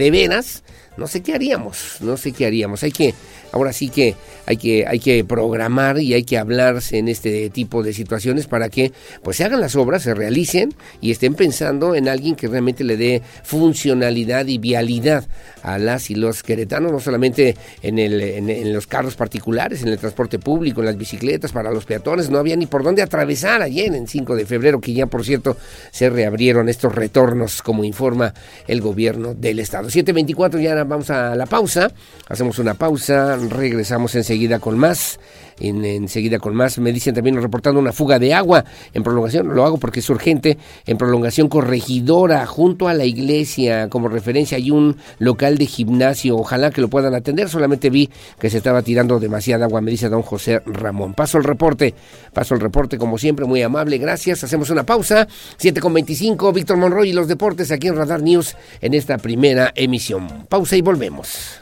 no 0.98 1.08
sé 1.08 1.22
qué 1.22 1.34
haríamos, 1.34 1.98
no 2.02 2.18
sé 2.18 2.32
qué 2.32 2.46
haríamos. 2.46 2.84
Hay 2.84 2.92
que, 2.92 3.14
ahora 3.56 3.74
sí 3.74 3.90
que 3.90 4.16
hay 4.46 4.58
que, 4.58 4.86
hay 4.86 5.00
que 5.00 5.24
programar 5.24 5.98
y 5.98 6.14
hay 6.14 6.24
que 6.24 6.38
hablarse 6.38 6.98
en 6.98 7.08
este 7.08 7.50
tipo 7.50 7.82
de 7.82 7.94
situaciones 7.94 8.48
para 8.48 8.70
que 8.70 8.92
pues 9.24 9.38
se 9.38 9.46
hagan 9.46 9.62
las 9.62 9.76
obras, 9.76 10.04
se 10.04 10.14
realicen 10.14 10.76
y 11.02 11.12
estén 11.12 11.34
pensando 11.36 11.96
en 11.96 12.08
alguien 12.08 12.36
que 12.36 12.48
realmente 12.48 12.84
le 12.84 12.98
dé 12.98 13.22
funcionalidad 13.44 14.46
y 14.48 14.58
vialidad 14.58 15.26
a 15.64 15.80
las 15.80 16.12
y 16.12 16.16
los 16.16 16.44
queretanos, 16.44 16.92
no 16.92 17.00
solamente 17.00 17.56
en, 17.82 17.98
el, 17.98 18.22
en, 18.22 18.50
en 18.50 18.74
los 18.74 18.88
carros 18.88 19.16
particulares, 19.16 19.82
en 19.82 19.88
el 19.88 19.98
transporte 19.98 20.38
público, 20.38 20.82
en 20.82 20.88
las 20.88 20.98
bicicletas, 20.98 21.52
para 21.52 21.72
los 21.72 21.86
peatones, 21.86 22.30
no 22.30 22.38
había 22.38 22.56
ni 22.56 22.68
por 22.68 22.84
dónde 22.84 23.02
atravesar 23.02 23.62
ayer 23.62 23.96
en 23.96 24.08
5 24.08 24.36
de 24.36 24.46
febrero, 24.46 24.82
que 24.82 24.94
ya 24.94 25.08
por 25.08 25.24
cierto 25.24 25.58
se 25.92 26.10
reabrieron 26.10 26.70
estos 26.70 26.94
retornos, 26.94 27.62
como 27.62 27.84
informa 27.84 28.34
el 28.68 28.82
gobierno 28.82 29.34
del 29.34 29.60
estado. 29.60 29.90
724, 29.90 30.60
ya 30.60 30.84
vamos 30.84 31.10
a 31.10 31.36
la 31.36 31.46
pausa, 31.46 31.90
hacemos 32.28 32.60
una 32.60 32.74
pausa, 32.74 33.38
regresamos 33.50 34.16
enseguida 34.16 34.60
con 34.60 34.78
más. 34.78 35.20
En, 35.58 35.86
enseguida 35.86 36.38
con 36.38 36.54
más. 36.54 36.78
Me 36.80 36.92
dicen 36.92 37.16
también 37.16 37.42
reportando 37.42 37.80
una 37.80 37.94
fuga 37.94 38.20
de 38.20 38.34
agua 38.34 38.66
en 38.94 39.04
prolongación, 39.04 39.56
lo 39.56 39.66
hago 39.66 39.78
porque 39.78 40.02
es 40.02 40.10
urgente, 40.10 40.58
en 40.86 40.98
prolongación 40.98 41.48
corregidora, 41.48 42.46
junto 42.46 42.90
a 42.90 42.94
la 42.94 43.06
iglesia, 43.06 43.90
como 43.90 44.10
referencia 44.10 44.58
hay 44.58 44.70
un 44.70 44.98
local 45.20 45.58
de 45.58 45.66
gimnasio, 45.66 46.36
ojalá 46.36 46.72
que 46.72 46.82
lo 46.82 46.90
puedan 46.90 47.16
atender, 47.16 47.48
solamente 47.48 47.90
vi 47.90 48.10
que 48.38 48.50
se 48.50 48.58
estaba 48.58 48.82
tirando 48.82 49.18
demasiada 49.18 49.66
agua, 49.66 49.80
me 49.80 49.92
dice 49.92 50.10
don 50.10 50.24
José 50.24 50.62
Ramón. 50.66 51.14
Paso 51.14 51.38
el 51.38 51.46
reporte, 51.46 51.94
paso 52.34 52.56
el 52.56 52.60
reporte 52.60 52.98
como 52.98 53.18
siempre, 53.18 53.46
muy 53.46 53.62
amable, 53.62 53.98
gracias, 53.98 54.44
hacemos 54.44 54.70
una 54.72 54.86
pausa, 54.86 55.26
7 55.56 55.80
con 55.80 55.94
25, 55.94 56.52
Víctor 56.52 56.76
Monroy 56.76 57.12
y 57.12 57.14
los 57.14 57.30
deportes 57.30 57.72
aquí 57.72 57.88
en 57.88 57.96
Radar 57.96 58.22
News 58.22 58.58
en 58.82 58.94
esta 58.94 59.18
primera 59.18 59.72
emisión. 59.76 60.46
Pausa 60.50 60.76
y 60.76 60.82
volvemos. 60.82 61.62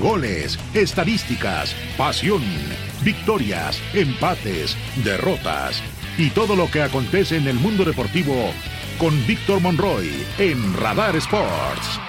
Goles, 0.00 0.58
estadísticas, 0.74 1.74
pasión, 1.96 2.42
victorias, 3.02 3.80
empates, 3.94 4.76
derrotas 5.04 5.82
y 6.16 6.30
todo 6.30 6.56
lo 6.56 6.70
que 6.70 6.82
acontece 6.82 7.36
en 7.36 7.48
el 7.48 7.56
mundo 7.56 7.84
deportivo 7.84 8.52
con 8.98 9.26
Víctor 9.26 9.60
Monroy 9.60 10.26
en 10.38 10.74
Radar 10.74 11.16
Sports. 11.16 12.00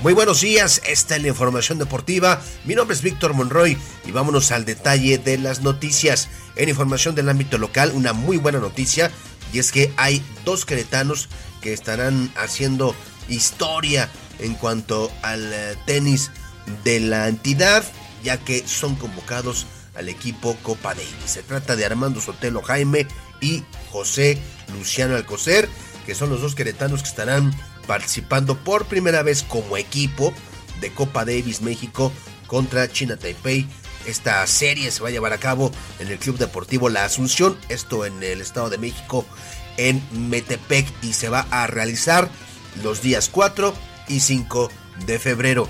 Muy 0.00 0.12
buenos 0.12 0.42
días, 0.42 0.82
esta 0.86 1.16
es 1.16 1.22
la 1.22 1.28
información 1.28 1.78
deportiva. 1.78 2.42
Mi 2.66 2.74
nombre 2.74 2.94
es 2.94 3.02
Víctor 3.02 3.32
Monroy 3.32 3.78
y 4.04 4.12
vámonos 4.12 4.52
al 4.52 4.66
detalle 4.66 5.16
de 5.16 5.38
las 5.38 5.62
noticias. 5.62 6.28
En 6.56 6.68
información 6.68 7.14
del 7.14 7.30
ámbito 7.30 7.56
local, 7.56 7.90
una 7.94 8.12
muy 8.12 8.36
buena 8.36 8.58
noticia 8.58 9.10
y 9.52 9.60
es 9.60 9.72
que 9.72 9.92
hay 9.96 10.22
dos 10.44 10.66
queretanos 10.66 11.30
que 11.62 11.72
estarán 11.72 12.30
haciendo 12.36 12.94
historia 13.28 14.10
en 14.38 14.54
cuanto 14.54 15.10
al 15.22 15.52
eh, 15.52 15.76
tenis 15.86 16.30
de 16.82 17.00
la 17.00 17.28
entidad, 17.28 17.84
ya 18.22 18.38
que 18.38 18.66
son 18.66 18.94
convocados 18.96 19.66
al 19.94 20.08
equipo 20.08 20.56
Copa 20.62 20.94
Davis. 20.94 21.12
Se 21.26 21.42
trata 21.42 21.76
de 21.76 21.84
Armando 21.84 22.20
Sotelo 22.20 22.62
Jaime 22.62 23.06
y 23.40 23.62
José 23.90 24.38
Luciano 24.76 25.14
Alcocer, 25.14 25.68
que 26.06 26.14
son 26.14 26.30
los 26.30 26.40
dos 26.40 26.54
queretanos 26.54 27.02
que 27.02 27.08
estarán 27.08 27.54
participando 27.86 28.56
por 28.56 28.86
primera 28.86 29.22
vez 29.22 29.42
como 29.42 29.76
equipo 29.76 30.32
de 30.80 30.92
Copa 30.92 31.24
Davis 31.24 31.60
México 31.60 32.12
contra 32.46 32.90
China 32.90 33.16
Taipei. 33.16 33.66
Esta 34.06 34.46
serie 34.46 34.90
se 34.90 35.02
va 35.02 35.08
a 35.08 35.12
llevar 35.12 35.32
a 35.32 35.38
cabo 35.38 35.70
en 35.98 36.08
el 36.08 36.18
Club 36.18 36.38
Deportivo 36.38 36.90
La 36.90 37.04
Asunción, 37.04 37.56
esto 37.68 38.04
en 38.04 38.22
el 38.22 38.40
Estado 38.40 38.68
de 38.68 38.78
México, 38.78 39.24
en 39.76 40.02
Metepec, 40.28 40.86
y 41.02 41.14
se 41.14 41.30
va 41.30 41.46
a 41.50 41.66
realizar 41.66 42.28
los 42.82 43.00
días 43.00 43.30
4 43.30 43.74
y 44.08 44.20
5 44.20 44.70
de 45.06 45.18
febrero. 45.18 45.68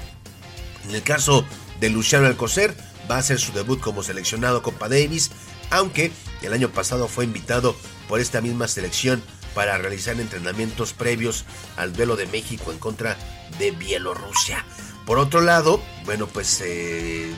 En 0.89 0.95
el 0.95 1.03
caso 1.03 1.45
de 1.81 1.91
Luciano 1.91 2.27
Alcocer, 2.27 2.75
va 3.11 3.19
a 3.19 3.23
ser 3.23 3.39
su 3.39 3.53
debut 3.53 3.81
como 3.81 4.03
seleccionado 4.03 4.63
Copa 4.63 4.89
Davis, 4.89 5.31
aunque 5.71 6.13
el 6.43 6.53
año 6.53 6.71
pasado 6.71 7.09
fue 7.09 7.25
invitado 7.25 7.75
por 8.09 8.21
esta 8.21 8.41
misma 8.41 8.69
selección 8.69 9.23
para 9.55 9.79
realizar 9.79 10.19
entrenamientos 10.21 10.93
previos 10.93 11.45
al 11.77 11.93
duelo 11.93 12.17
de 12.17 12.27
México 12.27 12.73
en 12.73 12.79
contra 12.79 13.17
de 13.59 13.71
Bielorrusia. 13.71 14.65
Por 15.07 15.19
otro 15.19 15.41
lado, 15.41 15.81
bueno, 16.05 16.27
pues 16.27 16.61
eh, 16.65 17.33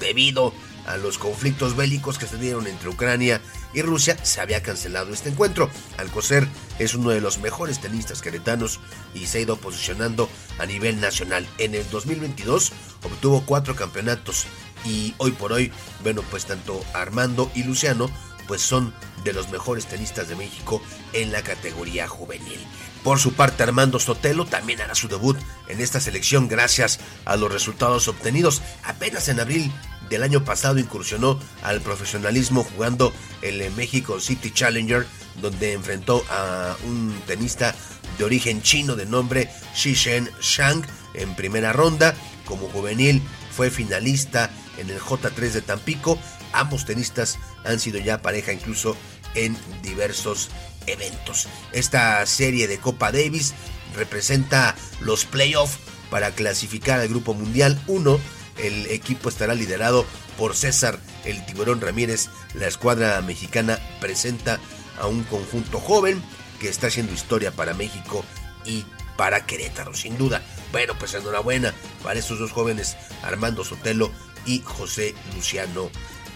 debido 0.00 0.48
a 0.48 0.52
los 0.96 1.18
conflictos 1.18 1.76
bélicos 1.76 2.18
que 2.18 2.26
se 2.26 2.36
dieron 2.36 2.66
entre 2.66 2.88
Ucrania 2.88 3.40
y 3.72 3.82
Rusia, 3.82 4.16
se 4.22 4.40
había 4.40 4.62
cancelado 4.62 5.12
este 5.12 5.30
encuentro. 5.30 5.70
Alcocer 5.96 6.46
es 6.78 6.94
uno 6.94 7.10
de 7.10 7.20
los 7.20 7.38
mejores 7.38 7.80
tenistas 7.80 8.22
queretanos 8.22 8.80
y 9.14 9.26
se 9.26 9.38
ha 9.38 9.42
ido 9.42 9.56
posicionando 9.56 10.28
a 10.58 10.66
nivel 10.66 11.00
nacional. 11.00 11.46
En 11.58 11.74
el 11.74 11.88
2022 11.90 12.72
obtuvo 13.04 13.44
cuatro 13.46 13.74
campeonatos 13.76 14.46
y 14.84 15.14
hoy 15.18 15.32
por 15.32 15.52
hoy, 15.52 15.72
bueno, 16.02 16.22
pues 16.30 16.46
tanto 16.46 16.84
Armando 16.94 17.50
y 17.54 17.62
Luciano 17.62 18.10
pues 18.46 18.60
son 18.60 18.92
de 19.24 19.32
los 19.32 19.50
mejores 19.50 19.86
tenistas 19.86 20.28
de 20.28 20.36
México 20.36 20.82
en 21.12 21.32
la 21.32 21.42
categoría 21.42 22.08
juvenil. 22.08 22.58
Por 23.04 23.18
su 23.18 23.32
parte, 23.32 23.62
Armando 23.62 23.98
Sotelo 23.98 24.46
también 24.46 24.80
hará 24.80 24.94
su 24.94 25.08
debut 25.08 25.36
en 25.68 25.80
esta 25.80 26.00
selección 26.00 26.48
gracias 26.48 27.00
a 27.24 27.36
los 27.36 27.52
resultados 27.52 28.08
obtenidos. 28.08 28.62
Apenas 28.84 29.28
en 29.28 29.40
abril 29.40 29.72
del 30.12 30.22
año 30.22 30.44
pasado 30.44 30.78
incursionó 30.78 31.40
al 31.62 31.80
profesionalismo 31.80 32.64
jugando 32.64 33.12
el 33.40 33.70
México 33.72 34.20
City 34.20 34.50
Challenger, 34.50 35.06
donde 35.40 35.72
enfrentó 35.72 36.24
a 36.30 36.76
un 36.84 37.18
tenista 37.26 37.74
de 38.18 38.24
origen 38.24 38.62
chino 38.62 38.94
de 38.94 39.06
nombre 39.06 39.48
Shen 39.74 40.28
Shang 40.40 40.84
en 41.14 41.34
primera 41.34 41.72
ronda. 41.72 42.14
Como 42.44 42.68
juvenil 42.68 43.22
fue 43.56 43.70
finalista 43.70 44.50
en 44.76 44.90
el 44.90 45.00
J3 45.00 45.50
de 45.50 45.62
Tampico. 45.62 46.18
Ambos 46.52 46.84
tenistas 46.84 47.38
han 47.64 47.80
sido 47.80 47.98
ya 47.98 48.20
pareja 48.20 48.52
incluso 48.52 48.96
en 49.34 49.56
diversos 49.82 50.50
eventos. 50.86 51.48
Esta 51.72 52.24
serie 52.26 52.68
de 52.68 52.78
Copa 52.78 53.12
Davis 53.12 53.54
representa 53.96 54.76
los 55.00 55.24
playoffs 55.24 55.78
para 56.10 56.32
clasificar 56.32 57.00
al 57.00 57.08
Grupo 57.08 57.32
Mundial 57.32 57.82
1. 57.86 58.20
El 58.58 58.86
equipo 58.86 59.28
estará 59.28 59.54
liderado 59.54 60.06
por 60.36 60.54
César 60.54 60.98
el 61.24 61.44
Tiburón 61.46 61.80
Ramírez. 61.80 62.28
La 62.54 62.66
escuadra 62.66 63.20
mexicana 63.22 63.78
presenta 64.00 64.60
a 64.98 65.06
un 65.06 65.24
conjunto 65.24 65.80
joven 65.80 66.22
que 66.60 66.68
está 66.68 66.88
haciendo 66.88 67.12
historia 67.12 67.50
para 67.52 67.74
México 67.74 68.24
y 68.64 68.84
para 69.16 69.46
Querétaro, 69.46 69.94
sin 69.94 70.16
duda. 70.16 70.42
Bueno, 70.70 70.94
pues 70.98 71.14
enhorabuena 71.14 71.74
para 72.02 72.18
estos 72.18 72.38
dos 72.38 72.52
jóvenes, 72.52 72.96
Armando 73.22 73.64
Sotelo 73.64 74.10
y 74.46 74.62
José 74.64 75.14
Luciano 75.34 75.90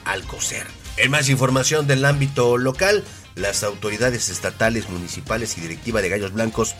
Alcocer. 0.04 0.66
En 0.96 1.10
más 1.10 1.28
información 1.28 1.86
del 1.86 2.04
ámbito 2.04 2.56
local, 2.58 3.04
las 3.34 3.62
autoridades 3.64 4.28
estatales, 4.30 4.88
municipales 4.88 5.58
y 5.58 5.60
directiva 5.60 6.00
de 6.00 6.08
Gallos 6.08 6.32
Blancos 6.32 6.74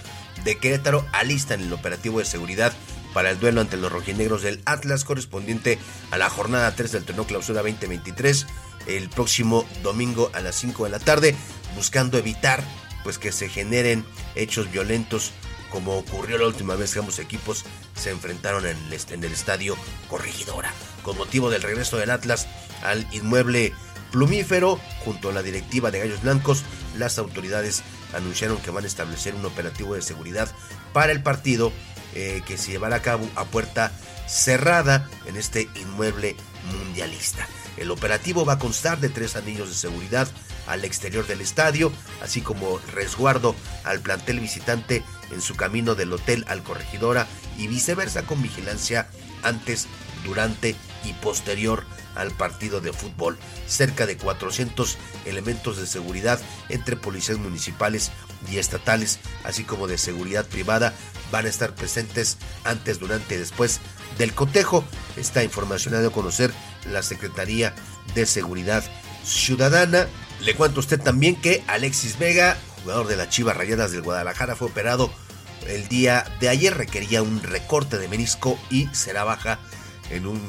de 0.45 0.59
Querétaro 0.59 1.05
alistan 1.13 1.61
el 1.61 1.73
operativo 1.73 2.19
de 2.19 2.25
seguridad 2.25 2.73
para 3.13 3.31
el 3.31 3.41
duelo 3.41 3.61
ante 3.61 3.77
los 3.77 3.93
rojinegros 3.93 4.43
del 4.43 4.61
Atlas 4.65 5.05
correspondiente 5.05 5.79
a 6.11 6.19
la 6.19 6.31
jornada 6.31 6.75
3 6.75 6.93
del 6.93 7.05
torneo 7.05 7.27
clausura 7.27 7.63
2023 7.63 8.47
el 8.87 9.09
próximo 9.09 9.67
domingo 9.83 10.31
a 10.33 10.41
las 10.41 10.55
5 10.57 10.85
de 10.85 10.91
la 10.91 10.99
tarde, 10.99 11.35
buscando 11.75 12.19
evitar 12.19 12.63
pues 13.03 13.19
que 13.19 13.33
se 13.33 13.49
generen 13.49 14.05
hechos 14.35 14.71
violentos 14.71 15.33
como 15.71 15.99
ocurrió 15.99 16.39
la 16.39 16.47
última 16.47 16.75
vez 16.75 16.93
que 16.93 17.01
ambos 17.01 17.19
equipos 17.19 17.65
se 17.95 18.11
enfrentaron 18.11 18.67
en 18.67 18.77
en 19.11 19.25
el 19.25 19.33
estadio 19.33 19.77
Corregidora. 20.09 20.73
Con 21.03 21.19
motivo 21.19 21.51
del 21.51 21.63
regreso 21.63 21.97
del 21.97 22.11
Atlas 22.11 22.47
al 22.83 23.07
inmueble 23.13 23.73
plumífero, 24.11 24.81
junto 25.05 25.29
a 25.29 25.33
la 25.33 25.43
directiva 25.43 25.91
de 25.91 25.99
Gallos 25.99 26.23
Blancos, 26.23 26.65
las 26.97 27.19
autoridades 27.19 27.83
anunciaron 28.15 28.59
que 28.59 28.71
van 28.71 28.85
a 28.85 28.87
establecer 28.87 29.35
un 29.35 29.45
operativo 29.45 29.95
de 29.95 30.03
seguridad 30.03 30.49
para 30.93 31.13
el 31.13 31.23
partido 31.23 31.73
eh, 32.19 32.41
que 32.47 32.57
se 32.57 32.71
llevará 32.71 32.97
a 32.97 33.03
cabo 33.03 33.29
a 33.35 33.45
puerta 33.45 33.93
cerrada 34.27 35.07
en 35.27 35.37
este 35.37 35.69
inmueble 35.75 36.35
mundialista. 36.73 37.47
El 37.77 37.91
operativo 37.91 38.47
va 38.47 38.55
a 38.55 38.59
constar 38.59 39.01
de 39.01 39.11
tres 39.11 39.37
anillos 39.37 39.69
de 39.69 39.75
seguridad 39.75 40.27
al 40.67 40.87
exterior 40.87 41.27
del 41.27 41.43
estadio, 41.43 41.93
así 42.23 42.41
como 42.41 42.79
resguardo 42.95 43.55
al 43.85 44.01
plantel 44.01 44.41
visitante 44.41 45.03
en 45.31 45.43
su 45.43 45.57
camino 45.57 45.95
del 45.95 46.11
hotel 46.11 46.47
al 46.49 46.63
corregidora 46.63 47.27
y 47.59 47.67
viceversa 47.67 48.23
con 48.23 48.43
vigilancia 48.43 49.09
antes, 49.43 49.87
durante 50.25 50.75
y 51.05 51.13
posterior 51.13 51.85
al 52.15 52.31
partido 52.31 52.81
de 52.81 52.95
fútbol. 52.95 53.37
Cerca 53.67 54.07
de 54.07 54.17
400 54.17 54.97
elementos 55.27 55.77
de 55.77 55.87
seguridad 55.87 56.41
entre 56.71 56.97
policías 56.97 57.37
municipales 57.37 58.11
y 58.51 58.57
estatales, 58.57 59.19
así 59.45 59.65
como 59.65 59.87
de 59.87 59.99
seguridad 59.99 60.47
privada, 60.47 60.95
van 61.31 61.47
a 61.47 61.49
estar 61.49 61.75
presentes 61.75 62.39
antes, 62.65 62.99
durante 62.99 63.35
y 63.35 63.39
después 63.39 63.81
del 64.19 64.35
cotejo. 64.35 64.85
Esta 65.17 65.43
información 65.43 65.95
ha 65.95 66.01
de 66.01 66.11
conocer 66.11 66.53
la 66.91 67.03
Secretaría 67.03 67.75
de 68.15 68.27
Seguridad 68.27 68.85
Ciudadana. 69.25 70.07
Le 70.41 70.55
cuento 70.55 70.81
a 70.81 70.81
usted 70.81 71.01
también 71.01 71.37
que 71.37 71.65
Alexis 71.67 72.19
Vega, 72.19 72.57
jugador 72.83 73.07
de 73.07 73.17
las 73.17 73.31
Chivas 73.31 73.57
Rayadas 73.57 73.93
del 73.93 74.03
Guadalajara, 74.03 74.57
fue 74.57 74.69
operado 74.69 75.11
el 75.67 75.89
día 75.89 76.25
de 76.41 76.49
ayer. 76.49 76.77
Requería 76.77 77.23
un 77.23 77.43
recorte 77.43 77.99
de 77.99 78.09
menisco 78.09 78.59
y 78.71 78.87
será 78.89 79.25
baja 79.25 79.59
en 80.11 80.27
un 80.27 80.41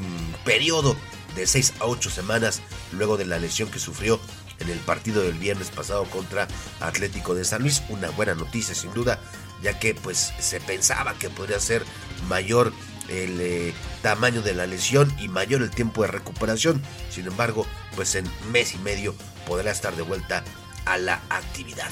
periodo 0.45 0.95
de 1.35 1.47
6 1.47 1.75
a 1.79 1.85
8 1.85 2.09
semanas 2.09 2.61
luego 2.91 3.17
de 3.17 3.25
la 3.25 3.39
lesión 3.39 3.69
que 3.69 3.79
sufrió 3.79 4.19
en 4.59 4.69
el 4.69 4.79
partido 4.79 5.21
del 5.21 5.37
viernes 5.37 5.69
pasado 5.69 6.05
contra 6.05 6.47
Atlético 6.79 7.35
de 7.35 7.45
San 7.45 7.61
Luis. 7.61 7.83
Una 7.89 8.09
buena 8.09 8.35
noticia 8.35 8.75
sin 8.75 8.93
duda, 8.93 9.19
ya 9.61 9.79
que 9.79 9.95
pues 9.95 10.33
se 10.39 10.59
pensaba 10.59 11.13
que 11.15 11.29
podría 11.29 11.59
ser 11.59 11.83
mayor 12.27 12.73
el 13.09 13.39
eh, 13.39 13.73
tamaño 14.01 14.41
de 14.41 14.53
la 14.53 14.67
lesión 14.67 15.13
y 15.19 15.27
mayor 15.27 15.61
el 15.61 15.71
tiempo 15.71 16.01
de 16.01 16.09
recuperación. 16.09 16.81
Sin 17.09 17.27
embargo, 17.27 17.65
pues 17.95 18.15
en 18.15 18.25
mes 18.51 18.73
y 18.73 18.77
medio 18.79 19.15
podrá 19.47 19.71
estar 19.71 19.95
de 19.95 20.01
vuelta 20.01 20.43
a 20.85 20.97
la 20.97 21.21
actividad. 21.29 21.89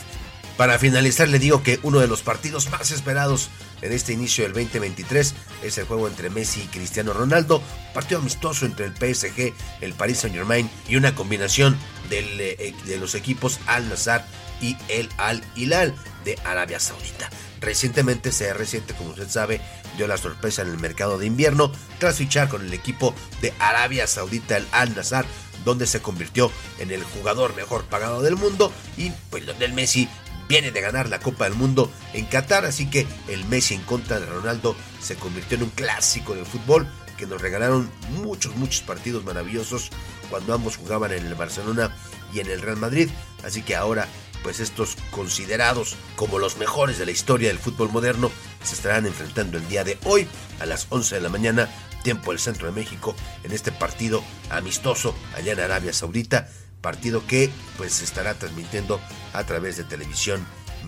Para 0.58 0.80
finalizar, 0.80 1.28
le 1.28 1.40
digo 1.40 1.64
que 1.64 1.80
uno 1.84 2.00
de 2.00 2.08
los 2.08 2.22
partidos 2.22 2.70
más 2.70 2.92
esperados 2.92 3.50
en 3.82 3.92
este 3.92 4.14
inicio 4.14 4.46
del 4.46 4.54
2023 4.54 5.34
es 5.64 5.78
el 5.78 5.86
juego 5.86 6.08
entre 6.08 6.30
Messi 6.30 6.62
y 6.62 6.68
Cristiano 6.68 7.12
Ronaldo, 7.12 7.62
partido 7.94 8.22
amistoso 8.22 8.66
entre 8.66 8.86
el 8.86 8.94
PSG, 8.94 9.54
el 9.82 9.94
Paris 9.94 10.20
Saint 10.20 10.36
Germain 10.36 10.70
y 10.88 10.96
una 10.96 11.14
combinación 11.14 11.78
eh, 12.10 12.74
de 12.86 12.98
los 12.98 13.16
equipos 13.16 13.60
Al 13.68 13.90
Nazar 13.90 14.26
y 14.62 14.78
el 14.90 15.10
Al 15.18 15.44
Hilal 15.56 15.94
de 16.24 16.38
Arabia 16.44 16.80
Saudita. 16.80 17.30
Recientemente 17.62 18.32
CR7, 18.32 18.96
como 18.98 19.12
usted 19.12 19.30
sabe, 19.30 19.62
dio 19.98 20.08
la 20.08 20.18
sorpresa 20.18 20.62
en 20.62 20.70
el 20.70 20.78
mercado 20.78 21.18
de 21.18 21.26
invierno 21.26 21.72
tras 22.00 22.18
fichar 22.18 22.50
con 22.50 22.62
el 22.66 22.74
equipo 22.74 23.14
de 23.42 23.54
Arabia 23.60 24.08
Saudita, 24.08 24.58
el 24.58 24.68
Al 24.72 24.96
Nazar, 24.96 25.26
donde 25.64 25.88
se 25.88 26.02
convirtió 26.02 26.52
en 26.80 26.92
el 26.92 27.04
jugador 27.04 27.56
mejor 27.56 27.86
pagado 27.86 28.22
del 28.22 28.36
mundo 28.36 28.72
y 28.98 29.12
pues 29.30 29.46
Lionel 29.46 29.74
Messi 29.74 30.08
viene 30.48 30.72
de 30.72 30.82
ganar 30.82 31.10
la 31.10 31.20
Copa 31.20 31.46
del 31.46 31.56
Mundo 31.56 31.92
en 32.14 32.26
Qatar, 32.26 32.66
así 32.66 32.90
que 32.90 33.08
el 33.28 33.46
Messi 33.46 33.74
en 33.74 33.82
contra 33.82 34.20
de 34.20 34.28
Ronaldo 34.28 34.76
se 35.02 35.16
convirtió 35.16 35.58
en 35.58 35.64
un 35.64 35.70
clásico 35.70 36.36
del 36.36 36.46
fútbol 36.46 36.88
que 37.18 37.26
nos 37.26 37.42
regalaron 37.42 37.90
muchos, 38.12 38.56
muchos 38.56 38.82
partidos 38.82 39.24
maravillosos 39.24 39.90
cuando 40.30 40.54
ambos 40.54 40.78
jugaban 40.78 41.14
en 41.14 41.26
el 41.26 41.36
Barcelona 41.36 41.96
y 42.34 42.40
en 42.40 42.48
el 42.48 42.62
Real 42.62 42.78
Madrid. 42.78 43.10
Así 43.44 43.62
que 43.62 43.76
ahora, 43.76 44.08
pues 44.46 44.60
estos 44.60 44.96
considerados 45.10 45.96
como 46.16 46.38
los 46.38 46.58
mejores 46.58 47.00
de 47.00 47.06
la 47.08 47.12
historia 47.12 47.48
del 47.48 47.58
fútbol 47.58 47.92
moderno 47.92 48.30
se 48.64 48.76
estarán 48.76 49.08
enfrentando 49.08 49.58
el 49.58 49.68
día 49.68 49.84
de 49.84 49.98
hoy 50.04 50.28
a 50.60 50.68
las 50.68 50.86
11 50.92 51.16
de 51.16 51.22
la 51.22 51.30
mañana, 51.30 51.68
tiempo 52.04 52.30
del 52.30 52.40
centro 52.40 52.68
de 52.68 52.72
México, 52.72 53.16
en 53.44 53.54
este 53.54 53.72
partido 53.72 54.24
amistoso 54.52 55.16
allá 55.36 55.54
en 55.54 55.62
Arabia 55.62 55.94
Saudita. 55.94 56.48
Partido 56.80 57.26
que 57.26 57.50
pues 57.76 57.94
se 57.94 58.04
estará 58.04 58.36
transmitiendo 58.36 59.02
a 59.34 59.44
través 59.46 59.78
de 59.78 59.84
televisión 59.84 60.46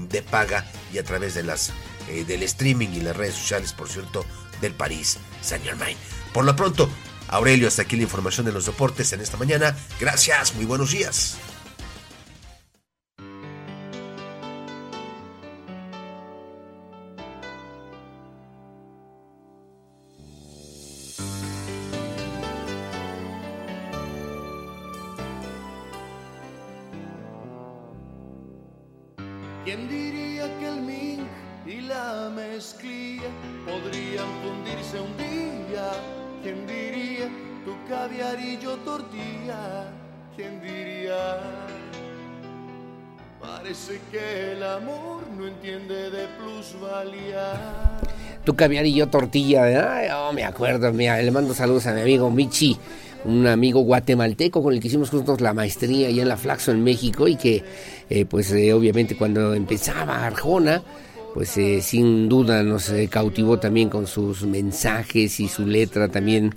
de 0.07 0.21
paga 0.21 0.63
y 0.93 0.99
a 0.99 1.03
través 1.03 1.34
de 1.34 1.41
las 1.41 1.71
eh, 2.09 2.25
del 2.25 2.43
streaming 2.43 2.89
y 2.89 3.01
las 3.01 3.17
redes 3.17 3.34
sociales, 3.34 3.73
por 3.73 3.89
cierto, 3.89 4.23
del 4.61 4.75
París 4.75 5.17
Saint 5.41 5.65
Germain. 5.65 5.97
Por 6.31 6.45
lo 6.45 6.55
pronto, 6.55 6.88
Aurelio, 7.27 7.67
hasta 7.67 7.81
aquí 7.81 7.95
la 7.95 8.03
información 8.03 8.45
de 8.45 8.51
los 8.51 8.67
deportes 8.67 9.13
en 9.13 9.21
esta 9.21 9.35
mañana. 9.38 9.75
Gracias, 9.99 10.53
muy 10.53 10.65
buenos 10.65 10.91
días. 10.91 11.39
Tu 38.07 38.13
caviar 38.13 38.39
y 38.39 38.57
yo 38.59 38.75
tortilla? 38.77 39.91
¿Quién 40.35 40.61
diría? 40.61 41.39
Parece 43.41 43.99
que 44.11 44.53
el 44.53 44.63
amor 44.63 45.23
no 45.38 45.47
entiende 45.47 46.09
de 46.09 46.27
plusvalía. 46.39 47.99
Tu 48.45 48.55
caviar 48.55 48.85
y 48.85 48.93
yo 48.93 49.07
tortilla, 49.07 49.97
Ay, 49.97 50.07
oh, 50.15 50.31
me 50.31 50.45
acuerdo, 50.45 50.93
mira, 50.93 51.21
le 51.21 51.31
mando 51.31 51.53
saludos 51.53 51.85
a 51.88 51.93
mi 51.93 52.01
amigo 52.01 52.29
Michi, 52.31 52.77
un 53.25 53.45
amigo 53.45 53.81
guatemalteco 53.81 54.63
con 54.63 54.73
el 54.73 54.79
que 54.79 54.88
hicimos 54.88 55.09
juntos 55.09 55.41
la 55.41 55.53
maestría 55.53 56.07
allá 56.07 56.21
en 56.21 56.29
la 56.29 56.38
Flaxo 56.38 56.71
en 56.71 56.84
México 56.84 57.27
y 57.27 57.35
que, 57.35 57.63
eh, 58.09 58.25
pues 58.25 58.51
eh, 58.53 58.71
obviamente 58.73 59.17
cuando 59.17 59.53
empezaba 59.53 60.25
Arjona, 60.25 60.81
pues 61.34 61.57
eh, 61.57 61.81
sin 61.81 62.29
duda 62.29 62.63
nos 62.63 62.89
eh, 62.89 63.07
cautivó 63.09 63.59
también 63.59 63.89
con 63.89 64.07
sus 64.07 64.43
mensajes 64.43 65.39
y 65.39 65.47
su 65.47 65.67
letra 65.67 66.07
también 66.07 66.55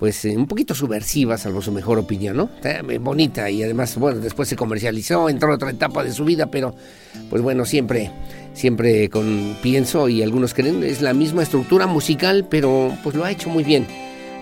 pues 0.00 0.24
eh, 0.24 0.34
un 0.34 0.46
poquito 0.46 0.74
subversiva, 0.74 1.36
salvo 1.36 1.60
su 1.60 1.70
mejor 1.72 1.98
opinión, 1.98 2.34
¿no? 2.34 2.48
Eh, 2.64 2.98
bonita 2.98 3.50
y 3.50 3.62
además, 3.62 3.96
bueno, 3.96 4.18
después 4.18 4.48
se 4.48 4.56
comercializó, 4.56 5.28
entró 5.28 5.54
otra 5.54 5.70
etapa 5.70 6.02
de 6.02 6.10
su 6.10 6.24
vida, 6.24 6.46
pero 6.50 6.74
pues 7.28 7.42
bueno, 7.42 7.66
siempre, 7.66 8.10
siempre 8.54 9.10
con 9.10 9.58
pienso 9.62 10.08
y 10.08 10.22
algunos 10.22 10.54
creen, 10.54 10.82
es 10.84 11.02
la 11.02 11.12
misma 11.12 11.42
estructura 11.42 11.86
musical, 11.86 12.46
pero 12.48 12.96
pues 13.02 13.14
lo 13.14 13.26
ha 13.26 13.30
hecho 13.30 13.50
muy 13.50 13.62
bien. 13.62 13.86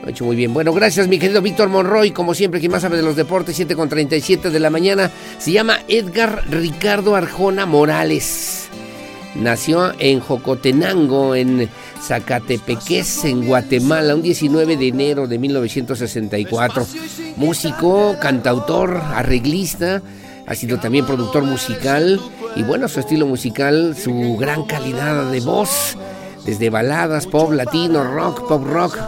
Lo 0.00 0.06
ha 0.06 0.10
hecho 0.10 0.24
muy 0.24 0.36
bien. 0.36 0.54
Bueno, 0.54 0.72
gracias 0.72 1.08
mi 1.08 1.18
querido 1.18 1.42
Víctor 1.42 1.68
Monroy, 1.68 2.12
como 2.12 2.34
siempre, 2.34 2.60
quien 2.60 2.70
más 2.70 2.82
sabe 2.82 2.96
de 2.96 3.02
los 3.02 3.16
deportes, 3.16 3.56
7 3.56 3.74
con 3.74 3.88
37 3.88 4.50
de 4.50 4.60
la 4.60 4.70
mañana. 4.70 5.10
Se 5.38 5.50
llama 5.50 5.80
Edgar 5.88 6.44
Ricardo 6.48 7.16
Arjona 7.16 7.66
Morales. 7.66 8.68
Nació 9.38 9.92
en 10.00 10.18
Jocotenango, 10.20 11.34
en 11.34 11.68
Zacatepeques, 12.02 13.24
en 13.24 13.46
Guatemala, 13.46 14.14
un 14.16 14.22
19 14.22 14.76
de 14.76 14.88
enero 14.88 15.28
de 15.28 15.38
1964. 15.38 16.86
Músico, 17.36 18.16
cantautor, 18.20 18.96
arreglista, 18.96 20.02
ha 20.46 20.54
sido 20.54 20.78
también 20.80 21.06
productor 21.06 21.44
musical 21.44 22.20
y 22.56 22.62
bueno, 22.64 22.88
su 22.88 22.98
estilo 22.98 23.26
musical, 23.26 23.94
su 23.96 24.36
gran 24.36 24.64
calidad 24.64 25.30
de 25.30 25.40
voz, 25.40 25.96
desde 26.44 26.70
baladas, 26.70 27.26
pop 27.26 27.52
latino, 27.52 28.02
rock, 28.02 28.48
pop 28.48 28.64
rock, 28.64 28.98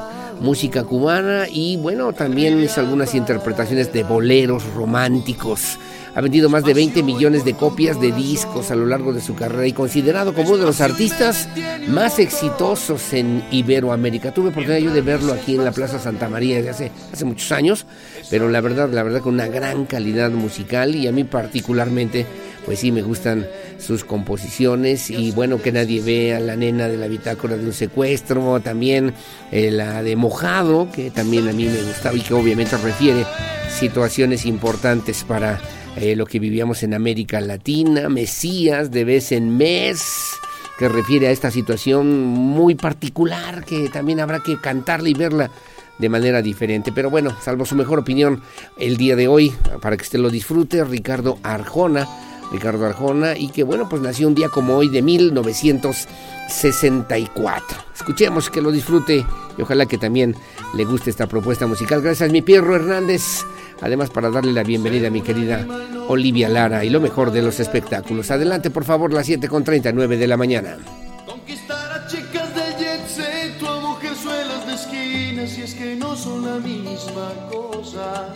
música 0.41 0.85
cubana 0.85 1.47
y 1.51 1.77
bueno, 1.77 2.13
también 2.13 2.61
hizo 2.61 2.81
algunas 2.81 3.15
interpretaciones 3.15 3.93
de 3.93 4.03
boleros 4.03 4.65
románticos. 4.75 5.79
Ha 6.15 6.21
vendido 6.21 6.49
más 6.49 6.65
de 6.65 6.75
20 6.75 7.05
millones 7.05 7.45
de 7.45 7.55
copias 7.55 8.01
de 8.01 8.11
discos 8.11 8.71
a 8.73 8.75
lo 8.75 8.85
largo 8.87 9.13
de 9.13 9.21
su 9.21 9.37
carrera 9.37 9.67
y 9.67 9.73
considerado 9.73 10.35
como 10.35 10.49
uno 10.49 10.59
de 10.59 10.67
los 10.67 10.81
artistas 10.81 11.49
más 11.89 12.19
exitosos 12.19 13.13
en 13.13 13.45
Iberoamérica. 13.53 14.33
Tuve 14.33 14.49
oportunidad 14.49 14.81
yo 14.81 14.93
de 14.93 15.03
verlo 15.03 15.33
aquí 15.33 15.55
en 15.55 15.65
la 15.65 15.71
Plaza 15.71 16.01
Santa 16.01 16.29
María 16.29 16.57
desde 16.57 16.71
hace, 16.71 16.93
hace 17.13 17.25
muchos 17.25 17.53
años, 17.53 17.87
pero 18.29 18.49
la 18.49 18.61
verdad, 18.61 18.91
la 18.91 19.05
verdad 19.05 19.21
con 19.21 19.35
una 19.35 19.47
gran 19.47 19.85
calidad 19.85 20.31
musical 20.31 20.97
y 20.97 21.07
a 21.07 21.13
mí 21.13 21.23
particularmente, 21.23 22.27
pues 22.67 22.81
sí 22.81 22.91
me 22.91 23.03
gustan 23.03 23.47
sus 23.81 24.05
composiciones 24.05 25.11
y 25.11 25.33
bueno 25.33 25.61
que 25.61 25.73
nadie 25.73 26.01
vea 26.03 26.39
la 26.39 26.57
nena 26.57 26.89
de 26.89 26.97
la 26.97 27.09
bitácora 27.09 27.57
de 27.57 27.65
un 27.65 27.73
secuestro, 27.73 28.61
también 28.61 29.15
eh, 29.51 29.71
la 29.71 30.03
de 30.03 30.17
Mojado, 30.17 30.89
que 30.93 31.11
también 31.11 31.49
a 31.49 31.53
mí 31.53 31.65
me 31.65 31.83
gustaba 31.83 32.17
y 32.17 32.21
que 32.21 32.35
obviamente 32.35 32.77
refiere 32.77 33.25
situaciones 33.71 34.47
importantes 34.47 35.25
para 35.25 35.61
eh, 35.97 36.15
lo 36.15 36.27
que 36.27 36.39
vivíamos 36.39 36.83
en 36.83 36.95
América 36.95 37.41
Latina, 37.41 38.09
Mesías 38.09 38.91
de 38.91 39.05
vez 39.05 39.33
en 39.33 39.57
mes, 39.57 40.33
que 40.79 40.89
refiere 40.89 41.29
a 41.29 41.31
esta 41.31 41.51
situación 41.51 42.25
muy 42.25 42.75
particular 42.75 43.65
que 43.65 43.89
también 43.89 44.21
habrá 44.21 44.41
que 44.41 44.59
cantarla 44.59 45.09
y 45.09 45.15
verla 45.15 45.51
de 45.99 46.09
manera 46.09 46.43
diferente. 46.43 46.93
Pero 46.93 47.11
bueno, 47.11 47.37
salvo 47.43 47.67
su 47.67 47.77
mejor 47.77 47.99
opinión 47.99 48.43
el 48.79 48.97
día 48.97 49.17
de 49.17 49.29
hoy, 49.29 49.53
para 49.81 49.97
que 49.97 50.03
usted 50.03 50.19
lo 50.19 50.31
disfrute, 50.31 50.83
Ricardo 50.85 51.39
Arjona. 51.43 52.09
Ricardo 52.51 52.87
Arjona, 52.87 53.37
y 53.37 53.49
que 53.49 53.63
bueno, 53.63 53.87
pues 53.89 54.03
nació 54.03 54.27
un 54.29 54.35
día 54.35 54.49
como 54.49 54.77
hoy 54.77 54.89
de 54.89 55.03
1964. 55.03 57.79
Escuchemos 57.95 58.51
que 58.51 58.61
lo 58.61 58.73
disfrute 58.73 59.25
y 59.57 59.63
ojalá 59.63 59.87
que 59.87 59.99
también 59.99 60.35
le 60.75 60.85
guste 60.85 61.11
esta 61.11 61.27
propuesta 61.27 61.67
musical. 61.67 62.03
Gracias, 62.03 62.33
mi 62.33 62.43
Pierro 62.43 62.77
Hernández. 62.77 63.45
Además, 63.81 64.11
para 64.11 64.31
darle 64.31 64.53
la 64.53 64.63
bienvenida 64.63 65.09
a 65.09 65.11
mi 65.11 65.23
querida 65.23 65.67
Olivia 66.09 66.49
Lara 66.49 66.85
y 66.85 66.91
lo 66.91 67.01
mejor 67.01 67.31
de 67.31 67.43
los 67.43 67.61
espectáculos. 67.61 68.31
Adelante, 68.31 68.71
por 68.71 68.85
favor, 68.85 69.13
las 69.13 69.27
7 69.27 69.49
con 69.49 69.65
39 69.65 70.17
de 70.17 70.27
la 70.27 70.37
mañana. 70.37 70.79
Conquistar 71.27 71.93
a 71.93 72.07
chicas 72.07 72.55
del 72.55 72.77
jet 72.77 73.07
set 73.07 73.63
o 73.63 73.69
a 73.69 73.81
mujerzuelas 73.81 74.67
de 74.67 74.75
esquinas 74.75 75.57
y 75.57 75.63
es 75.63 75.75
que 75.75 75.97
no 75.97 76.17
son 76.17 76.45
la 76.45 76.59
misma 76.59 77.33
cosa. 77.51 78.35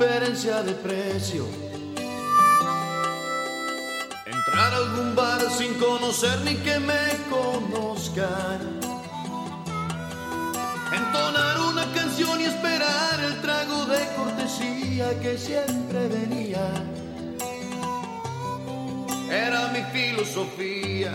Diferencia 0.00 0.62
de 0.62 0.72
precio. 0.72 1.44
Entrar 4.24 4.72
a 4.72 4.76
algún 4.78 5.14
bar 5.14 5.42
sin 5.58 5.74
conocer 5.74 6.40
ni 6.40 6.54
que 6.54 6.80
me 6.80 7.04
conozcan. 7.28 8.80
Entonar 10.90 11.60
una 11.60 11.84
canción 11.92 12.40
y 12.40 12.44
esperar 12.44 13.20
el 13.20 13.42
trago 13.42 13.84
de 13.84 14.00
cortesía 14.16 15.20
que 15.20 15.36
siempre 15.36 16.08
venía. 16.08 16.66
Era 19.30 19.68
mi 19.68 19.82
filosofía. 19.92 21.12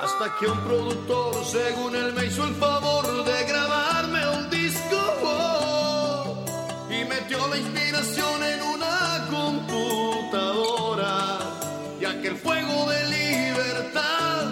Hasta 0.00 0.36
que 0.38 0.46
un 0.46 0.60
productor, 0.60 1.44
según 1.44 1.96
él, 1.96 2.12
me 2.12 2.26
hizo 2.26 2.44
el 2.44 2.54
favor 2.54 3.24
de 3.24 3.44
grabarme 3.44 4.11
la 7.52 7.58
inspiración 7.58 8.42
en 8.42 8.62
una 8.62 9.26
computadora 9.30 11.14
y 12.00 12.04
aquel 12.06 12.36
fuego 12.36 12.88
de 12.88 13.00
libertad 13.10 14.44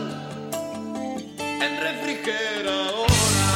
en 1.39 1.81
refrigeradora. 1.81 3.53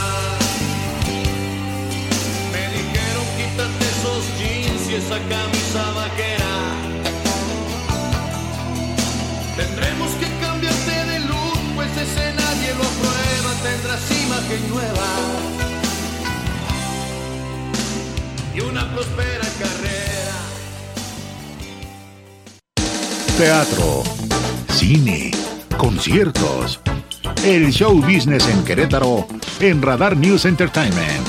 Me 2.52 2.62
dijeron 2.78 3.26
quítate 3.36 3.84
esos 3.94 4.22
jeans 4.38 4.82
y 4.90 4.94
esa 4.94 5.18
camisa 5.34 5.82
vaquera. 5.92 6.54
Tendremos 9.56 10.10
que 10.20 10.28
cambiarte 10.40 10.96
de 11.10 11.18
look, 11.20 11.60
pues 11.74 11.90
ese 11.98 12.32
nadie 12.32 12.70
lo 12.78 12.84
aprueba. 12.92 13.50
Tendrás 13.62 14.10
imagen 14.10 14.62
nueva 14.70 15.53
y 18.54 18.60
una 18.60 18.88
próspera 18.92 19.46
carrera. 19.58 20.34
Teatro, 23.36 24.04
cine, 24.68 25.32
conciertos. 25.76 26.80
El 27.44 27.72
show 27.72 28.00
business 28.00 28.48
en 28.48 28.64
Querétaro 28.64 29.26
en 29.60 29.82
Radar 29.82 30.16
News 30.16 30.44
Entertainment. 30.44 31.26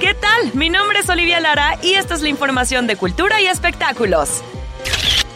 ¿Qué 0.00 0.14
tal? 0.14 0.54
Mi 0.54 0.70
nombre 0.70 1.00
es 1.00 1.08
Olivia 1.08 1.40
Lara 1.40 1.78
y 1.82 1.94
esta 1.94 2.14
es 2.14 2.22
la 2.22 2.28
información 2.28 2.86
de 2.86 2.96
cultura 2.96 3.40
y 3.40 3.46
espectáculos. 3.46 4.42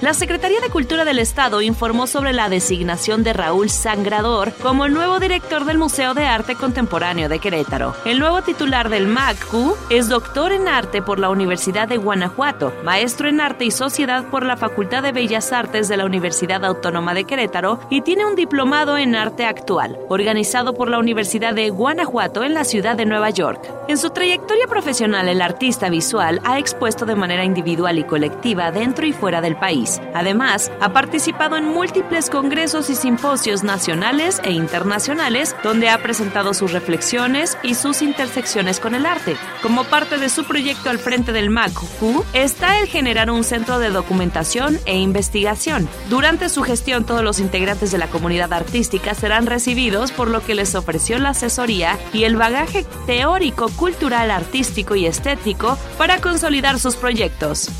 La 0.00 0.14
Secretaría 0.14 0.60
de 0.60 0.70
Cultura 0.70 1.04
del 1.04 1.18
Estado 1.18 1.60
informó 1.60 2.06
sobre 2.06 2.32
la 2.32 2.48
designación 2.48 3.24
de 3.24 3.32
Raúl 3.32 3.68
Sangrador 3.68 4.52
como 4.62 4.84
el 4.84 4.94
nuevo 4.94 5.18
director 5.18 5.64
del 5.64 5.76
Museo 5.76 6.14
de 6.14 6.24
Arte 6.24 6.54
Contemporáneo 6.54 7.28
de 7.28 7.40
Querétaro. 7.40 7.96
El 8.04 8.20
nuevo 8.20 8.42
titular 8.42 8.90
del 8.90 9.08
MACU 9.08 9.74
es 9.90 10.08
doctor 10.08 10.52
en 10.52 10.68
arte 10.68 11.02
por 11.02 11.18
la 11.18 11.30
Universidad 11.30 11.88
de 11.88 11.96
Guanajuato, 11.96 12.72
maestro 12.84 13.28
en 13.28 13.40
arte 13.40 13.64
y 13.64 13.72
sociedad 13.72 14.24
por 14.30 14.46
la 14.46 14.56
Facultad 14.56 15.02
de 15.02 15.10
Bellas 15.10 15.52
Artes 15.52 15.88
de 15.88 15.96
la 15.96 16.06
Universidad 16.06 16.64
Autónoma 16.64 17.12
de 17.12 17.24
Querétaro 17.24 17.80
y 17.90 18.02
tiene 18.02 18.24
un 18.24 18.36
diplomado 18.36 18.96
en 18.98 19.16
arte 19.16 19.46
actual, 19.46 19.98
organizado 20.08 20.74
por 20.74 20.88
la 20.88 21.00
Universidad 21.00 21.54
de 21.54 21.70
Guanajuato 21.70 22.44
en 22.44 22.54
la 22.54 22.62
ciudad 22.62 22.94
de 22.94 23.04
Nueva 23.04 23.30
York. 23.30 23.68
En 23.88 23.98
su 23.98 24.10
trayectoria 24.10 24.68
profesional, 24.68 25.28
el 25.28 25.42
artista 25.42 25.88
visual 25.88 26.40
ha 26.44 26.60
expuesto 26.60 27.04
de 27.04 27.16
manera 27.16 27.42
individual 27.42 27.98
y 27.98 28.04
colectiva 28.04 28.70
dentro 28.70 29.04
y 29.04 29.12
fuera 29.12 29.40
del 29.40 29.56
país 29.56 29.87
Además, 30.14 30.70
ha 30.80 30.92
participado 30.92 31.56
en 31.56 31.64
múltiples 31.64 32.30
congresos 32.30 32.90
y 32.90 32.94
simposios 32.94 33.62
nacionales 33.62 34.40
e 34.44 34.52
internacionales 34.52 35.56
donde 35.62 35.88
ha 35.88 35.98
presentado 36.02 36.54
sus 36.54 36.72
reflexiones 36.72 37.56
y 37.62 37.74
sus 37.74 38.02
intersecciones 38.02 38.80
con 38.80 38.94
el 38.94 39.06
arte. 39.06 39.36
Como 39.62 39.84
parte 39.84 40.18
de 40.18 40.28
su 40.28 40.44
proyecto 40.44 40.90
al 40.90 40.98
frente 40.98 41.32
del 41.32 41.50
MACU, 41.50 42.24
está 42.32 42.80
el 42.80 42.88
generar 42.88 43.30
un 43.30 43.44
centro 43.44 43.78
de 43.78 43.90
documentación 43.90 44.78
e 44.86 44.98
investigación. 44.98 45.88
Durante 46.08 46.48
su 46.48 46.62
gestión, 46.62 47.04
todos 47.04 47.22
los 47.22 47.40
integrantes 47.40 47.90
de 47.90 47.98
la 47.98 48.08
comunidad 48.08 48.52
artística 48.52 49.14
serán 49.14 49.46
recibidos 49.46 50.12
por 50.12 50.28
lo 50.28 50.44
que 50.44 50.54
les 50.54 50.74
ofreció 50.74 51.18
la 51.18 51.30
asesoría 51.30 51.98
y 52.12 52.24
el 52.24 52.36
bagaje 52.36 52.84
teórico, 53.06 53.68
cultural, 53.70 54.30
artístico 54.30 54.94
y 54.94 55.06
estético 55.06 55.78
para 55.96 56.20
consolidar 56.20 56.78
sus 56.78 56.96
proyectos. 56.96 57.70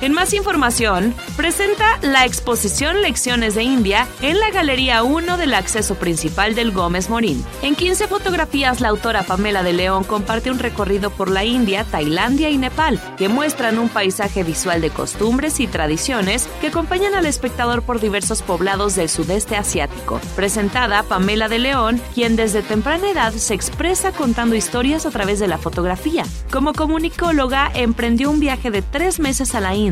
En 0.00 0.12
más 0.12 0.32
información, 0.32 1.12
presenta 1.36 1.98
la 2.02 2.24
exposición 2.24 3.02
Lecciones 3.02 3.56
de 3.56 3.64
India 3.64 4.06
en 4.22 4.38
la 4.38 4.50
Galería 4.50 5.02
1 5.02 5.36
del 5.36 5.54
acceso 5.54 5.96
principal 5.96 6.54
del 6.54 6.70
Gómez 6.70 7.10
Morín. 7.10 7.44
En 7.62 7.74
15 7.74 8.06
fotografías, 8.06 8.80
la 8.80 8.90
autora 8.90 9.24
Pamela 9.24 9.64
de 9.64 9.72
León 9.72 10.04
comparte 10.04 10.52
un 10.52 10.60
recorrido 10.60 11.10
por 11.10 11.28
la 11.28 11.44
India, 11.44 11.82
Tailandia 11.82 12.48
y 12.48 12.58
Nepal, 12.58 13.00
que 13.16 13.28
muestran 13.28 13.76
un 13.80 13.88
paisaje 13.88 14.44
visual 14.44 14.80
de 14.80 14.90
costumbres 14.90 15.58
y 15.58 15.66
tradiciones 15.66 16.48
que 16.60 16.68
acompañan 16.68 17.16
al 17.16 17.26
espectador 17.26 17.82
por 17.82 17.98
diversos 18.00 18.42
poblados 18.42 18.94
del 18.94 19.08
sudeste 19.08 19.56
asiático. 19.56 20.20
Presentada 20.36 21.02
Pamela 21.02 21.48
de 21.48 21.58
León, 21.58 22.00
quien 22.14 22.36
desde 22.36 22.62
temprana 22.62 23.10
edad 23.10 23.32
se 23.32 23.54
expresa 23.54 24.12
contando 24.12 24.54
historias 24.54 25.06
a 25.06 25.10
través 25.10 25.40
de 25.40 25.48
la 25.48 25.58
fotografía. 25.58 26.22
Como 26.52 26.72
comunicóloga, 26.72 27.72
emprendió 27.74 28.30
un 28.30 28.38
viaje 28.38 28.70
de 28.70 28.82
tres 28.82 29.18
meses 29.18 29.56
a 29.56 29.60
la 29.60 29.74
India 29.74 29.87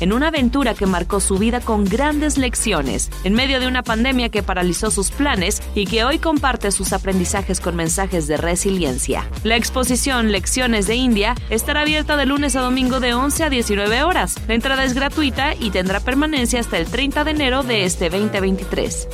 en 0.00 0.12
una 0.12 0.28
aventura 0.28 0.74
que 0.74 0.86
marcó 0.86 1.18
su 1.18 1.36
vida 1.36 1.60
con 1.60 1.84
grandes 1.84 2.38
lecciones, 2.38 3.10
en 3.24 3.34
medio 3.34 3.58
de 3.58 3.66
una 3.66 3.82
pandemia 3.82 4.28
que 4.28 4.44
paralizó 4.44 4.90
sus 4.90 5.10
planes 5.10 5.60
y 5.74 5.86
que 5.86 6.04
hoy 6.04 6.18
comparte 6.18 6.70
sus 6.70 6.92
aprendizajes 6.92 7.60
con 7.60 7.74
mensajes 7.74 8.28
de 8.28 8.36
resiliencia. 8.36 9.28
La 9.42 9.56
exposición 9.56 10.30
Lecciones 10.30 10.86
de 10.86 10.94
India 10.94 11.34
estará 11.50 11.80
abierta 11.80 12.16
de 12.16 12.26
lunes 12.26 12.54
a 12.54 12.60
domingo 12.60 13.00
de 13.00 13.12
11 13.12 13.44
a 13.44 13.50
19 13.50 14.04
horas. 14.04 14.36
La 14.46 14.54
entrada 14.54 14.84
es 14.84 14.94
gratuita 14.94 15.54
y 15.54 15.70
tendrá 15.70 15.98
permanencia 15.98 16.60
hasta 16.60 16.78
el 16.78 16.86
30 16.86 17.24
de 17.24 17.30
enero 17.32 17.62
de 17.64 17.84
este 17.84 18.08
2023. 18.08 19.08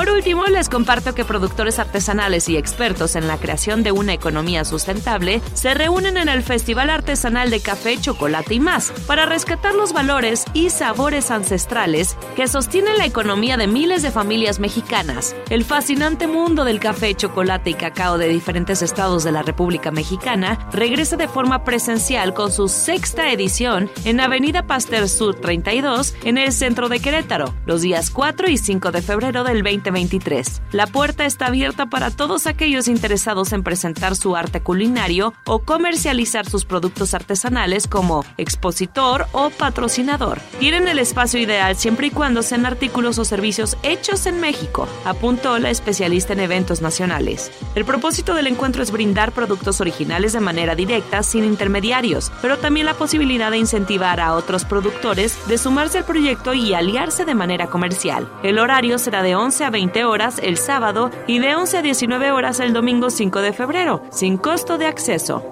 Por 0.00 0.08
último, 0.08 0.46
les 0.46 0.70
comparto 0.70 1.14
que 1.14 1.26
productores 1.26 1.78
artesanales 1.78 2.48
y 2.48 2.56
expertos 2.56 3.16
en 3.16 3.28
la 3.28 3.36
creación 3.36 3.82
de 3.82 3.92
una 3.92 4.14
economía 4.14 4.64
sustentable 4.64 5.42
se 5.52 5.74
reúnen 5.74 6.16
en 6.16 6.30
el 6.30 6.42
Festival 6.42 6.88
Artesanal 6.88 7.50
de 7.50 7.60
Café, 7.60 8.00
Chocolate 8.00 8.54
y 8.54 8.60
más 8.60 8.92
para 9.06 9.26
rescatar 9.26 9.74
los 9.74 9.92
valores 9.92 10.46
y 10.54 10.70
sabores 10.70 11.30
ancestrales 11.30 12.16
que 12.34 12.48
sostienen 12.48 12.96
la 12.96 13.04
economía 13.04 13.58
de 13.58 13.66
miles 13.66 14.02
de 14.02 14.10
familias 14.10 14.58
mexicanas. 14.58 15.36
El 15.50 15.66
fascinante 15.66 16.26
mundo 16.26 16.64
del 16.64 16.80
café, 16.80 17.14
chocolate 17.14 17.68
y 17.68 17.74
cacao 17.74 18.16
de 18.16 18.28
diferentes 18.28 18.80
estados 18.80 19.22
de 19.22 19.32
la 19.32 19.42
República 19.42 19.90
Mexicana 19.90 20.66
regresa 20.72 21.18
de 21.18 21.28
forma 21.28 21.62
presencial 21.62 22.32
con 22.32 22.50
su 22.50 22.68
sexta 22.68 23.30
edición 23.30 23.90
en 24.06 24.20
Avenida 24.20 24.66
Pasteur 24.66 25.10
Sur 25.10 25.34
32 25.34 26.14
en 26.24 26.38
el 26.38 26.52
centro 26.52 26.88
de 26.88 27.00
Querétaro, 27.00 27.54
los 27.66 27.82
días 27.82 28.08
4 28.08 28.48
y 28.48 28.56
5 28.56 28.92
de 28.92 29.02
febrero 29.02 29.44
del 29.44 29.62
20 29.62 29.89
2023. 29.90 30.62
La 30.72 30.86
puerta 30.86 31.24
está 31.26 31.46
abierta 31.46 31.86
para 31.86 32.10
todos 32.10 32.46
aquellos 32.46 32.88
interesados 32.88 33.52
en 33.52 33.62
presentar 33.62 34.16
su 34.16 34.36
arte 34.36 34.60
culinario 34.60 35.34
o 35.46 35.60
comercializar 35.60 36.48
sus 36.48 36.64
productos 36.64 37.14
artesanales 37.14 37.86
como 37.86 38.24
expositor 38.36 39.26
o 39.32 39.50
patrocinador. 39.50 40.40
Tienen 40.58 40.88
el 40.88 40.98
espacio 40.98 41.40
ideal 41.40 41.76
siempre 41.76 42.08
y 42.08 42.10
cuando 42.10 42.42
sean 42.42 42.66
artículos 42.66 43.18
o 43.18 43.24
servicios 43.24 43.76
hechos 43.82 44.26
en 44.26 44.40
México, 44.40 44.88
apuntó 45.04 45.58
la 45.58 45.70
especialista 45.70 46.32
en 46.32 46.40
eventos 46.40 46.80
nacionales. 46.82 47.50
El 47.74 47.84
propósito 47.84 48.34
del 48.34 48.46
encuentro 48.46 48.82
es 48.82 48.90
brindar 48.90 49.32
productos 49.32 49.80
originales 49.80 50.32
de 50.32 50.40
manera 50.40 50.74
directa, 50.74 51.22
sin 51.22 51.44
intermediarios, 51.44 52.30
pero 52.42 52.58
también 52.58 52.86
la 52.86 52.94
posibilidad 52.94 53.50
de 53.50 53.58
incentivar 53.58 54.20
a 54.20 54.34
otros 54.34 54.64
productores 54.64 55.36
de 55.48 55.58
sumarse 55.58 55.98
al 55.98 56.04
proyecto 56.04 56.54
y 56.54 56.74
aliarse 56.74 57.24
de 57.24 57.34
manera 57.34 57.66
comercial. 57.66 58.28
El 58.42 58.58
horario 58.58 58.98
será 58.98 59.22
de 59.22 59.34
11 59.34 59.64
a 59.64 59.70
20 59.70 59.79
horas 60.04 60.40
el 60.42 60.56
sábado 60.56 61.10
y 61.26 61.38
de 61.38 61.54
11 61.54 61.78
a 61.78 61.82
19 61.82 62.32
horas 62.32 62.60
el 62.60 62.72
domingo 62.72 63.10
5 63.10 63.40
de 63.40 63.52
febrero, 63.52 64.02
sin 64.10 64.36
costo 64.36 64.78
de 64.78 64.86
acceso. 64.86 65.42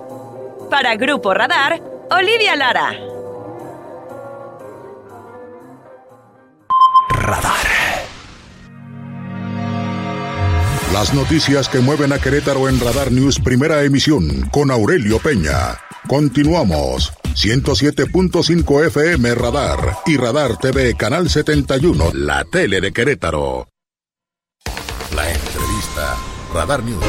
Para 0.71 0.97
Grupo 0.97 1.33
Radar, 1.33 1.81
Olivia 2.11 2.57
Lara. 2.57 2.93
Radar. 7.11 7.67
Las 10.93 11.15
noticias 11.15 11.69
que 11.69 11.81
mueven 11.81 12.13
a 12.13 12.19
Querétaro 12.19 12.69
en 12.69 12.81
Radar 12.81 13.13
News, 13.13 13.39
primera 13.41 13.83
emisión, 13.83 14.49
con 14.51 14.71
Aurelio 14.71 15.19
Peña. 15.19 15.79
Continuamos. 16.07 17.13
107.5 17.35 18.87
FM 18.87 19.35
Radar 19.35 19.99
y 20.07 20.17
Radar 20.17 20.57
TV 20.57 20.95
Canal 20.95 21.31
71, 21.31 22.13
la 22.15 22.45
tele 22.45 22.81
de 22.81 22.93
Querétaro. 22.93 23.69
La 25.15 25.33
entrevista. 25.33 26.17
Radar 26.53 26.85
News. 26.85 27.05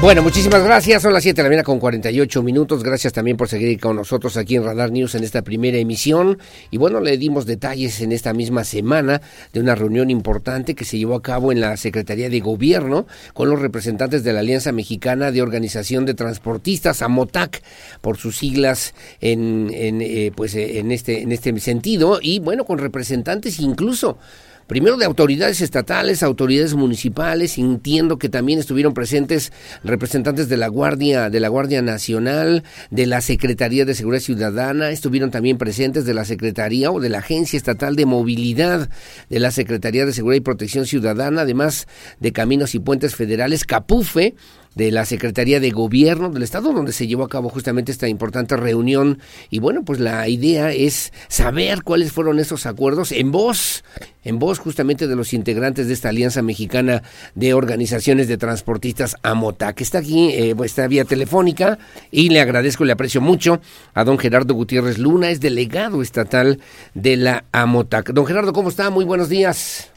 Bueno, 0.00 0.22
muchísimas 0.22 0.64
gracias. 0.64 1.02
Son 1.02 1.12
las 1.12 1.22
7 1.22 1.36
de 1.36 1.42
la 1.44 1.48
mañana 1.48 1.62
con 1.62 1.78
48 1.78 2.42
minutos. 2.42 2.82
Gracias 2.82 3.12
también 3.12 3.36
por 3.36 3.48
seguir 3.48 3.78
con 3.78 3.94
nosotros 3.94 4.36
aquí 4.36 4.56
en 4.56 4.64
Radar 4.64 4.90
News 4.90 5.14
en 5.14 5.22
esta 5.22 5.42
primera 5.42 5.78
emisión. 5.78 6.38
Y 6.72 6.78
bueno, 6.78 7.00
le 7.00 7.16
dimos 7.18 7.46
detalles 7.46 8.00
en 8.00 8.10
esta 8.10 8.32
misma 8.32 8.64
semana 8.64 9.20
de 9.52 9.60
una 9.60 9.76
reunión 9.76 10.10
importante 10.10 10.74
que 10.74 10.84
se 10.84 10.98
llevó 10.98 11.14
a 11.14 11.22
cabo 11.22 11.52
en 11.52 11.60
la 11.60 11.76
Secretaría 11.76 12.28
de 12.30 12.40
Gobierno 12.40 13.06
con 13.32 13.48
los 13.48 13.60
representantes 13.60 14.24
de 14.24 14.32
la 14.32 14.40
Alianza 14.40 14.72
Mexicana 14.72 15.30
de 15.30 15.42
Organización 15.42 16.04
de 16.04 16.14
Transportistas, 16.14 17.00
AMOTAC, 17.02 17.62
por 18.00 18.16
sus 18.16 18.38
siglas 18.38 18.94
en, 19.20 19.70
en 19.72 20.00
eh, 20.00 20.32
pues, 20.34 20.56
en, 20.56 20.90
este, 20.90 21.22
en 21.22 21.30
este 21.30 21.60
sentido. 21.60 22.18
Y 22.20 22.40
bueno, 22.40 22.64
con 22.64 22.78
representantes 22.78 23.60
incluso 23.60 24.18
primero 24.66 24.96
de 24.96 25.04
autoridades 25.04 25.60
estatales, 25.60 26.22
autoridades 26.22 26.74
municipales, 26.74 27.58
entiendo 27.58 28.18
que 28.18 28.28
también 28.28 28.58
estuvieron 28.58 28.94
presentes 28.94 29.52
representantes 29.84 30.48
de 30.48 30.56
la 30.56 30.68
Guardia, 30.68 31.30
de 31.30 31.40
la 31.40 31.48
Guardia 31.48 31.82
Nacional, 31.82 32.64
de 32.90 33.06
la 33.06 33.20
Secretaría 33.20 33.84
de 33.84 33.94
Seguridad 33.94 34.22
Ciudadana, 34.22 34.90
estuvieron 34.90 35.30
también 35.30 35.58
presentes 35.58 36.04
de 36.04 36.14
la 36.14 36.24
Secretaría 36.24 36.90
o 36.90 37.00
de 37.00 37.08
la 37.08 37.18
Agencia 37.18 37.56
Estatal 37.56 37.96
de 37.96 38.06
Movilidad, 38.06 38.88
de 39.28 39.40
la 39.40 39.50
Secretaría 39.50 40.06
de 40.06 40.12
Seguridad 40.12 40.38
y 40.38 40.44
Protección 40.44 40.86
Ciudadana, 40.86 41.42
además 41.42 41.86
de 42.20 42.32
Caminos 42.32 42.74
y 42.74 42.78
Puentes 42.78 43.14
Federales, 43.14 43.64
CAPUFE, 43.64 44.34
de 44.74 44.90
la 44.90 45.04
Secretaría 45.04 45.60
de 45.60 45.70
Gobierno 45.70 46.30
del 46.30 46.42
Estado, 46.42 46.72
donde 46.72 46.92
se 46.92 47.06
llevó 47.06 47.24
a 47.24 47.28
cabo 47.28 47.48
justamente 47.48 47.92
esta 47.92 48.08
importante 48.08 48.56
reunión. 48.56 49.18
Y 49.50 49.58
bueno, 49.58 49.84
pues 49.84 50.00
la 50.00 50.28
idea 50.28 50.72
es 50.72 51.12
saber 51.28 51.82
cuáles 51.82 52.12
fueron 52.12 52.38
esos 52.38 52.66
acuerdos 52.66 53.12
en 53.12 53.32
voz, 53.32 53.84
en 54.24 54.38
voz 54.38 54.58
justamente 54.58 55.06
de 55.06 55.16
los 55.16 55.32
integrantes 55.32 55.86
de 55.86 55.94
esta 55.94 56.08
Alianza 56.08 56.42
Mexicana 56.42 57.02
de 57.34 57.54
Organizaciones 57.54 58.28
de 58.28 58.38
Transportistas 58.38 59.16
AMOTAC. 59.22 59.80
Está 59.80 59.98
aquí, 59.98 60.30
eh, 60.30 60.54
está 60.64 60.86
vía 60.86 61.04
telefónica 61.04 61.78
y 62.10 62.30
le 62.30 62.40
agradezco, 62.40 62.84
le 62.84 62.92
aprecio 62.92 63.20
mucho 63.20 63.60
a 63.94 64.04
don 64.04 64.18
Gerardo 64.18 64.54
Gutiérrez 64.54 64.98
Luna, 64.98 65.30
es 65.30 65.40
delegado 65.40 66.02
estatal 66.02 66.60
de 66.94 67.16
la 67.16 67.44
AMOTAC. 67.52 68.12
Don 68.12 68.26
Gerardo, 68.26 68.52
¿cómo 68.52 68.68
está? 68.68 68.90
Muy 68.90 69.04
buenos 69.04 69.28
días. 69.28 69.91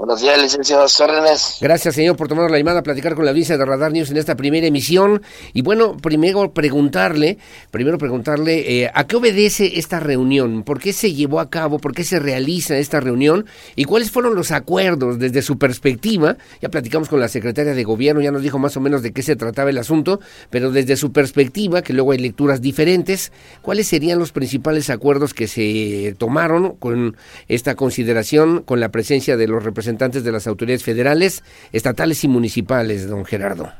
Buenos 0.00 0.22
días, 0.22 0.40
licenciado 0.40 0.86
Órdenes. 0.98 1.58
Gracias, 1.60 1.94
señor, 1.94 2.16
por 2.16 2.26
tomar 2.26 2.50
la 2.50 2.56
llamada 2.56 2.80
a 2.80 2.82
platicar 2.82 3.14
con 3.14 3.26
la 3.26 3.32
audiencia 3.32 3.58
de 3.58 3.64
Radar 3.66 3.92
News 3.92 4.10
en 4.10 4.16
esta 4.16 4.34
primera 4.34 4.66
emisión. 4.66 5.20
Y 5.52 5.60
bueno, 5.60 5.98
primero 5.98 6.54
preguntarle, 6.54 7.36
primero 7.70 7.98
preguntarle, 7.98 8.84
eh, 8.84 8.90
¿a 8.94 9.06
qué 9.06 9.16
obedece 9.16 9.78
esta 9.78 10.00
reunión? 10.00 10.62
¿Por 10.62 10.80
qué 10.80 10.94
se 10.94 11.12
llevó 11.12 11.38
a 11.38 11.50
cabo? 11.50 11.78
¿Por 11.78 11.92
qué 11.92 12.02
se 12.04 12.18
realiza 12.18 12.78
esta 12.78 12.98
reunión? 12.98 13.44
¿Y 13.76 13.84
cuáles 13.84 14.10
fueron 14.10 14.34
los 14.34 14.52
acuerdos 14.52 15.18
desde 15.18 15.42
su 15.42 15.58
perspectiva? 15.58 16.38
Ya 16.62 16.70
platicamos 16.70 17.10
con 17.10 17.20
la 17.20 17.28
secretaria 17.28 17.74
de 17.74 17.84
Gobierno, 17.84 18.22
ya 18.22 18.32
nos 18.32 18.40
dijo 18.40 18.58
más 18.58 18.78
o 18.78 18.80
menos 18.80 19.02
de 19.02 19.12
qué 19.12 19.22
se 19.22 19.36
trataba 19.36 19.68
el 19.68 19.76
asunto, 19.76 20.18
pero 20.48 20.70
desde 20.70 20.96
su 20.96 21.12
perspectiva, 21.12 21.82
que 21.82 21.92
luego 21.92 22.12
hay 22.12 22.18
lecturas 22.20 22.62
diferentes, 22.62 23.32
¿cuáles 23.60 23.88
serían 23.88 24.18
los 24.18 24.32
principales 24.32 24.88
acuerdos 24.88 25.34
que 25.34 25.46
se 25.46 26.14
tomaron 26.16 26.76
con 26.76 27.18
esta 27.48 27.74
consideración, 27.74 28.62
con 28.62 28.80
la 28.80 28.88
presencia 28.88 29.36
de 29.36 29.46
los 29.46 29.62
representantes 29.62 29.89
representantes 29.90 30.22
de 30.22 30.32
las 30.32 30.46
autoridades 30.46 30.84
federales, 30.84 31.42
estatales 31.72 32.22
y 32.22 32.28
municipales, 32.28 33.08
don 33.08 33.24
Gerardo. 33.24 33.72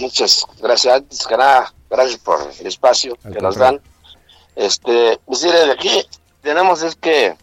Muchas 0.00 0.46
gracias, 0.60 1.02
gracias 1.28 2.18
por 2.18 2.38
el 2.60 2.66
espacio 2.66 3.16
que 3.16 3.40
nos 3.40 3.56
dan. 3.56 3.80
Este, 4.56 5.18
pues 5.24 5.42
de 5.42 5.72
aquí 5.72 6.06
tenemos 6.42 6.82
es 6.82 6.94
que 6.94 7.34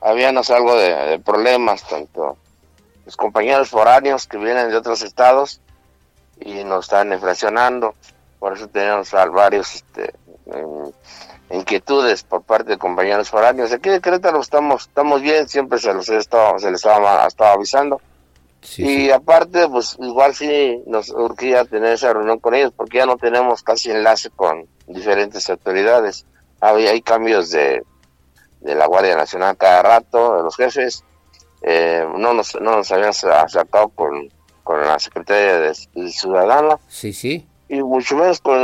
habíamos 0.00 0.50
algo 0.50 0.76
de, 0.76 1.18
problemas, 1.18 1.86
tanto 1.88 2.36
los 3.04 3.16
compañeros 3.16 3.68
foráneos 3.68 4.26
que 4.28 4.36
vienen 4.38 4.70
de 4.70 4.76
otros 4.76 5.02
estados 5.02 5.60
y 6.40 6.64
nos 6.64 6.84
están 6.84 7.12
inflacionando, 7.12 7.94
por 8.38 8.56
eso 8.56 8.68
tenemos 8.68 9.10
varios 9.10 9.74
este, 9.74 10.14
inquietudes 11.50 12.22
por 12.22 12.42
parte 12.42 12.70
de 12.70 12.78
compañeros 12.78 13.28
foráneos. 13.28 13.72
Aquí 13.72 13.90
de 13.90 14.00
Querétaro 14.00 14.40
estamos, 14.40 14.82
estamos 14.82 15.20
bien, 15.20 15.48
siempre 15.48 15.78
se 15.78 15.92
los 15.92 16.08
he 16.08 16.16
estado, 16.16 16.58
se 16.58 16.70
les 16.70 16.76
estaba, 16.76 17.26
estado 17.26 17.54
avisando. 17.54 18.00
y 18.76 19.10
aparte, 19.10 19.68
pues 19.68 19.96
igual 20.00 20.34
sí 20.34 20.82
nos 20.86 21.10
urgía 21.10 21.64
tener 21.64 21.94
esa 21.94 22.12
reunión 22.12 22.38
con 22.38 22.54
ellos, 22.54 22.72
porque 22.76 22.98
ya 22.98 23.06
no 23.06 23.16
tenemos 23.16 23.62
casi 23.62 23.90
enlace 23.90 24.30
con 24.30 24.66
diferentes 24.86 25.48
autoridades. 25.50 26.24
Hay, 26.60 26.86
hay 26.86 27.02
cambios 27.02 27.50
de, 27.50 27.82
de 28.60 28.74
la 28.74 28.86
Guardia 28.86 29.16
Nacional 29.16 29.56
cada 29.56 29.82
rato, 29.82 30.36
de 30.36 30.42
los 30.42 30.56
jefes. 30.56 31.04
Eh, 31.62 32.06
no, 32.16 32.32
nos, 32.32 32.54
no 32.60 32.76
nos 32.76 32.90
habían 32.92 33.12
sacado 33.12 33.88
con, 33.88 34.30
con 34.62 34.80
la 34.82 34.98
Secretaría 34.98 35.58
de, 35.58 35.74
de 35.94 36.10
Ciudadana. 36.10 36.78
Sí, 36.88 37.12
sí 37.12 37.49
y 37.70 37.84
mucho 37.84 38.16
menos 38.16 38.40
con, 38.40 38.58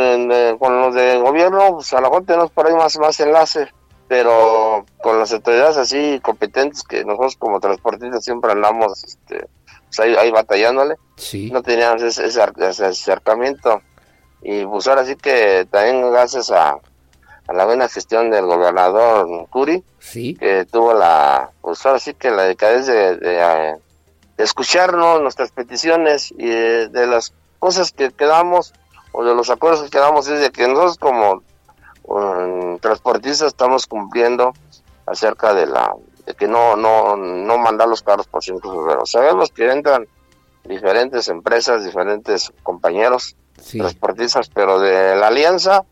con 0.58 0.80
los 0.80 0.92
de 0.92 1.16
gobierno, 1.18 1.74
pues 1.74 1.92
a 1.92 2.00
lo 2.00 2.08
mejor 2.08 2.24
tenemos 2.24 2.50
por 2.50 2.66
ahí 2.66 2.74
más, 2.74 2.98
más 2.98 3.20
enlace, 3.20 3.68
pero 4.08 4.84
con 5.00 5.20
las 5.20 5.32
autoridades 5.32 5.76
así 5.76 6.18
competentes 6.20 6.82
que 6.82 7.04
nosotros 7.04 7.36
como 7.36 7.60
transportistas 7.60 8.24
siempre 8.24 8.50
andamos 8.50 9.04
este, 9.04 9.46
pues 9.86 10.00
ahí, 10.00 10.30
batallándole, 10.32 10.96
no 11.52 11.62
teníamos 11.62 12.02
ese, 12.02 12.26
ese, 12.26 12.84
acercamiento. 12.84 13.80
Y 14.42 14.66
pues 14.66 14.88
ahora 14.88 15.04
sí 15.04 15.14
que 15.14 15.68
también 15.70 16.10
gracias 16.10 16.50
a, 16.50 16.76
a 17.46 17.52
la 17.52 17.64
buena 17.64 17.88
gestión 17.88 18.28
del 18.28 18.46
gobernador 18.46 19.48
Curi, 19.50 19.84
que 20.12 20.66
tuvo 20.68 20.94
la, 20.94 21.52
pues 21.60 21.86
ahora 21.86 22.00
sí 22.00 22.12
que 22.14 22.32
la 22.32 22.42
decadencia 22.42 22.92
de, 22.92 23.16
de, 23.18 23.76
escucharnos 24.36 25.22
nuestras 25.22 25.52
peticiones 25.52 26.32
y 26.36 26.48
de 26.48 27.06
las 27.06 27.32
cosas 27.60 27.92
que 27.92 28.10
quedamos 28.10 28.74
o 29.16 29.24
de 29.24 29.34
los 29.34 29.48
acuerdos 29.48 29.82
que 29.82 29.90
quedamos 29.90 30.28
es 30.28 30.40
de 30.40 30.50
que 30.50 30.68
nosotros 30.68 30.98
como 30.98 31.42
um, 32.04 32.78
transportistas 32.78 33.48
estamos 33.48 33.86
cumpliendo 33.86 34.52
acerca 35.06 35.54
de 35.54 35.66
la 35.66 35.94
de 36.26 36.34
que 36.34 36.46
no 36.46 36.76
no 36.76 37.16
no 37.16 37.56
mandar 37.56 37.88
los 37.88 38.02
carros 38.02 38.26
por 38.26 38.44
5 38.44 38.70
de 38.70 38.76
febrero. 38.76 39.06
Sabemos 39.06 39.50
que 39.50 39.70
entran 39.70 40.06
diferentes 40.64 41.28
empresas, 41.28 41.82
diferentes 41.82 42.52
compañeros 42.62 43.36
transportistas, 43.70 44.50
pero 44.50 44.78
de 44.80 45.16
la 45.16 45.28
alianza 45.28 45.82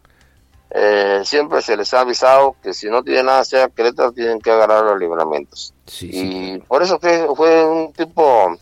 eh, 0.68 1.22
siempre 1.24 1.62
se 1.62 1.78
les 1.78 1.94
ha 1.94 2.00
avisado 2.00 2.56
que 2.62 2.74
si 2.74 2.90
no 2.90 3.02
tienen 3.02 3.26
nada 3.26 3.40
hacer 3.40 3.70
Querétaro 3.70 4.12
tienen 4.12 4.38
que 4.38 4.50
agarrar 4.50 4.84
los 4.84 4.98
libramientos. 4.98 5.72
y 6.02 6.58
por 6.58 6.82
eso 6.82 6.98
fue, 6.98 7.26
fue 7.34 7.64
un 7.64 7.90
tipo 7.94 8.54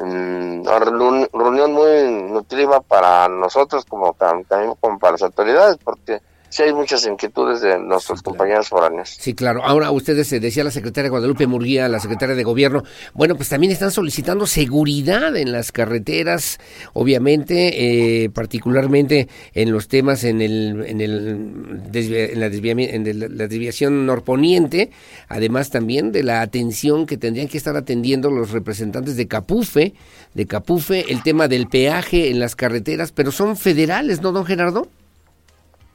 una 0.00 0.78
reunión 0.78 1.72
muy 1.72 2.10
nutriva 2.30 2.80
para 2.80 3.28
nosotros 3.28 3.84
como 3.84 4.14
también 4.14 4.74
como 4.80 4.98
para 4.98 5.12
las 5.12 5.22
autoridades 5.22 5.76
porque 5.82 6.20
sí 6.50 6.62
hay 6.62 6.72
muchas 6.74 7.06
inquietudes 7.06 7.60
de 7.62 7.78
nuestros 7.78 8.22
compañeros 8.22 8.68
foráneos. 8.68 9.16
Sí, 9.18 9.34
claro. 9.34 9.64
Ahora 9.64 9.90
ustedes, 9.90 10.28
se 10.28 10.40
decía 10.40 10.64
la 10.64 10.70
secretaria 10.70 11.10
Guadalupe 11.10 11.46
Murguía, 11.46 11.88
la 11.88 12.00
secretaria 12.00 12.34
de 12.34 12.44
Gobierno, 12.44 12.82
bueno, 13.14 13.36
pues 13.36 13.48
también 13.48 13.72
están 13.72 13.90
solicitando 13.90 14.46
seguridad 14.46 15.34
en 15.36 15.52
las 15.52 15.72
carreteras, 15.72 16.58
obviamente, 16.92 18.24
eh, 18.24 18.30
particularmente 18.30 19.28
en 19.54 19.72
los 19.72 19.88
temas 19.88 20.24
en 20.24 20.42
el 20.42 20.84
en 20.86 21.00
el 21.00 21.90
en 21.92 22.40
la, 22.40 22.46
en 22.46 23.38
la 23.38 23.46
desviación 23.46 24.06
norponiente, 24.06 24.90
además 25.28 25.70
también 25.70 26.12
de 26.12 26.22
la 26.22 26.42
atención 26.42 27.06
que 27.06 27.16
tendrían 27.16 27.48
que 27.48 27.58
estar 27.58 27.76
atendiendo 27.76 28.30
los 28.30 28.50
representantes 28.50 29.16
de 29.16 29.28
Capufe, 29.28 29.94
de 30.34 30.46
Capufe, 30.46 31.12
el 31.12 31.22
tema 31.22 31.48
del 31.48 31.68
peaje 31.68 32.30
en 32.30 32.40
las 32.40 32.56
carreteras, 32.56 33.12
pero 33.12 33.30
son 33.30 33.56
federales, 33.56 34.20
¿no, 34.20 34.32
don 34.32 34.44
Gerardo? 34.44 34.88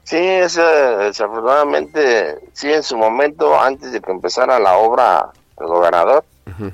Sí, 0.06 0.18
es, 0.18 0.54
desafortunadamente, 0.54 2.38
sí, 2.52 2.72
en 2.72 2.84
su 2.84 2.96
momento, 2.96 3.58
antes 3.58 3.90
de 3.90 4.00
que 4.00 4.12
empezara 4.12 4.60
la 4.60 4.76
obra, 4.78 5.30
el 5.58 5.66
gobernador, 5.66 6.24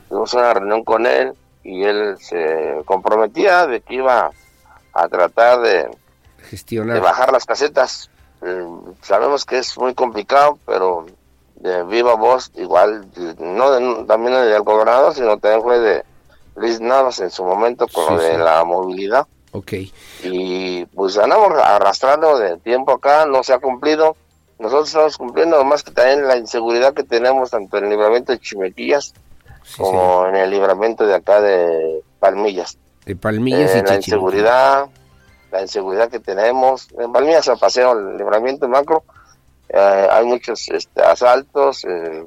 tuvimos 0.06 0.34
una 0.34 0.52
reunión 0.52 0.84
con 0.84 1.06
él 1.06 1.32
y 1.64 1.82
él 1.82 2.16
se 2.20 2.82
comprometía 2.84 3.66
de 3.66 3.80
que 3.80 3.94
iba 3.94 4.30
a 4.92 5.08
tratar 5.08 5.62
de, 5.62 5.90
Gestionar. 6.42 6.94
de 6.94 7.00
bajar 7.00 7.32
las 7.32 7.46
casetas. 7.46 8.10
Eh, 8.42 8.66
sabemos 9.00 9.46
que 9.46 9.56
es 9.56 9.78
muy 9.78 9.94
complicado, 9.94 10.58
pero 10.66 11.06
de 11.54 11.84
viva 11.84 12.14
voz, 12.16 12.52
igual, 12.56 13.06
no 13.38 14.04
también 14.04 14.34
del 14.34 14.60
gobernador, 14.60 15.14
sino 15.14 15.38
también 15.38 15.62
fue 15.62 15.78
de 15.78 16.04
Luis 16.56 16.82
Navas 16.82 17.18
en 17.20 17.30
su 17.30 17.44
momento 17.44 17.86
con 17.88 18.14
lo 18.14 18.22
de 18.22 18.36
la 18.36 18.62
movilidad. 18.64 19.26
Ok. 19.52 19.72
Y 20.24 20.84
pues 20.86 21.18
andamos 21.18 21.52
arrastrando 21.62 22.38
de 22.38 22.56
tiempo 22.58 22.92
acá, 22.92 23.26
no 23.26 23.42
se 23.42 23.52
ha 23.52 23.58
cumplido. 23.58 24.16
Nosotros 24.58 24.88
estamos 24.88 25.18
cumpliendo, 25.18 25.62
más 25.64 25.82
que 25.82 25.90
también 25.90 26.26
la 26.26 26.36
inseguridad 26.36 26.94
que 26.94 27.04
tenemos 27.04 27.50
tanto 27.50 27.78
en 27.78 27.84
el 27.84 27.90
libramiento 27.90 28.32
de 28.32 28.38
Chimequillas 28.38 29.12
como 29.76 30.26
en 30.26 30.36
el 30.36 30.50
libramiento 30.50 31.06
de 31.06 31.14
acá 31.14 31.40
de 31.40 32.02
Palmillas. 32.18 32.78
De 33.04 33.16
Palmillas 33.16 33.74
eh, 33.74 33.82
La 33.86 33.96
inseguridad, 33.96 34.86
la 35.50 35.62
inseguridad 35.62 36.08
que 36.08 36.20
tenemos. 36.20 36.88
En 36.98 37.12
Palmillas 37.12 37.48
a 37.48 37.56
paseo 37.56 37.92
el 37.92 38.16
libramiento 38.16 38.68
macro, 38.68 39.04
eh, 39.68 40.08
hay 40.10 40.24
muchos 40.24 40.68
este, 40.68 41.02
asaltos. 41.02 41.84
Eh, 41.84 42.24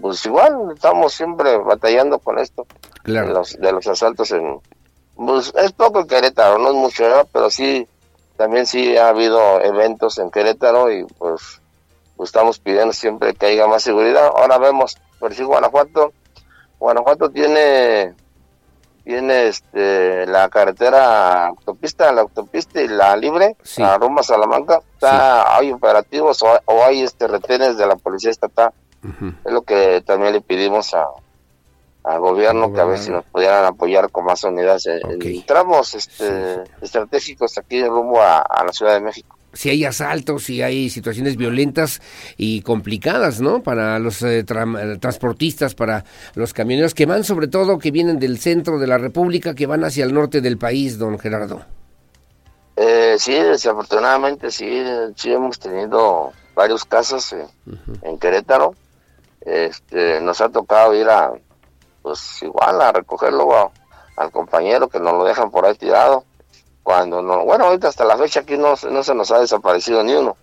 pues 0.00 0.24
igual 0.26 0.72
estamos 0.74 1.12
siempre 1.12 1.56
batallando 1.58 2.18
con 2.18 2.38
esto. 2.38 2.66
Claro. 3.02 3.28
De 3.28 3.34
los, 3.34 3.58
de 3.58 3.72
los 3.72 3.86
asaltos 3.86 4.30
en, 4.32 4.60
pues 5.26 5.52
es 5.54 5.72
poco 5.72 6.00
en 6.00 6.06
Querétaro, 6.06 6.58
no 6.58 6.68
es 6.68 6.74
mucho, 6.74 7.04
pero 7.32 7.50
sí, 7.50 7.86
también 8.36 8.66
sí 8.66 8.96
ha 8.96 9.08
habido 9.08 9.60
eventos 9.60 10.18
en 10.18 10.30
Querétaro 10.30 10.90
y 10.90 11.04
pues, 11.18 11.60
pues, 12.16 12.28
estamos 12.28 12.58
pidiendo 12.58 12.94
siempre 12.94 13.34
que 13.34 13.46
haya 13.46 13.66
más 13.66 13.82
seguridad. 13.82 14.28
Ahora 14.34 14.56
vemos, 14.56 14.96
por 15.18 15.34
si 15.34 15.42
Guanajuato, 15.42 16.12
Guanajuato 16.78 17.30
tiene 17.30 18.14
tiene 19.04 19.48
este 19.48 20.26
la 20.26 20.48
carretera 20.48 21.48
autopista, 21.48 22.12
la 22.12 22.22
autopista 22.22 22.80
y 22.80 22.88
la 22.88 23.14
libre, 23.16 23.56
a 23.82 23.98
rumba 23.98 24.22
Salamanca, 24.22 24.80
está, 24.94 25.56
hay 25.56 25.72
operativos 25.72 26.42
o, 26.42 26.84
hay 26.84 27.02
este 27.02 27.26
retenes 27.26 27.76
de 27.76 27.86
la 27.86 27.96
policía 27.96 28.30
estatal. 28.30 28.72
Es 29.44 29.52
lo 29.52 29.62
que 29.62 30.02
también 30.02 30.32
le 30.34 30.40
pedimos 30.40 30.94
a, 30.94 31.06
al 32.02 32.20
gobierno 32.20 32.72
que 32.72 32.80
a 32.80 32.84
ver 32.84 32.98
si 32.98 33.10
nos 33.10 33.24
pudieran 33.24 33.64
apoyar 33.64 34.10
con 34.10 34.24
más 34.24 34.42
unidades 34.44 34.86
en, 34.86 35.42
tramos 35.42 35.94
este, 35.94 36.62
estratégicos 36.80 37.58
aquí 37.58 37.84
rumbo 37.84 38.20
a, 38.22 38.64
la 38.64 38.72
Ciudad 38.72 38.94
de 38.94 39.00
México. 39.00 39.36
Si 39.52 39.68
hay 39.68 39.84
asaltos, 39.84 40.44
si 40.44 40.62
hay 40.62 40.90
situaciones 40.90 41.36
violentas 41.36 42.00
y 42.36 42.62
complicadas, 42.62 43.40
¿no? 43.40 43.64
Para 43.64 43.98
los 43.98 44.22
eh, 44.22 44.44
transportistas, 44.44 45.74
para 45.74 46.04
los 46.34 46.54
camioneros 46.54 46.94
que 46.94 47.04
van, 47.04 47.24
sobre 47.24 47.48
todo, 47.48 47.78
que 47.78 47.90
vienen 47.90 48.20
del 48.20 48.38
centro 48.38 48.78
de 48.78 48.86
la 48.86 48.96
República, 48.96 49.54
que 49.54 49.66
van 49.66 49.82
hacia 49.82 50.04
el 50.04 50.14
norte 50.14 50.40
del 50.40 50.56
país, 50.56 50.98
don 50.98 51.18
Gerardo. 51.18 51.64
Eh, 52.76 53.16
sí, 53.18 53.34
desafortunadamente 53.34 54.52
sí, 54.52 54.84
sí 55.16 55.32
hemos 55.32 55.58
tenido 55.58 56.32
varios 56.54 56.84
casos 56.84 57.34
en 58.02 58.18
Querétaro. 58.18 58.74
Este, 59.40 60.20
nos 60.20 60.40
ha 60.40 60.48
tocado 60.48 60.94
ir 60.94 61.08
a, 61.08 61.32
pues 62.02 62.42
igual 62.42 62.80
a 62.80 62.92
recogerlo 62.92 63.72
al 64.16 64.30
compañero 64.30 64.88
que 64.88 65.00
nos 65.00 65.14
lo 65.14 65.24
dejan 65.24 65.50
por 65.50 65.64
ahí 65.64 65.74
tirado. 65.74 66.24
Cuando 66.82 67.22
no, 67.22 67.44
bueno, 67.44 67.66
ahorita 67.66 67.88
hasta 67.88 68.04
la 68.04 68.16
fecha 68.16 68.40
aquí 68.40 68.56
no, 68.56 68.74
no 68.90 69.02
se 69.02 69.14
nos 69.14 69.30
ha 69.30 69.38
desaparecido 69.38 70.02
ni 70.02 70.14
uno, 70.14 70.36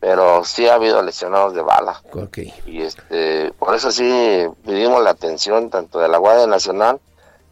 pero 0.00 0.44
sí 0.44 0.66
ha 0.66 0.74
habido 0.74 1.02
lesionados 1.02 1.54
de 1.54 1.62
bala. 1.62 2.02
Okay. 2.12 2.52
Y 2.64 2.82
este, 2.82 3.52
por 3.52 3.74
eso 3.74 3.90
sí 3.90 4.46
pedimos 4.64 5.02
la 5.02 5.10
atención 5.10 5.70
tanto 5.70 5.98
de 6.00 6.08
la 6.08 6.18
Guardia 6.18 6.46
Nacional 6.46 6.98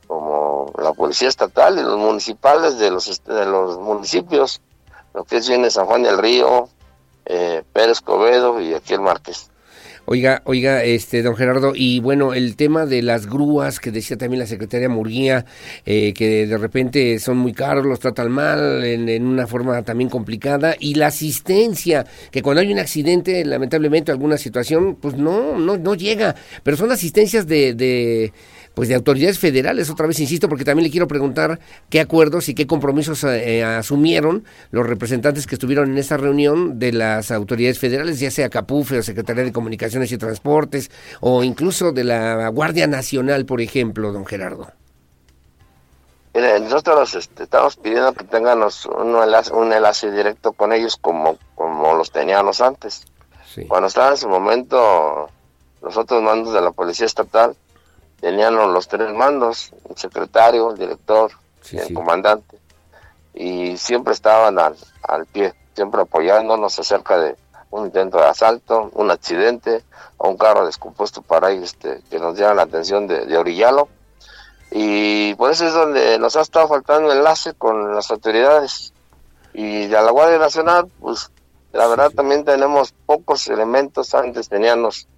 como 0.07 0.73
la 0.79 0.93
Policía 0.93 1.29
Estatal 1.29 1.79
y 1.79 1.83
los 1.83 1.99
municipales 1.99 2.79
de 2.79 2.91
los, 2.91 3.09
este, 3.09 3.33
de 3.33 3.47
los 3.47 3.79
municipios, 3.79 4.61
lo 5.13 5.25
que 5.25 5.37
es 5.37 5.49
viene 5.49 5.71
San 5.71 5.87
Juan 5.87 6.03
del 6.03 6.19
Río, 6.19 6.69
eh, 7.27 7.63
Pérez 7.73 8.01
Cobedo 8.01 8.61
y 8.61 8.75
aquí 8.75 8.95
el 8.95 9.01
Márquez. 9.01 9.51
Oiga, 10.07 10.43
oiga, 10.45 10.85
este, 10.85 11.23
don 11.23 11.35
Gerardo, 11.35 11.73
y 11.75 11.99
bueno, 12.01 12.35
el 12.35 12.57
tema 12.57 12.85
de 12.85 13.01
las 13.01 13.27
grúas 13.27 13.81
que 13.81 13.91
decía 13.91 14.19
también 14.19 14.41
la 14.41 14.47
secretaria 14.47 14.91
Murguía, 14.91 15.47
eh, 15.87 16.13
que 16.13 16.47
de 16.47 16.59
repente 16.59 17.19
son 17.19 17.39
muy 17.39 17.55
caros, 17.55 17.87
los 17.87 18.01
tratan 18.01 18.31
mal, 18.31 18.85
en, 18.85 19.25
una 19.25 19.47
forma 19.47 19.83
también 19.83 20.11
complicada, 20.11 20.77
y 20.79 20.97
la 20.97 21.07
asistencia, 21.07 22.05
que 22.31 22.43
cuando 22.43 22.61
hay 22.61 22.71
un 22.71 22.81
accidente, 22.81 23.47
lamentablemente, 23.47 24.13
alguna 24.13 24.37
situación, 24.37 24.97
pues 24.97 25.17
no, 25.17 25.59
no, 25.59 25.79
no 25.79 25.95
llega, 25.95 26.37
pero 26.63 26.77
son 26.77 26.93
asistencias 26.93 27.47
de, 27.47 27.73
de 27.73 28.35
pues 28.75 28.89
de 28.89 28.95
autoridades 28.97 29.39
federales, 29.39 29.89
otra 29.89 30.07
vez 30.07 30.19
insisto, 30.21 30.49
porque 30.49 30.65
también 30.65 30.85
le 30.85 30.91
quiero 30.91 31.07
preguntar 31.07 31.61
qué 31.89 32.01
acuerdos 32.01 32.49
y 32.49 32.55
qué 32.55 32.67
compromisos 32.67 33.23
eh, 33.25 33.63
asumieron 33.63 34.45
los 34.71 34.87
representantes 34.87 35.47
que 35.47 35.55
estuvieron 35.55 35.93
en 35.93 35.99
esta 35.99 36.17
reunión 36.17 36.79
de 36.79 36.93
las 36.93 37.31
autoridades 37.31 37.79
federales, 37.79 38.19
ya 38.19 38.31
sea 38.31 38.51
Capufe 38.51 38.99
o 38.99 39.03
Secretaría 39.03 39.45
de 39.45 39.53
Comunicaciones 39.53 40.11
y 40.11 40.19
Transportes, 40.19 40.91
o 41.21 41.45
incluso 41.45 41.93
de 41.93 42.05
la 42.05 42.49
Guardia 42.49 42.87
Nacional, 42.87 43.47
por 43.47 43.61
ejemplo, 43.61 44.13
don 44.13 44.27
Gerardo. 44.27 44.69
nosotros 46.35 47.15
este, 47.15 47.45
estamos 47.45 47.77
pidiendo 47.77 48.13
que 48.13 48.25
tengan 48.25 48.59
un 48.61 49.23
enlace, 49.23 49.53
un 49.53 49.73
enlace 49.73 50.11
directo 50.11 50.53
con 50.53 50.73
ellos 50.73 50.97
como, 50.97 51.39
como 51.55 51.95
los 51.95 52.11
teníamos 52.11 52.61
antes. 52.61 53.05
Cuando 53.69 53.87
estaba 53.87 54.11
en 54.11 54.17
su 54.17 54.29
momento 54.29 55.31
los 55.81 55.97
otros 55.97 56.21
mandos 56.23 56.53
de 56.53 56.61
la 56.61 56.73
Policía 56.73 57.07
Estatal, 57.07 57.55
tenían 58.25 58.57
los 58.57 58.89
tres 58.89 59.13
mandos, 59.13 59.71
el 59.91 59.99
secretario, 59.99 60.71
el 60.71 60.79
director 60.79 61.31
y 61.71 61.77
el 61.77 61.93
comandante, 61.93 62.59
y 63.35 63.77
siempre 63.77 64.15
estaban 64.15 64.59
al, 64.59 64.77
al 65.03 65.27
pie, 65.27 65.53
siempre 65.75 66.01
apoyándonos 66.01 66.79
acerca 66.79 67.19
de 67.19 67.37
un 67.69 67.85
intento 67.85 68.17
de 68.17 68.25
asalto, 68.25 68.91
un 68.95 69.11
accidente, 69.11 69.85
o 70.17 70.31
un 70.31 70.39
carro 70.39 70.65
descompuesto 70.65 71.21
para 71.21 71.49
ahí, 71.49 71.63
este, 71.63 72.01
que 72.09 72.19
nos 72.19 72.35
dieran 72.35 72.57
la 72.57 72.63
atención 72.63 73.07
de, 73.07 73.27
de 73.27 73.37
Orillalo. 73.37 73.91
Y 74.71 75.35
por 75.35 75.51
eso 75.51 75.67
es 75.67 75.75
donde 75.75 76.19
nos 76.19 76.35
ha 76.37 76.41
estado 76.41 76.67
faltando 76.69 77.13
enlace 77.13 77.53
con 77.53 77.95
las 77.95 78.11
autoridades. 78.11 78.95
Y 79.53 79.87
de 79.87 80.01
la 80.01 80.11
Guardia 80.11 80.39
Nacional, 80.39 80.89
pues 80.99 81.31
la 81.73 81.87
verdad 81.89 82.11
también 82.11 82.43
tenemos 82.47 82.95
pocos 83.05 83.49
elementos, 83.49 84.15
antes 84.15 84.49
teníamos 84.49 85.09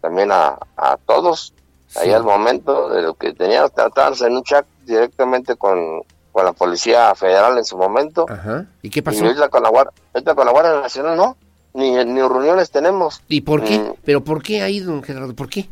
también 0.00 0.32
a, 0.32 0.56
a 0.76 0.96
todos, 0.96 1.52
ahí 1.96 2.12
al 2.12 2.24
momento 2.24 2.88
de 2.88 3.02
lo 3.02 3.14
que 3.14 3.32
teníamos 3.32 3.72
tratarse 3.72 4.26
en 4.26 4.36
un 4.36 4.42
chat 4.42 4.66
directamente 4.84 5.56
con, 5.56 6.02
con 6.32 6.44
la 6.44 6.52
Policía 6.52 7.14
Federal 7.14 7.56
en 7.58 7.64
su 7.64 7.76
momento. 7.76 8.26
Ajá. 8.28 8.66
¿Y 8.82 8.90
qué 8.90 9.02
pasó? 9.02 9.24
Y 9.24 9.28
ahorita 9.28 9.48
con 9.48 9.62
la, 9.62 9.68
Guardia, 9.68 9.92
con 10.34 10.46
la 10.46 10.52
Guardia 10.52 10.80
Nacional 10.80 11.16
no, 11.16 11.36
ni, 11.74 11.92
ni 11.92 12.20
reuniones 12.20 12.70
tenemos. 12.70 13.22
¿Y 13.28 13.42
por 13.42 13.62
qué? 13.62 13.78
Mm. 13.78 13.94
¿Pero 14.04 14.24
por 14.24 14.42
qué 14.42 14.62
ahí, 14.62 14.80
don 14.80 15.02
Gerardo? 15.02 15.34
¿Por 15.34 15.48
qué? 15.48 15.68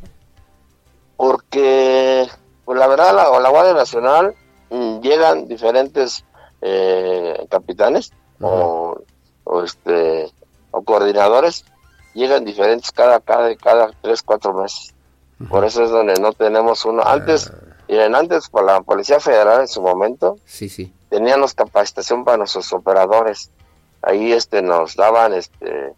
Porque, 1.16 2.28
pues 2.64 2.78
la 2.78 2.86
verdad, 2.86 3.14
la, 3.14 3.40
la 3.40 3.48
Guardia 3.48 3.74
Nacional 3.74 4.34
mm, 4.70 5.00
llegan 5.00 5.48
diferentes 5.48 6.24
eh, 6.60 7.46
capitanes 7.50 8.12
o, 8.40 9.00
o, 9.44 9.62
este 9.62 10.30
o 10.70 10.82
coordinadores, 10.82 11.64
llegan 12.14 12.44
diferentes 12.44 12.92
cada, 12.92 13.20
cada, 13.20 13.54
cada 13.56 13.90
tres, 14.00 14.22
cuatro 14.22 14.54
meses. 14.54 14.94
Por 15.48 15.64
eso 15.64 15.84
es 15.84 15.90
donde 15.90 16.14
no 16.14 16.32
tenemos 16.32 16.84
uno. 16.84 17.02
Antes, 17.04 17.52
miren, 17.88 18.14
antes 18.14 18.48
por 18.48 18.64
la 18.64 18.80
Policía 18.82 19.20
Federal 19.20 19.62
en 19.62 19.68
su 19.68 19.82
momento, 19.82 20.36
sí, 20.44 20.68
sí. 20.68 20.92
teníamos 21.08 21.54
capacitación 21.54 22.24
para 22.24 22.38
nuestros 22.38 22.72
operadores. 22.72 23.50
Ahí 24.02 24.32
este 24.32 24.62
nos 24.62 24.96
daban 24.96 25.32
este 25.32 25.94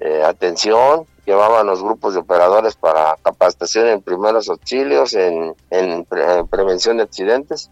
eh, 0.00 0.22
atención, 0.24 1.06
llevaban 1.26 1.66
los 1.66 1.82
grupos 1.82 2.14
de 2.14 2.20
operadores 2.20 2.74
para 2.74 3.16
capacitación 3.22 3.86
en 3.86 4.02
primeros 4.02 4.48
auxilios, 4.48 5.14
en, 5.14 5.54
en, 5.70 6.06
prevención 6.50 6.96
de 6.96 7.04
accidentes. 7.04 7.70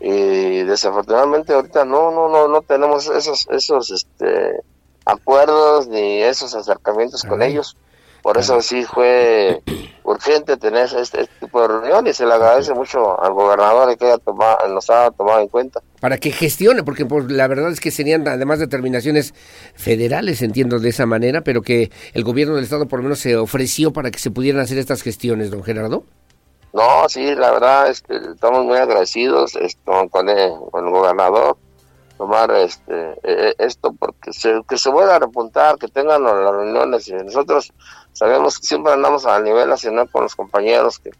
Y 0.00 0.62
desafortunadamente 0.64 1.54
ahorita 1.54 1.84
no, 1.84 2.10
no, 2.10 2.28
no, 2.28 2.48
no 2.48 2.62
tenemos 2.62 3.08
esos, 3.08 3.46
esos 3.48 3.90
este, 3.90 4.60
acuerdos 5.06 5.86
ni 5.86 6.20
esos 6.20 6.54
acercamientos 6.54 7.22
con 7.22 7.42
ellos. 7.42 7.76
Por 8.26 8.38
eso 8.38 8.60
sí 8.60 8.82
fue 8.82 9.62
urgente 10.02 10.56
tener 10.56 10.86
este, 10.86 11.20
este, 11.20 11.28
tipo 11.38 11.62
de 11.62 11.68
reunión 11.68 12.08
y 12.08 12.12
se 12.12 12.26
le 12.26 12.34
agradece 12.34 12.74
mucho 12.74 13.22
al 13.22 13.32
gobernador 13.32 13.96
que 13.96 14.04
haya 14.04 14.18
tomado, 14.18 14.66
nos 14.66 14.90
ha 14.90 15.12
tomado 15.12 15.38
en 15.38 15.46
cuenta. 15.46 15.80
Para 16.00 16.18
que 16.18 16.32
gestione, 16.32 16.82
porque 16.82 17.06
pues, 17.06 17.30
la 17.30 17.46
verdad 17.46 17.70
es 17.70 17.78
que 17.78 17.92
serían 17.92 18.26
además 18.26 18.58
determinaciones 18.58 19.32
federales, 19.76 20.42
entiendo 20.42 20.80
de 20.80 20.88
esa 20.88 21.06
manera, 21.06 21.42
pero 21.42 21.62
que 21.62 21.92
el 22.14 22.24
gobierno 22.24 22.56
del 22.56 22.64
estado 22.64 22.88
por 22.88 22.98
lo 22.98 23.04
menos 23.04 23.20
se 23.20 23.36
ofreció 23.36 23.92
para 23.92 24.10
que 24.10 24.18
se 24.18 24.32
pudieran 24.32 24.60
hacer 24.60 24.78
estas 24.78 25.02
gestiones, 25.02 25.52
don 25.52 25.62
Gerardo. 25.62 26.02
No, 26.72 27.08
sí, 27.08 27.32
la 27.36 27.52
verdad 27.52 27.88
es 27.88 28.02
que 28.02 28.16
estamos 28.16 28.64
muy 28.64 28.76
agradecidos 28.76 29.54
esto, 29.54 30.08
con, 30.10 30.28
el, 30.28 30.50
con 30.72 30.84
el 30.84 30.90
gobernador 30.90 31.58
tomar 32.16 32.50
este 32.52 33.12
e, 33.22 33.50
e, 33.50 33.54
esto 33.58 33.92
porque 33.92 34.32
se, 34.32 34.62
que 34.68 34.78
se 34.78 34.90
vuelva 34.90 35.16
a 35.16 35.18
repuntar, 35.20 35.76
que 35.78 35.88
tengan 35.88 36.22
las 36.22 36.34
reuniones 36.34 37.08
y 37.08 37.12
nosotros 37.12 37.72
sabemos 38.12 38.58
que 38.58 38.66
siempre 38.66 38.92
andamos 38.92 39.26
a 39.26 39.40
nivel 39.40 39.68
nacional 39.68 40.08
con 40.10 40.22
los 40.22 40.34
compañeros 40.34 40.98
que 40.98 41.10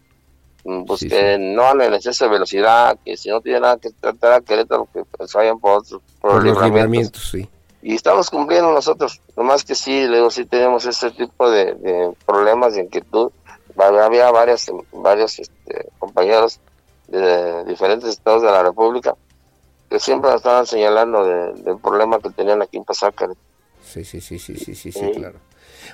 mm, 0.65 0.85
pues 0.85 1.01
que 1.01 1.37
no 1.37 1.65
han 1.65 1.81
en 1.81 1.93
exceso 1.93 2.25
de 2.25 2.31
velocidad, 2.31 2.97
que 3.03 3.17
si 3.17 3.29
no 3.29 3.41
tienen 3.41 3.63
nada 3.63 3.77
que 3.77 3.91
tratar 3.91 4.33
a 4.33 4.41
Querétaro 4.41 4.87
que 4.93 5.03
pues 5.05 5.33
vayan 5.33 5.59
por 5.59 5.79
otros 5.79 6.01
por, 6.19 6.43
libramientos. 6.43 7.29
sí. 7.31 7.47
Y 7.79 7.93
estamos 7.93 8.29
cumpliendo 8.29 8.73
nosotros, 8.73 9.21
nomás 9.37 9.63
que 9.63 9.75
sí, 9.75 10.07
luego 10.07 10.29
sí 10.29 10.45
tenemos 10.45 10.85
ese 10.85 11.11
tipo 11.11 11.49
de, 11.49 11.73
de 11.75 12.11
problemas 12.25 12.73
de 12.73 12.81
inquietud. 12.81 13.31
Había 13.77 14.31
varios, 14.31 14.65
varios 14.91 15.39
este, 15.39 15.87
compañeros 15.99 16.59
de 17.07 17.63
diferentes 17.65 18.09
estados 18.09 18.41
de 18.41 18.51
la 18.51 18.63
República 18.63 19.15
que 19.89 19.99
siempre 19.99 20.33
estaban 20.33 20.65
señalando 20.65 21.25
del 21.25 21.77
problema 21.77 22.19
que 22.19 22.29
tenían 22.29 22.61
aquí 22.61 22.77
en 22.77 22.83
Pasácar. 22.83 23.29
Sí, 23.83 24.03
sí, 24.03 24.19
sí, 24.19 24.37
sí, 24.37 24.55
sí, 24.55 24.75
sí, 24.75 24.91
sí, 24.91 25.11
claro. 25.15 25.39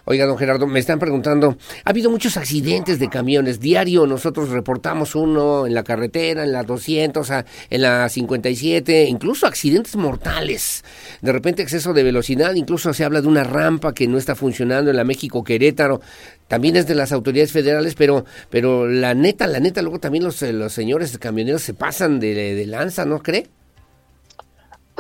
Oiga, 0.06 0.26
don 0.26 0.38
Gerardo, 0.38 0.68
me 0.68 0.80
están 0.80 1.00
preguntando, 1.00 1.58
ha 1.86 1.90
habido 1.90 2.10
muchos 2.10 2.38
accidentes 2.38 3.00
de 3.00 3.10
camiones. 3.10 3.60
Diario 3.60 4.08
nosotros 4.08 4.50
reportamos 4.50 5.16
uno 5.16 5.68
en 5.68 5.74
la 5.74 5.84
carretera, 5.84 6.44
en 6.44 6.52
la 6.52 6.64
200, 6.64 7.30
en 7.70 7.82
la 7.82 8.10
57, 8.10 9.06
incluso 9.06 9.46
accidentes 9.46 9.96
mortales. 9.96 10.84
De 11.22 11.32
repente 11.32 11.62
exceso 11.62 11.94
de 11.94 12.04
velocidad, 12.04 12.54
incluso 12.56 12.94
se 12.94 13.04
habla 13.04 13.22
de 13.22 13.28
una 13.28 13.44
rampa 13.44 13.94
que 13.94 14.08
no 14.08 14.18
está 14.18 14.36
funcionando 14.36 14.90
en 14.90 14.98
la 14.98 15.04
México 15.04 15.44
Querétaro. 15.44 16.02
También 16.48 16.76
es 16.76 16.88
de 16.88 16.96
las 16.96 17.12
autoridades 17.12 17.52
federales, 17.52 17.96
pero 17.96 18.26
pero 18.50 18.88
la 18.88 19.14
neta, 19.14 19.48
la 19.48 19.60
neta, 19.60 19.82
luego 19.82 20.00
también 20.00 20.24
los, 20.24 20.42
los 20.42 20.74
señores 20.74 21.18
camioneros 21.18 21.62
se 21.62 21.74
pasan 21.74 22.20
de, 22.20 22.34
de 22.34 22.66
lanza, 22.66 23.06
¿no 23.06 23.22
cree? 23.22 23.48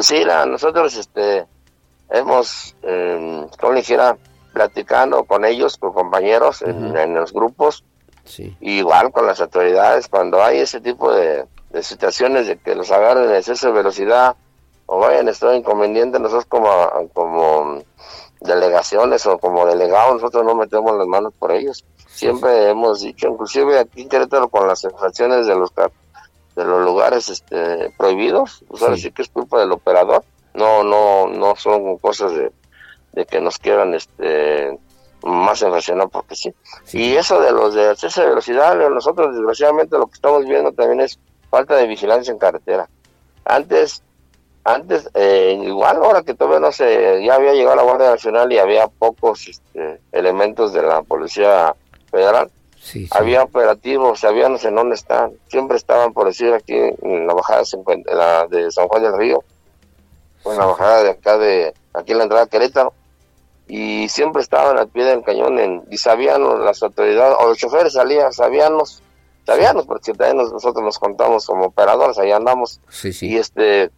Pues 0.05 0.21
sí, 0.21 0.25
nosotros 0.49 0.97
este, 0.97 1.45
hemos, 2.09 2.75
eh, 2.81 3.47
como 3.57 3.73
dijera, 3.73 4.17
platicando 4.51 5.23
con 5.23 5.45
ellos, 5.45 5.77
con 5.77 5.93
compañeros 5.93 6.61
en, 6.61 7.13
los 7.13 7.31
grupos, 7.31 7.85
igual 8.59 9.13
con 9.13 9.25
las 9.25 9.39
autoridades, 9.39 10.09
cuando 10.09 10.43
hay 10.43 10.57
ese 10.57 10.81
tipo 10.81 11.13
de, 11.13 11.45
situaciones 11.81 12.47
de 12.47 12.57
que 12.57 12.75
los 12.75 12.91
agarren 12.91 13.29
en 13.29 13.35
exceso 13.37 13.67
de 13.67 13.73
velocidad 13.73 14.35
o 14.87 14.99
vayan 14.99 15.29
a 15.29 15.31
estar 15.31 15.55
inconvenientes, 15.55 16.19
nosotros 16.19 16.47
como, 16.47 16.69
como 17.13 17.81
delegaciones 18.41 19.25
o 19.25 19.37
como 19.37 19.65
delegados, 19.65 20.15
nosotros 20.15 20.43
no 20.43 20.53
metemos 20.53 20.97
las 20.97 21.07
manos 21.07 21.33
por 21.39 21.53
ellos. 21.53 21.85
Siempre 22.07 22.69
hemos 22.69 22.99
dicho, 22.99 23.29
inclusive 23.29 23.79
aquí 23.79 24.01
en 24.01 24.09
Querétaro 24.09 24.49
con 24.49 24.67
las 24.67 24.83
infracciones 24.83 25.47
de 25.47 25.55
los 25.55 25.71
de 26.55 26.65
los 26.65 26.83
lugares 26.83 27.29
este, 27.29 27.93
prohibidos, 27.97 28.63
pues 28.67 28.81
ahora 28.81 28.97
sí. 28.97 29.11
que 29.11 29.21
es 29.21 29.29
culpa 29.29 29.59
del 29.59 29.71
operador, 29.71 30.23
no, 30.53 30.83
no, 30.83 31.27
no 31.27 31.55
son 31.55 31.97
cosas 31.97 32.33
de, 32.33 33.25
que 33.25 33.41
nos 33.41 33.57
quieran 33.57 33.93
este 33.93 34.77
más 35.23 35.61
infraccionar 35.61 36.09
porque 36.09 36.35
sí. 36.35 36.53
Y 36.91 37.13
eso 37.15 37.39
de 37.39 37.51
los 37.51 37.73
de 37.73 37.91
exceso 37.91 38.21
de 38.21 38.29
velocidad, 38.29 38.75
nosotros 38.89 39.33
desgraciadamente 39.33 39.97
lo 39.97 40.07
que 40.07 40.15
estamos 40.15 40.45
viendo 40.45 40.71
también 40.73 41.01
es 41.01 41.17
falta 41.49 41.75
de 41.75 41.87
vigilancia 41.87 42.31
en 42.31 42.39
carretera. 42.39 42.89
Antes, 43.45 44.03
antes, 44.65 45.09
eh, 45.13 45.57
igual 45.63 45.97
ahora 45.97 46.23
que 46.23 46.33
todavía 46.33 46.59
no 46.59 46.71
sé, 46.71 47.23
ya 47.25 47.35
había 47.35 47.53
llegado 47.53 47.75
la 47.77 47.83
Guardia 47.83 48.09
Nacional 48.09 48.51
y 48.51 48.57
había 48.57 48.87
pocos 48.87 49.47
este, 49.47 50.01
elementos 50.11 50.73
de 50.73 50.81
la 50.81 51.03
Policía 51.03 51.73
Federal, 52.11 52.51
había 53.11 53.43
operativos, 53.43 54.19
sabíamos 54.19 54.65
en 54.65 54.75
dónde 54.75 54.95
están. 54.95 55.31
Siempre 55.47 55.77
estaban, 55.77 56.13
por 56.13 56.27
decir, 56.27 56.53
aquí 56.53 56.75
en 56.75 57.27
la 57.27 57.33
bajada 57.33 57.63
de 58.49 58.71
San 58.71 58.87
Juan 58.87 59.03
del 59.03 59.17
Río, 59.17 59.43
o 60.43 60.51
en 60.51 60.57
la 60.57 60.65
bajada 60.65 61.03
de 61.03 61.09
acá, 61.11 61.37
de 61.37 61.73
aquí 61.93 62.11
en 62.11 62.17
la 62.17 62.23
entrada 62.25 62.45
de 62.45 62.49
Querétaro. 62.49 62.93
y 63.67 64.09
siempre 64.09 64.41
estaban 64.41 64.77
al 64.77 64.89
pie 64.89 65.05
del 65.05 65.23
cañón 65.23 65.57
en, 65.59 65.83
y 65.89 65.97
sabían 65.97 66.43
las 66.65 66.83
autoridades, 66.83 67.37
o 67.39 67.47
los 67.47 67.57
choferes 67.57 67.93
salían, 67.93 68.33
sabíamos, 68.33 69.01
sabíamos, 69.45 69.85
porque 69.85 70.13
también 70.13 70.37
nosotros 70.37 70.83
nos 70.83 70.99
contamos 70.99 71.45
como 71.45 71.65
operadores, 71.65 72.17
ahí 72.17 72.31
andamos, 72.31 72.81
y 73.21 73.37
este, 73.37 73.89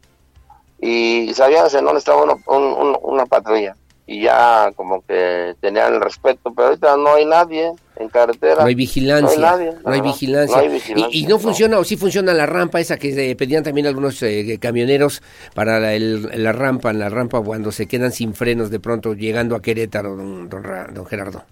y 0.80 1.34
sabían 1.34 1.68
en 1.74 1.86
dónde 1.86 2.00
estaba 2.00 2.24
una 2.46 3.26
patrulla, 3.26 3.76
y 4.08 4.22
ya 4.22 4.72
como 4.76 5.02
que 5.02 5.56
tenían 5.60 5.96
el 5.96 6.02
respeto, 6.02 6.54
pero 6.56 6.70
ahorita 6.70 6.96
no 6.98 7.16
hay 7.16 7.26
nadie 7.26 7.74
en 7.96 8.10
carretera. 8.10 8.62
No 8.62 8.68
hay 8.68 8.76
vigilancia. 8.76 9.40
No 9.84 9.92
hay, 9.92 10.02
vigilancia. 10.02 10.64
Y, 11.10 11.26
no 11.26 11.40
funciona, 11.40 11.80
o 11.80 11.84
sí 11.84 11.98
funciona 11.98 12.34
la 12.34 12.46
rampa 12.46 12.80
esa 12.80 12.98
que 12.98 13.36
pedían 13.36 13.64
también 13.64 13.88
algunos 13.88 14.22
eh, 14.22 14.60
camioneros 14.62 15.24
para 15.56 15.80
la, 15.80 16.52
rampa, 16.52 16.94
la 16.94 17.10
rampa 17.10 17.42
cuando 17.42 17.72
se 17.72 17.88
quedan 17.88 18.12
sin 18.12 18.36
frenos 18.36 18.70
de 18.70 18.80
pronto 18.80 19.16
llegando 19.16 19.56
a 19.56 19.62
Querétaro, 19.62 20.16
don, 20.16 20.50
don, 20.50 21.06
Gerardo. 21.08 21.44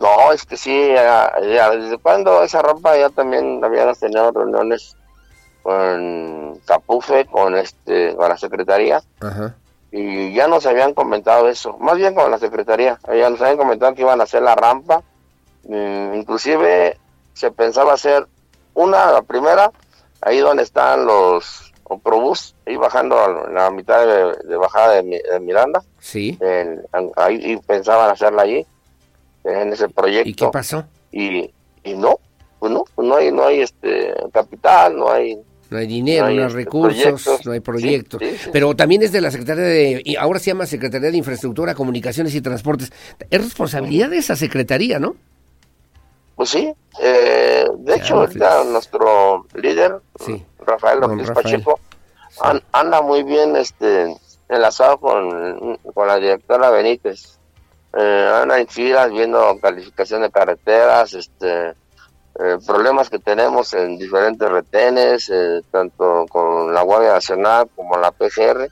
No, 0.00 0.32
es 0.32 0.44
que 0.44 0.56
sí, 0.56 0.76
desde 1.40 1.98
cuando 2.02 2.42
esa 2.42 2.60
rampa 2.60 2.98
ya 2.98 3.08
también 3.10 3.62
habíamos 3.62 4.00
tenido 4.00 4.32
reuniones 4.32 4.96
con 5.62 6.58
Capufe, 6.64 7.24
con 7.26 7.54
este, 7.54 8.14
con 8.16 8.28
la 8.28 8.36
secretaría. 8.36 9.00
Ajá 9.20 9.54
y 9.96 10.32
ya 10.32 10.48
nos 10.48 10.66
habían 10.66 10.92
comentado 10.92 11.48
eso, 11.48 11.78
más 11.78 11.96
bien 11.96 12.16
con 12.16 12.28
la 12.28 12.38
secretaría, 12.40 12.98
ya 13.06 13.30
nos 13.30 13.40
habían 13.40 13.58
comentado 13.58 13.94
que 13.94 14.02
iban 14.02 14.20
a 14.20 14.24
hacer 14.24 14.42
la 14.42 14.56
rampa, 14.56 15.04
mm, 15.68 16.14
inclusive 16.14 16.98
se 17.32 17.52
pensaba 17.52 17.92
hacer 17.92 18.26
una, 18.74 19.12
la 19.12 19.22
primera, 19.22 19.70
ahí 20.20 20.38
donde 20.38 20.64
están 20.64 21.06
los 21.06 21.72
Oprobús, 21.84 22.56
ahí 22.66 22.74
bajando 22.74 23.20
a 23.20 23.48
la 23.50 23.70
mitad 23.70 24.04
de, 24.04 24.56
bajada 24.56 25.00
de, 25.00 25.40
Miranda, 25.40 25.80
sí, 26.00 26.36
ahí 27.14 27.56
pensaban 27.64 28.10
hacerla 28.10 28.42
allí, 28.42 28.66
en 29.44 29.72
ese 29.74 29.88
proyecto. 29.88 30.28
¿Y 30.28 30.34
qué 30.34 30.48
pasó? 30.48 30.86
Y, 31.12 31.52
y 31.84 31.94
no, 31.94 32.18
pues 32.58 32.72
no, 32.72 32.84
pues 32.96 33.06
no 33.06 33.14
hay, 33.14 33.30
no 33.30 33.44
hay 33.44 33.60
este 33.60 34.12
capital, 34.32 34.98
no 34.98 35.08
hay 35.08 35.38
no 35.74 35.80
hay 35.80 35.86
dinero, 35.88 36.24
no 36.24 36.30
hay, 36.30 36.38
este, 36.38 36.54
recursos, 36.54 37.44
no 37.44 37.52
hay 37.52 37.60
proyectos. 37.60 38.22
Pero 38.52 38.74
también 38.76 39.02
es 39.02 39.10
de 39.10 39.20
la 39.20 39.30
Secretaría 39.32 39.64
de, 39.64 40.02
y 40.04 40.14
ahora 40.14 40.38
se 40.38 40.52
llama 40.52 40.66
Secretaría 40.66 41.10
de 41.10 41.16
Infraestructura, 41.16 41.74
Comunicaciones 41.74 42.32
y 42.34 42.40
Transportes. 42.40 42.92
Es 43.28 43.42
responsabilidad 43.42 44.08
de 44.08 44.18
esa 44.18 44.36
Secretaría, 44.36 45.00
¿no? 45.00 45.16
Pues 46.36 46.50
sí. 46.50 46.72
Eh, 47.02 47.64
de 47.76 47.96
hecho, 47.96 48.20
ahorita 48.20 48.62
nuestro 48.64 49.46
líder, 49.54 49.96
Rafael 50.64 51.00
López 51.00 51.30
Pacheco, 51.32 51.80
anda 52.70 53.02
muy 53.02 53.24
bien 53.24 53.56
este 53.56 54.16
enlazado 54.48 54.98
con, 54.98 55.76
con 55.92 56.06
la 56.06 56.16
directora 56.16 56.70
Benítez. 56.70 57.38
Eh, 57.96 58.30
anda 58.42 58.60
en 58.60 58.68
filas 58.68 59.10
viendo 59.10 59.58
calificación 59.60 60.22
de 60.22 60.30
carreteras, 60.30 61.14
este 61.14 61.74
eh, 62.38 62.58
problemas 62.66 63.10
que 63.10 63.18
tenemos 63.18 63.74
en 63.74 63.96
diferentes 63.96 64.48
retenes, 64.48 65.30
eh, 65.32 65.62
tanto 65.70 66.26
con 66.28 66.74
la 66.74 66.82
Guardia 66.82 67.12
Nacional 67.12 67.68
como 67.76 67.96
la 67.96 68.10
PGR, 68.10 68.70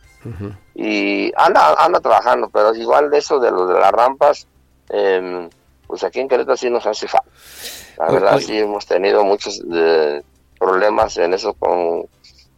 y 0.75 1.33
anda, 1.37 1.75
anda 1.75 2.01
trabajando, 2.01 2.49
pero 2.49 2.75
igual 2.75 3.11
de 3.11 3.19
eso 3.19 3.39
de 3.39 3.51
lo 3.51 3.67
de 3.67 3.79
las 3.79 3.93
rampas, 3.93 4.47
em, 4.89 5.49
pues 5.87 6.05
aquí 6.05 6.21
en 6.21 6.29
Querétaro 6.29 6.57
sí 6.57 6.71
nos 6.71 6.87
hace 6.87 7.07
falta. 7.07 7.29
La 7.99 8.11
verdad 8.11 8.39
sí 8.39 8.59
hemos 8.59 8.87
tenido 8.87 9.25
muchos 9.25 9.63
eh, 9.73 10.23
problemas 10.59 11.17
en 11.19 11.35
eso 11.35 11.55
con 11.55 12.07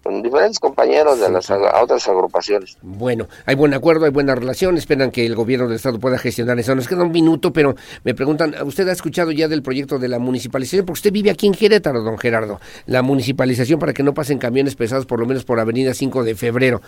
con 0.04 0.22
diferentes 0.22 0.60
compañeros 0.60 1.18
de 1.18 1.30
las 1.30 1.50
otras 1.50 2.06
agrupaciones. 2.06 2.76
Bueno, 2.82 3.26
hay 3.46 3.54
buen 3.54 3.72
acuerdo, 3.72 4.04
hay 4.04 4.10
buena 4.10 4.34
relación, 4.34 4.76
esperan 4.76 5.10
que 5.10 5.24
el 5.24 5.34
gobierno 5.34 5.66
del 5.66 5.76
estado 5.76 5.98
pueda 5.98 6.18
gestionar 6.18 6.58
eso. 6.58 6.74
Nos 6.74 6.86
queda 6.86 7.02
un 7.02 7.10
minuto, 7.10 7.54
pero 7.54 7.74
me 8.04 8.14
preguntan, 8.14 8.54
¿usted 8.66 8.86
ha 8.88 8.92
escuchado 8.92 9.32
ya 9.32 9.48
del 9.48 9.62
proyecto 9.62 9.98
de 9.98 10.08
la 10.08 10.18
municipalización? 10.18 10.84
Porque 10.84 10.98
usted 10.98 11.12
vive 11.12 11.30
aquí 11.30 11.46
en 11.46 11.54
Querétaro, 11.54 12.02
don 12.02 12.18
Gerardo. 12.18 12.60
La 12.84 13.00
municipalización 13.00 13.78
para 13.80 13.94
que 13.94 14.02
no 14.02 14.12
pasen 14.12 14.36
camiones 14.36 14.74
pesados 14.76 15.06
por 15.06 15.18
lo 15.18 15.26
menos 15.26 15.44
por 15.44 15.58
Avenida 15.58 15.94
5 15.94 16.22
de 16.22 16.34
Febrero. 16.34 16.82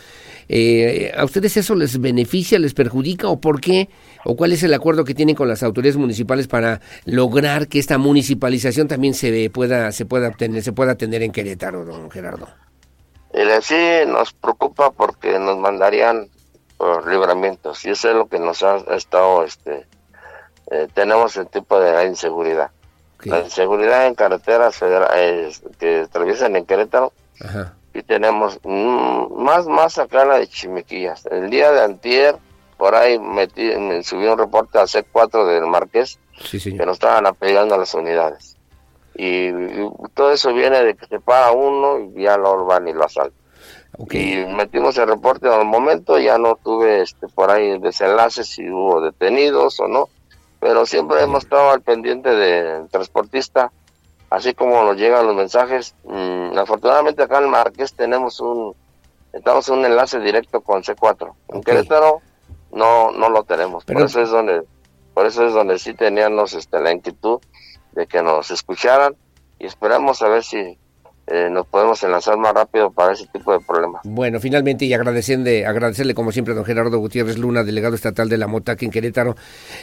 Eh, 0.51 1.11
¿A 1.17 1.25
ustedes 1.25 1.57
eso 1.57 1.75
les 1.75 1.99
beneficia, 1.99 2.59
les 2.59 2.75
perjudica 2.75 3.29
o 3.29 3.41
por 3.41 3.63
qué? 3.63 3.89
¿O 4.27 4.37
cuál 4.37 4.53
es 4.53 4.63
el 4.63 4.75
acuerdo 4.75 5.05
que 5.05 5.15
tienen 5.15 5.35
con 5.35 5.49
las 5.49 5.63
autoridades 5.63 5.97
municipales 5.97 6.49
para 6.49 6.83
lograr 7.07 7.67
que 7.67 7.79
esta 7.79 7.97
municipalización 7.97 8.89
también 8.89 9.15
se 9.15 9.49
pueda, 9.49 9.91
se 9.93 10.05
pueda 10.05 10.29
obtener, 10.29 10.63
se 10.63 10.73
pueda 10.73 10.97
tener 10.97 11.23
en 11.23 11.33
Querétaro, 11.33 11.87
don 11.87 12.11
Gerardo? 12.11 12.66
El 13.37 13.63
sí 13.63 13.77
nos 14.07 14.33
preocupa 14.33 14.91
porque 14.93 15.39
nos 15.39 15.59
mandarían 15.59 16.31
por 16.79 17.07
libramientos 17.07 17.85
y 17.85 17.91
eso 17.91 18.09
es 18.09 18.17
lo 18.17 18.29
que 18.29 18.39
nos 18.39 18.63
ha, 18.63 18.79
estado, 18.97 19.45
este, 19.45 19.87
eh, 20.71 20.89
tenemos 20.95 21.37
el 21.37 21.47
tipo 21.47 21.79
de 21.79 22.07
inseguridad. 22.07 22.71
La 23.25 23.41
inseguridad 23.41 24.07
en 24.07 24.15
carreteras 24.15 24.81
que 25.79 26.01
atraviesan 26.01 26.57
en 26.57 26.65
Querétaro 26.65 27.13
y 27.93 28.03
tenemos 28.03 28.59
mm, 28.63 29.43
más, 29.43 29.67
más 29.67 29.99
acá 29.99 30.25
la 30.25 30.39
de 30.39 30.49
Chimiquillas. 30.49 31.27
El 31.27 31.51
día 31.51 31.71
de 31.73 31.83
antier, 31.83 32.37
por 32.79 32.95
ahí 32.95 33.19
metí, 33.19 33.65
me 33.77 34.03
subí 34.03 34.27
un 34.27 34.39
reporte 34.39 34.79
al 34.79 34.89
C4 34.89 35.45
del 35.45 35.67
Marqués 35.67 36.19
que 36.51 36.87
nos 36.87 36.95
estaban 36.95 37.27
apegando 37.27 37.75
a 37.75 37.79
las 37.79 37.93
unidades 37.93 38.56
y, 39.17 39.51
todo 40.15 40.33
eso 40.33 40.53
viene 40.53 40.83
de 40.83 40.95
que 40.95 41.07
se 41.07 41.21
para 41.21 41.53
uno 41.53 41.99
y 41.99 42.23
ya 42.23 42.37
lo 42.37 42.65
van 42.67 42.89
y 42.89 42.93
lo 42.93 43.05
asaltan. 43.05 43.33
Y 44.11 44.45
metimos 44.45 44.99
el 44.99 45.09
reporte 45.09 45.49
el 45.49 45.65
momento, 45.65 46.19
ya 46.19 46.37
no 46.37 46.57
tuve 46.63 47.01
este 47.01 47.29
por 47.29 47.51
ahí 47.51 47.79
desenlaces 47.79 48.49
si 48.49 48.69
hubo 48.69 49.01
detenidos 49.01 49.81
o 49.81 49.89
no, 49.89 50.11
pero 50.61 50.85
siempre 50.85 51.23
hemos 51.23 51.45
estado 51.45 51.71
al 51.71 51.81
pendiente 51.81 52.29
del 52.29 52.89
transportista, 52.91 53.73
así 54.29 54.53
como 54.53 54.85
nos 54.85 54.97
llegan 54.97 55.27
los 55.27 55.35
mensajes. 55.35 55.95
Mm, 56.05 56.59
afortunadamente 56.59 57.23
acá 57.23 57.39
en 57.39 57.49
Marqués 57.49 57.95
tenemos 57.95 58.39
un, 58.41 58.75
estamos 59.33 59.67
un 59.71 59.87
enlace 59.87 60.21
directo 60.21 60.61
con 60.61 60.83
C4. 60.83 61.33
En 61.49 61.63
Querétaro 61.63 62.21
no, 62.73 63.13
no 63.13 63.31
lo 63.31 63.45
tenemos, 63.45 63.87
por 63.87 64.03
eso 64.03 64.21
es 64.21 64.29
donde, 64.29 64.63
por 65.15 65.25
eso 65.25 65.47
es 65.47 65.55
donde 65.55 65.79
sí 65.79 65.95
teníamos 65.95 66.53
este, 66.53 66.81
la 66.81 66.93
inquietud 66.93 67.41
de 67.97 68.07
que 68.07 68.23
nos 68.23 68.51
escucharan 68.51 69.17
y 69.59 69.67
esperamos 69.67 70.23
a 70.23 70.29
ver 70.29 70.45
si 70.45 70.79
eh, 71.29 71.49
nos 71.51 71.67
podemos 71.67 72.01
enlazar 72.05 72.39
más 72.39 72.55
rápido 72.55 72.93
para 72.93 73.15
ese 73.15 73.27
tipo 73.27 73.53
de 73.53 73.59
problemas. 73.59 74.03
Bueno, 74.05 74.39
finalmente 74.39 74.85
y 74.85 74.95
agradecerle, 74.95 75.67
agradecerle 75.67 76.15
como 76.15 76.31
siempre 76.31 76.53
a 76.53 76.57
don 76.57 76.65
Gerardo 76.65 76.99
Gutiérrez 76.99 77.37
Luna, 77.37 77.65
delegado 77.65 77.97
estatal 77.97 78.29
de 78.29 78.39
la 78.39 78.47
MOTAC 78.47 78.85
en 78.85 78.91
Querétaro, 78.93 79.35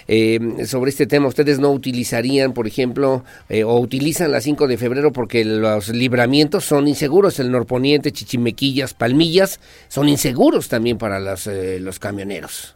eh, 0.07 0.39
sobre 0.65 0.91
este 0.91 1.05
tema. 1.05 1.27
¿Ustedes 1.27 1.59
no 1.59 1.71
utilizarían, 1.71 2.53
por 2.53 2.65
ejemplo, 2.65 3.25
eh, 3.49 3.65
o 3.65 3.77
utilizan 3.77 4.31
la 4.31 4.39
5 4.39 4.67
de 4.67 4.77
febrero 4.77 5.11
porque 5.11 5.43
los 5.43 5.89
libramientos 5.89 6.63
son 6.63 6.87
inseguros? 6.87 7.39
El 7.39 7.51
norponiente, 7.51 8.13
Chichimequillas, 8.13 8.93
Palmillas, 8.93 9.59
son 9.89 10.07
inseguros 10.07 10.69
también 10.69 10.97
para 10.97 11.19
los, 11.19 11.47
los 11.47 11.99
camioneros. 11.99 12.73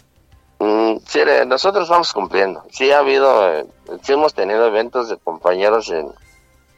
Mm, 0.60 0.98
sí, 1.06 1.20
nosotros 1.46 1.90
vamos 1.90 2.14
cumpliendo. 2.14 2.64
Sí 2.72 2.92
ha 2.92 3.00
habido, 3.00 3.54
eh, 3.54 3.66
sí 4.02 4.14
hemos 4.14 4.34
tenido 4.34 4.66
eventos 4.66 5.10
de 5.10 5.18
compañeros 5.18 5.90
en, 5.90 6.12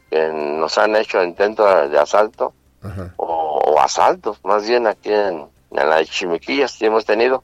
que 0.10 0.27
nos 0.31 0.77
han 0.77 0.95
hecho 0.95 1.23
intentos 1.23 1.89
de 1.89 1.99
asalto 1.99 2.53
o, 3.18 3.80
asaltos, 3.80 4.39
más 4.43 4.68
bien 4.68 4.88
aquí 4.88 5.11
en, 5.11 5.45
en 5.72 5.89
la 5.89 6.03
Chimiquillas 6.03 6.72
sí 6.72 6.85
hemos 6.85 7.06
tenido, 7.06 7.43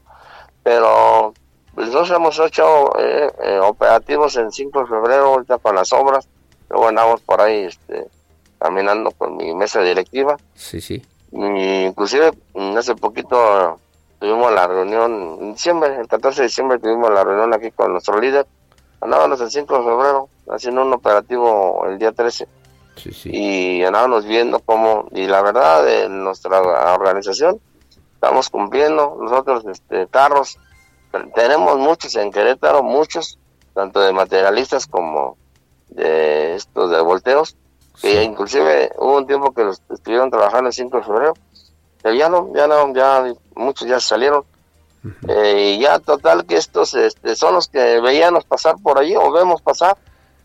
pero 0.62 1.32
pues 1.74 1.88
nosotros 1.88 2.16
hemos 2.16 2.38
hecho 2.40 2.98
eh, 2.98 3.30
eh, 3.44 3.58
operativos 3.60 4.36
en 4.36 4.50
5 4.50 4.80
de 4.80 4.86
febrero 4.86 5.26
ahorita 5.26 5.58
con 5.58 5.74
las 5.74 5.92
obras, 5.92 6.28
luego 6.68 6.88
andamos 6.88 7.20
por 7.22 7.40
ahí 7.40 7.64
este, 7.64 8.06
caminando 8.58 9.10
con 9.12 9.36
mi 9.36 9.54
mesa 9.54 9.80
directiva. 9.82 10.36
Sí, 10.54 10.80
sí. 10.80 11.02
inclusive 11.32 12.32
hace 12.76 12.94
poquito 12.96 13.78
tuvimos 14.18 14.52
la 14.52 14.66
reunión 14.66 15.38
en 15.40 15.52
diciembre, 15.52 15.96
el 16.00 16.08
14 16.08 16.42
de 16.42 16.48
diciembre 16.48 16.78
tuvimos 16.78 17.10
la 17.10 17.24
reunión 17.24 17.52
aquí 17.54 17.70
con 17.70 17.92
nuestro 17.92 18.18
líder. 18.20 18.46
Andábamos 19.00 19.40
el 19.40 19.50
5 19.50 19.78
de 19.78 19.84
febrero 19.84 20.28
haciendo 20.48 20.82
un 20.82 20.92
operativo 20.92 21.84
el 21.86 21.98
día 21.98 22.12
13. 22.12 22.48
Sí, 22.96 23.12
sí. 23.12 23.30
Y 23.32 23.84
andábamos 23.84 24.24
viendo 24.24 24.60
cómo, 24.60 25.08
y 25.12 25.26
la 25.26 25.42
verdad, 25.42 25.86
en 26.04 26.24
nuestra 26.24 26.60
organización 26.94 27.60
estamos 28.14 28.48
cumpliendo. 28.48 29.18
Nosotros, 29.20 29.64
este, 29.66 30.06
carros, 30.08 30.58
tenemos 31.34 31.78
muchos 31.78 32.16
en 32.16 32.32
Querétaro, 32.32 32.82
muchos, 32.82 33.38
tanto 33.74 34.00
de 34.00 34.12
materialistas 34.12 34.86
como 34.86 35.36
de 35.88 36.56
estos 36.56 36.90
de 36.90 37.00
volteos, 37.00 37.56
que 38.00 38.22
inclusive 38.22 38.90
hubo 38.98 39.18
un 39.18 39.26
tiempo 39.26 39.52
que 39.52 39.64
los 39.64 39.82
estuvieron 39.90 40.30
trabajando 40.30 40.68
el 40.68 40.74
5 40.74 40.96
de 40.96 41.02
febrero 41.04 41.34
ya 42.14 42.28
no, 42.28 42.52
ya 42.54 42.66
no, 42.66 42.92
ya 42.94 43.24
muchos 43.56 43.88
ya 43.88 44.00
salieron. 44.00 44.44
Eh, 45.28 45.76
y 45.76 45.82
ya 45.82 46.00
total 46.00 46.46
que 46.46 46.56
estos 46.56 46.94
este, 46.94 47.36
son 47.36 47.54
los 47.54 47.68
que 47.68 48.00
veíamos 48.00 48.44
pasar 48.44 48.74
por 48.82 48.98
allí 48.98 49.14
o 49.14 49.30
vemos 49.30 49.62
pasar, 49.62 49.96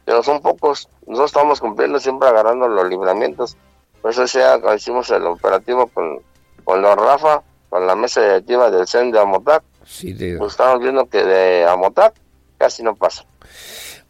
pero 0.06 0.22
son 0.24 0.42
pocos. 0.42 0.88
Nosotros 1.08 1.32
estamos 1.32 1.60
cumpliendo 1.60 2.00
siempre 2.00 2.30
agarrando 2.30 2.68
los 2.68 2.88
libramientos. 2.88 3.58
Por 4.02 4.12
eso 4.12 4.28
sea, 4.28 4.60
hicimos 4.76 5.10
el 5.10 5.26
operativo 5.26 5.88
con, 5.88 6.20
con 6.64 6.82
los 6.82 6.96
Rafa, 6.96 7.42
con 7.70 7.88
la 7.88 7.96
mesa 7.96 8.22
directiva 8.22 8.70
del 8.70 8.88
CEN 8.88 9.12
de 9.12 9.20
Amotac, 9.20 9.64
Sí, 9.86 10.14
pues 10.38 10.52
estamos 10.52 10.80
viendo 10.80 11.06
que 11.08 11.24
de 11.24 11.66
Amotac 11.66 12.14
casi 12.58 12.84
no 12.84 12.96
pasa. 12.96 13.26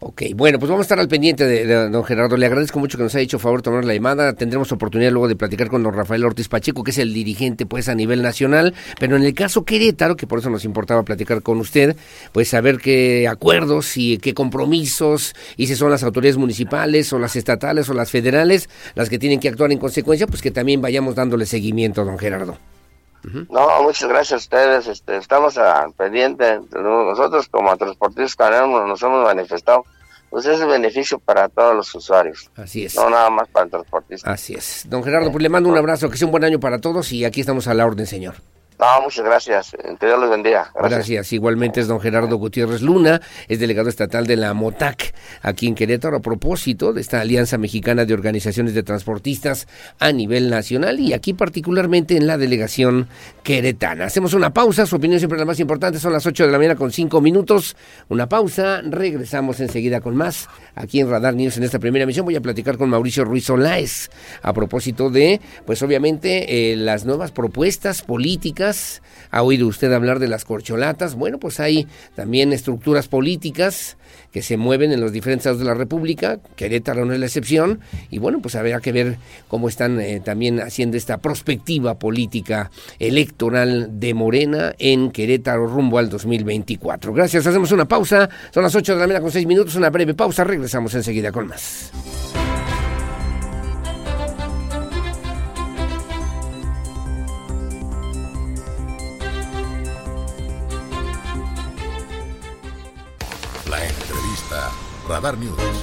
Ok, 0.04 0.22
bueno, 0.34 0.58
pues 0.58 0.68
vamos 0.68 0.82
a 0.82 0.86
estar 0.86 0.98
al 0.98 1.06
pendiente 1.06 1.46
de, 1.46 1.64
don 1.64 2.02
Gerardo. 2.02 2.36
Le 2.36 2.46
agradezco 2.46 2.80
mucho 2.80 2.98
que 2.98 3.04
nos 3.04 3.14
haya 3.14 3.22
hecho 3.22 3.38
favor 3.38 3.62
tomar 3.62 3.84
la 3.84 3.94
llamada. 3.94 4.32
Tendremos 4.32 4.72
oportunidad 4.72 5.12
luego 5.12 5.28
de 5.28 5.36
platicar 5.36 5.68
con 5.68 5.84
don 5.84 5.94
Rafael 5.94 6.24
Ortiz 6.24 6.48
Pacheco, 6.48 6.82
que 6.82 6.90
es 6.90 6.98
el 6.98 7.14
dirigente 7.14 7.66
pues 7.66 7.88
a 7.88 7.94
nivel 7.94 8.20
nacional. 8.20 8.74
Pero 8.98 9.14
en 9.14 9.22
el 9.22 9.32
caso 9.32 9.64
Querétaro, 9.64 10.16
que 10.16 10.26
por 10.26 10.40
eso 10.40 10.50
nos 10.50 10.64
importaba 10.64 11.04
platicar 11.04 11.42
con 11.42 11.58
usted, 11.58 11.96
pues 12.32 12.48
saber 12.48 12.78
qué 12.78 13.28
acuerdos 13.28 13.96
y 13.96 14.18
qué 14.18 14.34
compromisos, 14.34 15.36
y 15.56 15.68
si 15.68 15.76
son 15.76 15.92
las 15.92 16.02
autoridades 16.02 16.36
municipales 16.36 17.12
o 17.12 17.20
las 17.20 17.36
estatales 17.36 17.88
o 17.88 17.94
las 17.94 18.10
federales 18.10 18.68
las 18.96 19.08
que 19.08 19.20
tienen 19.20 19.38
que 19.38 19.50
actuar 19.50 19.70
en 19.70 19.78
consecuencia, 19.78 20.26
pues 20.26 20.42
que 20.42 20.50
también 20.50 20.80
vayamos 20.82 21.14
dándole 21.14 21.46
seguimiento, 21.46 22.04
don 22.04 22.18
Gerardo. 22.18 22.58
No, 23.50 23.82
muchas 23.82 24.08
gracias 24.08 24.32
a 24.32 24.36
ustedes. 24.36 24.86
Este, 24.88 25.16
estamos 25.16 25.56
al 25.58 25.92
pendiente. 25.92 26.60
Nosotros 26.72 27.48
como 27.48 27.76
transportistas 27.76 28.36
canareños 28.36 28.86
nos 28.86 29.02
hemos 29.02 29.24
manifestado. 29.24 29.84
Pues 30.30 30.46
es 30.46 30.60
el 30.60 30.68
beneficio 30.68 31.18
para 31.18 31.48
todos 31.50 31.76
los 31.76 31.94
usuarios. 31.94 32.50
Así 32.56 32.86
es. 32.86 32.96
No 32.96 33.10
nada 33.10 33.28
más 33.28 33.48
para 33.48 33.66
el 33.66 33.70
transportista. 33.70 34.30
Así 34.30 34.54
es. 34.54 34.86
Don 34.88 35.04
Gerardo, 35.04 35.30
pues 35.30 35.42
le 35.42 35.50
mando 35.50 35.68
un 35.68 35.76
abrazo, 35.76 36.08
que 36.08 36.16
sea 36.16 36.26
un 36.26 36.32
buen 36.32 36.44
año 36.44 36.58
para 36.58 36.80
todos 36.80 37.12
y 37.12 37.26
aquí 37.26 37.40
estamos 37.42 37.68
a 37.68 37.74
la 37.74 37.84
orden, 37.84 38.06
señor. 38.06 38.36
No, 38.82 39.02
muchas 39.02 39.24
gracias. 39.24 39.76
Que 40.00 40.06
Dios 40.06 40.18
los 40.18 40.28
bendiga. 40.28 40.72
Gracias. 40.74 41.32
Igualmente 41.32 41.78
es 41.78 41.86
don 41.86 42.00
Gerardo 42.00 42.36
Gutiérrez 42.36 42.82
Luna, 42.82 43.20
es 43.46 43.60
delegado 43.60 43.88
estatal 43.88 44.26
de 44.26 44.34
la 44.34 44.54
MOTAC 44.54 45.14
aquí 45.40 45.68
en 45.68 45.76
Querétaro 45.76 46.16
a 46.16 46.20
propósito 46.20 46.92
de 46.92 47.00
esta 47.00 47.20
Alianza 47.20 47.58
Mexicana 47.58 48.04
de 48.04 48.12
Organizaciones 48.12 48.74
de 48.74 48.82
Transportistas 48.82 49.68
a 50.00 50.10
nivel 50.10 50.50
nacional 50.50 50.98
y 50.98 51.12
aquí 51.12 51.32
particularmente 51.32 52.16
en 52.16 52.26
la 52.26 52.36
delegación 52.36 53.06
queretana. 53.44 54.06
Hacemos 54.06 54.34
una 54.34 54.52
pausa, 54.52 54.84
su 54.84 54.96
opinión 54.96 55.20
siempre 55.20 55.36
es 55.36 55.40
la 55.42 55.46
más 55.46 55.60
importante, 55.60 56.00
son 56.00 56.12
las 56.12 56.26
8 56.26 56.46
de 56.46 56.50
la 56.50 56.58
mañana 56.58 56.74
con 56.74 56.90
5 56.90 57.20
minutos. 57.20 57.76
Una 58.08 58.28
pausa, 58.28 58.80
regresamos 58.82 59.60
enseguida 59.60 60.00
con 60.00 60.16
más 60.16 60.48
aquí 60.74 60.98
en 60.98 61.08
Radar 61.08 61.36
News 61.36 61.56
en 61.56 61.62
esta 61.62 61.78
primera 61.78 62.02
emisión. 62.02 62.24
Voy 62.24 62.34
a 62.34 62.40
platicar 62.40 62.78
con 62.78 62.90
Mauricio 62.90 63.24
Ruiz 63.24 63.48
Olaez 63.48 64.10
a 64.42 64.52
propósito 64.52 65.08
de, 65.08 65.40
pues 65.66 65.80
obviamente, 65.84 66.72
eh, 66.72 66.76
las 66.76 67.04
nuevas 67.04 67.30
propuestas 67.30 68.02
políticas 68.02 68.71
¿Ha 69.30 69.42
oído 69.42 69.66
usted 69.66 69.92
hablar 69.92 70.18
de 70.18 70.28
las 70.28 70.44
corcholatas? 70.44 71.14
Bueno, 71.14 71.38
pues 71.38 71.58
hay 71.58 71.86
también 72.14 72.52
estructuras 72.52 73.08
políticas 73.08 73.96
que 74.30 74.42
se 74.42 74.56
mueven 74.56 74.92
en 74.92 75.00
los 75.00 75.12
diferentes 75.12 75.46
estados 75.46 75.58
de 75.58 75.64
la 75.64 75.74
República, 75.74 76.38
Querétaro 76.56 77.04
no 77.04 77.12
es 77.12 77.20
la 77.20 77.26
excepción, 77.26 77.80
y 78.10 78.18
bueno, 78.18 78.40
pues 78.40 78.54
habrá 78.54 78.80
que 78.80 78.92
ver 78.92 79.16
cómo 79.48 79.68
están 79.68 80.00
eh, 80.00 80.20
también 80.20 80.60
haciendo 80.60 80.96
esta 80.96 81.18
prospectiva 81.18 81.98
política 81.98 82.70
electoral 82.98 84.00
de 84.00 84.14
Morena 84.14 84.74
en 84.78 85.10
Querétaro 85.10 85.66
rumbo 85.66 85.98
al 85.98 86.08
2024. 86.08 87.12
Gracias, 87.12 87.46
hacemos 87.46 87.72
una 87.72 87.86
pausa, 87.86 88.28
son 88.50 88.62
las 88.62 88.74
8 88.74 88.94
de 88.94 89.00
la 89.00 89.06
mañana 89.06 89.22
con 89.22 89.32
6 89.32 89.46
minutos, 89.46 89.74
una 89.76 89.90
breve 89.90 90.14
pausa, 90.14 90.44
regresamos 90.44 90.94
enseguida 90.94 91.32
con 91.32 91.48
más. 91.48 91.90
Radar 105.12 105.36
News. 105.36 105.81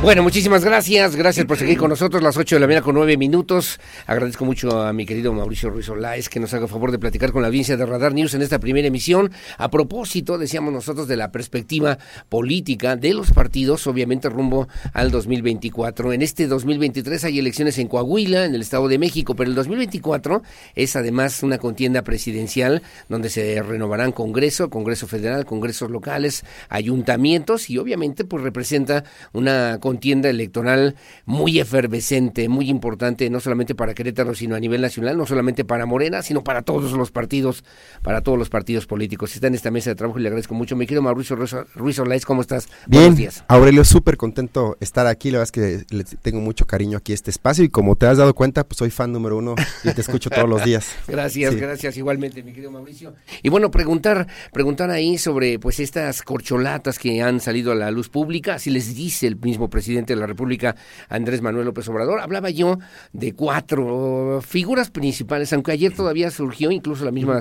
Bueno, 0.00 0.22
muchísimas 0.22 0.64
gracias. 0.64 1.16
Gracias 1.16 1.44
por 1.44 1.58
seguir 1.58 1.76
con 1.76 1.88
nosotros. 1.90 2.22
Las 2.22 2.36
8 2.36 2.54
de 2.54 2.60
la 2.60 2.68
mañana 2.68 2.84
con 2.84 2.94
9 2.94 3.16
minutos. 3.16 3.80
Agradezco 4.06 4.44
mucho 4.44 4.80
a 4.80 4.92
mi 4.92 5.04
querido 5.04 5.32
Mauricio 5.32 5.70
Ruiz 5.70 5.88
Olaez 5.88 6.28
que 6.28 6.38
nos 6.38 6.54
haga 6.54 6.68
favor 6.68 6.92
de 6.92 7.00
platicar 7.00 7.32
con 7.32 7.42
la 7.42 7.48
audiencia 7.48 7.76
de 7.76 7.84
Radar 7.84 8.14
News 8.14 8.32
en 8.34 8.42
esta 8.42 8.60
primera 8.60 8.86
emisión. 8.86 9.32
A 9.56 9.70
propósito, 9.70 10.38
decíamos 10.38 10.72
nosotros, 10.72 11.08
de 11.08 11.16
la 11.16 11.32
perspectiva 11.32 11.98
política 12.28 12.94
de 12.94 13.12
los 13.12 13.32
partidos, 13.32 13.88
obviamente 13.88 14.28
rumbo 14.28 14.68
al 14.92 15.10
2024. 15.10 16.12
En 16.12 16.22
este 16.22 16.46
2023 16.46 17.24
hay 17.24 17.40
elecciones 17.40 17.76
en 17.78 17.88
Coahuila, 17.88 18.44
en 18.44 18.54
el 18.54 18.60
Estado 18.60 18.86
de 18.86 18.98
México, 18.98 19.34
pero 19.34 19.50
el 19.50 19.56
2024 19.56 20.42
es 20.76 20.94
además 20.94 21.42
una 21.42 21.58
contienda 21.58 22.02
presidencial 22.02 22.82
donde 23.08 23.30
se 23.30 23.60
renovarán 23.64 24.12
Congreso, 24.12 24.70
Congreso 24.70 25.08
Federal, 25.08 25.44
Congresos 25.44 25.90
locales, 25.90 26.44
ayuntamientos 26.68 27.68
y 27.68 27.78
obviamente 27.78 28.24
pues 28.24 28.44
representa 28.44 29.02
una 29.32 29.80
contienda 29.88 30.28
electoral 30.28 30.96
muy 31.24 31.58
efervescente, 31.58 32.46
muy 32.50 32.68
importante, 32.68 33.30
no 33.30 33.40
solamente 33.40 33.74
para 33.74 33.94
Querétaro, 33.94 34.34
sino 34.34 34.54
a 34.54 34.60
nivel 34.60 34.82
nacional, 34.82 35.16
no 35.16 35.24
solamente 35.24 35.64
para 35.64 35.86
Morena, 35.86 36.20
sino 36.20 36.44
para 36.44 36.60
todos 36.60 36.92
los 36.92 37.10
partidos, 37.10 37.64
para 38.02 38.20
todos 38.20 38.38
los 38.38 38.50
partidos 38.50 38.86
políticos. 38.86 39.34
Está 39.34 39.46
en 39.46 39.54
esta 39.54 39.70
mesa 39.70 39.88
de 39.88 39.94
trabajo 39.96 40.18
y 40.18 40.22
le 40.22 40.28
agradezco 40.28 40.54
mucho. 40.54 40.76
Me 40.76 40.86
querido 40.86 41.00
Mauricio 41.00 41.36
Ruiz 41.74 41.98
Orlaiz, 41.98 42.26
¿cómo 42.26 42.42
estás? 42.42 42.68
Bien, 42.86 43.04
Buenos 43.04 43.16
días. 43.16 43.44
Aurelio, 43.48 43.82
súper 43.82 44.18
contento 44.18 44.76
estar 44.78 45.06
aquí, 45.06 45.30
la 45.30 45.38
verdad 45.38 45.56
es 45.56 45.86
que 45.88 45.96
le 45.96 46.04
tengo 46.04 46.40
mucho 46.42 46.66
cariño 46.66 46.98
aquí 46.98 47.12
a 47.12 47.14
este 47.14 47.30
espacio 47.30 47.64
y 47.64 47.70
como 47.70 47.96
te 47.96 48.04
has 48.04 48.18
dado 48.18 48.34
cuenta, 48.34 48.68
pues 48.68 48.76
soy 48.76 48.90
fan 48.90 49.10
número 49.10 49.38
uno 49.38 49.54
y 49.84 49.94
te 49.94 50.02
escucho 50.02 50.28
todos 50.28 50.50
los 50.50 50.62
días. 50.66 50.86
gracias, 51.08 51.56
gracias 51.56 51.96
igualmente, 51.96 52.42
mi 52.42 52.52
querido 52.52 52.70
Mauricio. 52.70 53.14
Y 53.42 53.48
bueno, 53.48 53.70
preguntar, 53.70 54.26
preguntar 54.52 54.90
ahí 54.90 55.16
sobre 55.16 55.58
pues 55.58 55.80
estas 55.80 56.20
corcholatas 56.20 56.98
que 56.98 57.22
han 57.22 57.40
salido 57.40 57.72
a 57.72 57.74
la 57.74 57.90
luz 57.90 58.10
pública, 58.10 58.56
así 58.56 58.68
les 58.68 58.94
dice 58.94 59.26
el 59.26 59.36
mismo 59.36 59.70
presidente 59.70 59.77
presidente 59.78 60.16
de 60.16 60.20
la 60.20 60.26
República, 60.26 60.74
Andrés 61.08 61.40
Manuel 61.40 61.66
López 61.66 61.88
Obrador. 61.88 62.18
Hablaba 62.18 62.50
yo 62.50 62.80
de 63.12 63.32
cuatro 63.34 64.42
figuras 64.44 64.90
principales, 64.90 65.52
aunque 65.52 65.70
ayer 65.70 65.94
todavía 65.94 66.32
surgió, 66.32 66.72
incluso 66.72 67.04
la 67.04 67.12
misma, 67.12 67.38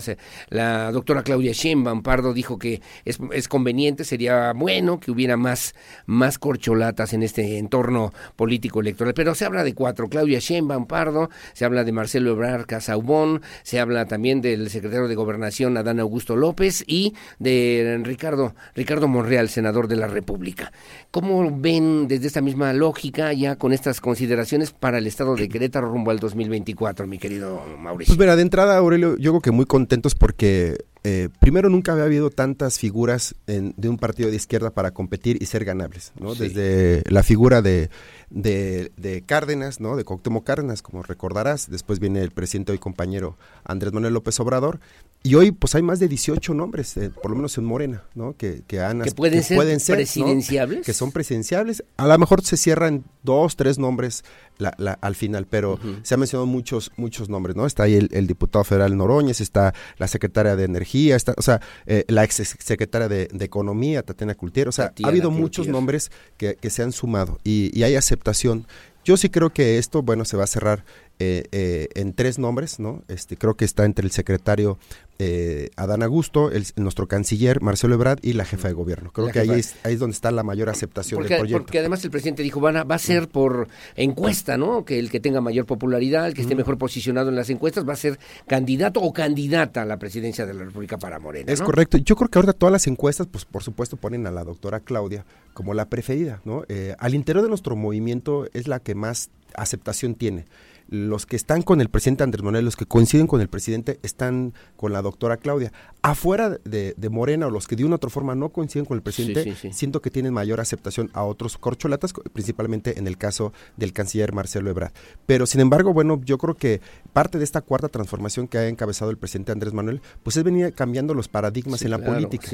la 0.50 0.92
doctora 0.92 1.24
Claudia 1.24 1.52
Sheinbaum 1.52 2.04
Pardo 2.04 2.36
dijo 2.36 2.60
que 2.60 2.80
es, 3.06 3.18
es 3.32 3.48
conveniente, 3.48 4.04
sería 4.04 4.54
bueno 4.54 5.00
que 5.00 5.10
hubiera 5.10 5.36
más, 5.36 5.74
más 6.06 6.38
corcholatas 6.38 7.14
en 7.14 7.24
este 7.24 7.58
entorno 7.58 8.14
político 8.36 8.82
electoral. 8.82 9.16
Pero 9.16 9.34
se 9.34 9.46
habla 9.46 9.64
de 9.64 9.74
cuatro, 9.74 10.08
Claudia 10.08 10.38
Sheinbaum 10.38 10.86
Pardo, 10.86 11.32
se 11.54 11.66
habla 11.66 11.84
de 11.84 11.92
Marcelo 11.92 12.34
Ebrard 12.34 12.68
Casaubón, 12.68 13.42
se 13.64 13.80
habla 13.80 14.06
también 14.06 14.42
del 14.42 14.70
secretario 14.70 15.08
de 15.08 15.16
Gobernación, 15.16 15.76
Adán 15.76 16.00
Augusto 16.00 16.36
López, 16.36 16.84
y 16.86 17.16
de 17.40 18.00
Ricardo, 18.04 18.54
Ricardo 18.76 19.08
Monreal, 19.08 19.50
senador 19.50 19.88
de 19.88 19.96
la 19.96 20.06
República. 20.06 20.72
¿Cómo 21.10 21.50
ven 21.60 22.08
desde 22.08 22.27
esta 22.28 22.42
misma 22.42 22.74
lógica 22.74 23.34
ya 23.34 23.56
con 23.56 23.74
estas 23.74 24.02
consideraciones 24.02 24.72
para 24.72 24.98
el 24.98 25.08
estado 25.08 25.36
de 25.36 25.50
Querétaro 25.50 25.90
rumbo 25.90 26.12
al 26.12 26.20
2024, 26.20 27.08
mi 27.08 27.18
querido 27.18 27.62
Mauricio? 27.80 28.12
Pues 28.12 28.20
mira, 28.20 28.36
de 28.36 28.42
entrada, 28.42 28.78
Aurelio, 28.78 29.18
yo 29.18 29.32
creo 29.32 29.42
que 29.42 29.52
muy 29.52 29.66
contentos 29.66 30.16
porque 30.16 30.78
eh, 31.04 31.30
primero 31.40 31.70
nunca 31.70 31.94
había 31.94 32.04
habido 32.04 32.30
tantas 32.30 32.80
figuras 32.80 33.36
de 33.46 33.90
un 33.90 33.98
partido 33.98 34.30
de 34.30 34.36
izquierda 34.36 34.72
para 34.72 34.92
competir 34.92 35.42
y 35.42 35.46
ser 35.46 35.64
ganables, 35.64 36.12
¿no? 36.20 36.36
Desde 36.36 37.02
la 37.10 37.24
figura 37.24 37.62
de, 37.62 37.90
de, 38.30 39.24
Cárdenas, 39.26 39.80
¿no? 39.80 39.96
De 39.96 40.04
Cuauhtémoc 40.04 40.46
Cárdenas, 40.46 40.82
como 40.82 41.04
recordarás, 41.04 41.70
después 41.70 42.00
viene 42.00 42.22
el 42.22 42.32
presidente 42.32 42.72
hoy 42.72 42.78
compañero 42.78 43.38
Andrés 43.64 43.94
Manuel 43.94 44.14
López 44.14 44.40
Obrador, 44.40 44.80
y 45.24 45.36
hoy 45.36 45.52
pues 45.52 45.76
hay 45.76 45.82
más 45.82 46.00
de 46.00 46.08
18 46.08 46.54
nombres, 46.54 46.96
eh, 46.98 47.10
por 47.10 47.32
lo 47.32 47.38
menos 47.38 47.58
en 47.58 47.66
Morena, 47.66 48.04
¿no? 48.16 48.36
Que, 48.38 48.64
que, 48.68 48.80
han, 48.80 49.02
que 49.02 49.12
pueden, 49.12 49.44
ser, 49.44 49.58
presidenciables. 49.96 50.86
Que 50.86 50.94
son 50.94 51.12
presidenciables. 51.12 51.84
A 51.98 52.08
lo 52.08 52.18
mejor 52.18 52.44
se 52.44 52.56
cierran 52.56 53.04
dos, 53.24 53.56
tres 53.56 53.78
nombres 53.78 54.24
la, 54.58 54.98
al 55.02 55.16
final, 55.16 55.48
pero 55.48 55.80
se 56.04 56.14
han 56.14 56.20
mencionado 56.20 56.46
muchos, 56.46 56.92
muchos 56.98 57.30
nombres, 57.30 57.56
¿no? 57.56 57.66
Está 57.66 57.84
ahí 57.84 57.96
el, 58.12 58.28
diputado 58.28 58.64
federal 58.64 58.96
Noroñez, 58.98 59.42
está 59.42 59.74
la 59.98 60.08
secretaria 60.08 60.56
de 60.56 60.64
Energía, 60.64 61.16
está, 61.16 61.34
o 61.38 61.42
sea, 61.42 61.62
eh, 61.86 62.04
la 62.08 62.24
ex 62.24 62.36
secretaria 62.60 63.08
de, 63.08 63.28
Economía, 63.48 64.04
Tatiana 64.04 64.36
Cultiero, 64.36 64.70
o 64.70 64.74
sea, 64.74 64.92
ha 65.04 65.08
habido 65.08 65.32
muchos 65.32 65.68
nombres 65.68 66.12
que, 66.36 66.56
que, 66.56 66.70
se 66.70 66.84
han 66.84 66.92
sumado 66.92 67.40
y, 67.46 67.72
y 67.78 67.84
hay 67.84 67.96
aceptación. 67.96 68.68
Yo 69.06 69.16
sí 69.16 69.30
creo 69.30 69.52
que 69.52 69.78
esto, 69.78 70.02
bueno, 70.02 70.26
se 70.26 70.36
va 70.36 70.44
a 70.44 70.48
cerrar 70.48 70.84
eh, 71.20 71.46
eh, 71.52 71.90
en 71.96 72.14
tres 72.14 72.38
nombres, 72.38 72.80
¿no? 72.80 73.02
Este, 73.08 73.38
creo 73.38 73.56
que 73.56 73.66
está 73.66 73.86
entre 73.86 74.06
el 74.06 74.12
secretario 74.12 74.78
eh, 75.18 75.72
Adán 75.76 76.04
Augusto, 76.04 76.52
el, 76.52 76.64
nuestro 76.76 77.08
canciller 77.08 77.60
Marcelo 77.60 77.96
Ebrard 77.96 78.20
y 78.22 78.34
la 78.34 78.46
jefa 78.46 78.68
de 78.68 78.76
gobierno. 78.76 79.12
Creo 79.12 79.30
que 79.30 79.40
ahí 79.40 79.50
es, 79.50 79.76
ahí 79.84 79.96
es 79.96 80.00
donde 80.00 80.14
está 80.14 80.30
la 80.30 80.44
mayor 80.44 80.70
aceptación 80.70 81.24
del 81.24 81.40
proyecto. 81.40 81.64
Porque 81.64 81.80
además 81.80 82.04
el 82.06 82.12
presidente 82.12 82.44
dijo, 82.44 82.60
van 82.60 82.76
va 82.76 82.94
a 82.94 83.00
ser 83.00 83.30
por 83.30 83.68
encuesta, 83.96 84.58
¿no? 84.58 84.86
Que 84.86 85.00
el 85.00 85.10
que 85.10 85.20
tenga 85.20 85.42
mayor 85.42 85.66
popularidad, 85.66 86.28
el 86.28 86.36
que 86.36 86.42
esté 86.42 86.54
mejor 86.54 86.78
posicionado 86.78 87.30
en 87.30 87.36
las 87.36 87.50
encuestas, 87.50 87.88
va 87.88 87.94
a 87.94 87.98
ser 87.98 88.20
candidato 88.46 89.02
o 89.02 89.12
candidata 89.12 89.82
a 89.82 89.86
la 89.86 89.98
presidencia 89.98 90.46
de 90.46 90.54
la 90.54 90.66
República 90.66 91.00
para 91.00 91.18
Morena. 91.18 91.52
Es 91.52 91.62
correcto. 91.62 91.98
Yo 91.98 92.16
creo 92.16 92.30
que 92.30 92.38
ahora 92.38 92.54
todas 92.54 92.72
las 92.72 92.86
encuestas, 92.86 93.26
pues 93.26 93.44
por 93.44 93.64
supuesto, 93.64 93.98
ponen 93.98 94.28
a 94.28 94.32
la 94.32 94.44
doctora 94.44 94.82
Claudia 94.82 95.26
como 95.56 95.74
la 95.74 95.90
preferida, 95.90 96.42
¿no? 96.46 96.64
Eh, 96.70 96.94
al 97.00 97.16
interior 97.16 97.42
de 97.42 97.50
nuestro 97.50 97.76
movimiento 97.76 98.48
es 98.54 98.68
la 98.68 98.80
que 98.80 98.94
más 98.94 99.32
aceptación 99.56 100.14
tiene 100.14 100.46
los 100.90 101.26
que 101.26 101.36
están 101.36 101.62
con 101.62 101.82
el 101.82 101.90
presidente 101.90 102.24
Andrés 102.24 102.44
Manuel, 102.44 102.66
los 102.66 102.76
que 102.76 102.86
coinciden 102.86 103.28
con 103.28 103.42
el 103.42 103.48
presidente, 103.48 104.00
están 104.04 104.54
con 104.76 104.94
la 104.94 105.02
doctora 105.02 105.38
Claudia. 105.38 105.72
Afuera 106.02 106.50
de, 106.64 106.96
Morena 107.10 107.48
o 107.48 107.50
los 107.50 107.68
que 107.68 107.76
de 107.76 107.84
una 107.84 107.96
u 107.96 107.98
otra 107.98 108.10
forma 108.10 108.36
no 108.36 108.50
coinciden 108.50 108.86
con 108.86 108.96
el 108.96 109.02
presidente, 109.02 109.56
siento 109.74 110.02
que 110.02 110.12
tienen 110.12 110.34
mayor 110.34 110.60
aceptación 110.60 111.10
a 111.14 111.24
otros 111.24 111.58
corcholatas, 111.58 112.14
principalmente 112.34 113.00
en 113.00 113.08
el 113.08 113.18
caso 113.18 113.54
del 113.76 113.94
canciller 113.94 114.34
Marcelo 114.34 114.70
Ebrard. 114.70 114.92
Pero 115.26 115.46
sin 115.46 115.62
embargo, 115.62 115.94
bueno, 115.94 116.22
yo 116.24 116.38
creo 116.38 116.56
que 116.56 116.82
parte 117.14 117.38
de 117.38 117.44
esta 117.44 117.62
cuarta 117.62 117.90
transformación 117.90 118.48
que 118.48 118.58
ha 118.58 118.68
encabezado 118.68 119.12
el 119.12 119.18
presidente 119.18 119.52
Andrés 119.52 119.74
Manuel, 119.74 120.02
pues 120.24 120.38
es 120.38 120.44
venir 120.44 120.74
cambiando 120.74 121.14
los 121.14 121.28
paradigmas 121.28 121.82
en 121.82 121.92
la 121.92 122.00
política. 122.00 122.48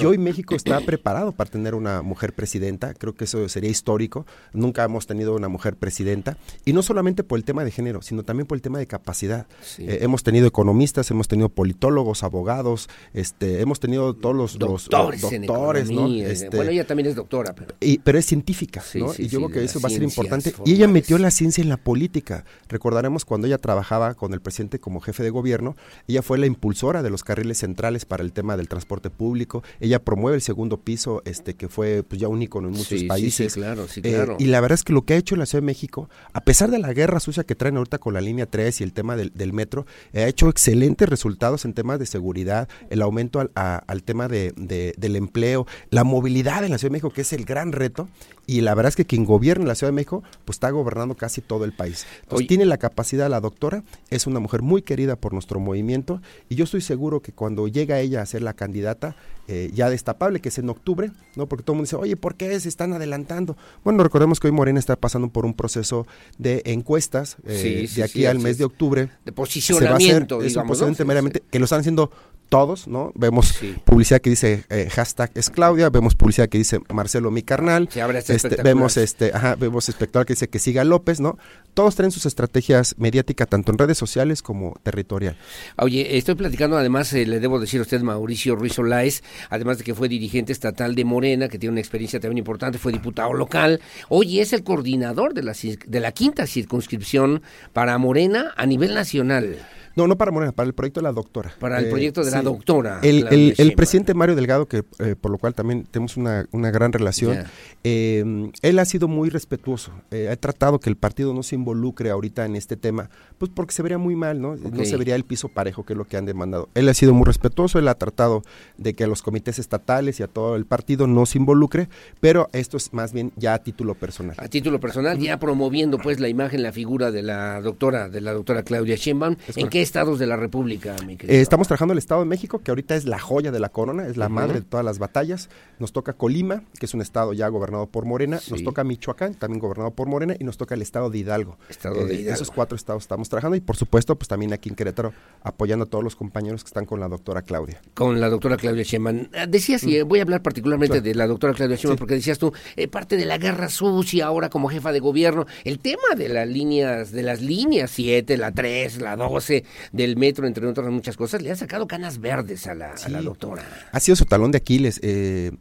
Y 0.00 0.04
hoy 0.04 0.18
México 0.18 0.54
está 0.54 0.80
preparado 0.80 1.32
para 1.32 1.50
tener 1.50 1.74
una 1.74 2.02
mujer 2.02 2.32
presidenta, 2.32 2.94
creo 2.94 3.14
que 3.14 3.24
eso 3.24 3.48
sería 3.48 3.70
histórico. 3.70 4.26
Nunca 4.52 4.84
hemos 4.84 5.06
tenido 5.06 5.34
una 5.34 5.48
mujer 5.48 5.76
presidenta. 5.76 6.36
Y 6.64 6.72
no 6.72 6.82
solamente 6.82 7.24
por 7.24 7.38
el 7.38 7.44
tema 7.44 7.64
de 7.64 7.70
género, 7.78 8.02
sino 8.02 8.24
también 8.24 8.46
por 8.48 8.56
el 8.56 8.62
tema 8.62 8.80
de 8.80 8.88
capacidad. 8.88 9.46
Eh, 9.78 9.98
hemos 10.00 10.24
tenido 10.24 10.48
economistas, 10.48 11.08
hemos 11.12 11.28
tenido 11.28 11.48
politólogos, 11.48 12.24
abogados, 12.24 12.88
este, 13.14 13.60
hemos 13.60 13.78
tenido 13.78 14.14
todos 14.14 14.34
los 14.34 14.58
doctores, 14.58 15.20
doctores 15.20 15.90
¿no? 15.92 16.08
Este, 16.08 16.48
bueno, 16.56 16.72
ella 16.72 16.84
también 16.84 17.08
es 17.08 17.14
doctora. 17.14 17.54
Pero, 17.54 17.76
y, 17.78 17.98
pero 17.98 18.18
es 18.18 18.26
científica, 18.26 18.82
¿no? 18.94 19.12
y 19.16 19.28
yo 19.28 19.38
creo 19.38 19.50
que 19.50 19.64
eso 19.64 19.80
va 19.80 19.86
a 19.86 19.90
ser 19.90 20.02
importante. 20.02 20.52
Y 20.64 20.72
ella 20.72 20.88
metió 20.88 21.18
la 21.18 21.30
ciencia 21.30 21.62
en 21.62 21.68
la 21.68 21.76
política. 21.76 22.44
Recordaremos 22.68 23.24
cuando 23.24 23.46
ella 23.46 23.58
trabajaba 23.58 24.14
con 24.14 24.34
el 24.34 24.40
presidente 24.40 24.80
como 24.80 25.00
jefe 25.00 25.22
de 25.22 25.30
gobierno, 25.30 25.76
ella 26.08 26.22
fue 26.22 26.36
la 26.38 26.46
impulsora 26.46 27.04
de 27.04 27.10
los 27.10 27.22
carriles 27.22 27.58
centrales 27.58 28.06
para 28.06 28.24
el 28.24 28.32
tema 28.32 28.56
del 28.56 28.66
transporte 28.66 29.08
público. 29.08 29.62
Ella 29.78 30.02
promueve 30.02 30.34
el 30.34 30.42
segundo 30.42 30.78
piso, 30.78 31.22
este, 31.24 31.54
que 31.54 31.68
fue 31.68 32.02
pues, 32.02 32.20
ya 32.20 32.26
un 32.26 32.42
ícono 32.42 32.68
en 32.68 32.74
muchos 32.74 33.04
países. 33.04 33.54
claro, 33.54 33.86
sí, 33.86 34.00
eh, 34.02 34.14
claro. 34.14 34.36
y 34.40 34.46
la 34.46 34.60
verdad 34.60 34.74
es 34.74 34.82
que 34.82 34.92
lo 34.92 35.02
que 35.02 35.14
ha 35.14 35.16
hecho 35.16 35.36
la 35.36 35.46
Ciudad 35.46 35.62
de 35.62 35.66
México, 35.66 36.10
a 36.32 36.42
pesar 36.42 36.72
de 36.72 36.80
la 36.80 36.92
guerra 36.92 37.20
sucia 37.20 37.44
que 37.44 37.54
trae 37.54 37.67
ahorita 37.76 37.98
con 37.98 38.14
la 38.14 38.20
línea 38.20 38.46
3 38.46 38.80
y 38.80 38.84
el 38.84 38.92
tema 38.92 39.16
del, 39.16 39.52
metro, 39.52 39.86
ha 40.14 40.26
hecho 40.26 40.48
excelentes 40.48 41.08
resultados 41.08 41.64
en 41.64 41.74
temas 41.74 41.98
de 41.98 42.06
seguridad, 42.06 42.68
el 42.90 43.02
aumento 43.02 43.40
al, 43.54 44.02
tema 44.02 44.28
de, 44.28 44.52
del 44.96 45.16
empleo, 45.16 45.66
la 45.90 46.04
movilidad 46.04 46.64
en 46.64 46.70
la 46.70 46.78
Ciudad 46.78 46.90
de 46.90 46.92
México, 46.92 47.10
que 47.10 47.22
es 47.22 47.32
el 47.32 47.44
gran 47.44 47.72
reto, 47.72 48.08
y 48.48 48.62
la 48.62 48.74
verdad 48.74 48.88
es 48.88 48.96
que 48.96 49.04
quien 49.04 49.26
gobierna 49.26 49.66
la 49.66 49.74
Ciudad 49.74 49.92
de 49.92 49.96
México, 49.96 50.22
pues 50.46 50.56
está 50.56 50.70
gobernando 50.70 51.14
casi 51.14 51.42
todo 51.42 51.66
el 51.66 51.72
país. 51.72 52.06
Entonces 52.22 52.48
tiene 52.48 52.64
la 52.64 52.78
capacidad, 52.78 53.28
la 53.28 53.40
doctora, 53.40 53.84
es 54.08 54.26
una 54.26 54.40
mujer 54.40 54.62
muy 54.62 54.80
querida 54.80 55.16
por 55.16 55.34
nuestro 55.34 55.60
movimiento, 55.60 56.22
y 56.48 56.54
yo 56.54 56.64
estoy 56.64 56.80
seguro 56.80 57.20
que 57.20 57.30
cuando 57.30 57.68
llega 57.68 58.00
ella 58.00 58.22
a 58.22 58.26
ser 58.26 58.40
la 58.40 58.54
candidata, 58.54 59.16
eh, 59.48 59.70
ya 59.74 59.90
destapable, 59.90 60.40
que 60.40 60.48
es 60.48 60.58
en 60.58 60.70
octubre, 60.70 61.10
¿no? 61.36 61.46
Porque 61.46 61.62
todo 61.62 61.74
el 61.74 61.76
mundo 61.76 61.86
dice, 61.86 61.96
oye, 61.96 62.16
¿por 62.16 62.36
qué 62.36 62.58
se 62.58 62.70
están 62.70 62.94
adelantando? 62.94 63.56
Bueno, 63.84 64.02
recordemos 64.02 64.40
que 64.40 64.46
hoy 64.46 64.52
Morena 64.52 64.80
está 64.80 64.96
pasando 64.96 65.28
por 65.28 65.44
un 65.44 65.52
proceso 65.52 66.06
de 66.38 66.62
encuestas 66.64 67.36
eh, 67.44 67.86
de 67.94 68.02
aquí 68.02 68.24
al 68.24 68.38
mes 68.38 68.56
de 68.56 68.64
octubre. 68.64 69.10
De 69.26 69.32
posicionamiento, 69.32 70.42
es 70.42 70.56
un 70.56 70.96
meramente, 71.06 71.42
que 71.50 71.58
lo 71.58 71.64
están 71.64 71.80
haciendo 71.80 72.10
todos, 72.48 72.88
¿no? 72.88 73.12
Vemos 73.14 73.58
publicidad 73.84 74.20
que 74.20 74.30
dice 74.30 74.64
eh, 74.70 74.88
hashtag 74.90 75.30
es 75.34 75.50
Claudia, 75.50 75.90
vemos 75.90 76.14
publicidad 76.14 76.48
que 76.48 76.58
dice 76.58 76.80
Marcelo 76.92 77.30
mi 77.30 77.42
carnal, 77.42 77.88
este, 78.28 78.62
vemos 78.62 78.96
este, 78.96 79.32
ajá, 79.34 79.54
vemos 79.56 79.88
espectador 79.88 80.26
que 80.26 80.32
dice 80.32 80.48
que 80.48 80.58
siga 80.58 80.84
López, 80.84 81.20
¿no? 81.20 81.38
Todos 81.74 81.94
traen 81.94 82.10
sus 82.10 82.26
estrategias 82.26 82.94
mediáticas 82.98 83.48
tanto 83.48 83.70
en 83.70 83.78
redes 83.78 83.98
sociales 83.98 84.42
como 84.42 84.74
territorial. 84.82 85.36
Oye, 85.76 86.16
estoy 86.16 86.34
platicando 86.34 86.76
además, 86.76 87.12
eh, 87.12 87.26
le 87.26 87.38
debo 87.40 87.60
decir 87.60 87.80
a 87.80 87.82
usted 87.82 88.00
Mauricio 88.00 88.56
Ruiz 88.56 88.78
Olaez, 88.78 89.22
además 89.50 89.78
de 89.78 89.84
que 89.84 89.94
fue 89.94 90.08
dirigente 90.08 90.52
estatal 90.52 90.94
de 90.94 91.04
Morena, 91.04 91.48
que 91.48 91.58
tiene 91.58 91.72
una 91.72 91.80
experiencia 91.80 92.18
también 92.18 92.38
importante, 92.38 92.78
fue 92.78 92.92
diputado 92.92 93.32
local, 93.32 93.80
hoy 94.08 94.40
es 94.40 94.52
el 94.52 94.64
coordinador 94.64 95.34
de 95.34 95.42
la, 95.42 95.54
de 95.86 96.00
la 96.00 96.12
quinta 96.12 96.46
circunscripción 96.46 97.42
para 97.72 97.96
Morena 97.98 98.52
a 98.56 98.66
nivel 98.66 98.94
nacional. 98.94 99.58
No, 99.98 100.06
no 100.06 100.16
para 100.16 100.30
Morena, 100.30 100.52
para 100.52 100.68
el 100.68 100.74
proyecto 100.74 101.00
de 101.00 101.02
la 101.02 101.12
doctora. 101.12 101.52
Para 101.58 101.80
el 101.80 101.86
eh, 101.86 101.90
proyecto 101.90 102.22
de 102.22 102.30
la 102.30 102.40
doctora. 102.40 103.00
El, 103.02 103.26
el, 103.58 103.72
presidente 103.74 104.14
Mario 104.14 104.36
Delgado, 104.36 104.66
que 104.66 104.84
eh, 105.00 105.16
por 105.20 105.32
lo 105.32 105.38
cual 105.38 105.54
también 105.54 105.88
tenemos 105.90 106.16
una, 106.16 106.46
una 106.52 106.70
gran 106.70 106.92
relación, 106.92 107.38
eh, 107.82 108.52
él 108.62 108.78
ha 108.78 108.84
sido 108.84 109.08
muy 109.08 109.28
respetuoso. 109.28 109.90
ha 110.30 110.36
tratado 110.36 110.78
que 110.78 110.88
el 110.88 110.94
partido 110.94 111.34
no 111.34 111.42
se 111.42 111.56
involucre 111.56 112.10
ahorita 112.10 112.46
en 112.46 112.54
este 112.54 112.76
tema, 112.76 113.10
pues 113.38 113.50
porque 113.52 113.72
se 113.72 113.82
vería 113.82 113.98
muy 113.98 114.14
mal, 114.14 114.40
¿no? 114.40 114.54
No 114.54 114.84
se 114.84 114.96
vería 114.96 115.16
el 115.16 115.24
piso 115.24 115.48
parejo, 115.48 115.84
que 115.84 115.94
es 115.94 115.96
lo 115.96 116.04
que 116.04 116.16
han 116.16 116.26
demandado. 116.26 116.68
Él 116.76 116.88
ha 116.88 116.94
sido 116.94 117.12
muy 117.12 117.24
respetuoso, 117.24 117.80
él 117.80 117.88
ha 117.88 117.96
tratado 117.96 118.44
de 118.76 118.94
que 118.94 119.02
a 119.02 119.08
los 119.08 119.22
comités 119.22 119.58
estatales 119.58 120.20
y 120.20 120.22
a 120.22 120.28
todo 120.28 120.54
el 120.54 120.64
partido 120.64 121.08
no 121.08 121.26
se 121.26 121.38
involucre, 121.38 121.88
pero 122.20 122.50
esto 122.52 122.76
es 122.76 122.92
más 122.92 123.12
bien 123.12 123.32
ya 123.34 123.54
a 123.54 123.58
título 123.58 123.96
personal. 123.96 124.36
A 124.38 124.46
título 124.46 124.78
personal, 124.78 125.18
ya 125.18 125.40
promoviendo 125.40 125.98
pues 125.98 126.20
la 126.20 126.28
imagen, 126.28 126.62
la 126.62 126.70
figura 126.70 127.10
de 127.10 127.22
la 127.22 127.60
doctora, 127.60 128.08
de 128.08 128.20
la 128.20 128.32
doctora 128.32 128.62
Claudia 128.62 128.94
Sheinbaum. 128.94 129.34
¿En 129.56 129.68
qué 129.68 129.87
estados 129.88 130.18
de 130.18 130.26
la 130.26 130.36
República, 130.36 130.94
mi 131.06 131.14
eh, 131.14 131.40
estamos 131.40 131.66
trabajando 131.66 131.92
el 131.92 131.98
Estado 131.98 132.20
de 132.20 132.26
México, 132.26 132.58
que 132.58 132.70
ahorita 132.70 132.94
es 132.94 133.06
la 133.06 133.18
joya 133.18 133.50
de 133.50 133.58
la 133.58 133.70
corona, 133.70 134.06
es 134.06 134.18
la 134.18 134.28
madre 134.28 134.60
de 134.60 134.60
todas 134.60 134.84
las 134.84 134.98
batallas. 134.98 135.48
Nos 135.78 135.92
toca 135.92 136.12
Colima, 136.12 136.62
que 136.78 136.84
es 136.84 136.92
un 136.92 137.00
estado 137.00 137.32
ya 137.32 137.48
gobernado 137.48 137.86
por 137.86 138.04
Morena. 138.04 138.38
Nos 138.50 138.62
toca 138.62 138.84
Michoacán, 138.84 139.34
también 139.34 139.60
gobernado 139.60 139.92
por 139.92 140.06
Morena. 140.06 140.34
Y 140.38 140.44
nos 140.44 140.58
toca 140.58 140.74
el 140.74 140.82
Estado 140.82 141.08
de 141.08 141.18
Hidalgo. 141.18 141.56
Estado 141.70 142.04
de 142.04 142.14
eh, 142.14 142.20
Hidalgo. 142.20 142.34
Esos 142.34 142.50
cuatro 142.50 142.76
estados 142.76 143.04
estamos 143.04 143.30
trabajando. 143.30 143.56
Y 143.56 143.60
por 143.60 143.76
supuesto, 143.76 144.14
pues 144.16 144.28
también 144.28 144.52
aquí 144.52 144.68
en 144.68 144.74
Querétaro, 144.74 145.14
apoyando 145.42 145.86
a 145.86 145.88
todos 145.88 146.04
los 146.04 146.16
compañeros 146.16 146.62
que 146.64 146.68
están 146.68 146.84
con 146.84 147.00
la 147.00 147.08
doctora 147.08 147.40
Claudia. 147.40 147.80
Con 147.94 148.20
la 148.20 148.28
doctora 148.28 148.58
Claudia 148.58 148.82
Sheinbaum. 148.82 149.28
Ah, 149.34 149.46
decías, 149.46 149.82
y 149.84 150.02
mm. 150.04 150.06
voy 150.06 150.18
a 150.18 150.22
hablar 150.22 150.42
particularmente 150.42 151.00
de 151.00 151.14
la 151.14 151.26
doctora 151.26 151.54
Claudia 151.54 151.76
Sheinbaum, 151.76 151.98
porque 151.98 152.14
decías 152.14 152.38
tú, 152.38 152.52
eh, 152.76 152.88
parte 152.88 153.16
de 153.16 153.24
la 153.24 153.38
guerra 153.38 153.70
sucia 153.70 154.26
ahora 154.26 154.50
como 154.50 154.68
jefa 154.68 154.92
de 154.92 155.00
gobierno. 155.00 155.46
El 155.64 155.78
tema 155.78 156.14
de 156.14 156.28
las 156.28 156.46
líneas, 156.46 157.12
de 157.12 157.22
las 157.22 157.40
líneas 157.40 157.90
7, 157.90 158.36
la 158.36 158.52
3, 158.52 159.00
la 159.00 159.16
12 159.16 159.64
del 159.92 160.16
metro, 160.16 160.46
entre 160.46 160.66
otras 160.66 160.90
muchas 160.90 161.16
cosas, 161.16 161.42
le 161.42 161.50
ha 161.50 161.56
sacado 161.56 161.86
canas 161.86 162.18
verdes 162.20 162.66
a 162.66 162.74
la, 162.74 162.92
a 162.92 163.08
la 163.08 163.22
doctora. 163.22 163.64
Ha 163.92 164.00
sido 164.00 164.16
su 164.16 164.24
talón 164.24 164.50
de 164.52 164.58
Aquiles. 164.58 165.00
Eh, 165.02 165.52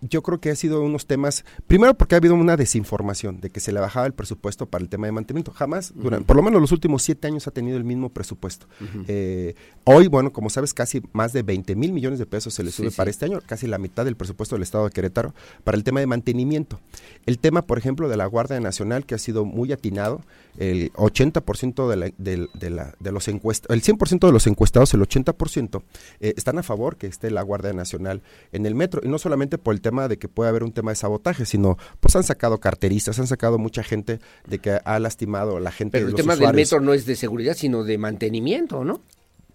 yo 0.00 0.22
creo 0.22 0.40
que 0.40 0.50
ha 0.50 0.56
sido 0.56 0.82
unos 0.82 1.06
temas, 1.06 1.44
primero 1.66 1.94
porque 1.94 2.14
ha 2.14 2.18
habido 2.18 2.34
una 2.34 2.56
desinformación 2.56 3.40
de 3.40 3.50
que 3.50 3.60
se 3.60 3.72
le 3.72 3.80
bajaba 3.80 4.06
el 4.06 4.12
presupuesto 4.12 4.66
para 4.66 4.82
el 4.82 4.88
tema 4.88 5.06
de 5.06 5.12
mantenimiento. 5.12 5.52
Jamás, 5.52 5.92
durante, 5.94 6.26
por 6.26 6.36
lo 6.36 6.42
menos 6.42 6.60
los 6.60 6.72
últimos 6.72 7.02
siete 7.02 7.26
años 7.26 7.46
ha 7.46 7.50
tenido 7.50 7.76
el 7.76 7.84
mismo 7.84 8.10
presupuesto. 8.10 8.66
Eh, 9.08 9.54
hoy, 9.84 10.08
bueno, 10.08 10.32
como 10.32 10.50
sabes, 10.50 10.74
casi 10.74 11.02
más 11.12 11.32
de 11.32 11.42
20 11.42 11.76
mil 11.76 11.92
millones 11.92 12.18
de 12.18 12.26
pesos 12.26 12.54
se 12.54 12.62
le 12.62 12.70
sube 12.70 12.90
para 12.90 13.10
este 13.10 13.24
año, 13.24 13.40
casi 13.44 13.66
la 13.66 13.78
mitad 13.78 14.04
del 14.04 14.16
presupuesto 14.16 14.54
del 14.54 14.62
Estado 14.62 14.84
de 14.84 14.90
Querétaro, 14.90 15.34
para 15.64 15.76
el 15.76 15.84
tema 15.84 16.00
de 16.00 16.06
mantenimiento. 16.06 16.80
El 17.26 17.38
tema, 17.38 17.62
por 17.62 17.78
ejemplo, 17.78 18.08
de 18.08 18.16
la 18.16 18.26
Guardia 18.26 18.60
Nacional, 18.60 19.06
que 19.06 19.14
ha 19.14 19.18
sido 19.18 19.44
muy 19.44 19.72
atinado, 19.72 20.22
el 20.58 20.92
80% 20.94 21.88
de, 21.88 21.96
la, 21.96 22.10
de, 22.16 22.70
la, 22.70 22.94
de 22.98 23.12
los 23.12 23.28
encuestados, 23.28 23.74
el 23.74 23.82
100% 23.82 24.26
de 24.26 24.32
los 24.32 24.46
encuestados, 24.46 24.94
el 24.94 25.00
80%, 25.00 25.82
eh, 26.20 26.34
están 26.36 26.58
a 26.58 26.62
favor 26.62 26.96
que 26.96 27.06
esté 27.06 27.30
la 27.30 27.42
Guardia 27.42 27.72
Nacional 27.72 28.22
en 28.52 28.66
el 28.66 28.74
metro, 28.74 29.02
y 29.04 29.08
no 29.08 29.18
solamente 29.18 29.58
por 29.58 29.74
el 29.74 29.80
tema 29.86 30.08
de 30.08 30.18
que 30.18 30.26
puede 30.26 30.50
haber 30.50 30.64
un 30.64 30.72
tema 30.72 30.90
de 30.90 30.96
sabotaje, 30.96 31.46
sino 31.46 31.78
pues 32.00 32.16
han 32.16 32.24
sacado 32.24 32.58
carteristas, 32.58 33.20
han 33.20 33.28
sacado 33.28 33.56
mucha 33.56 33.84
gente 33.84 34.18
de 34.48 34.58
que 34.58 34.80
ha 34.84 34.98
lastimado 34.98 35.58
a 35.58 35.60
la 35.60 35.70
gente. 35.70 35.98
Pero 35.98 36.08
el 36.08 36.14
tema 36.14 36.34
del 36.34 36.52
metro 36.52 36.80
no 36.80 36.92
es 36.92 37.06
de 37.06 37.14
seguridad, 37.14 37.54
sino 37.54 37.84
de 37.84 37.96
mantenimiento, 37.98 38.84
¿no? 38.84 39.00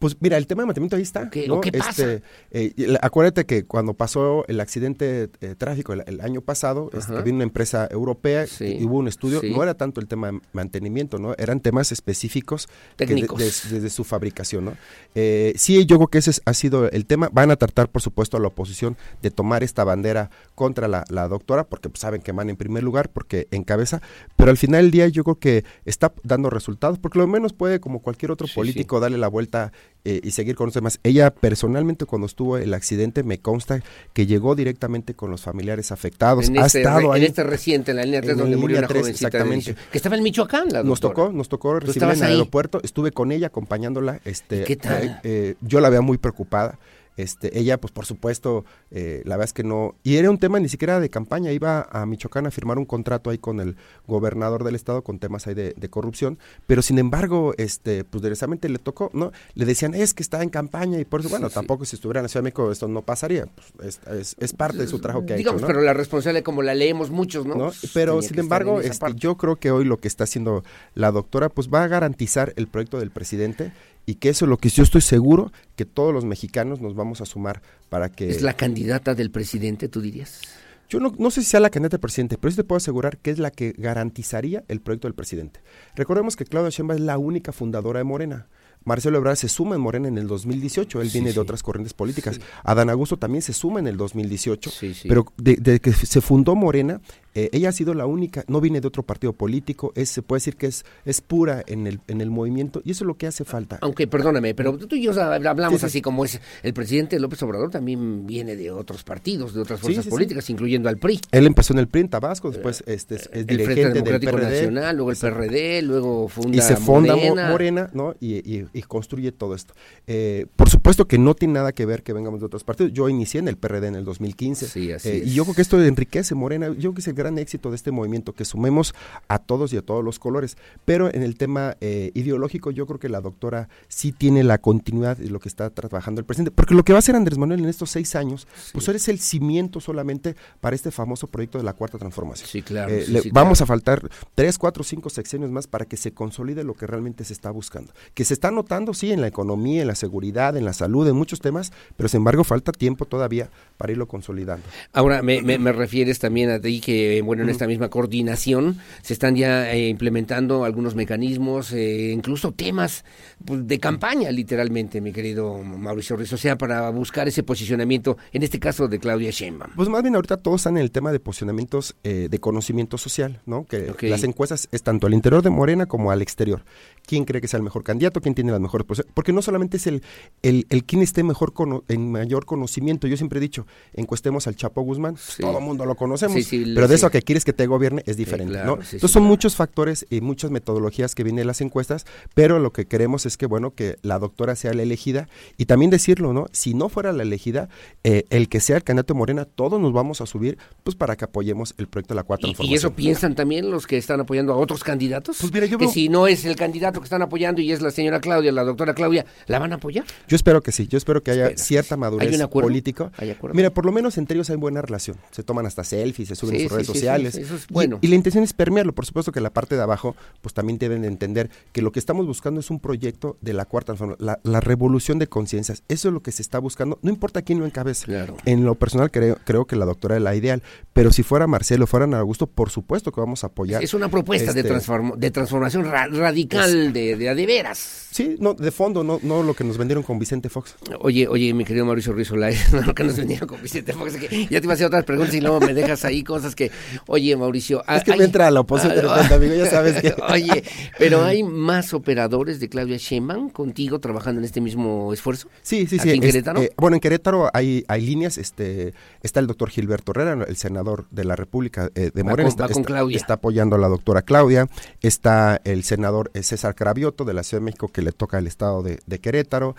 Pues 0.02 0.18
mira, 0.20 0.36
el 0.38 0.48
tema 0.48 0.64
de 0.64 0.66
mantenimiento 0.66 0.96
ahí 0.96 1.04
está. 1.04 1.30
¿Qué, 1.30 1.48
¿no? 1.48 1.62
¿qué 1.62 1.72
pasa? 1.72 1.92
Este, 1.92 2.24
eh, 2.50 2.98
acuérdate 3.04 3.46
que 3.46 3.66
cuando 3.66 3.94
pasó 3.94 4.44
el 4.48 4.60
accidente 4.60 5.30
eh, 5.42 5.54
trágico 5.56 5.94
el, 5.94 6.22
año 6.22 6.42
pasado, 6.42 6.90
este, 6.92 7.16
había 7.16 7.32
una 7.36 7.44
empresa 7.44 7.88
europea 7.92 8.48
y 8.60 8.84
hubo 8.84 8.98
un 8.98 9.08
estudio, 9.08 9.42
no 9.44 9.62
era 9.62 9.76
tanto 9.76 10.02
el 10.02 10.08
tema 10.08 10.32
de 10.32 10.40
mantenimiento, 10.54 11.20
¿no? 11.20 11.36
Eran 11.38 11.60
temas 11.60 11.92
específicos 11.92 12.68
técnicos 12.96 13.40
desde 13.70 13.92
su 13.92 14.04
fabricación, 14.04 14.66
¿no? 14.66 14.74
Eh, 15.14 15.54
sí, 15.56 15.86
yo 15.86 15.98
creo 15.98 16.08
que 16.08 16.18
ese 16.18 16.32
ha 16.46 16.54
sido 16.56 16.90
el 16.90 17.06
tema. 17.06 17.30
Van 17.32 17.52
a 17.52 17.56
tratar, 17.56 17.88
por 17.88 18.02
supuesto, 18.02 18.38
a 18.38 18.40
la 18.40 18.48
oposición 18.48 18.98
de 19.22 19.30
tomar 19.30 19.62
esta 19.62 19.84
bandera 19.84 20.32
contra 20.56 20.88
la, 20.88 21.28
doctora, 21.28 21.64
porque 21.64 21.90
pues, 21.90 22.00
saben 22.00 22.24
que 22.24 22.32
van 22.32 22.50
en 22.50 22.56
primer 22.56 22.82
lugar, 22.82 23.10
porque 23.10 23.48
encabeza, 23.52 24.02
pero 24.36 24.50
al 24.50 24.58
final 24.58 24.82
del 24.82 24.92
día 24.92 25.08
yo 25.10 25.24
creo 25.24 25.38
que 25.38 25.64
está 25.86 26.12
dando 26.24 26.50
resultados, 26.50 26.98
porque 26.98 27.20
lo 27.20 27.28
menos 27.28 27.54
puede, 27.54 27.80
como 27.80 28.02
cualquier 28.02 28.32
otro 28.32 28.48
político, 28.48 29.00
darle 29.00 29.20
la 29.20 29.28
vuelta 29.28 29.72
eh, 30.04 30.20
y 30.24 30.32
seguir 30.32 30.56
con 30.56 30.66
los 30.68 30.74
temas. 30.74 31.00
Ella 31.04 31.32
personalmente 31.32 32.06
cuando 32.06 32.26
estuvo 32.26 32.58
el 32.58 32.74
accidente 32.74 33.24
me 33.24 33.40
consta 33.40 33.84
que 34.14 34.26
llegó 34.26 34.56
directamente 34.56 35.14
con 35.14 35.30
los 35.30 35.42
familiares 35.42 35.92
afectados. 35.92 36.48
En 36.48 36.58
ha 36.58 36.66
este, 36.66 36.80
estado 36.80 37.16
en 37.16 37.24
este 37.24 37.44
reciente, 37.44 37.92
en 37.92 37.98
la 37.98 38.04
línea 38.04 38.22
3, 38.22 38.38
donde 38.38 38.58
murió 38.58 38.80
una 38.80 38.88
exactamente. 38.88 39.76
que 39.92 39.98
estaba 39.98 40.16
en 40.16 40.24
Michoacán, 40.24 40.70
la 40.70 40.84
Nos 40.84 41.00
tocó, 41.00 41.32
nos 41.32 41.50
tocó 41.50 41.80
recibirla 41.80 42.14
en 42.14 42.24
el 42.24 42.32
aeropuerto. 42.32 42.82
Estuve 42.84 43.12
con 43.12 43.32
ella 43.32 43.48
acompañándola. 43.48 44.20
Este, 44.26 44.64
¿Qué 44.64 44.76
tal? 44.76 45.20
Eh, 45.24 45.56
yo 45.62 45.80
la 45.80 45.90
veía 45.90 46.02
muy 46.02 46.18
preocupada. 46.18 46.80
Este, 47.22 47.58
ella, 47.58 47.80
pues 47.80 47.92
por 47.92 48.06
supuesto, 48.06 48.66
eh, 48.90 49.22
la 49.26 49.36
verdad 49.36 49.46
es 49.50 49.54
que 49.54 49.64
no, 49.64 49.96
y 50.04 50.16
era 50.16 50.30
un 50.30 50.40
tema 50.40 50.60
ni 50.60 50.70
siquiera 50.70 51.00
de 51.00 51.10
campaña, 51.10 51.52
iba 51.52 51.88
a 51.92 52.06
Michoacán 52.06 52.48
a 52.48 52.52
firmar 52.52 52.80
un 52.80 52.86
contrato 52.86 53.30
ahí 53.30 53.38
con 53.38 53.60
el 53.60 53.76
gobernador 54.08 54.64
del 54.64 54.76
estado 54.76 55.04
con 55.04 55.20
temas 55.20 55.46
ahí 55.48 55.54
de, 55.54 55.90
corrupción, 55.90 56.40
pero 56.68 56.82
sin 56.82 56.98
embargo, 56.98 57.54
este, 57.58 58.04
pues 58.04 58.24
directamente 58.24 58.70
le 58.70 58.80
tocó, 58.80 59.12
¿no? 59.14 59.32
Le 59.56 59.66
decían, 59.66 59.94
es 59.94 60.14
que 60.14 60.24
está 60.24 60.42
en 60.42 60.50
campaña 60.50 61.00
y 61.00 61.06
por 61.06 61.20
eso, 61.20 61.30
bueno, 61.30 61.50
tampoco 61.50 61.86
si 61.86 61.96
estuviera 61.96 62.22
en 62.22 62.24
la 62.24 62.30
Ciudad 62.30 62.42
de 62.42 62.46
México 62.46 62.72
esto 62.72 62.88
no 62.88 63.02
pasaría, 63.02 63.48
pues, 63.76 64.00
es, 64.08 64.36
es, 64.40 64.54
parte 64.54 64.78
de 64.78 64.88
su 64.88 65.00
trabajo 65.00 65.26
que 65.26 65.34
ha 65.34 65.38
Digamos, 65.38 65.62
pero 65.62 65.82
la 65.82 65.94
responsable 65.94 66.44
como 66.44 66.62
la 66.62 66.74
leemos 66.74 67.12
muchos, 67.12 67.46
¿no? 67.46 67.72
Pero 67.94 68.22
sin 68.22 68.40
embargo, 68.40 68.82
este, 68.82 69.06
yo 69.16 69.38
creo 69.38 69.58
que 69.58 69.72
hoy 69.72 69.86
lo 69.86 69.98
que 69.98 70.08
está 70.08 70.24
haciendo 70.24 70.64
la 70.96 71.12
doctora, 71.12 71.50
pues 71.50 71.70
va 71.70 71.84
a 71.84 71.88
garantizar 71.88 72.54
el 72.56 72.68
proyecto 72.68 73.00
del 73.00 73.12
presidente 73.12 73.74
y 74.06 74.16
que 74.16 74.30
eso 74.30 74.46
es 74.46 74.50
lo 74.50 74.58
que 74.58 74.70
yo 74.70 74.84
estoy 74.84 75.02
seguro 75.02 75.52
que 75.76 75.86
todos 75.86 76.14
los 76.14 76.26
mexicanos 76.26 76.82
nos 76.82 76.96
vamos 76.96 77.22
a 77.22 77.26
sumar 77.26 77.62
para 77.90 78.10
que... 78.10 78.30
¿Es 78.30 78.42
la 78.42 78.54
candidata 78.54 79.16
del 79.16 79.32
presidente, 79.32 79.88
tú 79.88 80.02
dirías? 80.02 80.42
Yo 80.90 81.00
no, 81.00 81.14
no, 81.18 81.32
sé 81.32 81.42
si 81.42 81.50
sea 81.50 81.60
la 81.60 81.70
candidata 81.70 81.98
del 81.98 82.02
presidente, 82.02 82.38
pero 82.38 82.52
sí 82.52 82.58
te 82.58 82.64
puedo 82.64 82.78
asegurar 82.78 83.18
que 83.18 83.32
es 83.32 83.40
la 83.40 83.52
que 83.52 83.74
garantizaría 83.78 84.64
el 84.68 84.82
proyecto 84.82 85.08
del 85.08 85.16
presidente. 85.16 85.62
Recordemos 85.96 86.36
que 86.36 86.46
Claudia 86.46 86.70
Sheinbaum 86.70 87.00
es 87.00 87.06
la 87.06 87.18
única 87.18 87.54
fundadora 87.54 88.00
de 88.00 88.04
Morena. 88.04 88.48
Marcelo 88.84 89.20
Ebrard 89.20 89.36
se 89.36 89.48
suma 89.48 89.76
en 89.76 89.82
Morena 89.82 90.08
en 90.08 90.18
el 90.18 90.28
2018, 90.28 91.02
él 91.02 91.10
viene 91.14 91.34
de 91.34 91.40
otras 91.40 91.62
corrientes 91.62 91.94
políticas. 91.94 92.40
Adán 92.64 92.90
Augusto 92.90 93.18
también 93.18 93.44
se 93.44 93.54
suma 93.54 93.80
en 93.80 93.88
el 93.88 93.96
2018, 93.96 94.72
pero 95.08 95.26
de, 95.38 95.80
que 95.80 95.94
se 95.94 96.20
fundó 96.20 96.56
Morena, 96.56 97.00
eh, 97.34 97.50
ella 97.54 97.70
ha 97.70 97.72
sido 97.72 97.94
la 97.94 98.06
única, 98.06 98.44
no 98.48 98.62
viene 98.62 98.82
de 98.82 98.88
otro 98.88 99.04
partido 99.04 99.34
político, 99.34 99.94
es, 99.96 100.10
se 100.10 100.22
puede 100.22 100.38
decir 100.38 100.56
que 100.56 100.68
es, 100.68 100.86
es 101.06 101.22
pura 101.22 101.64
en 101.66 101.88
el, 101.88 102.00
en 102.08 102.22
el 102.22 102.30
movimiento 102.30 102.82
y 102.84 102.92
eso 102.92 103.04
es 103.04 103.08
lo 103.08 103.18
que 103.18 103.28
hace 103.28 103.46
falta. 103.46 103.78
Aunque, 103.82 104.08
perdóname, 104.08 104.54
pero 104.54 104.78
tú 104.78 104.96
y 104.96 105.04
yo 105.04 105.12
hablamos 105.22 105.84
así 105.84 106.02
como 106.02 106.26
es, 106.26 106.40
el 106.64 106.74
presidente 106.74 107.20
López 107.20 107.42
Obrador 107.44 107.70
también 107.70 108.28
viene 108.28 108.56
de 108.56 108.72
otros 108.72 109.04
partidos, 109.04 109.54
de 109.54 109.62
otras 109.62 109.80
fuerzas 109.80 110.08
políticas, 110.08 110.50
incluyendo 110.50 110.90
al 110.90 110.98
PRI. 110.98 111.22
Él 111.32 111.46
empezó 111.46 111.74
en 111.74 111.80
el 111.80 111.88
PRI 111.88 112.02
en 112.02 112.10
Tabasco, 112.10 112.52
después 112.52 112.84
este, 112.86 113.16
es, 113.16 113.30
el 113.32 113.46
dirigente 113.46 114.02
del 114.02 114.20
PRD. 114.20 114.42
Nacional, 114.42 114.96
luego 114.96 115.12
el 115.12 115.18
PRD, 115.18 115.82
luego 115.84 116.28
funda 116.28 116.58
Y 116.58 116.62
se 116.62 116.76
funda 116.76 117.16
Morena, 117.16 117.90
¿no? 117.94 118.16
Y, 118.20 118.64
construye 118.88 119.32
todo 119.32 119.56
esto. 119.56 119.74
Eh, 120.06 120.48
por 120.56 120.70
supuesto 120.70 121.08
que 121.08 121.18
no 121.18 121.34
tiene 121.34 121.54
nada 121.54 121.72
que 121.72 121.86
ver 121.86 122.04
que 122.04 122.12
vengamos 122.12 122.42
de 122.42 122.48
otros 122.48 122.64
partidos. 122.64 122.92
Yo 122.92 123.08
inicié 123.08 123.40
en 123.40 123.48
el 123.48 123.56
PRD 123.56 123.88
en 123.88 123.96
el 123.96 124.04
2015. 124.04 124.66
Sí, 124.68 124.92
así 124.92 125.10
eh, 125.10 125.24
y 125.26 125.34
yo 125.34 125.44
creo 125.44 125.56
que 125.56 125.62
esto 125.62 125.82
enriquece 125.82 126.36
Morena. 126.36 126.68
Yo 126.68 126.76
creo 126.76 126.94
que 126.96 127.02
se 127.02 127.14
gran 127.22 127.38
éxito 127.38 127.70
de 127.70 127.76
este 127.76 127.92
movimiento, 127.92 128.34
que 128.34 128.46
sumemos 128.46 128.94
a 129.28 129.40
todos 129.40 129.74
y 129.74 129.78
a 129.78 129.82
todos 129.82 130.04
los 130.04 130.20
colores. 130.20 130.58
Pero 130.86 131.14
en 131.14 131.24
el 131.24 131.38
tema 131.38 131.78
eh, 131.82 132.12
ideológico, 132.14 132.72
yo 132.72 132.86
creo 132.86 133.00
que 133.00 133.10
la 133.10 133.22
doctora 133.22 133.70
sí 133.88 134.12
tiene 134.12 134.44
la 134.44 134.58
continuidad 134.58 135.18
de 135.18 135.30
lo 135.30 135.40
que 135.40 135.50
está 135.50 135.70
trabajando 135.70 136.20
el 136.20 136.26
presidente. 136.26 136.52
Porque 136.52 136.76
lo 136.76 136.84
que 136.84 136.94
va 136.94 136.98
a 136.98 137.00
hacer 137.00 137.16
Andrés 137.16 137.38
Manuel 137.38 137.62
en 137.62 137.70
estos 137.70 137.90
seis 137.90 138.16
años, 138.16 138.48
pues 138.74 138.88
es 138.88 139.08
el 139.08 139.20
cimiento 139.20 139.80
solamente 139.80 140.36
para 140.60 140.76
este 140.76 140.92
famoso 140.92 141.28
proyecto 141.28 141.58
de 141.58 141.64
la 141.64 141.74
cuarta 141.74 141.98
transformación. 141.98 142.48
Sí, 142.48 142.62
claro. 142.62 142.92
Eh, 142.92 143.30
vamos 143.32 143.62
a 143.62 143.66
faltar 143.66 144.08
tres, 144.36 144.58
cuatro, 144.58 144.84
cinco 144.84 145.10
sexenios 145.10 145.52
más 145.52 145.68
para 145.68 145.86
que 145.86 145.98
se 145.98 146.14
consolide 146.14 146.64
lo 146.64 146.74
que 146.74 146.88
realmente 146.88 147.24
se 147.24 147.34
está 147.34 147.52
buscando. 147.52 147.94
Que 148.14 148.26
se 148.26 148.34
está 148.34 148.52
notando, 148.52 148.94
sí, 148.94 149.12
en 149.12 149.22
la 149.22 149.28
economía, 149.28 149.82
en 149.82 149.88
la 149.88 149.96
seguridad, 149.96 150.56
en 150.58 150.66
la 150.66 150.74
salud, 150.74 151.08
en 151.08 151.16
muchos 151.16 151.40
temas, 151.40 151.72
pero 151.98 152.10
sin 152.10 152.18
embargo 152.20 152.44
falta 152.44 152.72
tiempo 152.72 153.06
todavía 153.06 153.50
para 153.82 153.94
irlo 153.94 154.08
consolidando. 154.08 154.64
Ahora, 154.94 155.24
me, 155.24 155.42
me, 155.42 155.72
refieres 155.72 156.20
también 156.20 156.52
a 156.52 156.62
ti 156.62 156.80
que, 156.80 157.24
bueno, 157.24 157.42
en 157.42 157.50
esta 157.50 157.66
misma 157.66 157.90
coordinación 157.90 158.78
se 159.02 159.14
están 159.14 159.36
ya 159.36 159.74
eh, 159.74 159.90
implementando 159.90 160.66
algunos 160.66 160.94
mecanismos, 160.94 161.72
eh, 161.74 162.12
incluso 162.12 162.52
temas 162.52 163.04
pues, 163.44 163.66
de 163.66 163.80
campaña, 163.80 164.30
literalmente, 164.30 165.02
mi 165.02 165.12
querido 165.12 165.58
Mauricio 165.58 166.16
Ruiz, 166.16 166.32
o 166.32 166.38
sea, 166.38 166.60
para 166.60 166.92
buscar 166.92 167.28
ese 167.28 167.42
posicionamiento, 167.42 168.18
en 168.32 168.44
este 168.44 168.60
caso 168.60 168.88
de 168.88 169.00
Claudia 169.00 169.32
Sheinbaum. 169.32 169.72
Pues 169.76 169.90
más 169.90 170.04
bien 170.04 170.14
ahorita 170.14 170.38
todos 170.38 170.62
están 170.62 170.78
en 170.78 170.84
el 170.84 170.92
tema 170.92 171.12
de 171.12 171.20
posicionamientos 171.20 171.96
eh, 172.04 172.28
de 172.30 172.40
conocimiento 172.40 173.00
social, 173.00 173.42
¿no? 173.48 173.66
Que 173.66 173.96
las 174.02 174.24
encuestas 174.24 174.70
es 174.72 174.84
tanto 174.84 175.08
al 175.08 175.16
interior 175.16 175.42
de 175.42 175.50
Morena 175.50 175.88
como 175.88 176.12
al 176.12 176.22
exterior. 176.22 176.64
¿Quién 177.06 177.26
cree 177.26 177.42
que 177.42 177.48
sea 177.48 177.58
el 177.58 177.64
mejor 177.64 177.84
candidato? 177.84 178.22
¿Quién 178.22 178.36
tiene 178.36 178.52
las 178.52 178.62
mejores? 178.62 178.86
Porque 179.14 179.34
no 179.34 179.42
solamente 179.42 179.78
es 179.78 179.88
el, 179.88 180.02
el, 180.42 180.66
el 180.70 180.84
quien 180.84 181.02
esté 181.02 181.24
mejor 181.24 181.54
en 181.88 182.12
mayor 182.12 182.46
conocimiento. 182.46 183.08
Yo 183.08 183.18
siempre 183.18 183.38
he 183.38 183.42
dicho, 183.42 183.66
encuestemos 183.94 184.48
al 184.48 184.56
Chapo 184.56 184.82
Guzmán, 184.82 185.16
todo 185.40 185.58
el 185.58 185.64
mundo 185.64 185.86
lo 185.86 185.96
conocemos, 185.96 186.48
pero 186.50 186.88
de 186.88 186.96
eso 186.96 187.08
a 187.08 187.12
que 187.12 187.22
quieres 187.22 187.46
que 187.46 187.54
te 187.54 187.68
gobierne 187.68 188.04
es 188.06 188.18
diferente, 188.18 188.64
¿no? 188.64 188.74
Entonces 188.76 189.12
son 189.12 189.24
muchos 189.24 189.56
factores 189.56 190.06
y 190.10 190.22
muchas 190.22 190.52
metodologías 190.52 191.16
que 191.16 191.24
vienen 191.24 191.42
de 191.42 191.46
las 191.46 191.62
encuestas, 191.62 192.06
pero 192.34 192.60
lo 192.60 192.72
que 192.72 192.86
queremos 192.86 193.26
es 193.26 193.38
que, 193.38 193.46
bueno, 193.46 193.74
que 193.74 193.98
la 194.02 194.20
doctora 194.20 194.56
sea 194.56 194.74
la 194.74 194.84
elegida 194.84 195.28
y 195.58 195.66
también 195.66 195.92
decirlo, 195.92 196.34
¿no? 196.34 196.48
Si 196.52 196.74
no 196.74 196.90
fuera 196.90 197.12
la 197.12 197.24
elegida, 197.24 197.70
eh, 198.04 198.26
el 198.30 198.50
que 198.50 198.60
sea 198.60 198.78
el 198.78 198.84
candidato 198.84 199.16
Morena, 199.16 199.46
todos 199.46 199.80
nos 199.80 199.94
vamos 199.94 200.22
a 200.22 200.26
subir, 200.26 200.58
pues 200.84 200.96
para 200.96 201.16
que 201.16 201.26
apoyemos 201.26 201.74
el 201.78 201.88
proyecto 201.88 202.14
de 202.14 202.18
la 202.18 202.24
cuarta 202.24 202.48
¿Y, 202.48 202.56
¿Y 202.62 202.74
eso 202.74 202.94
piensan 202.94 203.36
también 203.36 203.70
los 203.70 203.88
que 203.88 203.98
están 203.98 204.20
apoyando 204.20 204.54
a 204.54 204.58
otros 204.58 204.84
candidatos? 204.84 205.38
Pues 205.40 205.54
mira, 205.54 205.66
yo 205.66 205.78
que 205.78 205.88
si 205.88 206.10
no 206.10 206.28
es 206.28 206.46
el 206.46 206.56
candidato 206.56 206.91
que 207.00 207.06
están 207.06 207.22
apoyando 207.22 207.62
y 207.62 207.72
es 207.72 207.82
la 207.82 207.92
señora 207.92 208.20
Claudia, 208.20 208.52
la 208.52 208.64
doctora 208.64 208.94
Claudia, 208.94 209.26
¿la 209.48 209.60
van 209.60 209.72
a 209.74 209.76
apoyar? 209.76 210.06
Yo 210.28 210.36
espero 210.36 210.62
que 210.62 210.72
sí, 210.72 210.88
yo 210.88 210.98
espero 210.98 211.24
que 211.24 211.32
haya 211.32 211.58
cierta 211.58 211.98
madurez 211.98 212.48
política. 212.48 213.12
Mira, 213.54 213.70
por 213.70 213.86
lo 213.86 213.92
menos 213.92 214.18
entre 214.18 214.36
ellos 214.36 214.50
hay 214.50 214.58
buena 214.58 214.82
relación, 214.82 215.18
se 215.32 215.44
toman 215.44 215.66
hasta 215.66 215.84
selfies, 215.84 216.28
se 216.30 216.36
suben 216.36 216.60
sus 216.62 216.72
redes 216.72 216.88
sociales. 216.88 217.36
eso 217.36 217.56
es 217.56 217.68
bueno. 217.68 218.00
y, 218.02 218.08
la 218.08 218.16
intención 218.16 218.44
es 218.44 218.54
permearlo, 218.54 218.94
por 218.94 219.06
supuesto 219.06 219.32
que 219.32 219.42
la 219.42 219.52
parte 219.52 219.76
de 219.76 219.82
abajo, 219.82 220.16
pues 220.42 220.54
también 220.54 220.78
deben 220.78 221.06
entender 221.06 221.50
que 221.72 221.82
lo 221.82 221.92
que 221.92 222.00
estamos 222.00 222.26
buscando 222.28 222.60
es 222.60 222.70
un 222.70 222.80
proyecto 222.80 223.38
de 223.42 223.54
la 223.54 223.66
cuarta 223.66 223.96
la, 224.20 224.40
la 224.44 224.60
revolución 224.60 225.20
de 225.20 225.28
conciencias. 225.28 225.84
Eso 225.88 226.10
es 226.10 226.14
lo 226.14 226.22
que 226.22 226.32
se 226.32 226.42
está 226.42 226.60
buscando, 226.60 227.00
no 227.02 227.10
importa 227.10 227.42
quién 227.42 227.60
lo 227.60 227.66
encabece. 227.66 228.26
En 228.46 228.66
lo 228.66 228.76
personal 228.76 229.12
creo, 229.12 229.38
creo 229.46 229.66
que 229.66 229.76
la 229.76 229.86
doctora 229.86 230.18
es 230.18 230.22
la 230.22 230.36
ideal, 230.36 230.62
pero 230.94 231.12
si 231.12 231.24
fuera 231.24 231.48
Marcelo, 231.48 231.88
fuera 231.88 232.02
Augusto, 232.18 232.48
por 232.48 232.70
supuesto 232.70 233.12
que 233.12 233.22
vamos 233.22 233.44
a 233.44 233.48
apoyar. 233.48 233.84
Es 233.84 233.94
una 233.94 234.10
propuesta 234.10 234.54
de, 234.54 234.62
este, 234.62 234.74
de 235.18 235.32
transformación 235.32 235.86
radical 235.86 236.81
de, 236.90 237.16
de, 237.16 237.36
de, 237.36 237.46
veras. 237.46 238.08
Sí, 238.12 238.36
no, 238.40 238.54
de 238.54 238.72
fondo, 238.72 239.04
no, 239.04 239.20
no 239.24 239.42
lo 239.44 239.54
que 239.54 239.64
nos 239.64 239.78
vendieron 239.78 240.04
con 240.04 240.20
Vicente 240.20 240.50
Fox. 240.50 240.76
Oye, 241.00 241.28
oye, 241.28 241.54
mi 241.54 241.64
querido 241.64 241.86
Mauricio 241.86 242.14
no 242.72 242.82
lo 242.82 242.94
que 242.94 243.04
nos 243.04 243.16
vendieron 243.18 243.48
con 243.48 243.62
Vicente 243.62 243.94
Fox, 243.94 244.18
que 244.18 244.48
ya 244.50 244.60
te 244.60 244.66
iba 244.66 244.74
a 244.74 244.76
hacer 244.76 244.88
otras 244.88 245.06
preguntas 245.06 245.34
y 245.34 245.42
luego 245.42 245.60
me 245.60 245.74
dejas 245.74 246.04
ahí 246.04 246.24
cosas 246.24 246.56
que, 246.56 246.72
oye, 247.08 247.36
Mauricio. 247.38 247.84
Es 247.88 248.04
que 248.04 248.16
me 248.16 248.26
entra 248.26 248.48
a 248.48 248.52
la 248.52 248.62
oposición 248.62 248.96
de 248.96 249.02
repente, 249.02 249.34
amigo, 249.34 249.56
ya 249.56 249.66
sabes 249.68 250.02
que. 250.02 250.14
oye, 250.30 250.64
pero 250.98 251.24
hay 251.24 251.44
más 251.44 251.94
operadores 251.94 252.60
de 252.60 252.70
Claudia 252.70 252.98
Sheinbaum 252.98 253.50
contigo 253.50 254.00
trabajando 254.00 254.40
en 254.40 254.46
este 254.46 254.62
mismo 254.62 255.14
esfuerzo. 255.14 255.48
Sí, 255.62 255.88
sí, 255.88 256.00
sí. 256.00 256.12
¿En 256.12 256.22
Querétaro? 256.22 256.62
Eh, 256.62 256.72
bueno, 256.78 256.96
en 256.96 257.02
Querétaro 257.02 257.50
hay, 257.54 257.86
hay 257.88 258.06
líneas, 258.06 258.38
este, 258.38 258.94
está 259.22 259.40
el 259.40 259.48
doctor 259.48 259.70
Gilberto 259.70 260.12
Herrera, 260.12 260.46
el 260.48 260.56
senador 260.56 261.06
de 261.12 261.26
la 261.26 261.36
República 261.36 261.90
eh, 261.96 262.12
de 262.14 262.24
Morena, 262.24 262.50
está, 262.50 262.66
está, 262.66 263.34
apoyando 263.34 263.76
a 263.76 263.80
la 263.80 263.88
doctora 263.88 264.22
Claudia, 264.22 264.68
está 265.02 265.62
el 265.64 265.84
senador 265.84 266.32
eh, 266.34 266.44
César 266.44 266.71
Cravioto 266.74 267.26
de 267.26 267.34
la 267.34 267.44
Ciudad 267.44 267.62
de 267.62 267.66
México 267.66 267.88
que 267.88 268.02
le 268.02 268.12
toca 268.12 268.38
el 268.38 268.48
estado 268.48 268.84
de, 268.84 269.20
Querétaro, 269.20 269.76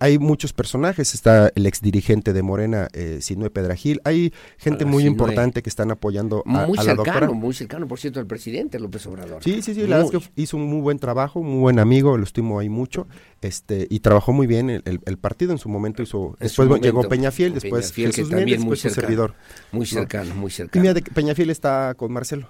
hay 0.00 0.18
muchos 0.18 0.52
personajes, 0.52 1.14
está 1.14 1.50
el 1.54 1.66
ex 1.66 1.80
dirigente 1.80 2.32
de 2.32 2.42
Morena, 2.42 2.88
eh, 2.92 3.18
Sinue 3.20 3.50
Pedragil, 3.50 4.00
hay 4.04 4.32
gente 4.58 4.84
muy 4.84 5.04
importante 5.04 5.62
que 5.62 5.68
están 5.68 5.90
apoyando 5.90 6.42
a, 6.46 6.66
muy 6.66 6.76
la 6.78 6.94
doctora. 6.94 7.30
Muy 7.30 7.54
cercano, 7.54 7.86
por 7.86 7.98
cierto, 7.98 8.20
al 8.20 8.26
presidente 8.26 8.78
López 8.78 9.06
Obrador. 9.06 9.42
Sí, 9.42 9.62
sí, 9.62 9.74
sí, 9.74 9.86
la 9.86 9.98
verdad 9.98 10.14
es 10.14 10.28
que 10.28 10.42
hizo 10.42 10.56
un 10.56 10.64
muy 10.64 10.80
buen 10.80 10.98
trabajo, 10.98 11.42
muy 11.42 11.60
buen 11.60 11.78
amigo, 11.78 12.16
lo 12.16 12.24
estimo 12.24 12.58
ahí 12.58 12.68
mucho, 12.68 13.06
este 13.40 13.86
y 13.90 14.00
trabajó 14.00 14.32
muy 14.32 14.46
bien 14.46 14.70
el, 14.70 15.18
partido 15.18 15.52
en 15.52 15.58
su 15.58 15.68
momento 15.68 16.02
hizo, 16.02 16.36
después 16.40 16.80
llegó 16.80 17.08
Peñafiel, 17.08 17.54
después 17.54 17.92
Jesús 17.92 18.30
Méndez, 18.30 18.58
después 18.58 18.80
su 18.80 18.90
servidor. 18.90 19.34
Muy 19.72 19.86
cercano, 19.86 20.34
muy 20.34 20.50
cercano. 20.50 20.84
Y 20.84 20.88
mira, 20.88 21.00
Peñafiel 21.14 21.50
está 21.50 21.94
con 21.94 22.12
Marcelo. 22.12 22.48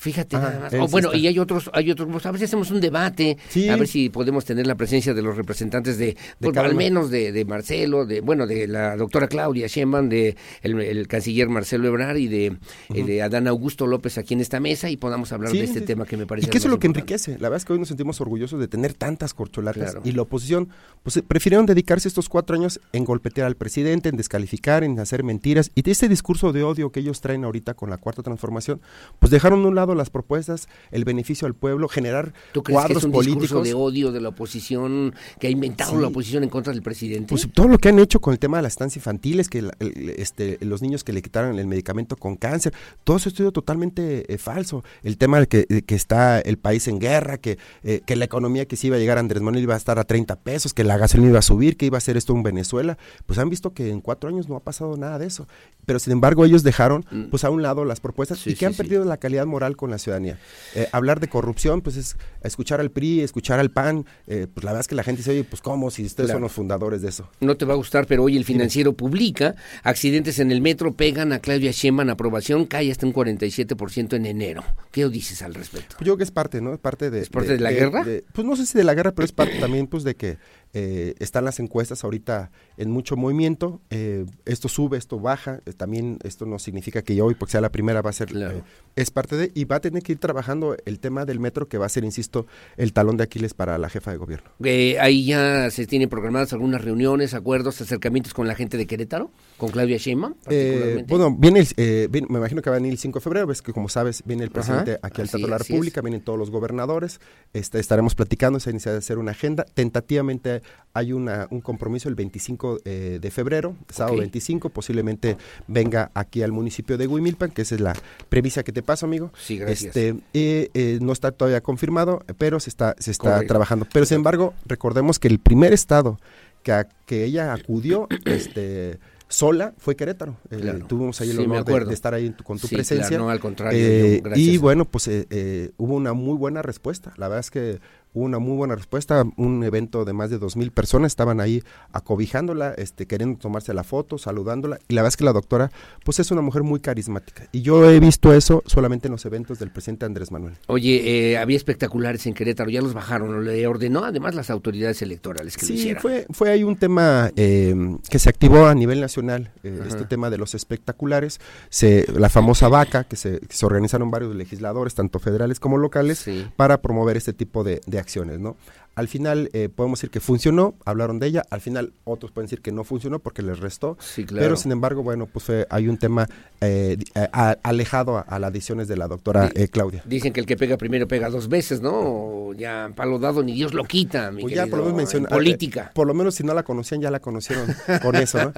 Fíjate 0.00 0.34
nada 0.38 0.58
más. 0.58 0.72
Oh, 0.72 0.88
bueno, 0.88 1.14
y 1.14 1.26
hay 1.26 1.38
otros, 1.38 1.70
hay 1.74 1.90
otros, 1.90 2.24
a 2.24 2.30
ver 2.30 2.38
si 2.38 2.46
hacemos 2.46 2.70
un 2.70 2.80
debate, 2.80 3.36
a 3.68 3.76
ver 3.76 3.86
si 3.86 4.08
podemos 4.08 4.46
tener 4.46 4.66
la 4.66 4.74
presencia 4.74 5.12
de 5.12 5.20
los 5.20 5.36
representantes 5.36 5.98
de, 5.98 6.16
pues, 6.40 6.56
al 6.56 6.74
menos 6.74 7.10
de, 7.10 7.44
Marcelo, 7.46 8.06
de 8.06 8.22
bueno, 8.22 8.46
de 8.46 8.66
la 8.66 8.96
doctora 8.96 9.28
Claudia 9.28 9.66
Sheinbaum, 9.66 10.08
de 10.08 10.36
el, 10.62 11.06
canciller 11.06 11.50
Marcelo 11.50 11.86
Ebrard 11.86 12.16
y 12.16 12.28
de, 12.28 12.46
eh, 12.94 13.04
de, 13.04 13.20
Adán 13.20 13.46
Augusto 13.46 13.86
López 13.86 14.16
aquí 14.16 14.32
en 14.32 14.40
esta 14.40 14.58
mesa 14.58 14.88
y 14.88 14.96
podamos 14.96 15.32
hablar 15.32 15.52
de 15.52 15.64
este 15.64 15.82
tema 15.82 16.06
que 16.06 16.16
me 16.16 16.26
parece. 16.26 16.46
Y 16.46 16.50
que 16.50 16.56
eso 16.56 16.68
es 16.68 16.72
lo 16.72 16.78
que 16.78 16.86
enriquece. 16.86 17.32
La 17.32 17.50
verdad 17.50 17.58
es 17.58 17.66
que 17.66 17.74
hoy 17.74 17.78
nos 17.78 17.88
sentimos 17.88 18.22
orgullosos 18.22 18.58
de 18.58 18.68
tener 18.68 18.94
tantas 18.94 19.34
corcholatas 19.34 19.98
y 20.02 20.12
la 20.12 20.22
oposición, 20.22 20.70
pues 21.02 21.22
prefirieron 21.28 21.66
dedicarse 21.66 22.08
estos 22.08 22.30
cuatro 22.30 22.56
años 22.56 22.80
en 22.94 23.04
golpetear 23.04 23.46
al 23.46 23.56
presidente, 23.56 24.08
en 24.08 24.16
descalificar, 24.16 24.82
en 24.82 24.98
hacer 24.98 25.24
mentiras. 25.24 25.72
Y 25.74 25.82
de 25.82 25.90
este 25.90 26.08
discurso 26.08 26.54
de 26.54 26.62
odio 26.62 26.90
que 26.90 27.00
ellos 27.00 27.20
traen 27.20 27.44
ahorita 27.44 27.74
con 27.74 27.90
la 27.90 27.98
cuarta 27.98 28.22
transformación, 28.22 28.80
pues 29.18 29.30
dejaron 29.30 29.62
a 29.62 29.68
un 29.68 29.74
lado 29.74 29.89
lado 29.90 29.98
las 29.98 30.10
propuestas, 30.10 30.68
el 30.90 31.04
beneficio 31.04 31.46
al 31.46 31.54
pueblo, 31.54 31.88
generar 31.88 32.32
¿Tú 32.52 32.62
crees 32.62 32.74
cuadros 32.76 32.92
que 32.94 32.98
es 32.98 33.04
un 33.04 33.12
políticos. 33.12 33.42
discurso 33.42 33.64
de 33.64 33.74
odio 33.74 34.12
de 34.12 34.20
la 34.20 34.30
oposición 34.30 35.14
que 35.38 35.46
ha 35.46 35.50
inventado 35.50 35.92
Sí. 35.92 36.00
la 36.00 36.08
oposición 36.08 36.42
en 36.44 36.50
contra 36.50 36.72
del 36.72 36.82
presidente? 36.82 37.26
Pues 37.28 37.48
todo 37.52 37.68
lo 37.68 37.78
que 37.78 37.88
han 37.88 37.98
hecho 37.98 38.20
con 38.20 38.32
el 38.32 38.38
tema 38.38 38.56
de 38.58 38.62
las 38.64 38.72
estancias 38.72 38.96
infantiles, 39.02 39.48
que 39.48 39.58
el- 39.58 39.70
este, 40.16 40.58
los 40.62 40.82
niños 40.82 41.04
que 41.04 41.12
le 41.12 41.22
quitaron 41.22 41.58
el 41.58 41.66
medicamento 41.66 42.16
con 42.16 42.36
cáncer, 42.36 42.72
todo 43.04 43.16
eso 43.16 43.28
ha 43.28 43.32
sido 43.32 43.52
totalmente 43.52 44.32
eh, 44.32 44.38
falso. 44.38 44.84
El 45.02 45.16
tema 45.18 45.40
de 45.40 45.46
que, 45.46 45.66
de 45.68 45.82
que 45.82 45.94
está 45.94 46.40
el 46.40 46.58
país 46.58 46.88
en 46.88 46.98
guerra, 46.98 47.38
que, 47.38 47.58
eh, 47.82 48.00
que 48.06 48.16
la 48.16 48.24
economía 48.24 48.66
que 48.66 48.76
se 48.76 48.88
iba 48.88 48.96
a 48.96 48.98
llegar 48.98 49.16
a 49.16 49.20
Andrés 49.20 49.42
Manuel 49.42 49.62
iba 49.62 49.74
a 49.74 49.76
estar 49.78 49.98
a 49.98 50.04
30 50.04 50.36
pesos, 50.36 50.74
que 50.74 50.84
la 50.84 50.96
gasolina 50.96 51.30
iba 51.30 51.38
a 51.38 51.42
subir, 51.42 51.76
que 51.76 51.86
iba 51.86 51.96
a 51.96 51.98
hacer 51.98 52.16
esto 52.16 52.34
en 52.34 52.42
Venezuela, 52.42 52.98
pues 53.26 53.38
han 53.38 53.48
visto 53.50 53.72
que 53.72 53.90
en 53.90 54.00
cuatro 54.00 54.28
años 54.28 54.48
no 54.48 54.56
ha 54.56 54.60
pasado 54.60 54.96
nada 54.96 55.18
de 55.18 55.26
eso. 55.26 55.46
Pero 55.86 55.98
sin 55.98 56.12
embargo 56.12 56.44
ellos 56.44 56.62
dejaron 56.62 57.04
pues 57.30 57.44
a 57.44 57.50
un 57.50 57.62
lado 57.62 57.84
las 57.84 58.00
propuestas 58.00 58.46
y 58.46 58.54
que 58.54 58.66
han 58.66 58.74
perdido 58.74 59.04
la 59.04 59.16
calidad 59.16 59.46
moral 59.46 59.76
con 59.80 59.90
la 59.90 59.98
ciudadanía. 59.98 60.38
Eh, 60.74 60.86
hablar 60.92 61.18
de 61.18 61.28
corrupción, 61.28 61.80
pues 61.80 61.96
es 61.96 62.16
escuchar 62.42 62.80
al 62.80 62.90
PRI, 62.90 63.22
escuchar 63.22 63.58
al 63.58 63.70
PAN, 63.70 64.04
eh, 64.26 64.46
pues 64.52 64.62
la 64.64 64.70
verdad 64.72 64.82
es 64.82 64.88
que 64.88 64.94
la 64.94 65.02
gente 65.02 65.18
dice, 65.20 65.30
oye, 65.32 65.44
pues 65.44 65.62
cómo, 65.62 65.90
si 65.90 66.04
ustedes 66.04 66.26
Claro. 66.28 66.36
son 66.36 66.42
los 66.42 66.52
fundadores 66.52 67.02
de 67.02 67.08
eso. 67.08 67.28
No 67.40 67.56
te 67.56 67.64
va 67.64 67.72
a 67.72 67.76
gustar, 67.76 68.06
pero 68.06 68.22
hoy 68.24 68.36
el 68.36 68.44
financiero 68.44 68.92
publica 68.92 69.56
accidentes 69.82 70.38
en 70.38 70.52
el 70.52 70.60
metro 70.60 70.92
pegan 70.92 71.32
a 71.32 71.38
Claudia 71.40 71.70
Sheinbaum 71.72 72.10
aprobación 72.10 72.66
cae 72.66 72.90
hasta 72.90 73.06
un 73.06 73.12
47% 73.14 74.14
en 74.16 74.26
enero. 74.26 74.62
¿Qué 74.92 75.08
dices 75.08 75.42
al 75.42 75.54
respecto? 75.54 75.96
Pues 75.96 76.06
yo 76.06 76.12
creo 76.12 76.16
que 76.18 76.24
es 76.24 76.30
parte, 76.30 76.60
¿no? 76.60 76.72
Es 76.74 76.78
parte 76.78 77.10
de... 77.10 77.20
¿Es 77.20 77.30
parte 77.30 77.52
de 77.52 77.60
la 77.60 77.72
guerra? 77.72 78.04
pues 78.32 78.46
no 78.46 78.54
sé 78.56 78.66
si 78.66 78.76
de 78.76 78.84
la 78.84 78.94
guerra, 78.94 79.12
pero 79.12 79.24
es 79.24 79.32
parte 79.32 79.58
también 79.58 79.86
pues 79.86 80.04
de 80.04 80.14
que 80.14 80.38
eh, 80.72 81.14
están 81.18 81.44
las 81.44 81.58
encuestas 81.58 82.04
ahorita 82.04 82.50
en 82.76 82.90
mucho 82.90 83.16
movimiento. 83.16 83.80
eh, 83.90 84.26
esto 84.44 84.68
sube, 84.68 84.98
esto 84.98 85.18
baja. 85.18 85.60
eh, 85.66 85.72
también 85.72 86.18
esto 86.22 86.44
no 86.46 86.58
significa 86.58 87.02
que 87.02 87.20
hoy, 87.22 87.34
porque 87.34 87.52
sea 87.52 87.60
la 87.60 87.72
primera, 87.72 88.02
va 88.02 88.10
a 88.10 88.12
ser... 88.12 88.30
eh, 88.36 88.62
es 88.96 89.10
parte 89.10 89.36
de... 89.36 89.50
Y 89.54 89.64
va 89.70 89.76
a 89.76 89.80
tener 89.80 90.02
que 90.02 90.12
ir 90.12 90.18
trabajando 90.18 90.76
el 90.84 90.98
tema 90.98 91.24
del 91.24 91.38
metro, 91.40 91.68
que 91.68 91.78
va 91.78 91.86
a 91.86 91.88
ser, 91.88 92.04
insisto, 92.04 92.46
el 92.76 92.92
talón 92.92 93.16
de 93.16 93.24
Aquiles 93.24 93.54
para 93.54 93.78
la 93.78 93.88
jefa 93.88 94.10
de 94.10 94.16
gobierno. 94.16 94.50
Eh, 94.64 94.98
ahí 95.00 95.24
ya 95.26 95.70
se 95.70 95.86
tienen 95.86 96.08
programadas 96.08 96.52
algunas 96.52 96.82
reuniones, 96.82 97.34
acuerdos, 97.34 97.80
acercamientos 97.80 98.34
con 98.34 98.46
la 98.48 98.54
gente 98.54 98.76
de 98.76 98.86
Querétaro, 98.86 99.30
con 99.56 99.70
Claudia 99.70 99.96
Sheinbaum. 99.98 100.34
Eh, 100.48 101.04
bueno, 101.08 101.34
viene, 101.36 101.60
el, 101.60 101.68
eh, 101.76 102.08
viene- 102.10 102.26
me 102.30 102.38
imagino 102.38 102.62
que 102.62 102.70
va 102.70 102.76
a 102.76 102.78
venir 102.78 102.92
el 102.92 102.98
5 102.98 103.18
de 103.18 103.22
febrero, 103.22 103.46
ves 103.46 103.62
que 103.62 103.72
como 103.72 103.88
sabes, 103.88 104.22
viene 104.24 104.44
el 104.44 104.50
presidente 104.50 104.92
Ajá, 104.92 105.00
aquí 105.02 105.20
al 105.20 105.28
Teatro 105.30 105.46
de 105.46 105.50
la 105.50 105.58
República, 105.58 106.00
vienen 106.00 106.20
todos 106.22 106.38
los 106.38 106.50
gobernadores, 106.50 107.20
este, 107.52 107.78
estaremos 107.78 108.14
platicando, 108.14 108.58
se 108.60 108.70
ha 108.70 108.72
iniciado 108.72 108.96
a 108.96 108.98
hacer 109.00 109.18
una 109.18 109.30
agenda, 109.32 109.64
tentativamente 109.74 110.62
hay 110.94 111.12
una, 111.12 111.46
un 111.50 111.60
compromiso 111.60 112.08
el 112.08 112.14
25 112.14 112.78
eh, 112.84 113.18
de 113.20 113.30
febrero, 113.30 113.76
sábado 113.90 114.14
Ok. 114.14 114.20
25, 114.20 114.70
posiblemente 114.70 115.36
venga 115.68 116.10
aquí 116.14 116.42
al 116.42 116.52
municipio 116.52 116.96
de 116.98 117.06
Huimilpan, 117.06 117.50
que 117.50 117.62
esa 117.62 117.74
es 117.76 117.80
la 117.80 117.94
premisa 118.28 118.62
que 118.64 118.72
te 118.72 118.82
paso, 118.82 119.06
amigo. 119.06 119.30
Sí, 119.38 119.59
gracias. 119.60 119.96
Este, 119.96 120.16
eh, 120.34 120.70
eh, 120.74 120.98
no 121.00 121.12
está 121.12 121.30
todavía 121.32 121.60
confirmado, 121.62 122.22
pero 122.38 122.60
se 122.60 122.70
está, 122.70 122.94
se 122.98 123.10
está 123.10 123.30
Correcto. 123.32 123.48
trabajando. 123.48 123.86
Pero 123.92 124.06
sin 124.06 124.16
embargo, 124.16 124.54
recordemos 124.66 125.18
que 125.18 125.28
el 125.28 125.38
primer 125.38 125.72
estado 125.72 126.18
que, 126.62 126.72
a- 126.72 126.88
que 127.06 127.24
ella 127.24 127.52
acudió, 127.52 128.06
este 128.24 128.98
sola 129.28 129.74
fue 129.78 129.94
Querétaro. 129.94 130.36
Eh. 130.50 130.80
Tuvimos 130.88 131.20
ahí 131.20 131.30
el 131.30 131.36
Sí, 131.36 131.42
honor 131.44 131.86
de, 131.86 131.94
estar 131.94 132.14
ahí 132.14 132.26
en 132.26 132.32
tu- 132.36 132.42
con 132.42 132.58
tu 132.58 132.66
Sí, 132.66 132.74
presencia. 132.74 133.08
claro, 133.08 133.24
no, 133.24 133.30
al 133.30 133.38
contrario, 133.38 133.78
Eh, 133.80 134.20
yo, 134.24 134.30
y 134.34 134.56
bueno, 134.58 134.84
pues 134.84 135.06
eh, 135.08 135.70
hubo 135.76 135.94
una 135.94 136.12
muy 136.14 136.36
buena 136.36 136.62
respuesta. 136.62 137.12
La 137.16 137.28
verdad 137.28 137.40
es 137.40 137.50
que 137.52 137.78
hubo 138.12 138.24
una 138.24 138.38
muy 138.38 138.56
buena 138.56 138.74
respuesta. 138.74 139.24
Un 139.36 139.62
evento 139.64 140.04
de 140.04 140.12
más 140.12 140.30
de 140.30 140.38
dos 140.38 140.56
mil 140.56 140.70
personas 140.72 141.12
estaban 141.12 141.40
ahí 141.40 141.62
acobijándola, 141.92 142.74
este, 142.74 143.06
queriendo 143.06 143.38
tomarse 143.38 143.72
la 143.74 143.84
foto, 143.84 144.18
saludándola. 144.18 144.78
Y 144.88 144.94
la 144.94 145.02
verdad 145.02 145.12
es 145.12 145.16
que 145.16 145.24
la 145.24 145.32
doctora, 145.32 145.70
pues 146.04 146.18
es 146.18 146.30
una 146.30 146.40
mujer 146.40 146.62
muy 146.62 146.80
carismática. 146.80 147.46
Y 147.52 147.62
yo 147.62 147.88
he 147.90 148.00
visto 148.00 148.32
eso 148.32 148.62
solamente 148.66 149.08
en 149.08 149.12
los 149.12 149.24
eventos 149.26 149.58
del 149.58 149.70
presidente 149.70 150.06
Andrés 150.06 150.32
Manuel. 150.32 150.54
Oye, 150.66 151.30
eh, 151.32 151.38
había 151.38 151.56
espectaculares 151.56 152.26
en 152.26 152.34
Querétaro, 152.34 152.70
ya 152.70 152.80
los 152.82 152.94
bajaron, 152.94 153.44
le 153.44 153.66
ordenó 153.66 154.04
además 154.04 154.34
las 154.34 154.50
autoridades 154.50 155.02
electorales 155.02 155.56
que 155.56 155.62
lo 155.62 155.66
Sí, 155.68 155.74
hicieran. 155.74 156.02
fue, 156.02 156.26
fue 156.30 156.50
ahí 156.50 156.64
un 156.64 156.76
tema 156.76 157.30
eh, 157.36 157.74
que 158.08 158.18
se 158.18 158.28
activó 158.28 158.66
a 158.66 158.74
nivel 158.74 159.00
nacional, 159.00 159.52
eh, 159.62 159.80
este 159.86 160.04
tema 160.04 160.30
de 160.30 160.38
los 160.38 160.54
espectaculares, 160.54 161.40
se, 161.68 162.06
la 162.12 162.28
famosa 162.28 162.68
vaca, 162.68 163.04
que 163.04 163.16
se, 163.16 163.38
que 163.40 163.54
se 163.56 163.66
organizaron 163.66 164.10
varios 164.10 164.34
legisladores, 164.34 164.94
tanto 164.94 165.18
federales 165.18 165.60
como 165.60 165.78
locales, 165.78 166.24
para 166.56 166.80
promover 166.82 167.16
este 167.16 167.32
tipo 167.32 167.62
de, 167.64 167.80
de 167.86 167.99
acciones, 168.00 168.40
¿no? 168.40 168.56
Al 168.96 169.08
final 169.08 169.48
eh, 169.52 169.68
podemos 169.74 169.98
decir 169.98 170.10
que 170.10 170.20
funcionó, 170.20 170.74
hablaron 170.84 171.18
de 171.20 171.28
ella, 171.28 171.42
al 171.50 171.60
final 171.60 171.92
otros 172.04 172.32
pueden 172.32 172.46
decir 172.46 172.60
que 172.60 172.72
no 172.72 172.84
funcionó 172.84 173.18
porque 173.18 173.40
les 173.40 173.58
restó, 173.60 173.96
claro. 174.26 174.26
pero 174.38 174.56
sin 174.56 174.72
embargo, 174.72 175.02
bueno, 175.02 175.26
pues 175.26 175.44
fue- 175.44 175.66
hay 175.70 175.88
un 175.88 175.96
tema 175.96 176.28
eh, 176.60 176.98
a- 177.14 177.28
a- 177.50 177.56
alejado 177.62 178.18
a, 178.18 178.20
a 178.22 178.38
las 178.38 178.52
decisiones 178.52 178.88
de 178.88 178.96
la 178.96 179.08
doctora 179.08 179.50
eh, 179.54 179.68
Claudia. 179.68 180.02
Dicen 180.06 180.32
que 180.32 180.40
el 180.40 180.46
que 180.46 180.56
pega 180.56 180.76
primero 180.76 181.08
pega 181.08 181.30
dos 181.30 181.48
veces, 181.48 181.80
¿no? 181.80 181.92
O 181.94 182.52
ya 182.54 182.90
palo 182.94 183.18
dado 183.18 183.42
ni 183.42 183.54
Dios 183.54 183.72
lo 183.74 183.84
quita, 183.84 184.30
mi 184.32 184.42
Pues 184.42 184.54
ya 184.54 184.66
por 184.66 184.80
lo 184.80 184.84
menos 184.86 184.98
en 185.14 185.22
menciona- 185.22 185.28
política. 185.28 185.82
eh, 185.88 185.92
por 185.94 186.06
lo 186.06 186.12
menos 186.14 186.34
si 186.34 186.44
no 186.44 186.52
la 186.52 186.62
conocían, 186.64 187.00
ya 187.00 187.10
la 187.10 187.20
conocieron 187.20 187.66
con 188.02 188.16
eso, 188.16 188.38
¿no? 188.44 188.52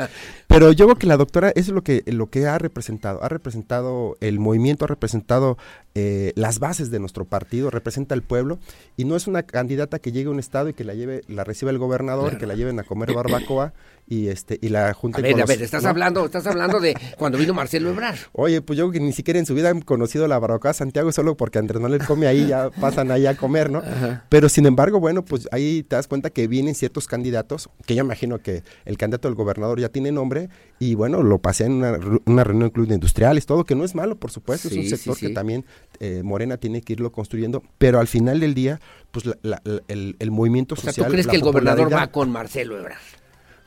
Pero 0.49 0.73
yo 0.73 0.87
creo 0.87 0.97
que 0.97 1.07
la 1.07 1.17
doctora, 1.17 1.51
eso 1.51 1.71
es 1.71 1.75
lo 1.75 1.83
que, 1.83 2.03
lo 2.07 2.29
que 2.29 2.47
ha 2.47 2.59
representado. 2.59 3.23
Ha 3.23 3.29
representado 3.29 4.17
el 4.21 4.41
movimiento, 4.41 4.87
ha 4.87 4.89
representado 4.89 5.57
eh, 5.95 6.33
las 6.37 6.59
bases 6.59 6.91
de 6.91 6.99
nuestro 6.99 7.27
partido, 7.27 7.71
representa 7.71 8.15
al 8.15 8.23
pueblo, 8.23 8.59
y 8.97 9.05
no 9.05 9.15
es 9.15 9.27
una 9.27 9.43
candidata 9.43 9.99
que 9.99 10.11
llegue 10.23 10.28
a 10.28 10.32
un 10.32 10.39
estado 10.39 10.69
y 10.69 10.73
que 10.74 10.85
la 10.85 10.94
lleve, 10.94 11.23
la 11.28 11.44
reciba 11.44 11.70
el 11.70 11.78
gobernador, 11.78 12.24
Claro. 12.31 12.39
que 12.40 12.47
la 12.47 12.55
lleven 12.55 12.78
a 12.78 12.85
comer 12.85 13.12
barbacoa 13.12 13.73
y 14.12 14.28
este, 14.28 14.59
y 14.60 14.68
la 14.68 14.93
junte 14.93 15.20
A 15.20 15.22
ver, 15.22 15.40
a 15.40 15.47
ver, 15.47 15.62
estás 15.62 15.84
¿no? 15.84 15.89
hablando, 15.89 16.24
estás 16.26 16.47
hablando 16.47 16.80
de 16.80 16.94
cuando 17.16 17.39
vino 17.39 17.55
Marcelo 17.55 17.89
Ebrard. 17.90 18.18
Oye, 18.32 18.60
pues 18.60 18.78
yo 18.78 18.90
que 18.90 19.01
ni 19.01 19.12
siquiera 19.12 19.39
en 19.40 19.47
su 19.47 19.55
vida 19.55 19.70
han 19.70 19.80
conocido 19.80 20.28
la 20.28 20.39
barbacoa 20.39 20.74
Santiago 20.74 21.10
solo 21.12 21.34
porque 21.36 21.59
Andrés 21.59 21.80
Manuel 21.80 22.05
come 22.05 22.26
ahí, 22.26 22.47
ya 22.48 22.68
pasan 22.80 23.10
ahí 23.10 23.24
a 23.24 23.36
comer, 23.36 23.70
¿no? 23.70 23.82
Pero 24.28 24.51
sin 24.51 24.66
embargo, 24.66 25.01
bueno, 25.01 25.24
pues 25.24 25.48
ahí 25.51 25.82
te 25.82 25.97
das 25.97 26.09
cuenta 26.09 26.28
que 26.28 26.47
vienen 26.47 26.74
ciertos 26.74 27.06
candidatos, 27.06 27.70
que 27.86 27.94
yo 27.94 28.05
imagino 28.05 28.39
que 28.40 28.62
el 28.84 28.98
candidato 28.98 29.28
del 29.28 29.34
gobernador 29.34 29.80
ya 29.80 29.89
tiene 29.89 30.12
nombre, 30.12 30.51
y 30.78 30.94
bueno, 30.94 31.22
lo 31.22 31.39
pasé 31.39 31.64
en 31.64 31.72
una, 31.72 31.98
una 32.26 32.44
reunión 32.44 32.68
de 32.68 32.72
club 32.72 32.89
de 32.89 32.94
industriales, 32.94 33.47
todo, 33.47 33.64
que 33.64 33.74
no 33.74 33.84
es 33.84 33.94
malo, 33.94 34.16
por 34.16 34.30
supuesto, 34.30 34.68
es 34.68 34.76
un 34.76 34.84
sector 34.84 35.16
sí. 35.16 35.28
que 35.28 35.32
también 35.32 35.64
eh, 36.01 36.20
Morena 36.22 36.59
tiene 36.59 36.82
que 36.82 36.93
irlo 36.93 37.12
construyendo, 37.12 37.62
pero 37.78 37.98
al 37.98 38.09
final 38.09 38.40
del 38.40 38.52
día, 38.52 38.78
pues 39.10 39.24
la- 39.24 39.39
la- 39.43 39.62
la- 39.64 39.80
el, 39.89 40.16
el 40.18 40.30
movimiento 40.30 40.74
O 40.74 40.76
sea, 40.76 40.93
social... 40.93 41.06
¿tú 41.06 41.12
crees 41.12 41.26
que 41.26 41.36
el 41.36 41.43
gobernador 41.43 41.90
va 41.90 42.09
con 42.09 42.30
Marcelo 42.30 42.78
Ebrard? 42.78 42.98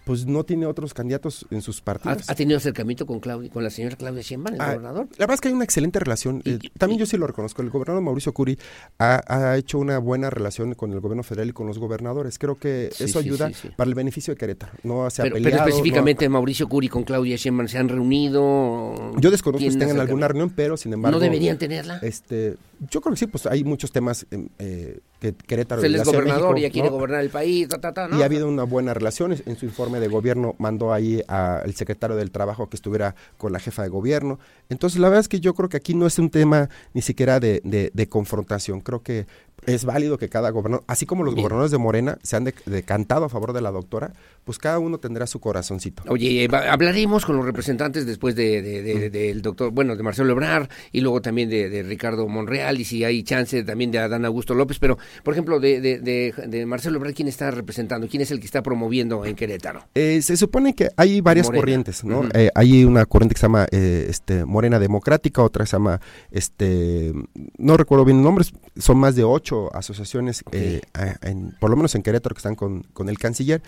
Pues 0.06 0.26
no 0.28 0.44
tiene 0.46 0.66
otros 0.68 0.94
candidatos 0.94 1.46
en 1.50 1.62
sus 1.62 1.82
¿Ha, 1.82 1.84
partidos. 1.84 2.30
ha 2.30 2.36
tenido 2.36 2.58
acercamiento 2.58 3.06
con 3.06 3.20
Claudia, 3.20 3.50
con 3.50 3.64
la 3.64 3.70
señora 3.72 3.96
Claudia 3.96 4.22
Sheinbaum, 4.22 4.56
el 4.56 4.62
Ah, 4.62 4.68
gobernador? 4.74 5.08
La 5.18 5.24
verdad 5.26 5.34
es 5.34 5.42
que 5.42 5.48
hay 5.50 5.54
una 5.56 5.64
excelente 5.64 6.00
relación. 6.00 6.42
Eh, 6.46 6.60
también 6.78 7.00
yo 7.00 7.06
sí 7.08 7.18
lo 7.18 7.26
reconozco. 7.28 7.62
El 7.64 7.72
gobernador 7.72 8.04
Mauricio 8.04 8.32
Curi 8.32 8.58
ha, 9.00 9.22
ha 9.28 9.58
hecho 9.58 9.80
una 9.80 9.98
buena 9.98 10.30
relación 10.30 10.76
con 10.76 10.94
el 10.94 11.00
gobierno 11.00 11.24
federal 11.24 11.50
y 11.50 11.54
con 11.54 11.66
los 11.68 11.80
gobernadores. 11.80 12.38
Creo 12.38 12.56
que 12.60 12.90
Sí, 12.94 13.06
eso 13.06 13.20
sí, 13.22 13.28
ayuda 13.28 13.52
sí, 13.52 13.70
para 13.76 13.88
el 13.90 13.96
beneficio 13.96 14.34
de 14.34 14.38
Querétaro. 14.38 14.74
No 14.84 15.10
se 15.10 15.22
ha 15.22 15.24
Pero, 15.24 15.34
pero 15.34 15.44
peleado, 15.44 15.64
no- 15.64 15.70
específicamente 15.70 16.30
Mauricio 16.30 16.70
Curi 16.70 16.88
con 16.88 17.04
Claudia 17.04 17.36
Sheinbaum 17.36 17.68
se 17.68 17.78
han 17.80 17.90
reunido. 17.90 18.94
yo 19.20 19.32
desconozco 19.32 19.60
si 19.64 19.70
¿Tienen 19.70 19.88
tengan 19.88 20.02
alguna 20.02 20.28
reunión, 20.28 20.52
pero 20.56 20.78
sin 20.78 20.94
embargo. 20.94 21.18
¿No 21.18 21.20
deberían 21.20 21.58
tenerla? 21.58 21.98
Este, 22.04 22.58
yo 22.90 23.02
creo 23.02 23.14
que 23.14 23.20
sí, 23.20 23.28
pues 23.28 23.46
hay 23.46 23.64
muchos 23.64 23.92
temas 23.92 24.26
em, 24.32 24.48
eh, 24.60 25.00
que 25.20 25.34
Querétaro. 25.34 25.82
Él 25.84 25.96
es 25.96 26.04
gobernador 26.04 26.54
México, 26.54 26.58
ya 26.68 26.70
quiere 26.72 26.90
¿no? 26.90 26.96
gobernar 26.96 27.22
el 27.22 27.30
país, 27.30 27.68
ta, 27.68 27.80
ta, 27.80 27.94
ta, 27.94 28.08
¿no? 28.08 28.18
Y 28.18 28.22
ha 28.22 28.26
habido 28.26 28.48
una 28.48 28.64
buena 28.64 28.94
relación. 28.94 29.34
En- 29.46 29.56
su 29.58 29.66
informe 29.66 30.00
de 30.00 30.08
gobierno 30.08 30.56
mandó 30.60 30.94
ahí 30.94 31.22
al 31.28 31.74
secretario 31.74 32.16
del 32.16 32.32
Trabajo 32.32 32.68
que 32.70 32.76
estuviera 32.76 33.16
con 33.38 33.52
la 33.54 33.60
jefa 33.60 33.84
de 33.84 33.90
gobierno. 33.90 34.40
Entonces, 34.70 35.00
la 35.00 35.08
verdad 35.10 35.22
es 35.22 35.28
que 35.30 35.40
yo 35.40 35.54
creo 35.54 35.70
que 35.70 35.78
aquí 35.78 35.94
no 35.96 36.06
es 36.08 36.20
un 36.20 36.30
tema 36.30 36.70
ni 36.94 37.02
siquiera 37.02 37.40
de, 37.40 37.62
de- 37.64 37.92
de 37.94 38.10
confrontación. 38.10 38.82
Creo 38.82 39.02
que 39.02 39.26
es 39.66 39.86
válido 39.86 40.18
que 40.18 40.30
cada 40.30 40.50
gobernador, 40.52 40.84
así 40.88 41.06
como 41.06 41.24
los 41.24 41.34
Bien. 41.34 41.44
gobernadores 41.44 41.72
de 41.72 41.78
Morena 41.78 42.18
se 42.22 42.36
han 42.36 42.44
de- 42.44 42.54
decantado 42.66 43.26
a 43.26 43.30
favor 43.30 43.54
de 43.54 43.62
la 43.62 43.72
doctora, 43.72 44.14
pues 44.46 44.58
cada 44.60 44.80
uno 44.80 45.00
tendrá 45.00 45.28
su 45.28 45.40
corazoncito. 45.42 46.04
Oye, 46.08 46.46
eh, 46.46 46.50
hablaremos 46.70 47.26
con 47.26 47.36
los 47.36 47.44
representantes 47.46 48.06
después 48.06 48.36
de, 48.36 48.62
de- 48.62 48.82
de- 48.84 49.10
del 49.10 49.42
doctor, 49.42 49.72
bueno, 49.72 49.96
de 49.96 50.04
Marcelo 50.04 50.32
Ebrard 50.32 50.70
y 50.92 51.02
luego 51.02 51.22
también 51.22 51.50
de, 51.50 51.84
Ricardo 51.84 52.28
Monreal 52.28 52.80
y 52.80 52.86
si 52.86 53.04
hay 53.04 53.24
chance 53.24 53.64
también 53.64 53.92
de 53.92 53.98
Adán 54.00 54.24
Augusto 54.24 54.54
López, 54.54 54.80
pero 54.80 54.98
por 55.24 55.34
ejemplo 55.34 55.60
de, 55.60 55.82
de, 55.82 56.00
de- 56.00 56.34
de 56.48 56.66
Marcelo 56.66 56.98
Ebrard, 56.98 57.14
¿quién 57.16 57.28
está 57.28 57.52
representando? 57.52 58.08
¿Quién 58.08 58.22
es 58.22 58.32
el 58.32 58.40
que 58.40 58.46
está 58.46 58.62
promoviendo 58.64 59.26
en 59.26 59.36
Querétaro? 59.36 59.84
Eh, 59.96 60.22
se 60.22 60.38
supone 60.38 60.74
que 60.76 60.90
hay 60.96 61.22
varias 61.22 61.48
Morena. 61.48 61.62
corrientes, 61.62 62.04
¿no? 62.04 62.30
Eh, 62.34 62.50
hay 62.56 62.86
una 62.86 63.06
corriente 63.06 63.34
que 63.36 63.40
se 63.40 63.46
llama 63.48 63.66
eh, 63.72 64.06
este, 64.10 64.46
Morena 64.46 64.78
Democrática, 64.80 65.42
otra 65.42 65.66
se 65.66 65.72
llama, 65.74 66.00
este, 66.32 67.14
no 67.58 67.78
recuerdo 67.78 68.06
bien 68.06 68.18
los 68.18 68.26
nombres, 68.26 68.54
son 68.78 68.98
más 68.98 69.16
de 69.16 69.24
ocho 69.24 69.76
asociaciones, 69.76 70.44
eh, 70.52 70.82
en- 71.24 71.56
por 71.60 71.70
lo 71.72 71.76
menos 71.78 71.96
en 71.96 72.04
Querétaro, 72.04 72.36
que 72.36 72.40
están 72.40 72.56
con, 72.56 72.84
con 72.94 73.10
el 73.10 73.18
canciller. 73.18 73.62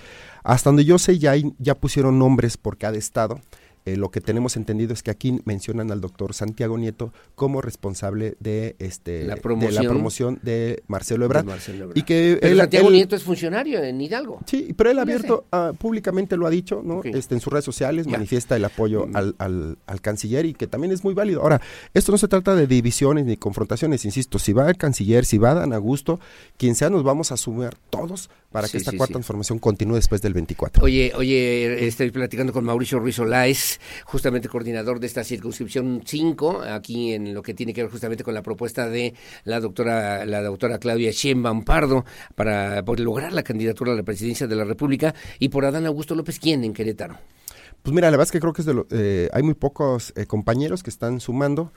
Hasta 0.48 0.70
donde 0.70 0.86
yo 0.86 0.98
sé, 0.98 1.20
ya, 1.20 1.34
ya 1.60 1.76
pusieron 1.76 2.20
nombres 2.20 2.56
por 2.56 2.78
cada 2.78 2.96
estado. 2.98 3.42
Eh, 3.88 3.98
lo 3.98 4.10
que 4.12 4.22
tenemos 4.22 4.58
entendido 4.58 4.94
es 4.94 5.04
que 5.04 5.12
aquí 5.12 5.40
mencionan 5.46 5.92
al 5.92 6.02
doctor 6.02 6.34
Santiago 6.34 6.78
Nieto 6.78 7.14
como 7.36 7.62
responsable 7.62 8.36
de 8.40 8.76
este 8.80 9.24
La 9.26 9.36
de 9.36 9.42
promoción. 9.42 9.84
la 9.84 9.90
promoción 9.90 10.40
de 10.44 10.84
Marcelo 10.88 11.26
Ebrard. 11.26 11.46
De 11.46 11.52
Marcelo 11.52 11.84
Ebrard. 11.86 11.98
Y 11.98 12.02
que 12.04 12.38
Pero 12.42 12.54
él- 12.54 12.60
Santiago 12.60 12.88
él- 12.88 12.94
Nieto 12.94 13.16
es 13.16 13.24
funcionario 13.24 13.84
en 13.84 14.00
Hidalgo. 14.02 14.40
Sí, 14.46 14.74
pero 14.78 14.92
él 14.92 15.00
abierto, 15.00 15.46
ah, 15.52 15.74
públicamente 15.78 16.36
lo 16.38 16.46
ha 16.46 16.50
dicho, 16.50 16.82
¿no? 16.84 17.02
Este, 17.04 17.36
en 17.36 17.42
sus 17.42 17.52
redes 17.52 17.66
sociales. 17.66 18.08
Mm. 18.08 18.12
manifiesta 18.12 18.56
el 18.56 18.66
apoyo 18.66 19.08
al, 19.14 19.36
al- 19.38 19.78
al 19.86 20.02
canciller 20.02 20.46
y 20.46 20.54
que 20.54 20.68
también 20.68 20.92
es 20.92 21.04
muy 21.04 21.14
válido. 21.14 21.42
Ahora, 21.42 21.62
esto 21.94 22.12
no 22.12 22.18
se 22.18 22.28
trata 22.28 22.56
de 22.56 22.68
divisiones 22.68 23.26
ni 23.26 23.38
confrontaciones, 23.38 24.04
insisto, 24.06 24.40
si 24.40 24.52
va 24.54 24.70
el 24.70 24.78
canciller, 24.78 25.24
si 25.26 25.38
va 25.38 25.54
Dan 25.54 25.72
Augusto, 25.74 26.20
quien 26.58 26.76
sea, 26.76 26.90
nos 26.90 27.04
vamos 27.04 27.32
a 27.32 27.38
sumar 27.38 27.76
todos 27.90 28.30
para 28.52 28.68
Sí, 28.68 28.74
que 28.74 28.78
esta 28.80 28.92
sí, 28.92 28.98
cuarta 28.98 29.12
sí. 29.12 29.14
transformación 29.14 29.60
continúe 29.60 29.96
después 29.96 30.22
del 30.22 30.34
24. 30.34 30.84
Oye, 30.84 31.12
oye, 31.16 31.86
estoy 31.88 32.12
platicando 32.12 32.52
con 32.54 32.66
Mauricio 32.66 33.00
Ruiz 33.00 33.20
Justamente 34.06 34.48
coordinador 34.50 35.00
de 35.00 35.08
esta 35.08 35.24
circunscripción 35.24 36.02
5, 36.06 36.62
aquí 36.62 37.14
en 37.14 37.34
lo 37.34 37.42
que 37.42 37.54
tiene 37.54 37.74
que 37.74 37.82
ver 37.84 37.92
justamente 37.92 38.24
con 38.24 38.34
la 38.34 38.42
propuesta 38.44 38.90
de 38.90 39.14
la 39.44 39.60
doctora, 39.60 40.26
la 40.26 40.42
doctora 40.42 40.78
Claudia 40.80 41.12
Sheinbaum 41.12 41.64
Pardo 41.64 42.06
para 42.36 42.84
por 42.84 43.00
lograr 43.00 43.34
la 43.34 43.44
candidatura 43.44 43.94
a 43.94 43.96
la 43.96 44.04
presidencia 44.04 44.48
de 44.48 44.56
la 44.56 44.64
República 44.64 45.14
y 45.40 45.50
por 45.50 45.66
Adán 45.66 45.86
Augusto 45.86 46.16
López, 46.16 46.40
¿quién 46.40 46.64
en 46.64 46.74
Querétaro? 46.74 47.18
Pues 47.84 47.94
mira, 47.94 48.08
la 48.08 48.12
verdad 48.18 48.26
es 48.28 48.32
que 48.32 48.40
creo 48.40 48.54
que 48.54 48.62
es 48.62 48.66
de 48.66 48.74
lo- 48.74 48.88
eh, 48.92 49.30
hay 49.32 49.44
muy 49.44 49.54
pocos 49.54 50.12
eh, 50.16 50.26
compañeros 50.26 50.84
que 50.84 50.90
están 50.90 51.20
sumando. 51.22 51.72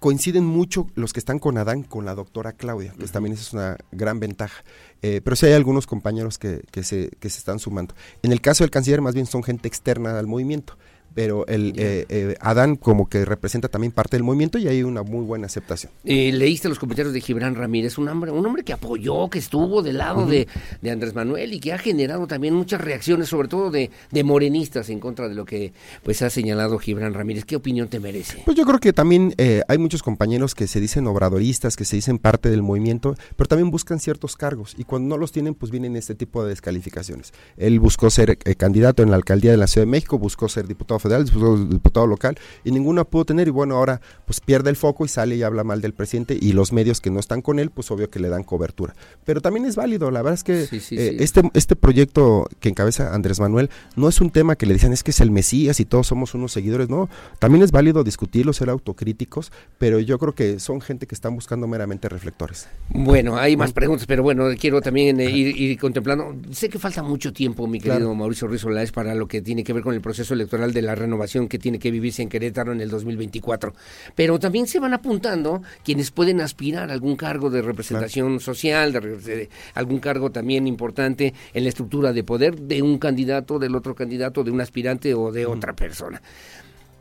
Coinciden 0.00 0.44
mucho 0.44 0.88
los 0.96 1.14
que 1.14 1.20
están 1.20 1.38
con 1.38 1.56
Adán 1.56 1.82
con 1.82 2.04
la 2.04 2.14
doctora 2.14 2.52
Claudia, 2.52 2.92
que 2.98 3.06
también 3.06 3.32
esa 3.32 3.42
es 3.42 3.52
una 3.54 3.76
gran 3.90 4.20
ventaja. 4.20 4.62
Eh, 5.00 5.22
pero 5.24 5.34
sí 5.34 5.46
hay 5.46 5.54
algunos 5.54 5.86
compañeros 5.86 6.36
que, 6.38 6.62
que 6.70 6.82
se, 6.82 7.08
que 7.20 7.30
se 7.30 7.38
están 7.38 7.58
sumando. 7.58 7.94
En 8.22 8.30
el 8.32 8.42
caso 8.42 8.64
del 8.64 8.70
canciller, 8.70 9.00
más 9.00 9.14
bien 9.14 9.24
son 9.24 9.42
gente 9.42 9.66
externa 9.66 10.18
al 10.18 10.26
movimiento. 10.26 10.76
Pero 11.14 11.46
el 11.46 11.74
eh, 11.76 12.06
eh, 12.08 12.34
Adán 12.40 12.76
como 12.76 13.08
que 13.08 13.24
representa 13.24 13.68
también 13.68 13.92
parte 13.92 14.16
del 14.16 14.24
movimiento 14.24 14.58
y 14.58 14.68
hay 14.68 14.82
una 14.82 15.02
muy 15.02 15.24
buena 15.24 15.46
aceptación. 15.46 15.92
Eh, 16.04 16.32
leíste 16.32 16.68
los 16.68 16.78
comentarios 16.78 17.14
de 17.14 17.20
Gibran 17.20 17.54
Ramírez, 17.54 17.98
un 17.98 18.08
hombre, 18.08 18.30
un 18.30 18.44
hombre 18.44 18.64
que 18.64 18.72
apoyó, 18.72 19.28
que 19.30 19.38
estuvo 19.38 19.82
del 19.82 19.98
lado 19.98 20.26
de, 20.26 20.48
de 20.82 20.90
Andrés 20.90 21.14
Manuel 21.14 21.52
y 21.52 21.60
que 21.60 21.72
ha 21.72 21.78
generado 21.78 22.26
también 22.26 22.54
muchas 22.54 22.80
reacciones, 22.80 23.28
sobre 23.28 23.48
todo 23.48 23.70
de, 23.70 23.90
de 24.10 24.24
morenistas 24.24 24.90
en 24.90 24.98
contra 24.98 25.28
de 25.28 25.34
lo 25.34 25.44
que 25.44 25.72
pues 26.02 26.20
ha 26.22 26.30
señalado 26.30 26.78
Gibran 26.78 27.14
Ramírez. 27.14 27.44
¿Qué 27.44 27.56
opinión 27.56 27.88
te 27.88 28.00
merece? 28.00 28.42
Pues 28.44 28.56
yo 28.56 28.64
creo 28.64 28.80
que 28.80 28.92
también 28.92 29.34
eh, 29.38 29.62
hay 29.68 29.78
muchos 29.78 30.02
compañeros 30.02 30.54
que 30.54 30.66
se 30.66 30.80
dicen 30.80 31.06
obradoristas, 31.06 31.76
que 31.76 31.84
se 31.84 31.96
dicen 31.96 32.18
parte 32.18 32.50
del 32.50 32.62
movimiento, 32.62 33.14
pero 33.36 33.48
también 33.48 33.70
buscan 33.70 34.00
ciertos 34.00 34.36
cargos 34.36 34.74
y 34.76 34.84
cuando 34.84 35.08
no 35.08 35.18
los 35.18 35.32
tienen, 35.32 35.54
pues 35.54 35.70
vienen 35.70 35.96
este 35.96 36.14
tipo 36.14 36.42
de 36.42 36.50
descalificaciones. 36.50 37.32
Él 37.56 37.78
buscó 37.78 38.10
ser 38.10 38.36
candidato 38.56 39.02
en 39.02 39.10
la 39.10 39.16
alcaldía 39.16 39.52
de 39.52 39.56
la 39.56 39.66
Ciudad 39.66 39.86
de 39.86 39.90
México, 39.90 40.18
buscó 40.18 40.48
ser 40.48 40.66
diputado 40.66 40.98
federal, 41.04 41.26
ser 41.28 41.68
diputado 41.68 42.06
local 42.06 42.36
y 42.64 42.70
ninguno 42.72 43.04
pudo 43.04 43.24
tener 43.24 43.48
y 43.48 43.50
bueno, 43.50 43.76
ahora 43.76 44.00
pues 44.26 44.40
pierde 44.40 44.70
el 44.70 44.76
foco 44.76 45.04
y 45.04 45.08
sale 45.08 45.36
y 45.36 45.42
habla 45.42 45.62
mal 45.64 45.80
del 45.80 45.92
presidente 45.94 46.36
y 46.40 46.52
los 46.52 46.72
medios 46.72 47.00
que 47.00 47.10
no 47.10 47.20
están 47.20 47.42
con 47.42 47.58
él, 47.58 47.70
pues 47.70 47.90
obvio 47.90 48.10
que 48.10 48.18
le 48.18 48.28
dan 48.28 48.42
cobertura. 48.42 48.94
Pero 49.24 49.40
también 49.40 49.66
es 49.66 49.76
válido, 49.76 50.10
la 50.10 50.22
verdad 50.22 50.34
es 50.34 50.44
que 50.44 50.66
Sí, 50.66 50.80
sí, 50.80 50.96
eh, 50.98 51.14
sí. 51.16 51.22
este 51.24 51.42
este 51.54 51.76
proyecto 51.76 52.46
que 52.60 52.68
encabeza 52.68 53.14
Andrés 53.14 53.38
Manuel 53.40 53.70
no 53.96 54.08
es 54.08 54.20
un 54.20 54.30
tema 54.30 54.56
que 54.56 54.66
le 54.66 54.74
dicen 54.74 54.92
es 54.92 55.02
que 55.02 55.10
es 55.12 55.20
el 55.20 55.30
Mesías 55.30 55.78
y 55.80 55.84
todos 55.84 56.06
somos 56.06 56.34
unos 56.34 56.52
seguidores, 56.52 56.88
no, 56.88 57.08
también 57.38 57.62
es 57.62 57.70
válido 57.72 58.02
discutirlo, 58.04 58.52
ser 58.52 58.70
autocríticos, 58.70 59.52
pero 59.78 60.00
yo 60.00 60.18
creo 60.18 60.34
que 60.34 60.58
son 60.60 60.80
gente 60.80 61.06
que 61.06 61.14
están 61.14 61.34
buscando 61.34 61.66
meramente 61.66 62.08
reflectores. 62.08 62.68
Bueno, 62.90 63.36
hay 63.36 63.56
más 63.56 63.72
preguntas, 63.72 64.06
pero 64.06 64.22
bueno, 64.22 64.44
quiero 64.58 64.80
también 64.80 65.20
eh, 65.20 65.30
ir, 65.30 65.56
ir 65.56 65.78
contemplando. 65.78 66.34
Sé 66.52 66.68
que 66.68 66.78
falta 66.78 67.02
mucho 67.02 67.32
tiempo, 67.32 67.66
mi 67.66 67.78
querido 67.78 67.94
Claro. 67.98 68.14
Mauricio 68.14 68.48
Olaez, 68.64 68.92
para 68.92 69.14
lo 69.14 69.26
que 69.28 69.42
tiene 69.42 69.62
que 69.64 69.72
ver 69.72 69.82
con 69.82 69.94
el 69.94 70.00
proceso 70.00 70.34
electoral 70.34 70.72
de 70.72 70.82
la 70.82 70.93
renovación 70.94 71.48
que 71.48 71.58
tiene 71.58 71.78
que 71.78 71.90
vivirse 71.90 72.22
en 72.22 72.28
Querétaro 72.28 72.72
en 72.72 72.80
el 72.80 72.90
2024. 72.90 73.74
Pero 74.14 74.38
también 74.38 74.66
se 74.66 74.78
van 74.80 74.94
apuntando 74.94 75.62
quienes 75.84 76.10
pueden 76.10 76.40
aspirar 76.40 76.90
a 76.90 76.92
algún 76.92 77.16
cargo 77.16 77.50
de 77.50 77.62
representación 77.62 78.40
social, 78.40 78.92
de, 78.92 79.48
algún 79.74 79.98
cargo 80.00 80.30
también 80.30 80.66
importante 80.66 81.34
en 81.52 81.62
la 81.62 81.68
estructura 81.68 82.12
de 82.12 82.24
poder 82.24 82.58
de 82.60 82.82
un 82.82 82.98
candidato, 82.98 83.58
del 83.58 83.74
otro 83.74 83.94
candidato, 83.94 84.44
de 84.44 84.50
un 84.50 84.60
aspirante 84.60 85.14
o 85.14 85.32
de 85.32 85.46
otra 85.46 85.74
persona. 85.74 86.20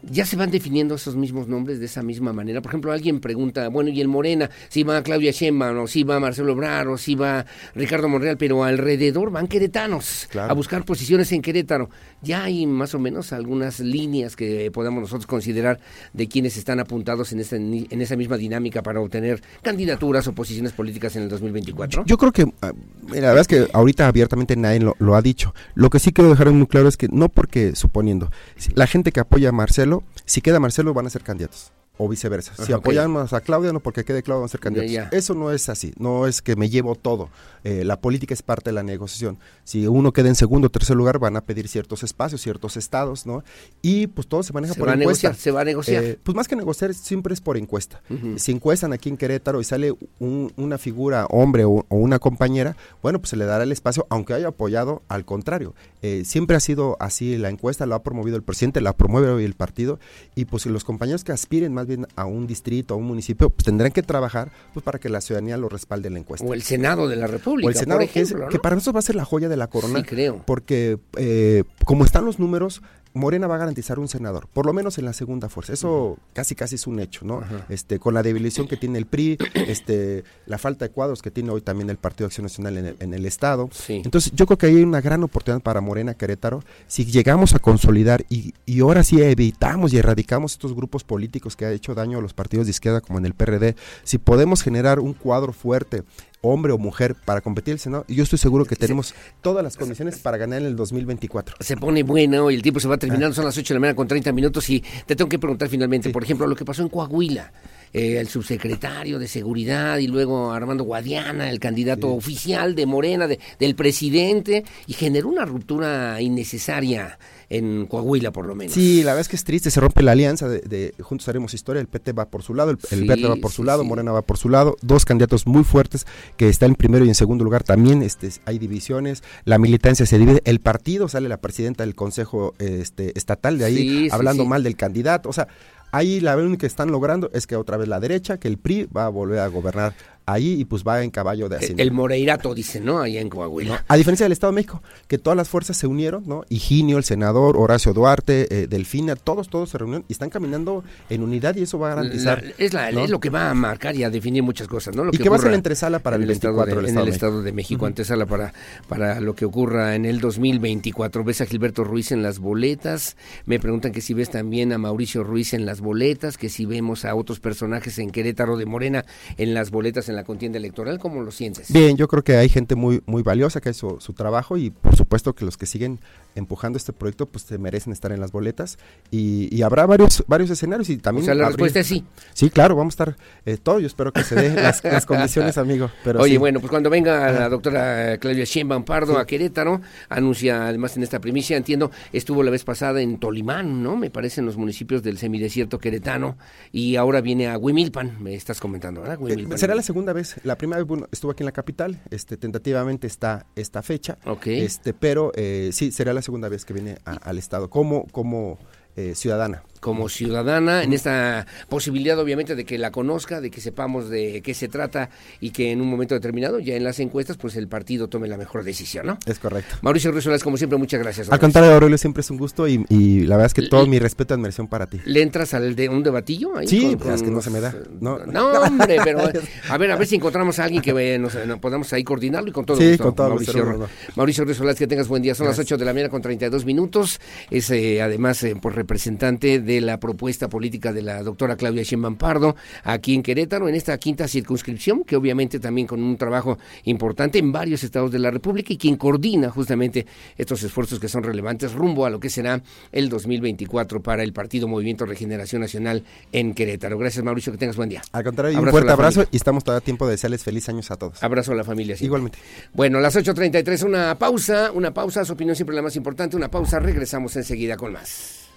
ya 0.06 0.26
se 0.26 0.36
van 0.36 0.52
definiendo 0.52 0.96
esos 0.96 1.16
mismos 1.16 1.48
nombres 1.48 1.80
de 1.80 1.86
esa 1.86 2.04
misma 2.04 2.34
manera. 2.34 2.62
Por 2.62 2.72
ejemplo, 2.72 2.92
alguien 2.92 3.22
pregunta, 3.22 3.70
bueno, 3.70 3.90
y 3.90 4.02
el 4.02 4.10
Morena, 4.10 4.50
si 4.68 4.84
va 4.84 5.02
Claudia 5.02 5.32
Sheinbaum, 5.32 5.80
o 5.80 5.88
si 5.88 6.04
va 6.04 6.20
Marcelo 6.20 6.52
Ebrard, 6.52 6.90
o 6.90 6.98
si 6.98 7.16
va 7.16 7.46
Ricardo 7.74 8.10
Monreal, 8.10 8.36
pero 8.36 8.66
alrededor 8.66 9.32
van 9.32 9.48
queretanos 9.48 10.28
Claro. 10.30 10.52
a 10.52 10.56
buscar 10.56 10.84
posiciones 10.84 11.32
en 11.32 11.42
Querétaro. 11.42 11.90
Ya 12.24 12.44
hay 12.46 12.66
más 12.66 12.96
o 12.96 13.00
menos 13.00 13.34
algunas 13.34 13.80
líneas 13.80 14.36
que 14.36 14.72
podamos 14.72 15.02
nosotros 15.02 15.28
considerar 15.28 15.80
de 16.14 16.28
quienes 16.28 16.58
están 16.58 16.80
apuntados 16.80 17.32
en 17.34 17.40
esa, 17.42 17.58
ni- 17.58 17.88
en 17.90 18.02
esa 18.02 18.16
misma 18.16 18.38
dinámica 18.38 18.82
para 18.82 19.02
obtener 19.02 19.42
candidaturas 19.62 20.26
o 20.28 20.34
posiciones 20.34 20.72
políticas 20.72 21.16
en 21.16 21.24
el 21.24 21.30
2024. 21.30 22.04
Yo 22.06 22.18
creo 22.18 22.32
que, 22.32 22.52
ah, 22.62 22.72
la 23.10 23.20
verdad 23.34 23.42
es 23.42 23.48
que 23.48 23.68
ahorita 23.74 24.08
abiertamente 24.08 24.56
nadie 24.56 24.80
lo, 24.80 24.96
lo 25.00 25.16
ha 25.16 25.22
dicho. 25.22 25.54
Lo 25.76 25.90
que 25.90 26.00
sí 26.00 26.12
quiero 26.14 26.30
dejar 26.30 26.50
muy 26.52 26.68
claro 26.68 26.88
es 26.88 26.98
que 26.98 27.08
no 27.12 27.30
porque, 27.30 27.76
suponiendo, 27.76 28.32
la 28.74 28.88
gente 28.88 29.12
que 29.12 29.20
apoya 29.20 29.50
a 29.50 29.52
Marcelo, 29.52 30.04
si 30.26 30.42
queda 30.42 30.60
Marcelo 30.60 30.94
van 30.94 31.08
a 31.08 31.10
ser 31.10 31.24
candidatos. 31.24 31.72
O 31.96 32.10
viceversa. 32.10 32.56
Si 32.56 32.64
Ajá, 32.64 32.78
ok. 32.78 32.80
apoyamos 32.86 33.34
a 33.34 33.42
Claudia, 33.42 33.72
no 33.72 33.80
porque 33.80 34.04
quede 34.04 34.24
Claudia 34.24 34.40
van 34.40 34.46
a 34.46 34.50
ser 34.50 34.60
candidatos. 34.60 34.92
ya. 34.92 35.10
Eso 35.12 35.36
no 35.36 35.52
es 35.52 35.70
así. 35.70 35.94
No 36.00 36.26
es 36.26 36.42
que 36.42 36.56
me 36.56 36.68
llevo 36.70 36.96
todo. 36.96 37.30
Eh, 37.64 37.84
la 37.86 38.02
política 38.02 38.34
es 38.34 38.42
parte 38.42 38.72
de 38.72 38.74
la 38.74 38.82
negociación. 38.82 39.38
Si 39.64 39.86
uno 39.86 40.12
queda 40.12 40.28
en 40.28 40.36
segundo 40.36 40.68
o 40.68 40.70
tercer 40.72 40.96
lugar, 40.98 41.20
van 41.20 41.38
a 41.38 41.42
pedir 41.42 41.68
ciertos 41.68 42.02
espacios, 42.02 42.42
ciertos 42.42 42.78
estados, 42.78 43.28
¿no? 43.28 43.44
Y 43.84 44.08
pues 44.08 44.28
todo 44.28 44.42
se 44.42 44.52
maneja 44.54 44.74
Se 44.74 44.80
por 44.80 44.88
va 44.90 44.94
a 44.94 44.96
encuesta. 44.96 45.28
negociar, 45.30 45.42
se 45.44 45.52
va 45.52 45.62
a 45.62 45.66
negociar. 45.66 46.04
Eh, 46.04 46.20
pues 46.24 46.36
más 46.36 46.48
que 46.48 46.56
negociar, 46.56 46.94
siempre 46.96 47.32
es 47.34 47.42
por 47.42 47.58
encuesta. 47.58 48.02
Si 48.38 48.52
encuestan 48.52 48.92
aquí 48.92 49.10
en 49.10 49.16
Querétaro 49.18 49.62
y 49.62 49.64
sale 49.64 49.94
un- 50.20 50.52
una 50.58 50.80
figura, 50.80 51.28
hombre 51.30 51.64
o, 51.64 51.86
o 51.88 51.96
una 51.96 52.18
compañera, 52.18 52.76
bueno, 53.04 53.20
pues 53.20 53.30
se 53.30 53.36
le 53.38 53.46
dará 53.46 53.64
el 53.66 53.72
espacio, 53.72 54.08
aunque 54.10 54.34
haya 54.34 54.48
apoyado, 54.48 55.04
al 55.10 55.26
contrario. 55.26 55.76
Eh, 56.02 56.24
siempre 56.26 56.58
ha 56.58 56.60
sido 56.60 56.98
así 57.00 57.38
la 57.38 57.50
encuesta, 57.50 57.86
lo 57.86 57.94
ha 57.96 58.02
promovido 58.04 58.36
el 58.36 58.44
presidente, 58.44 58.82
la 58.82 58.94
promueve 58.94 59.30
hoy 59.30 59.46
el 59.46 59.54
partido, 59.54 60.00
y 60.36 60.46
pues 60.46 60.66
los 60.66 60.84
compañeros 60.84 61.24
que 61.24 61.32
aspiren 61.32 61.72
más 61.74 61.83
bien 61.88 62.08
a 62.16 62.26
un 62.26 62.48
distrito, 62.48 62.94
a 62.94 62.98
un 62.98 63.06
municipio, 63.06 63.50
pues 63.50 63.66
tendrán 63.66 63.92
que 63.92 64.04
trabajar 64.04 64.52
pues 64.74 64.84
para 64.84 65.00
que 65.00 65.10
la 65.10 65.22
ciudadanía 65.22 65.58
lo 65.58 65.70
respalde 65.70 66.08
en 66.08 66.14
la 66.14 66.20
encuesta. 66.20 66.46
O 66.48 66.54
el 66.54 66.62
Senado 66.64 67.08
de 67.08 67.16
la 67.16 67.28
República, 67.28 67.68
O 67.68 67.70
el 67.70 67.76
Senado, 67.76 68.00
por 68.02 68.10
que 68.10 68.22
es- 68.22 68.30
ejemplo, 68.30 68.50
que, 68.50 68.60
para 68.60 68.76
nosotros 68.76 68.96
va 68.96 69.00
a 69.00 69.04
ser 69.04 69.16
la 69.16 69.26
joya 69.26 69.50
de 69.50 69.58
la 69.58 69.68
corona. 69.68 70.00
Sí, 70.00 70.06
creo. 70.06 70.42
Porque 70.46 70.98
eh, 71.18 71.64
como 71.86 72.06
están 72.06 72.26
los 72.26 72.40
números, 72.40 72.82
Morena 73.14 73.48
va 73.48 73.56
a 73.56 73.58
garantizar 73.60 74.00
un 74.00 74.08
senador, 74.08 74.48
por 74.52 74.66
lo 74.66 74.74
menos 74.74 74.98
en 74.98 75.06
la 75.06 75.14
segunda 75.14 75.50
fuerza. 75.50 75.74
Eso 75.74 76.18
casi 76.34 76.56
casi 76.56 76.76
es 76.76 76.88
un 76.88 77.00
hecho, 77.00 77.26
¿no? 77.26 77.44
Este, 77.70 78.00
con 78.00 78.14
la 78.14 78.24
debilición 78.24 78.68
que 78.68 78.78
tiene 78.78 78.98
el 78.98 79.06
PRI, 79.06 79.38
este, 79.68 80.24
la 80.46 80.58
falta 80.58 80.86
de 80.86 80.92
cuadros 80.92 81.22
que 81.22 81.30
tiene 81.30 81.52
hoy 81.52 81.62
también 81.62 81.90
el 81.90 81.98
Partido 81.98 82.26
de 82.26 82.30
Acción 82.30 82.46
Nacional 82.46 82.78
en 82.78 82.86
el, 82.86 82.96
en 83.00 83.14
el 83.14 83.26
Estado. 83.26 83.70
Entonces, 83.88 84.32
yo 84.36 84.46
creo 84.46 84.58
que 84.58 84.66
hay 84.66 84.84
una 84.84 85.02
gran 85.02 85.24
oportunidad 85.24 85.62
para 85.62 85.82
Morena 85.82 86.16
Querétaro. 86.16 86.64
Si 86.88 87.06
llegamos 87.06 87.54
a 87.54 87.60
consolidar 87.60 88.26
y, 88.30 88.54
y 88.66 88.80
ahora 88.82 89.04
sí 89.04 89.22
evitamos 89.22 89.94
y 89.94 89.98
erradicamos 89.98 90.54
estos 90.54 90.74
grupos 90.76 91.04
políticos 91.04 91.56
que 91.56 91.66
ha 91.66 91.72
hecho 91.72 91.94
daño 91.94 92.18
a 92.18 92.22
los 92.22 92.34
partidos 92.34 92.66
de 92.66 92.72
izquierda 92.72 93.02
como 93.02 93.20
en 93.20 93.26
el 93.26 93.34
PRD, 93.34 93.76
si 94.04 94.18
podemos 94.18 94.64
generar 94.64 95.00
un 95.00 95.14
cuadro 95.14 95.54
fuerte 95.54 96.04
hombre 96.44 96.72
o 96.74 96.78
mujer 96.78 97.16
para 97.26 97.42
competir 97.42 97.72
el 97.74 97.80
Senado, 97.80 98.06
yo 98.08 98.22
estoy 98.22 98.38
seguro 98.38 98.66
que 98.66 98.76
tenemos 98.76 99.16
todas 99.42 99.64
las 99.64 99.76
condiciones 99.78 100.20
para 100.20 100.38
ganar 100.38 100.60
en 100.62 100.68
el 100.68 100.76
2024. 100.76 101.56
se 101.60 101.78
pone 101.78 102.04
bueno 102.04 102.52
y 102.52 102.56
el 102.56 102.62
tiempo 102.62 102.80
se 102.80 102.88
va 102.88 102.98
terminando, 102.98 103.34
son 103.34 103.46
las 103.46 103.58
8 103.58 103.74
de 103.74 103.76
la 103.76 103.80
mañana 103.80 103.96
con 103.96 104.08
30 104.08 104.32
minutos 104.34 104.70
y 104.70 104.84
te 105.08 105.16
tengo 105.16 105.30
que 105.30 105.40
preguntar 105.40 105.70
finalmente, 105.70 106.10
por 106.12 106.24
ejemplo, 106.24 106.46
lo 106.46 106.56
que 106.56 106.66
pasó 106.66 106.82
en 106.84 106.90
Coahuila, 106.90 107.52
eh, 107.94 108.18
el 108.20 108.28
subsecretario 108.28 109.20
de 109.20 109.28
Seguridad 109.28 109.98
y 110.00 110.08
luego 110.08 110.52
Armando 110.52 110.84
Guadiana, 110.84 111.50
el 111.50 111.60
candidato 111.60 112.12
oficial 112.14 112.76
de 112.76 112.86
Morena, 112.86 113.28
de- 113.28 113.40
del 113.60 113.76
presidente, 113.76 114.66
y 114.88 114.94
generó 114.94 115.30
una 115.30 115.46
ruptura 115.46 116.20
innecesaria 116.22 117.18
en 117.54 117.86
Coahuila 117.86 118.32
por 118.32 118.46
lo 118.46 118.56
menos. 118.56 118.74
Sí, 118.74 119.04
la 119.04 119.12
verdad 119.12 119.22
es 119.22 119.28
que 119.28 119.36
es 119.36 119.44
triste, 119.44 119.70
se 119.70 119.80
rompe 119.80 120.02
la 120.02 120.14
alianza 120.14 120.50
de, 120.50 120.60
de 120.62 120.94
Juntos 121.02 121.28
Haremos 121.30 121.54
Historia, 121.54 121.80
el 121.80 121.88
PT 121.88 122.12
va 122.14 122.26
por 122.26 122.44
su 122.44 122.54
lado, 122.54 122.72
el, 122.72 122.78
el 122.92 123.00
Sí, 123.02 123.08
Verde 123.08 123.28
va 123.28 123.36
por 123.36 123.52
su 123.52 123.62
sí, 123.62 123.68
lado, 123.68 123.84
sí. 123.84 123.88
Morena 123.88 124.12
va 124.12 124.22
por 124.22 124.38
su 124.38 124.50
lado, 124.50 124.76
dos 124.82 125.06
candidatos 125.06 125.46
muy 125.46 125.64
fuertes 125.64 126.06
que 126.36 126.50
están 126.50 126.72
en 126.72 126.76
primero 126.76 127.06
y 127.06 127.10
en 127.10 127.16
segundo 127.16 127.44
lugar 127.44 127.64
también, 127.64 128.02
este, 128.02 128.30
hay 128.46 128.60
divisiones, 128.60 129.24
la 129.46 129.60
militancia 129.60 130.06
se 130.06 130.18
divide, 130.18 130.42
el 130.46 130.60
partido 130.60 131.08
sale 131.08 131.30
la 131.30 131.38
presidenta 131.38 131.84
del 131.84 131.96
Consejo 131.96 132.56
este, 132.60 133.18
Estatal 133.18 133.58
de 133.58 133.66
ahí 133.66 134.08
hablando 134.12 134.46
mal 134.46 134.64
del 134.64 134.76
candidato, 134.76 135.30
o 135.30 135.34
sea, 135.34 135.48
ahí 135.92 136.20
la 136.20 136.36
única 136.36 136.62
que 136.62 136.66
están 136.66 136.92
logrando 136.92 137.30
es 137.34 137.46
que 137.48 137.56
otra 137.56 137.78
vez 137.78 137.88
la 137.88 138.00
derecha, 138.00 138.38
que 138.40 138.48
el 138.48 138.58
PRI 138.58 138.86
va 138.86 139.06
a 139.06 139.10
volver 139.10 139.40
a 139.40 139.48
gobernar 139.48 139.94
ahí 140.26 140.60
y 140.60 140.66
pues 140.66 140.84
va 140.84 141.04
en 141.04 141.12
caballo 141.12 141.50
de 141.50 141.58
Hacienda. 141.58 141.84
El 141.84 141.92
Moreirato, 141.92 142.54
dice, 142.54 142.80
¿no? 142.80 143.00
Allá 143.00 143.22
en 143.22 143.30
Coahuila. 143.30 143.86
A 143.88 143.98
diferencia 143.98 144.26
del 144.26 144.32
Estado 144.32 144.52
de 144.52 144.56
México, 144.56 144.82
que 145.08 145.18
todas 145.18 145.38
las 145.38 145.50
fuerzas 145.50 145.78
se 145.78 145.88
unieron, 145.88 146.24
¿no? 146.28 146.46
Higinio, 146.50 146.98
el 146.98 147.04
senador, 147.04 147.58
Horacio 147.58 147.94
Duarte, 147.94 148.48
eh, 148.50 148.68
Delfina, 148.68 149.16
todos, 149.16 149.50
todos 149.50 149.70
se 149.70 149.78
reunieron 149.78 150.06
y 150.08 150.14
están 150.14 150.30
caminando 150.30 150.84
en 151.10 151.24
unidad 151.24 151.56
y 151.56 151.64
eso 151.64 151.80
va 151.80 151.92
a 151.92 151.96
garantizar. 151.96 152.44
es, 152.58 152.74
la, 152.74 152.90
es, 152.90 153.10
lo 153.10 153.20
que 153.20 153.30
va 153.30 153.50
a 153.50 153.54
marcar 153.54 153.96
y 153.96 154.04
a 154.04 154.10
definir 154.10 154.44
muchas 154.44 154.68
cosas, 154.68 154.96
¿no? 154.96 155.04
Lo 155.04 155.12
y 155.14 155.18
que, 155.18 155.30
va 155.30 155.36
a 155.36 155.40
ser 155.40 155.52
la 155.52 155.58
antesala 155.58 156.00
para 156.00 156.16
el, 156.16 156.26
24 156.26 156.88
En 156.88 156.98
el 156.98 157.08
Estado 157.08 157.42
de 157.42 157.52
México, 157.52 157.86
antesala 157.86 158.26
para, 158.26 158.54
para 158.88 159.20
lo 159.20 159.36
que 159.36 159.46
ocurra 159.46 159.96
en 159.96 160.06
el 160.06 160.20
2024. 160.20 161.24
¿Ves 161.24 161.42
a 161.42 161.46
Gilberto 161.46 161.84
Ruiz 161.84 162.12
en 162.12 162.24
las 162.24 162.40
boletas? 162.40 163.18
Me 163.46 163.60
preguntan 163.60 163.92
que 163.92 164.02
si 164.02 164.14
ves 164.14 164.30
también 164.30 164.72
a 164.74 164.78
Mauricio 164.78 165.24
Ruiz 165.24 165.54
en 165.54 165.66
las 165.66 165.82
boletas, 165.82 166.38
que 166.38 166.50
si 166.50 166.66
vemos 166.66 167.06
a 167.06 167.16
otros 167.16 167.40
personajes 167.40 168.00
en 168.00 168.12
Querétaro 168.12 168.58
de 168.58 168.66
Morena 168.66 169.06
en 169.38 169.54
las 169.54 169.72
boletas 169.72 170.10
en 170.10 170.13
la 170.16 170.24
contienda 170.24 170.58
electoral, 170.58 171.00
¿cómo 171.00 171.22
lo 171.22 171.32
sientes? 171.32 171.72
Bien, 171.72 171.98
yo 171.98 172.08
creo 172.08 172.24
que 172.24 172.38
hay 172.38 172.50
gente 172.50 172.76
muy, 172.76 173.02
muy 173.06 173.24
valiosa 173.24 173.62
que 173.62 173.70
hace 173.70 173.80
su, 173.80 174.14
trabajo 174.14 174.58
y 174.58 174.70
por 174.70 174.96
supuesto 174.96 175.34
que 175.34 175.44
los 175.44 175.58
que 175.58 175.66
siguen 175.66 176.00
empujando 176.36 176.78
este 176.78 176.94
proyecto 176.94 177.26
pues 177.26 177.44
se 177.46 177.58
merecen 177.58 177.94
estar 177.94 178.12
en 178.12 178.20
las 178.20 178.32
boletas 178.32 178.78
y, 179.12 179.62
habrá 179.64 179.86
varios 179.86 180.26
varios 180.28 180.50
escenarios 180.50 180.90
y 180.90 180.98
también... 180.98 181.24
O 181.24 181.26
sea, 181.26 181.36
la 181.36 181.48
respuesta 181.48 181.80
es 181.80 181.88
sí. 181.88 182.04
Sí, 182.34 182.50
claro, 182.50 182.76
vamos 182.76 182.94
a 182.94 182.96
estar 182.96 183.18
eh, 183.46 183.58
todos, 183.58 183.82
yo 183.82 183.88
espero 183.88 184.12
que 184.12 184.24
se 184.24 184.36
den 184.36 184.56
las, 184.56 184.82
condiciones, 185.06 185.58
amigo. 185.58 185.90
Pero 186.04 186.20
Oye, 186.20 186.38
bueno, 186.38 186.60
pues 186.60 186.70
cuando 186.70 186.90
venga 186.90 187.32
la 187.32 187.48
doctora 187.48 188.18
Claudia 188.18 188.44
Sheinbaum 188.44 188.84
Pardo 188.84 189.18
a 189.18 189.26
Querétaro, 189.26 189.82
anuncia 190.10 190.68
además 190.68 190.98
en 190.98 191.04
esta 191.04 191.20
primicia, 191.20 191.56
entiendo, 191.56 191.92
estuvo 192.12 192.44
la 192.44 192.52
vez 192.52 192.64
pasada 192.64 193.02
en 193.02 193.20
Tolimán, 193.20 193.84
¿no? 193.84 193.96
Me 193.96 194.10
parece 194.10 194.42
en 194.42 194.46
los 194.46 194.58
municipios 194.58 195.02
del 195.02 195.18
semidesierto 195.18 195.80
queretano 195.80 196.38
y 196.72 196.98
ahora 196.98 197.22
viene 197.22 197.48
a 197.48 197.58
Huimilpan, 197.58 198.22
me 198.22 198.36
estás 198.36 198.60
comentando, 198.60 199.02
¿verdad? 199.02 199.20
Eh, 199.30 199.58
será 199.58 199.76
la 199.76 199.82
segunda 199.82 200.03
vez, 200.12 200.36
la 200.44 200.58
primera 200.58 200.84
vez 200.84 201.04
estuvo 201.12 201.32
aquí 201.32 201.44
en 201.44 201.46
la 201.46 201.54
capital, 201.54 202.02
este 202.12 202.36
tentativamente 202.36 203.08
está 203.08 203.46
esta 203.56 203.82
fecha, 203.82 204.18
este 204.46 204.94
pero 204.94 205.32
eh, 205.36 205.70
sí, 205.72 205.94
será 205.94 206.14
la 206.14 206.22
segunda 206.22 206.50
vez 206.50 206.66
que 206.66 206.74
viene 206.74 206.98
al 207.06 207.38
estado 207.38 207.70
como, 207.70 208.06
como 208.08 208.58
eh, 208.98 209.16
ciudadana 209.16 209.64
como 209.84 210.08
ciudadana, 210.08 210.82
en 210.84 210.94
esta 210.94 211.46
posibilidad 211.68 212.18
obviamente 212.18 212.56
de 212.56 212.64
que 212.64 212.78
la 212.78 212.90
conozca, 212.90 213.42
de 213.42 213.52
que 213.52 213.60
sepamos 213.60 214.10
de 214.10 214.42
qué 214.42 214.54
se 214.54 214.70
trata 214.70 215.10
y 215.42 215.50
que 215.52 215.72
en 215.72 215.82
un 215.82 215.90
momento 215.90 216.16
determinado, 216.16 216.60
ya 216.60 216.76
en 216.76 216.86
las 216.86 217.02
encuestas, 217.02 217.36
pues 217.36 217.58
el 217.58 217.68
partido 217.68 218.08
tome 218.08 218.30
la 218.30 218.38
mejor 218.38 218.64
decisión, 218.64 219.06
¿no? 219.08 219.18
Es 219.26 219.40
correcto. 219.40 219.76
Mauricio 219.82 220.12
Ruiz 220.12 220.24
como 220.42 220.56
siempre, 220.56 220.78
muchas 220.78 221.02
gracias. 221.02 221.30
Al 221.30 221.40
contrario, 221.40 221.74
Aurelio, 221.74 221.98
siempre 221.98 222.22
es 222.22 222.32
un 222.32 222.38
gusto 222.38 222.66
y, 222.66 222.78
la 223.26 223.36
verdad 223.36 223.48
es 223.48 223.54
que 223.54 223.68
todo 223.68 223.86
mi 223.86 224.00
respeto 224.00 224.34
y 224.34 224.36
admiración 224.36 224.70
para 224.70 224.88
ti. 224.88 225.02
¿Le 225.04 225.22
entras 225.22 225.54
al 225.54 225.76
de 225.76 225.90
un 225.90 226.02
debatillo? 226.02 226.56
Ahí 226.56 226.68
sí, 226.68 226.98
es 227.14 227.22
que 227.22 227.30
no 227.30 227.42
se 227.42 227.50
me 227.50 227.60
da. 227.60 227.76
No, 228.00 228.16
hombre, 228.62 228.98
pero 229.04 229.20
a 229.70 229.78
ver, 229.78 229.92
a 229.92 229.96
ver 229.98 230.08
si 230.08 230.16
encontramos 230.16 230.60
a 230.60 230.64
alguien 230.64 230.82
que 230.82 230.92
eh, 230.92 231.20
nos, 231.20 231.36
podamos 231.60 231.92
ahí 231.92 232.06
coordinarlo 232.06 232.50
y 232.50 232.54
con 232.54 232.66
todo 232.66 232.78
sí, 232.78 232.90
gusto. 232.90 233.04
con 233.04 233.16
todo 233.16 233.30
Mauricio, 233.30 233.90
Mauricio 234.16 234.46
que 234.78 234.88
tengas 234.88 235.10
buen 235.10 235.22
día. 235.22 235.36
Son 235.36 235.46
las 235.46 235.60
8 235.60 235.78
de 235.78 235.84
la 235.84 235.94
mañana 235.94 236.10
con 236.10 236.22
32 236.22 236.64
minutos. 236.64 237.20
Es 237.52 237.70
eh, 237.70 238.02
además 238.02 238.42
eh, 238.44 238.56
por 238.56 238.76
representante 238.76 239.60
de 239.60 239.73
la 239.82 240.00
propuesta 240.00 240.50
política 240.50 240.94
de 240.94 241.02
la 241.02 241.24
doctora 241.24 241.56
Claudia 241.56 241.84
Sheinbaum 241.84 242.16
Pardo 242.16 242.56
aquí 242.84 243.14
en 243.14 243.24
Querétaro, 243.24 243.68
en 243.68 243.76
esta 243.76 243.98
quinta 243.98 244.28
circunscripción, 244.28 245.04
que 245.04 245.16
obviamente 245.16 245.60
también 245.60 245.88
con 245.88 246.02
un 246.02 246.18
trabajo 246.18 246.58
importante 246.86 247.40
en 247.40 247.52
varios 247.52 247.84
estados 247.84 248.12
de 248.12 248.20
la 248.20 248.32
República 248.32 248.74
y 248.74 248.78
quien 248.78 248.96
coordina 248.96 249.50
justamente 249.50 250.06
estos 250.38 250.64
esfuerzos 250.64 251.00
que 251.00 251.08
son 251.08 251.24
relevantes 251.24 251.74
rumbo 251.74 252.06
a 252.06 252.10
lo 252.10 252.20
que 252.20 252.30
será 252.30 252.62
el 252.92 253.10
2024 253.10 254.02
para 254.02 254.24
el 254.24 254.34
Partido 254.34 254.68
Movimiento 254.68 255.06
Regeneración 255.06 255.62
Nacional 255.62 256.04
en 256.32 256.54
Querétaro. 256.54 256.98
Gracias 256.98 257.24
Mauricio, 257.24 257.52
que 257.52 257.58
tengas 257.58 257.76
buen 257.76 257.90
día. 257.90 258.02
Al 258.12 258.24
contrario, 258.24 258.60
un 258.60 258.70
fuerte 258.70 258.92
abrazo 258.92 259.26
y 259.32 259.36
estamos 259.36 259.64
todo 259.64 259.76
a 259.76 259.82
tiempo 259.82 260.06
de 260.06 260.12
desearles 260.12 260.44
feliz 260.44 260.68
años 260.70 260.92
a 260.92 260.96
todos. 260.98 261.22
Abrazo 261.24 261.52
a 261.52 261.56
la 261.56 261.64
familia. 261.64 261.96
Igualmente. 262.00 262.38
Bueno, 262.74 263.00
las 263.00 263.16
8.33, 263.16 263.86
una 263.86 264.18
pausa, 264.18 264.72
una 264.72 264.94
pausa, 264.94 265.26
su 265.26 265.34
opinión 265.34 265.56
siempre 265.56 265.76
la 265.76 265.82
más 265.82 265.96
importante, 265.96 266.36
una 266.36 266.50
pausa, 266.50 266.80
regresamos 266.80 267.36
enseguida 267.36 267.78
con 267.78 267.94
más. 267.94 268.50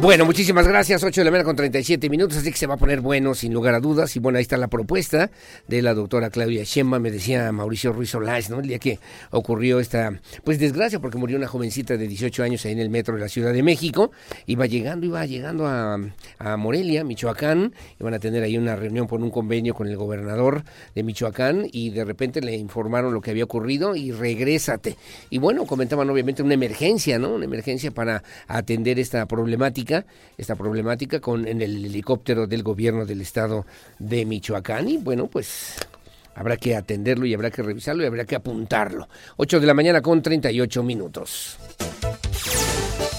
Bueno, 0.00 0.24
muchísimas 0.24 0.66
gracias. 0.66 1.04
8 1.04 1.20
de 1.20 1.24
la 1.26 1.30
mañana 1.30 1.44
con 1.44 1.56
37 1.56 2.08
minutos, 2.08 2.38
así 2.38 2.50
que 2.50 2.56
se 2.56 2.66
va 2.66 2.72
a 2.72 2.76
poner 2.78 3.02
bueno, 3.02 3.34
sin 3.34 3.52
lugar 3.52 3.74
a 3.74 3.80
dudas. 3.80 4.16
Y 4.16 4.18
bueno, 4.18 4.38
ahí 4.38 4.42
está 4.42 4.56
la 4.56 4.68
propuesta 4.68 5.30
de 5.68 5.82
la 5.82 5.92
doctora 5.92 6.30
Claudia 6.30 6.64
Shemba, 6.64 6.98
me 6.98 7.10
decía 7.10 7.52
Mauricio 7.52 7.92
Ruiz 7.92 8.08
Solás, 8.08 8.48
¿no? 8.48 8.60
El 8.60 8.68
día 8.68 8.78
que 8.78 8.98
ocurrió 9.30 9.78
esta, 9.78 10.18
pues 10.42 10.58
desgracia, 10.58 11.00
porque 11.00 11.18
murió 11.18 11.36
una 11.36 11.48
jovencita 11.48 11.98
de 11.98 12.08
18 12.08 12.42
años 12.42 12.64
ahí 12.64 12.72
en 12.72 12.78
el 12.78 12.88
metro 12.88 13.14
de 13.14 13.20
la 13.20 13.28
Ciudad 13.28 13.52
de 13.52 13.62
México. 13.62 14.10
Iba 14.46 14.64
llegando, 14.64 15.04
iba 15.04 15.26
llegando 15.26 15.66
a, 15.66 15.98
a 16.38 16.56
Morelia, 16.56 17.04
Michoacán. 17.04 17.74
Iban 18.00 18.14
a 18.14 18.18
tener 18.18 18.42
ahí 18.42 18.56
una 18.56 18.76
reunión 18.76 19.06
por 19.06 19.20
un 19.20 19.30
convenio 19.30 19.74
con 19.74 19.86
el 19.86 19.98
gobernador 19.98 20.64
de 20.94 21.02
Michoacán 21.02 21.66
y 21.70 21.90
de 21.90 22.06
repente 22.06 22.40
le 22.40 22.56
informaron 22.56 23.12
lo 23.12 23.20
que 23.20 23.32
había 23.32 23.44
ocurrido 23.44 23.94
y 23.94 24.12
regrésate. 24.12 24.96
Y 25.28 25.36
bueno, 25.36 25.66
comentaban 25.66 26.08
obviamente 26.08 26.42
una 26.42 26.54
emergencia, 26.54 27.18
¿no? 27.18 27.34
Una 27.34 27.44
emergencia 27.44 27.90
para 27.90 28.22
atender 28.48 28.98
esta 28.98 29.26
problemática 29.26 29.89
esta 30.36 30.54
problemática 30.54 31.20
con 31.20 31.46
en 31.46 31.60
el 31.62 31.84
helicóptero 31.84 32.46
del 32.46 32.62
gobierno 32.62 33.04
del 33.04 33.20
estado 33.20 33.66
de 33.98 34.24
Michoacán 34.24 34.88
y 34.88 34.96
bueno, 34.98 35.26
pues 35.26 35.76
habrá 36.34 36.56
que 36.56 36.76
atenderlo 36.76 37.26
y 37.26 37.34
habrá 37.34 37.50
que 37.50 37.62
revisarlo 37.62 38.02
y 38.02 38.06
habrá 38.06 38.24
que 38.24 38.36
apuntarlo. 38.36 39.08
8 39.36 39.60
de 39.60 39.66
la 39.66 39.74
mañana 39.74 40.00
con 40.00 40.22
38 40.22 40.82
minutos. 40.82 41.58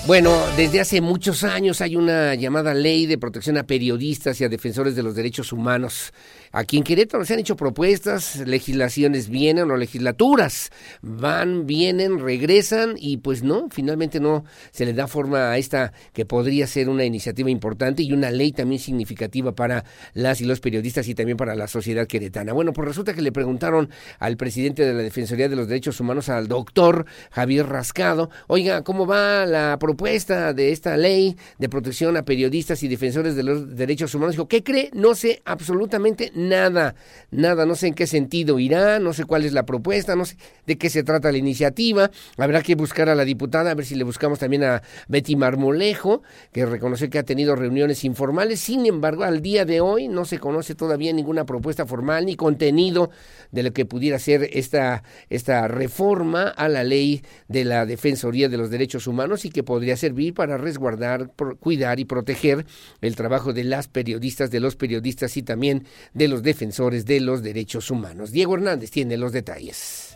Bueno, 0.08 0.36
desde 0.58 0.82
hace 0.82 1.00
muchos 1.00 1.44
años 1.44 1.80
hay 1.80 1.96
una 1.96 2.34
llamada 2.34 2.74
ley 2.74 3.06
de 3.06 3.20
protección 3.20 3.60
a 3.60 3.68
periodistas 3.68 4.42
y 4.42 4.44
a 4.44 4.50
defensores 4.50 4.96
de 4.96 5.04
los 5.04 5.14
derechos 5.14 5.54
humanos. 5.54 6.12
Aquí 6.52 6.78
en 6.78 6.84
Querétaro 6.84 7.24
se 7.24 7.36
han 7.36 7.40
hecho 7.40 7.56
propuestas, 7.56 8.38
legislaciones 8.38 9.30
vienen 9.30 9.70
o 9.70 9.78
legislaturas 9.78 10.72
van, 11.02 11.68
vienen, 11.68 12.20
regresan 12.20 12.96
y 12.98 13.18
pues 13.18 13.44
no, 13.44 13.70
finalmente 13.70 14.20
no 14.20 14.44
se 14.72 14.86
le 14.86 14.94
da 14.94 15.08
forma 15.08 15.52
a 15.52 15.58
esta 15.60 15.94
que 16.14 16.26
podría 16.26 16.66
ser 16.66 16.90
una 16.90 17.06
iniciativa 17.06 17.52
importante 17.52 18.02
y 18.02 18.12
una 18.12 18.32
ley 18.32 18.52
también 18.54 18.82
significativa 18.82 19.54
para 19.54 19.86
las 20.14 20.42
y 20.42 20.46
los 20.46 20.60
periodistas 20.60 21.08
y 21.08 21.16
también 21.16 21.38
para 21.38 21.56
la 21.56 21.68
sociedad 21.68 22.08
queretana. 22.08 22.54
Bueno, 22.54 22.74
pues 22.74 22.88
resulta 22.88 23.14
que 23.14 23.22
le 23.22 23.32
preguntaron 23.32 23.90
al 24.18 24.36
presidente 24.36 24.84
de 24.84 24.94
la 24.94 25.04
Defensoría 25.04 25.48
de 25.48 25.56
los 25.56 25.68
Derechos 25.68 26.00
Humanos, 26.00 26.28
al 26.28 26.48
doctor 26.48 27.06
Javier 27.30 27.68
Rascado, 27.68 28.32
oiga, 28.48 28.84
¿cómo 28.84 29.06
va 29.06 29.46
la 29.46 29.78
propuesta 29.80 30.01
de 30.02 30.72
esta 30.72 30.98
ley 30.98 31.38
de 31.60 31.70
protección 31.70 32.18
a 32.18 32.26
periodistas 32.26 32.82
y 32.82 32.88
defensores 32.88 33.36
de 33.36 33.44
los 33.44 33.76
derechos 33.76 34.16
humanos? 34.16 34.34
Dijo, 34.34 34.48
¿qué 34.48 34.64
cree? 34.64 34.90
No 34.94 35.14
sé 35.14 35.44
absolutamente 35.46 36.32
nada, 36.34 36.96
nada, 37.30 37.68
no 37.68 37.76
sé 37.76 37.88
en 37.88 37.94
qué 37.94 38.08
sentido 38.08 38.58
irá, 38.58 38.98
no 38.98 39.14
sé 39.14 39.26
cuál 39.26 39.46
es 39.46 39.54
la 39.54 39.64
propuesta, 39.64 40.16
no 40.16 40.26
sé 40.26 40.38
de 40.66 40.78
qué 40.80 40.90
se 40.90 41.04
trata 41.04 41.32
la 41.32 41.38
iniciativa. 41.38 42.10
Habrá 42.38 42.64
que 42.64 42.74
buscar 42.74 43.10
a 43.10 43.16
la 43.16 43.26
diputada, 43.26 43.72
a 43.72 43.76
ver 43.76 43.86
si 43.86 43.94
le 43.94 44.04
buscamos 44.04 44.40
también 44.40 44.64
a 44.64 44.82
Betty 45.08 45.36
Marmolejo, 45.36 46.24
que 46.52 46.66
reconoce 46.66 47.12
que 47.12 47.20
ha 47.20 47.24
tenido 47.24 47.56
reuniones 47.56 48.04
informales. 48.04 48.60
Sin 48.60 48.88
embargo, 48.88 49.24
al 49.24 49.44
día 49.44 49.66
de 49.66 49.82
hoy 49.82 50.08
no 50.08 50.26
se 50.26 50.40
conoce 50.40 50.74
todavía 50.74 51.14
ninguna 51.14 51.46
propuesta 51.46 51.86
formal 51.86 52.26
ni 52.26 52.36
contenido 52.36 53.12
de 53.52 53.64
lo 53.64 53.72
que 53.72 53.86
pudiera 53.86 54.18
ser 54.18 54.50
esta, 54.52 55.04
esta 55.30 55.68
reforma 55.68 56.48
a 56.48 56.68
la 56.70 56.84
ley 56.84 57.22
de 57.48 57.66
la 57.66 57.86
Defensoría 57.86 58.50
de 58.50 58.58
los 58.58 58.72
Derechos 58.72 59.06
Humanos 59.06 59.46
y 59.46 59.52
que 59.52 59.62
podría 59.62 59.81
servir 59.98 60.34
para 60.34 60.58
resguardar, 60.58 61.32
cuidar 61.60 62.00
y 62.00 62.06
proteger 62.06 62.66
el 63.02 63.16
trabajo 63.16 63.54
de 63.54 63.64
las 63.64 63.88
periodistas, 63.88 64.52
de 64.52 64.60
los 64.60 64.76
periodistas 64.76 65.38
y 65.38 65.44
también 65.44 65.86
de 66.14 66.28
los 66.28 66.44
defensores 66.44 67.06
de 67.06 67.20
los 67.20 67.44
derechos 67.44 67.92
humanos. 67.92 68.32
Diego 68.32 68.56
Hernández 68.56 68.92
tiene 68.92 69.18
los 69.18 69.32
detalles. 69.32 70.16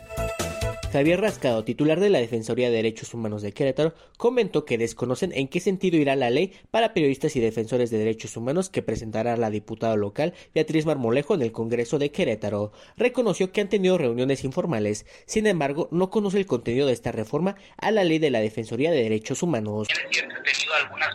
Javier 0.96 1.20
Rascado, 1.20 1.62
titular 1.62 2.00
de 2.00 2.08
la 2.08 2.20
Defensoría 2.20 2.70
de 2.70 2.76
Derechos 2.76 3.12
Humanos 3.12 3.42
de 3.42 3.52
Querétaro, 3.52 3.92
comentó 4.16 4.64
que 4.64 4.78
desconocen 4.78 5.30
en 5.34 5.46
qué 5.46 5.60
sentido 5.60 5.98
irá 5.98 6.16
la 6.16 6.30
ley 6.30 6.58
para 6.70 6.94
periodistas 6.94 7.36
y 7.36 7.40
defensores 7.40 7.90
de 7.90 7.98
derechos 7.98 8.34
humanos 8.34 8.70
que 8.70 8.80
presentará 8.80 9.36
la 9.36 9.50
diputada 9.50 9.94
local 9.94 10.32
Beatriz 10.54 10.86
Marmolejo 10.86 11.34
en 11.34 11.42
el 11.42 11.52
Congreso 11.52 11.98
de 11.98 12.10
Querétaro. 12.12 12.72
Reconoció 12.96 13.52
que 13.52 13.60
han 13.60 13.68
tenido 13.68 13.98
reuniones 13.98 14.42
informales, 14.42 15.04
sin 15.26 15.46
embargo, 15.46 15.90
no 15.90 16.08
conoce 16.08 16.38
el 16.38 16.46
contenido 16.46 16.86
de 16.86 16.94
esta 16.94 17.12
reforma 17.12 17.56
a 17.76 17.90
la 17.90 18.02
ley 18.02 18.18
de 18.18 18.30
la 18.30 18.40
Defensoría 18.40 18.90
de 18.90 19.02
Derechos 19.02 19.42
Humanos. 19.42 19.88
Tenido 19.88 20.74
algunas 20.80 21.14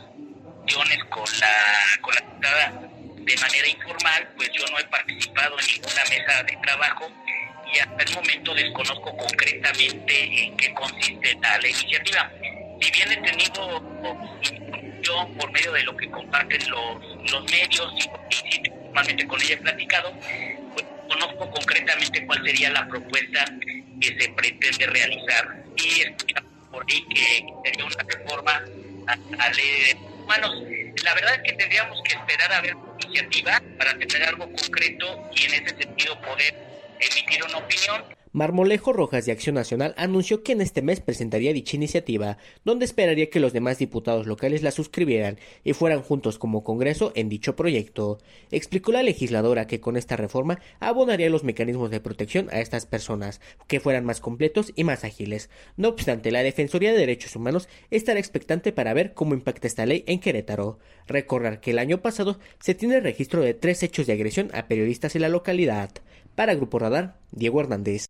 con 1.09 1.25
con 2.01 2.13
la 2.13 2.21
diputada 2.21 2.87
de 3.15 3.35
manera 3.35 3.67
informal, 3.67 4.29
pues 4.35 4.47
yo 4.53 4.63
no 4.71 4.77
he 4.77 4.83
participado 4.83 5.55
en 5.59 5.65
ninguna 5.65 6.03
mesa 6.07 6.43
de 6.43 6.57
trabajo 6.61 7.07
y 7.73 7.79
hasta 7.79 8.03
el 8.03 8.15
momento 8.15 8.53
desconozco 8.53 9.15
concretamente 9.15 10.43
en 10.43 10.57
qué 10.57 10.73
consiste 10.73 11.37
la, 11.41 11.67
iniciativa. 11.67 12.31
Si 12.81 12.91
bien 12.91 13.11
he 13.11 13.17
tenido 13.17 13.81
yo 15.01 15.27
por 15.37 15.51
medio 15.51 15.71
de 15.71 15.83
lo 15.83 15.95
que 15.95 16.09
comparten 16.09 16.61
los, 16.69 17.31
los 17.31 17.43
medios 17.51 17.93
y, 18.29 18.69
normalmente 18.69 19.27
con 19.27 19.41
ella 19.41 19.53
he 19.53 19.57
platicado, 19.57 20.13
pues 20.73 20.85
desconozco 21.07 21.49
concretamente 21.51 22.25
cuál 22.25 22.43
sería 22.45 22.69
la 22.71 22.87
propuesta 22.87 23.45
que 23.99 24.19
se 24.19 24.29
pretende 24.29 24.87
realizar 24.87 25.63
y 25.77 26.03
por 26.71 26.85
ahí 26.89 27.05
que 27.13 27.45
sería 27.63 27.85
una 27.85 28.03
reforma 28.07 28.63
a 29.07 29.15
la 29.37 29.49
ley 29.49 29.81
de 29.81 29.95
humanos. 29.95 30.63
La 31.03 31.13
verdad 31.13 31.35
es 31.35 31.41
que 31.43 31.53
tendríamos 31.53 32.01
que 32.03 32.13
esperar 32.13 32.51
a 32.53 32.61
ver 32.61 32.75
iniciativa 32.99 33.61
para 33.77 33.97
tener 33.97 34.23
algo 34.23 34.51
concreto 34.51 35.29
y 35.35 35.45
en 35.45 35.53
ese 35.53 35.77
sentido 35.77 36.19
poder 36.21 36.70
emitir 37.01 37.43
una 37.43 37.57
opinión. 37.57 38.21
Marmolejo 38.33 38.93
Rojas 38.93 39.25
de 39.25 39.33
Acción 39.33 39.55
Nacional 39.55 39.93
anunció 39.97 40.41
que 40.41 40.53
en 40.53 40.61
este 40.61 40.81
mes 40.81 41.01
presentaría 41.01 41.51
dicha 41.51 41.75
iniciativa, 41.75 42.37
donde 42.63 42.85
esperaría 42.85 43.29
que 43.29 43.41
los 43.41 43.51
demás 43.51 43.77
diputados 43.77 44.25
locales 44.25 44.63
la 44.63 44.71
suscribieran 44.71 45.37
y 45.65 45.73
fueran 45.73 46.01
juntos 46.01 46.37
como 46.37 46.63
Congreso 46.63 47.11
en 47.15 47.27
dicho 47.27 47.57
proyecto. 47.57 48.19
Explicó 48.49 48.93
la 48.93 49.03
legisladora 49.03 49.67
que 49.67 49.81
con 49.81 49.97
esta 49.97 50.15
reforma 50.15 50.61
abonaría 50.79 51.29
los 51.29 51.43
mecanismos 51.43 51.91
de 51.91 51.99
protección 51.99 52.47
a 52.53 52.61
estas 52.61 52.85
personas, 52.85 53.41
que 53.67 53.81
fueran 53.81 54.05
más 54.05 54.21
completos 54.21 54.71
y 54.77 54.85
más 54.85 55.03
ágiles. 55.03 55.49
No 55.75 55.89
obstante, 55.89 56.31
la 56.31 56.41
Defensoría 56.41 56.93
de 56.93 56.99
Derechos 56.99 57.35
Humanos 57.35 57.67
estará 57.89 58.21
expectante 58.21 58.71
para 58.71 58.93
ver 58.93 59.13
cómo 59.13 59.33
impacta 59.33 59.67
esta 59.67 59.85
ley 59.85 60.05
en 60.07 60.21
Querétaro. 60.21 60.79
Recordar 61.05 61.59
que 61.59 61.71
el 61.71 61.79
año 61.79 62.01
pasado 62.01 62.39
se 62.61 62.75
tiene 62.75 63.01
registro 63.01 63.41
de 63.41 63.53
tres 63.53 63.83
hechos 63.83 64.07
de 64.07 64.13
agresión 64.13 64.51
a 64.53 64.67
periodistas 64.67 65.17
en 65.17 65.23
la 65.23 65.29
localidad. 65.29 65.91
Para 66.41 66.55
Grupo 66.55 66.79
Radar, 66.79 67.19
Diego 67.31 67.61
Hernández. 67.61 68.07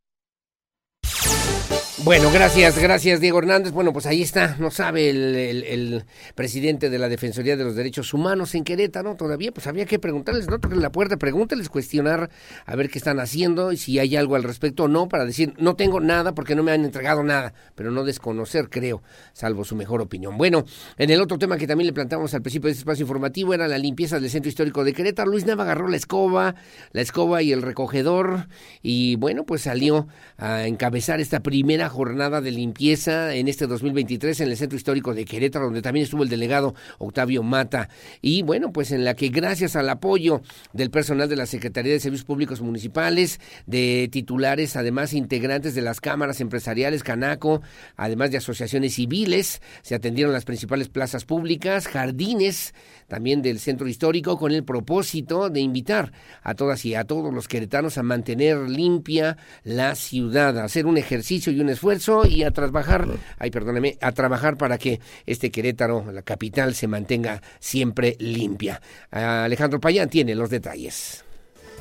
Bueno, 2.03 2.32
gracias, 2.34 2.82
gracias 2.82 3.19
Diego 3.19 3.38
Hernández. 3.38 3.73
Bueno, 3.73 3.94
pues 3.94 4.07
ahí 4.07 4.23
está, 4.23 4.56
no 4.57 4.72
sabe 4.72 5.11
el, 5.11 5.36
el, 5.36 5.64
el, 5.64 6.03
presidente 6.34 6.90
de 6.90 6.98
la 6.98 7.07
Defensoría 7.07 7.56
de 7.56 7.64
los 7.64 7.76
Derechos 7.76 8.11
Humanos 8.15 8.56
en 8.56 8.64
Querétaro 8.64 9.14
todavía, 9.14 9.52
pues 9.52 9.68
había 9.68 9.86
que 9.86 9.99
preguntarles, 9.99 10.48
no 10.49 10.60
toquen 10.60 10.82
la 10.82 10.91
puerta, 10.91 11.18
pregúnteles, 11.18 11.69
cuestionar, 11.69 12.32
a 12.65 12.76
ver 12.76 12.90
qué 12.90 12.98
están 12.98 13.19
haciendo 13.19 13.72
y 13.72 13.78
si 13.78 13.99
hay 13.99 14.15
algo 14.15 14.36
al 14.36 14.41
respecto 14.41 14.86
o 14.86 14.88
no, 14.88 15.07
para 15.10 15.26
decir, 15.26 15.53
no 15.60 15.76
tengo 15.76 15.99
nada 15.99 16.34
porque 16.34 16.56
no 16.56 16.64
me 16.64 16.72
han 16.72 16.86
entregado 16.86 17.22
nada, 17.22 17.53
pero 17.76 17.91
no 17.91 18.03
desconocer, 18.03 18.69
creo, 18.69 19.03
salvo 19.34 19.64
su 19.64 19.76
mejor 19.76 20.02
opinión. 20.02 20.40
Bueno, 20.40 20.65
en 20.98 21.11
el 21.11 21.22
otro 21.22 21.38
tema 21.38 21.57
que 21.57 21.68
también 21.68 21.86
le 21.86 21.94
plantamos 21.94 22.34
al 22.34 22.41
principio 22.41 22.65
de 22.65 22.72
este 22.72 22.82
espacio 22.82 23.03
informativo 23.03 23.53
era 23.53 23.68
la 23.68 23.78
limpieza 23.78 24.19
del 24.19 24.32
centro 24.32 24.49
histórico 24.49 24.84
de 24.84 24.94
Querétaro. 24.94 25.30
Luis 25.30 25.45
Nava 25.45 25.64
agarró 25.65 25.88
la 25.88 25.98
escoba, 25.98 26.56
la 26.94 27.02
escoba 27.02 27.44
y 27.44 27.52
el 27.52 27.61
recogedor 27.61 28.48
y 28.82 29.18
bueno, 29.18 29.45
pues 29.45 29.61
salió 29.61 30.07
a 30.38 30.65
encabezar 30.65 31.22
esta 31.22 31.41
primera 31.41 31.90
jornada 31.91 32.41
de 32.41 32.49
limpieza 32.49 33.35
en 33.35 33.47
este 33.47 33.68
2023 33.68 34.41
en 34.41 34.49
el 34.49 34.57
Centro 34.57 34.77
Histórico 34.77 35.13
de 35.13 35.26
Querétaro, 35.26 35.65
donde 35.65 35.84
también 35.84 36.05
estuvo 36.05 36.23
el 36.23 36.30
delegado 36.30 36.73
Octavio 36.97 37.43
Mata. 37.43 37.89
Y 38.22 38.41
bueno, 38.41 38.72
pues 38.73 38.91
en 38.91 39.05
la 39.05 39.13
que 39.13 39.30
gracias 39.30 39.76
al 39.76 39.89
apoyo 39.89 40.41
del 40.73 40.89
personal 40.89 41.30
de 41.30 41.35
la 41.35 41.45
Secretaría 41.45 41.93
de 41.93 41.99
Servicios 41.99 42.26
Públicos 42.26 42.61
Municipales, 42.61 43.39
de 43.68 44.09
titulares, 44.11 44.76
además 44.76 45.13
integrantes 45.13 45.76
de 45.76 45.81
las 45.81 46.01
cámaras 46.01 46.41
empresariales, 46.41 47.03
Canaco, 47.03 47.61
además 47.95 48.31
de 48.31 48.38
asociaciones 48.38 48.95
civiles, 48.95 49.61
se 49.84 49.93
atendieron 49.93 50.34
las 50.34 50.45
principales 50.45 50.89
plazas 50.89 51.26
públicas, 51.26 51.88
jardines 51.88 52.73
también 53.11 53.41
del 53.41 53.59
Centro 53.59 53.89
Histórico, 53.89 54.38
con 54.38 54.53
el 54.53 54.63
propósito 54.63 55.49
de 55.49 55.59
invitar 55.59 56.13
a 56.43 56.55
todas 56.55 56.85
y 56.85 56.95
a 56.95 57.03
todos 57.03 57.33
los 57.33 57.49
queretanos 57.49 57.97
a 57.97 58.03
mantener 58.03 58.57
limpia 58.69 59.35
la 59.63 59.95
ciudad, 59.95 60.57
a 60.57 60.63
hacer 60.63 60.85
un 60.85 60.97
ejercicio 60.97 61.51
y 61.51 61.59
un 61.59 61.67
esfuerzo 61.67 62.25
y 62.25 62.43
a 62.43 62.51
trabajar, 62.51 63.05
ay, 63.38 63.51
perdóneme, 63.51 63.97
a 63.99 64.13
trabajar 64.13 64.55
para 64.55 64.77
que 64.77 65.01
este 65.25 65.51
Querétaro, 65.51 66.09
la 66.09 66.21
capital, 66.21 66.73
se 66.73 66.88
mantenga 66.88 67.41
siempre 67.59 68.15
limpia. 68.17 68.81
Alejandro 69.09 69.81
Payán 69.81 70.07
tiene 70.07 70.33
los 70.33 70.49
detalles. 70.49 71.25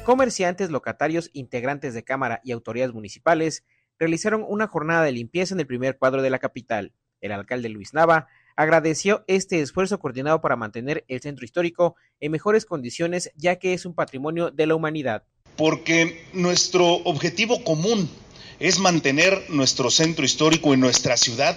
Comerciantes, 0.05 0.71
locatarios, 0.71 1.31
integrantes 1.33 1.95
de 1.95 2.03
Cámara 2.03 2.41
y 2.43 2.51
autoridades 2.51 2.93
municipales 2.93 3.65
realizaron 4.01 4.45
una 4.49 4.67
jornada 4.67 5.05
de 5.05 5.13
limpieza 5.13 5.55
en 5.55 5.61
el 5.61 5.69
primer 5.69 5.97
cuadro 5.97 6.23
de 6.23 6.31
la 6.31 6.41
capital. 6.41 6.93
El 7.21 7.31
alcalde 7.31 7.69
Luis 7.69 7.95
Nava 7.95 8.27
agradeció 8.61 9.25
este 9.27 9.61
esfuerzo 9.61 9.99
coordinado 9.99 10.43
para 10.43 10.55
mantener 10.55 11.05
el 11.09 11.23
centro 11.23 11.47
histórico 11.47 11.97
en 12.21 12.33
mejores 12.33 12.67
condiciones 12.67 13.31
ya 13.35 13.57
que 13.57 13.73
es 13.73 13.87
un 13.87 13.95
patrimonio 13.95 14.51
de 14.51 14.67
la 14.67 14.75
humanidad. 14.75 15.23
Porque 15.57 16.27
nuestro 16.35 16.87
objetivo 17.05 17.65
común 17.65 18.11
es 18.59 18.79
mantener 18.79 19.47
nuestro 19.49 19.91
centro 19.91 20.27
histórico 20.27 20.75
en 20.75 20.81
nuestra 20.81 21.17
ciudad 21.17 21.57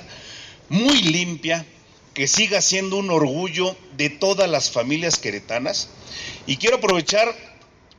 muy 0.70 1.02
limpia, 1.02 1.66
que 2.14 2.28
siga 2.28 2.62
siendo 2.62 2.98
un 2.98 3.12
orgullo 3.12 3.76
de 3.98 4.10
todas 4.10 4.50
las 4.50 4.72
familias 4.72 5.18
queretanas. 5.18 5.90
Y 6.48 6.56
quiero 6.56 6.78
aprovechar 6.78 7.28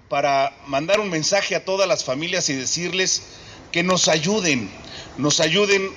para 0.08 0.56
mandar 0.66 1.00
un 1.00 1.10
mensaje 1.10 1.56
a 1.56 1.64
todas 1.64 1.86
las 1.86 2.04
familias 2.04 2.48
y 2.48 2.54
decirles 2.54 3.22
que 3.70 3.82
nos 3.82 4.08
ayuden, 4.08 4.70
nos 5.18 5.40
ayuden 5.40 5.90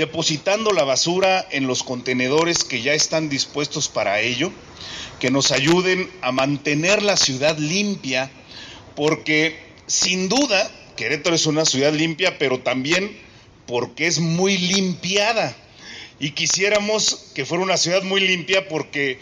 depositando 0.00 0.72
la 0.72 0.84
basura 0.84 1.46
en 1.50 1.66
los 1.66 1.82
contenedores 1.82 2.64
que 2.64 2.80
ya 2.80 2.94
están 2.94 3.28
dispuestos 3.28 3.90
para 3.90 4.20
ello, 4.20 4.50
que 5.18 5.30
nos 5.30 5.52
ayuden 5.52 6.10
a 6.22 6.32
mantener 6.32 7.02
la 7.02 7.18
ciudad 7.18 7.58
limpia, 7.58 8.30
porque 8.96 9.58
sin 9.86 10.30
duda 10.30 10.70
Querétaro 10.96 11.36
es 11.36 11.44
una 11.44 11.66
ciudad 11.66 11.92
limpia, 11.92 12.38
pero 12.38 12.60
también 12.60 13.14
porque 13.66 14.06
es 14.06 14.20
muy 14.20 14.56
limpiada. 14.56 15.54
Y 16.18 16.30
quisiéramos 16.30 17.32
que 17.34 17.44
fuera 17.44 17.62
una 17.62 17.76
ciudad 17.76 18.02
muy 18.02 18.22
limpia 18.22 18.68
porque 18.68 19.18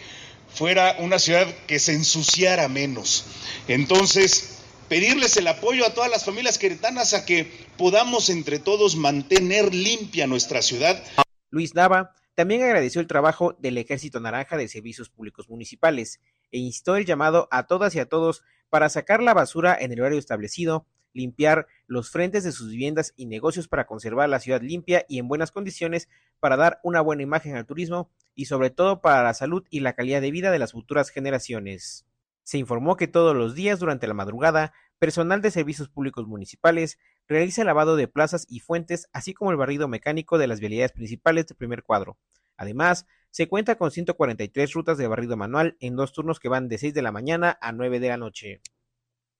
fuera 0.54 0.94
una 1.00 1.18
ciudad 1.18 1.52
que 1.66 1.80
se 1.80 1.92
ensuciara 1.92 2.68
menos. 2.68 3.24
Entonces, 3.66 4.57
pedirles 4.88 5.36
el 5.36 5.46
apoyo 5.46 5.86
a 5.86 5.94
todas 5.94 6.10
las 6.10 6.24
familias 6.24 6.58
queretanas 6.58 7.14
a 7.14 7.24
que 7.24 7.50
podamos 7.76 8.30
entre 8.30 8.58
todos 8.58 8.96
mantener 8.96 9.74
limpia 9.74 10.26
nuestra 10.26 10.62
ciudad. 10.62 11.02
Luis 11.50 11.74
Nava 11.74 12.14
también 12.34 12.62
agradeció 12.62 13.00
el 13.00 13.06
trabajo 13.06 13.56
del 13.58 13.78
Ejército 13.78 14.20
Naranja 14.20 14.56
de 14.56 14.68
Servicios 14.68 15.10
Públicos 15.10 15.48
Municipales 15.48 16.20
e 16.50 16.58
instó 16.58 16.96
el 16.96 17.04
llamado 17.04 17.48
a 17.50 17.66
todas 17.66 17.94
y 17.94 17.98
a 17.98 18.06
todos 18.06 18.42
para 18.70 18.88
sacar 18.88 19.22
la 19.22 19.34
basura 19.34 19.76
en 19.78 19.92
el 19.92 20.00
horario 20.00 20.18
establecido, 20.18 20.86
limpiar 21.12 21.66
los 21.86 22.10
frentes 22.10 22.44
de 22.44 22.52
sus 22.52 22.70
viviendas 22.70 23.12
y 23.16 23.26
negocios 23.26 23.66
para 23.66 23.86
conservar 23.86 24.28
la 24.28 24.40
ciudad 24.40 24.62
limpia 24.62 25.04
y 25.08 25.18
en 25.18 25.28
buenas 25.28 25.50
condiciones 25.50 26.08
para 26.38 26.56
dar 26.56 26.80
una 26.84 27.00
buena 27.00 27.22
imagen 27.22 27.56
al 27.56 27.66
turismo 27.66 28.10
y 28.34 28.44
sobre 28.44 28.70
todo 28.70 29.00
para 29.00 29.22
la 29.22 29.34
salud 29.34 29.64
y 29.70 29.80
la 29.80 29.94
calidad 29.94 30.20
de 30.20 30.30
vida 30.30 30.50
de 30.50 30.58
las 30.58 30.72
futuras 30.72 31.10
generaciones. 31.10 32.07
Se 32.48 32.56
informó 32.56 32.96
que 32.96 33.08
todos 33.08 33.36
los 33.36 33.54
días 33.54 33.78
durante 33.78 34.06
la 34.06 34.14
madrugada, 34.14 34.72
personal 34.98 35.42
de 35.42 35.50
servicios 35.50 35.90
públicos 35.90 36.26
municipales 36.26 36.98
realiza 37.26 37.60
el 37.60 37.66
lavado 37.66 37.94
de 37.94 38.08
plazas 38.08 38.46
y 38.48 38.60
fuentes, 38.60 39.06
así 39.12 39.34
como 39.34 39.50
el 39.50 39.58
barrido 39.58 39.86
mecánico 39.86 40.38
de 40.38 40.46
las 40.46 40.58
vialidades 40.58 40.92
principales 40.92 41.46
del 41.46 41.58
primer 41.58 41.82
cuadro. 41.82 42.16
Además, 42.56 43.04
se 43.28 43.48
cuenta 43.48 43.74
con 43.74 43.90
143 43.90 44.72
rutas 44.72 44.96
de 44.96 45.06
barrido 45.06 45.36
manual 45.36 45.76
en 45.78 45.94
dos 45.94 46.14
turnos 46.14 46.40
que 46.40 46.48
van 46.48 46.68
de 46.68 46.78
6 46.78 46.94
de 46.94 47.02
la 47.02 47.12
mañana 47.12 47.58
a 47.60 47.72
9 47.72 48.00
de 48.00 48.08
la 48.08 48.16
noche. 48.16 48.62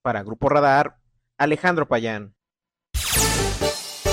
Para 0.02 0.22
Grupo 0.22 0.50
Radar, 0.50 0.98
Alejandro 1.38 1.88
Payán. 1.88 2.34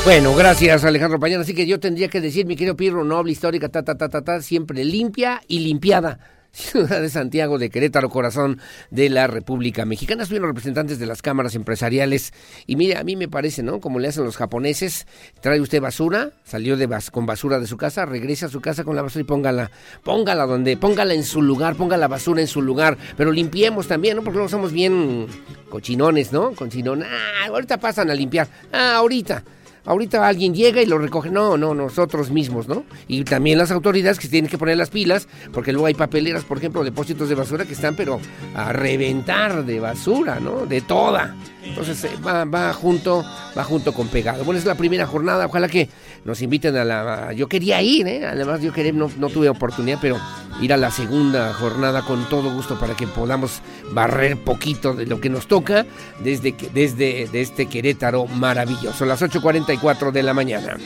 Bueno, 0.06 0.33
gracias 0.35 0.85
Alejandro 0.85 1.19
Payán. 1.19 1.41
Así 1.41 1.53
que 1.53 1.67
yo 1.67 1.82
tendría 1.82 2.07
que 2.07 2.22
decir, 2.22 2.45
mi 2.45 2.56
querido 2.56 2.77
Pirro, 2.77 3.03
noble 3.03 3.33
histórica, 3.33 3.67
ta, 3.67 3.83
ta, 3.83 3.98
ta, 3.98 4.07
ta, 4.07 4.24
ta, 4.24 4.41
siempre 4.41 4.85
limpia 4.85 5.41
y 5.49 5.59
limpiada. 5.59 6.34
Ciudad 6.56 7.01
de 7.01 7.09
Santiago 7.09 7.58
de 7.58 7.69
Querétaro, 7.69 8.09
corazón 8.09 8.61
de 8.90 9.09
la 9.09 9.27
República 9.27 9.84
Mexicana. 9.84 10.24
Estuvieron 10.24 10.48
representantes 10.48 11.00
de 11.00 11.06
las 11.06 11.22
cámaras 11.22 11.53
empresariales. 11.53 12.32
Y 12.66 12.77
mire, 12.77 12.95
a 12.95 13.03
mí 13.03 13.17
me 13.17 13.27
parece, 13.27 13.61
¿no? 13.61 13.82
Como 13.82 14.00
le 14.00 14.08
hacen 14.08 14.24
los 14.24 14.38
japoneses, 14.38 15.06
trae 15.42 15.59
usted 15.59 15.82
basura, 15.82 16.32
salió 16.45 16.77
de 16.77 16.88
bas 16.88 17.11
con 17.11 17.25
basura 17.25 17.59
de 17.59 17.67
su 17.67 17.75
casa, 17.75 18.06
regresa 18.06 18.45
a 18.45 18.50
su 18.50 18.61
casa 18.61 18.85
con 18.85 18.95
la 18.95 19.01
basura 19.01 19.22
y 19.22 19.25
póngala, 19.25 19.69
póngala 20.03 20.45
donde, 20.45 20.77
póngala 20.77 21.14
en 21.14 21.25
su 21.25 21.42
lugar, 21.42 21.75
ponga 21.75 21.98
la 21.98 22.08
basura 22.08 22.40
en 22.40 22.48
su 22.48 22.61
lugar. 22.61 22.98
Pero 23.17 23.34
limpiemos 23.34 23.90
también, 23.90 24.16
¿no? 24.16 24.24
Porque 24.24 24.38
luego 24.38 24.50
somos 24.50 24.72
bien 24.72 25.27
cochinones, 25.69 26.32
¿no? 26.32 26.53
Cochinón. 26.53 27.03
Ah, 27.03 27.48
ahorita 27.50 27.82
pasan 27.82 28.09
a 28.09 28.16
limpiar. 28.16 28.48
Ah, 28.72 28.95
ahorita 28.95 29.43
ahorita 29.85 30.27
alguien 30.27 30.53
llega 30.53 30.81
y 30.81 30.85
lo 30.85 30.97
recoge. 30.97 31.30
No, 31.30 31.57
no, 31.57 31.73
nosotros 31.73 32.31
mismos, 32.31 32.67
¿no? 32.67 32.83
Y 33.07 33.23
también 33.23 33.57
las 33.57 33.72
autoridades 33.72 34.19
que 34.19 34.27
tienen 34.27 34.49
que 34.49 34.57
poner 34.57 34.77
las 34.77 34.89
pilas, 34.89 35.27
porque 35.53 35.72
luego 35.72 35.88
hay 35.88 35.93
papeleras, 35.93 36.43
por 36.43 36.57
ejemplo, 36.57 36.83
depósitos 36.83 37.30
de 37.30 37.35
basura 37.35 37.65
que 37.65 37.73
están, 37.73 37.95
pero 37.95 38.19
a 38.55 38.73
reventar 38.73 39.65
de 39.65 39.80
basura, 39.80 40.39
¿no? 40.39 40.65
De 40.65 40.81
toda. 40.81 41.35
Entonces 41.64 42.03
eh, 42.03 42.11
va, 42.25 42.45
va 42.45 42.73
junto, 42.73 43.23
va 43.57 43.64
junto 43.64 43.93
con 43.93 44.07
pegado. 44.07 44.43
Bueno, 44.43 44.59
es 44.59 44.65
la 44.65 44.75
primera 44.75 45.07
jornada, 45.07 45.45
ojalá 45.45 45.67
que 45.67 45.89
nos 46.25 46.41
inviten 46.41 46.75
a 46.75 46.83
la... 46.83 47.33
Yo 47.33 47.47
quería 47.47 47.81
ir, 47.81 48.07
¿eh? 48.07 48.25
Además 48.25 48.59
yo 48.59 48.73
quería, 48.73 48.91
no, 48.91 49.09
no 49.17 49.29
tuve 49.29 49.47
oportunidad, 49.47 49.99
pero 50.01 50.19
ir 50.59 50.73
a 50.73 50.77
la 50.77 50.89
segunda 50.89 51.53
jornada 51.53 52.01
con 52.01 52.27
todo 52.27 52.51
gusto 52.51 52.79
para 52.79 52.95
que 52.95 53.05
podamos 53.05 53.61
barrer 53.91 54.35
poquito 54.37 54.93
de 54.93 55.05
lo 55.05 55.21
que 55.21 55.29
nos 55.29 55.47
toca 55.47 55.85
desde, 56.19 56.55
desde, 56.73 57.27
desde 57.27 57.41
este 57.41 57.67
Querétaro 57.67 58.25
maravilloso. 58.25 59.05
Las 59.05 59.21
8.44 59.21 60.11
de 60.11 60.23
la 60.23 60.33
mañana. 60.33 60.77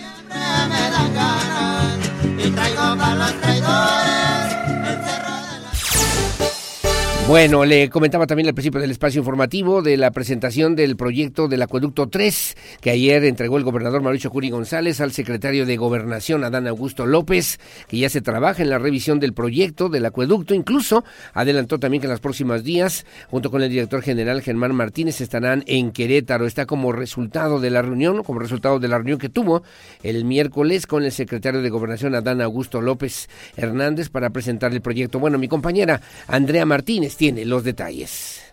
Bueno, 7.29 7.63
le 7.63 7.91
comentaba 7.91 8.25
también 8.25 8.47
al 8.47 8.55
principio 8.55 8.81
del 8.81 8.89
espacio 8.89 9.19
informativo 9.19 9.83
de 9.83 9.97
la 9.97 10.09
presentación 10.09 10.75
del 10.75 10.95
proyecto 10.95 11.47
del 11.47 11.61
Acueducto 11.61 12.09
3 12.09 12.57
que 12.81 12.89
ayer 12.89 13.23
entregó 13.23 13.59
el 13.59 13.63
gobernador 13.63 14.01
Mauricio 14.01 14.31
Curi 14.31 14.49
González 14.49 14.99
al 14.99 15.11
secretario 15.11 15.67
de 15.67 15.77
Gobernación 15.77 16.43
Adán 16.43 16.65
Augusto 16.65 17.05
López, 17.05 17.59
que 17.87 17.99
ya 17.99 18.09
se 18.09 18.21
trabaja 18.21 18.63
en 18.63 18.71
la 18.71 18.79
revisión 18.79 19.19
del 19.19 19.33
proyecto 19.33 19.89
del 19.89 20.07
acueducto. 20.07 20.55
Incluso 20.55 21.03
adelantó 21.35 21.77
también 21.77 22.01
que 22.01 22.07
en 22.07 22.13
los 22.13 22.19
próximos 22.19 22.63
días, 22.63 23.05
junto 23.29 23.51
con 23.51 23.61
el 23.61 23.69
director 23.69 24.01
general 24.01 24.41
Germán 24.41 24.73
Martínez, 24.73 25.21
estarán 25.21 25.63
en 25.67 25.91
Querétaro. 25.91 26.47
Está 26.47 26.65
como 26.65 26.93
resultado 26.93 27.59
de 27.59 27.69
la 27.69 27.83
reunión, 27.83 28.23
como 28.23 28.39
resultado 28.39 28.79
de 28.79 28.87
la 28.87 28.97
reunión 28.97 29.19
que 29.19 29.29
tuvo 29.29 29.61
el 30.01 30.25
miércoles 30.25 30.87
con 30.87 31.03
el 31.03 31.11
secretario 31.11 31.61
de 31.61 31.69
Gobernación 31.69 32.15
Adán 32.15 32.41
Augusto 32.41 32.81
López 32.81 33.29
Hernández 33.55 34.09
para 34.09 34.31
presentar 34.31 34.71
el 34.71 34.81
proyecto. 34.81 35.19
Bueno, 35.19 35.37
mi 35.37 35.47
compañera 35.47 36.01
Andrea 36.25 36.65
Martínez 36.65 37.18
tiene 37.19 37.43
los 37.43 37.65
detalles. 37.65 38.48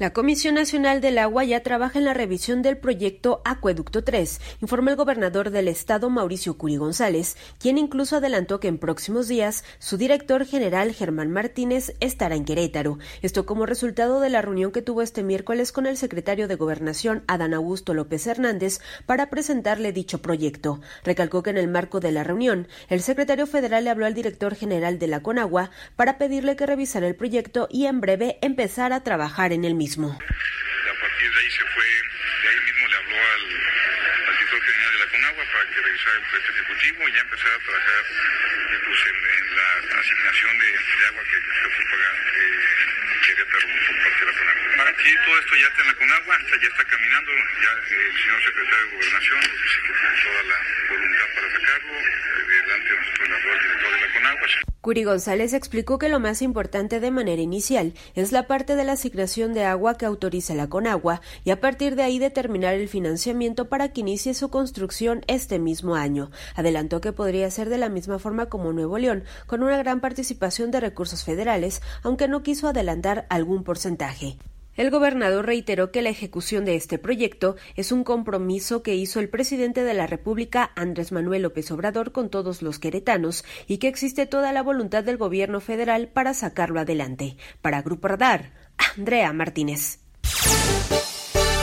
La 0.00 0.14
Comisión 0.14 0.54
Nacional 0.54 1.02
del 1.02 1.18
Agua 1.18 1.44
ya 1.44 1.62
trabaja 1.62 1.98
en 1.98 2.06
la 2.06 2.14
revisión 2.14 2.62
del 2.62 2.78
proyecto 2.78 3.42
Acueducto 3.44 4.02
3, 4.02 4.40
informó 4.62 4.88
el 4.88 4.96
gobernador 4.96 5.50
del 5.50 5.68
estado 5.68 6.08
Mauricio 6.08 6.56
Curi 6.56 6.76
González, 6.76 7.36
quien 7.58 7.76
incluso 7.76 8.16
adelantó 8.16 8.60
que 8.60 8.68
en 8.68 8.78
próximos 8.78 9.28
días 9.28 9.62
su 9.78 9.98
director 9.98 10.46
general 10.46 10.94
Germán 10.94 11.30
Martínez 11.30 11.92
estará 12.00 12.34
en 12.34 12.46
Querétaro. 12.46 12.96
Esto 13.20 13.44
como 13.44 13.66
resultado 13.66 14.20
de 14.20 14.30
la 14.30 14.40
reunión 14.40 14.72
que 14.72 14.80
tuvo 14.80 15.02
este 15.02 15.22
miércoles 15.22 15.70
con 15.70 15.84
el 15.84 15.98
secretario 15.98 16.48
de 16.48 16.54
Gobernación 16.54 17.22
Adán 17.26 17.52
Augusto 17.52 17.92
López 17.92 18.26
Hernández 18.26 18.80
para 19.04 19.28
presentarle 19.28 19.92
dicho 19.92 20.22
proyecto. 20.22 20.80
Recalcó 21.04 21.42
que 21.42 21.50
en 21.50 21.58
el 21.58 21.68
marco 21.68 22.00
de 22.00 22.12
la 22.12 22.24
reunión, 22.24 22.68
el 22.88 23.02
secretario 23.02 23.46
federal 23.46 23.84
le 23.84 23.90
habló 23.90 24.06
al 24.06 24.14
director 24.14 24.54
general 24.54 24.98
de 24.98 25.08
la 25.08 25.20
Conagua 25.20 25.70
para 25.94 26.16
pedirle 26.16 26.56
que 26.56 26.64
revisara 26.64 27.06
el 27.06 27.16
proyecto 27.16 27.68
y 27.70 27.84
en 27.84 28.00
breve 28.00 28.38
empezar 28.40 28.94
a 28.94 29.04
trabajar 29.04 29.52
en 29.52 29.66
el 29.66 29.74
mismo. 29.74 29.89
A 29.90 31.00
partir 31.00 31.32
de 31.34 31.40
ahí 31.40 31.50
se 31.50 31.64
fue, 31.66 31.84
de 31.84 32.48
ahí 32.48 32.60
mismo 32.62 32.86
le 32.86 32.96
habló 32.96 33.16
al, 33.16 34.28
al 34.28 34.34
director 34.38 34.62
general 34.62 34.92
de 34.92 34.98
la 34.98 35.06
Conagua 35.06 35.44
para 35.52 35.66
que 35.66 35.80
revisara 35.82 36.14
el 36.14 36.22
proyecto 36.30 36.52
ejecutivo 36.52 37.08
y 37.08 37.12
ya 37.12 37.20
empezara 37.20 37.54
a 37.54 37.58
trabajar 37.58 38.04
eh, 38.06 38.78
pues, 38.86 39.00
en, 39.10 39.56
la 39.56 39.98
asignación 39.98 40.58
de, 40.60 41.06
agua 41.08 41.22
que 41.24 41.38
se 41.42 41.66
ocupa 41.66 41.96
eh, 41.96 43.20
Querétaro 43.26 43.66
por 43.66 43.96
parte 43.98 44.20
de 44.20 44.26
la 44.30 44.38
Conagua. 44.38 44.90
Aquí 44.90 45.14
todo 45.26 45.38
esto 45.40 45.56
ya 45.56 45.66
está 45.66 45.80
en 45.82 45.88
la 45.88 45.94
Conagua, 45.94 46.38
ya 46.38 46.68
está 46.68 46.84
caminando, 46.84 47.32
ya 47.34 47.70
el 47.90 48.18
señor 48.22 48.42
secretario 48.44 48.84
de 48.86 48.94
Gobernación 48.94 49.40
nos 49.40 49.62
dice 49.62 49.78
que 49.82 49.92
tiene 49.92 50.22
toda 50.22 50.42
la 50.44 50.58
voluntad 50.88 51.26
para 51.34 51.50
sacarlo, 51.50 51.94
adelante 51.98 52.94
nosotros 52.94 53.30
habló 53.30 53.52
al 53.52 53.58
director 53.58 53.90
de 53.90 54.00
la 54.06 54.12
Conagua. 54.12 54.69
Curi 54.80 55.04
González 55.04 55.52
explicó 55.52 55.98
que 55.98 56.08
lo 56.08 56.20
más 56.20 56.40
importante 56.40 57.00
de 57.00 57.10
manera 57.10 57.42
inicial 57.42 57.92
es 58.14 58.32
la 58.32 58.46
parte 58.46 58.76
de 58.76 58.84
la 58.84 58.92
asignación 58.92 59.52
de 59.52 59.64
agua 59.64 59.98
que 59.98 60.06
autoriza 60.06 60.54
la 60.54 60.70
Conagua 60.70 61.20
y 61.44 61.50
a 61.50 61.60
partir 61.60 61.96
de 61.96 62.02
ahí 62.02 62.18
determinar 62.18 62.72
el 62.72 62.88
financiamiento 62.88 63.68
para 63.68 63.92
que 63.92 64.00
inicie 64.00 64.32
su 64.32 64.48
construcción 64.48 65.22
este 65.26 65.58
mismo 65.58 65.96
año. 65.96 66.30
Adelantó 66.54 67.02
que 67.02 67.12
podría 67.12 67.50
ser 67.50 67.68
de 67.68 67.76
la 67.76 67.90
misma 67.90 68.18
forma 68.18 68.46
como 68.46 68.72
Nuevo 68.72 68.96
León, 68.96 69.24
con 69.46 69.62
una 69.62 69.76
gran 69.76 70.00
participación 70.00 70.70
de 70.70 70.80
recursos 70.80 71.24
federales, 71.24 71.82
aunque 72.02 72.26
no 72.26 72.42
quiso 72.42 72.66
adelantar 72.66 73.26
algún 73.28 73.64
porcentaje. 73.64 74.38
El 74.76 74.90
gobernador 74.90 75.46
reiteró 75.46 75.90
que 75.90 76.02
la 76.02 76.10
ejecución 76.10 76.64
de 76.64 76.76
este 76.76 76.98
proyecto 76.98 77.56
es 77.76 77.92
un 77.92 78.04
compromiso 78.04 78.82
que 78.82 78.94
hizo 78.94 79.20
el 79.20 79.28
presidente 79.28 79.82
de 79.82 79.94
la 79.94 80.06
República, 80.06 80.70
Andrés 80.76 81.12
Manuel 81.12 81.42
López 81.42 81.70
Obrador, 81.70 82.12
con 82.12 82.30
todos 82.30 82.62
los 82.62 82.78
queretanos 82.78 83.44
y 83.66 83.78
que 83.78 83.88
existe 83.88 84.26
toda 84.26 84.52
la 84.52 84.62
voluntad 84.62 85.04
del 85.04 85.16
gobierno 85.16 85.60
federal 85.60 86.08
para 86.08 86.34
sacarlo 86.34 86.80
adelante. 86.80 87.36
Para 87.60 87.82
Grupo 87.82 88.08
Radar, 88.08 88.52
Andrea 88.96 89.32
Martínez. 89.32 89.98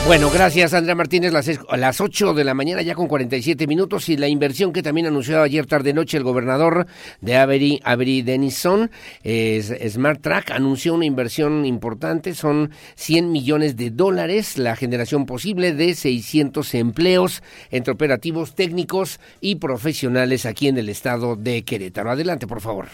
Bueno, 0.06 0.30
gracias 0.30 0.72
Andrea 0.72 0.94
Martínez, 0.94 1.32
las, 1.32 1.50
las 1.76 2.00
8 2.00 2.32
de 2.32 2.42
la 2.42 2.54
mañana 2.54 2.80
ya 2.80 2.94
con 2.94 3.08
47 3.08 3.66
minutos 3.66 4.08
y 4.08 4.16
la 4.16 4.26
inversión 4.26 4.72
que 4.72 4.82
también 4.82 5.06
anunció 5.06 5.42
ayer 5.42 5.66
tarde 5.66 5.92
noche 5.92 6.16
el 6.16 6.24
gobernador 6.24 6.86
de 7.20 7.36
Avery, 7.36 7.80
Avery 7.84 8.22
Denison, 8.22 8.90
es, 9.22 9.74
Smart 9.92 10.22
Track, 10.22 10.50
anunció 10.52 10.94
una 10.94 11.04
inversión 11.04 11.66
importante, 11.66 12.34
son 12.34 12.70
100 12.94 13.30
millones 13.30 13.76
de 13.76 13.90
dólares, 13.90 14.56
la 14.56 14.76
generación 14.76 15.26
posible 15.26 15.74
de 15.74 15.94
600 15.94 16.74
empleos 16.74 17.42
entre 17.70 17.92
operativos 17.92 18.54
técnicos 18.54 19.20
y 19.42 19.56
profesionales 19.56 20.46
aquí 20.46 20.68
en 20.68 20.78
el 20.78 20.88
estado 20.88 21.36
de 21.36 21.64
Querétaro. 21.64 22.10
Adelante, 22.10 22.46
por 22.46 22.62
favor. 22.62 22.88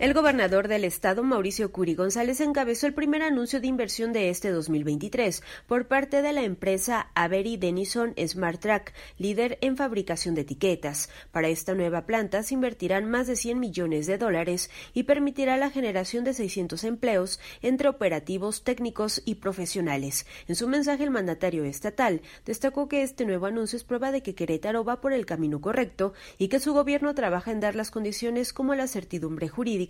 El 0.00 0.14
gobernador 0.14 0.66
del 0.66 0.84
estado, 0.84 1.22
Mauricio 1.22 1.72
Curi 1.72 1.94
González, 1.94 2.40
encabezó 2.40 2.86
el 2.86 2.94
primer 2.94 3.20
anuncio 3.20 3.60
de 3.60 3.66
inversión 3.66 4.14
de 4.14 4.30
este 4.30 4.48
2023 4.48 5.42
por 5.66 5.88
parte 5.88 6.22
de 6.22 6.32
la 6.32 6.40
empresa 6.40 7.10
Avery 7.14 7.58
Denison 7.58 8.14
Smart 8.26 8.62
Track, 8.62 8.94
líder 9.18 9.58
en 9.60 9.76
fabricación 9.76 10.34
de 10.34 10.40
etiquetas. 10.40 11.10
Para 11.32 11.48
esta 11.48 11.74
nueva 11.74 12.06
planta 12.06 12.42
se 12.42 12.54
invertirán 12.54 13.10
más 13.10 13.26
de 13.26 13.36
100 13.36 13.60
millones 13.60 14.06
de 14.06 14.16
dólares 14.16 14.70
y 14.94 15.02
permitirá 15.02 15.58
la 15.58 15.68
generación 15.68 16.24
de 16.24 16.32
600 16.32 16.82
empleos 16.84 17.38
entre 17.60 17.90
operativos, 17.90 18.64
técnicos 18.64 19.20
y 19.26 19.34
profesionales. 19.34 20.24
En 20.48 20.54
su 20.54 20.66
mensaje, 20.66 21.04
el 21.04 21.10
mandatario 21.10 21.64
estatal 21.64 22.22
destacó 22.46 22.88
que 22.88 23.02
este 23.02 23.26
nuevo 23.26 23.44
anuncio 23.44 23.76
es 23.76 23.84
prueba 23.84 24.12
de 24.12 24.22
que 24.22 24.34
Querétaro 24.34 24.82
va 24.82 25.02
por 25.02 25.12
el 25.12 25.26
camino 25.26 25.60
correcto 25.60 26.14
y 26.38 26.48
que 26.48 26.58
su 26.58 26.72
gobierno 26.72 27.14
trabaja 27.14 27.52
en 27.52 27.60
dar 27.60 27.74
las 27.74 27.90
condiciones 27.90 28.54
como 28.54 28.74
la 28.74 28.86
certidumbre 28.86 29.50
jurídica 29.50 29.89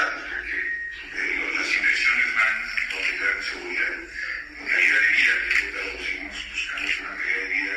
porque 0.00 1.54
las 1.54 1.76
inversiones 1.76 2.34
van 2.34 2.46
a 2.48 2.90
considerando 2.90 3.42
seguridad, 3.42 3.92
calidad 4.66 5.00
de 5.00 5.08
vida, 5.12 5.34
que 5.50 5.72
nosotros 5.72 6.50
buscamos 6.50 7.00
una 7.00 7.08
calidad 7.10 7.36
de 7.36 7.48
vida 7.48 7.76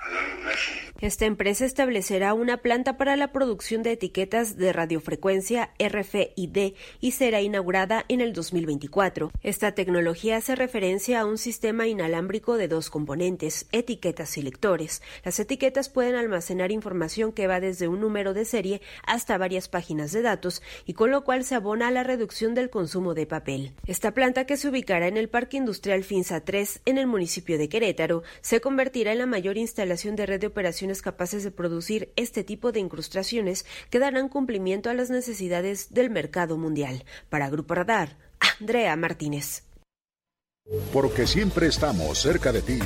a 0.00 0.08
largo 0.10 0.40
plazo. 0.42 0.85
Esta 1.02 1.26
empresa 1.26 1.66
establecerá 1.66 2.32
una 2.32 2.56
planta 2.56 2.96
para 2.96 3.16
la 3.16 3.30
producción 3.30 3.82
de 3.82 3.92
etiquetas 3.92 4.56
de 4.56 4.72
radiofrecuencia 4.72 5.70
RFID 5.78 6.72
y 7.00 7.10
será 7.10 7.42
inaugurada 7.42 8.06
en 8.08 8.22
el 8.22 8.32
2024. 8.32 9.30
Esta 9.42 9.72
tecnología 9.72 10.38
hace 10.38 10.56
referencia 10.56 11.20
a 11.20 11.26
un 11.26 11.36
sistema 11.36 11.86
inalámbrico 11.86 12.56
de 12.56 12.68
dos 12.68 12.88
componentes, 12.88 13.66
etiquetas 13.72 14.38
y 14.38 14.42
lectores. 14.42 15.02
Las 15.22 15.38
etiquetas 15.38 15.90
pueden 15.90 16.14
almacenar 16.14 16.72
información 16.72 17.32
que 17.32 17.46
va 17.46 17.60
desde 17.60 17.88
un 17.88 18.00
número 18.00 18.32
de 18.32 18.46
serie 18.46 18.80
hasta 19.06 19.36
varias 19.36 19.68
páginas 19.68 20.12
de 20.12 20.22
datos 20.22 20.62
y 20.86 20.94
con 20.94 21.10
lo 21.10 21.24
cual 21.24 21.44
se 21.44 21.56
abona 21.56 21.88
a 21.88 21.90
la 21.90 22.04
reducción 22.04 22.54
del 22.54 22.70
consumo 22.70 23.12
de 23.12 23.26
papel. 23.26 23.72
Esta 23.86 24.12
planta 24.12 24.46
que 24.46 24.56
se 24.56 24.70
ubicará 24.70 25.08
en 25.08 25.18
el 25.18 25.28
Parque 25.28 25.58
Industrial 25.58 26.02
Finza 26.04 26.40
3 26.40 26.80
en 26.86 26.96
el 26.96 27.06
municipio 27.06 27.58
de 27.58 27.68
Querétaro 27.68 28.22
se 28.40 28.62
convertirá 28.62 29.12
en 29.12 29.18
la 29.18 29.26
mayor 29.26 29.58
instalación 29.58 30.16
de 30.16 30.24
red 30.24 30.40
de 30.40 30.48
capaces 31.02 31.44
de 31.44 31.50
producir 31.50 32.12
este 32.16 32.44
tipo 32.44 32.72
de 32.72 32.80
incrustaciones 32.80 33.66
que 33.90 33.98
darán 33.98 34.28
cumplimiento 34.28 34.90
a 34.90 34.94
las 34.94 35.10
necesidades 35.10 35.92
del 35.92 36.10
mercado 36.10 36.56
mundial. 36.56 37.04
Para 37.28 37.50
Grupo 37.50 37.74
Radar, 37.74 38.16
Andrea 38.60 38.96
Martínez. 38.96 39.64
Porque 40.92 41.26
siempre 41.26 41.68
estamos 41.68 42.18
cerca 42.18 42.52
de 42.52 42.62
ti. 42.62 42.78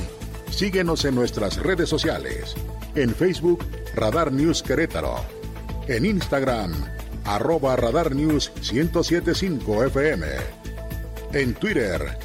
Síguenos 0.50 1.04
en 1.04 1.14
nuestras 1.14 1.56
redes 1.56 1.88
sociales. 1.88 2.54
En 2.94 3.14
Facebook, 3.14 3.64
Radar 3.94 4.32
News 4.32 4.62
Querétaro. 4.62 5.24
En 5.88 6.04
Instagram, 6.04 6.72
arroba 7.24 7.76
Radar 7.76 8.14
News 8.14 8.52
1075 8.72 9.84
FM. 9.84 10.26
En 11.32 11.54
Twitter, 11.54 12.18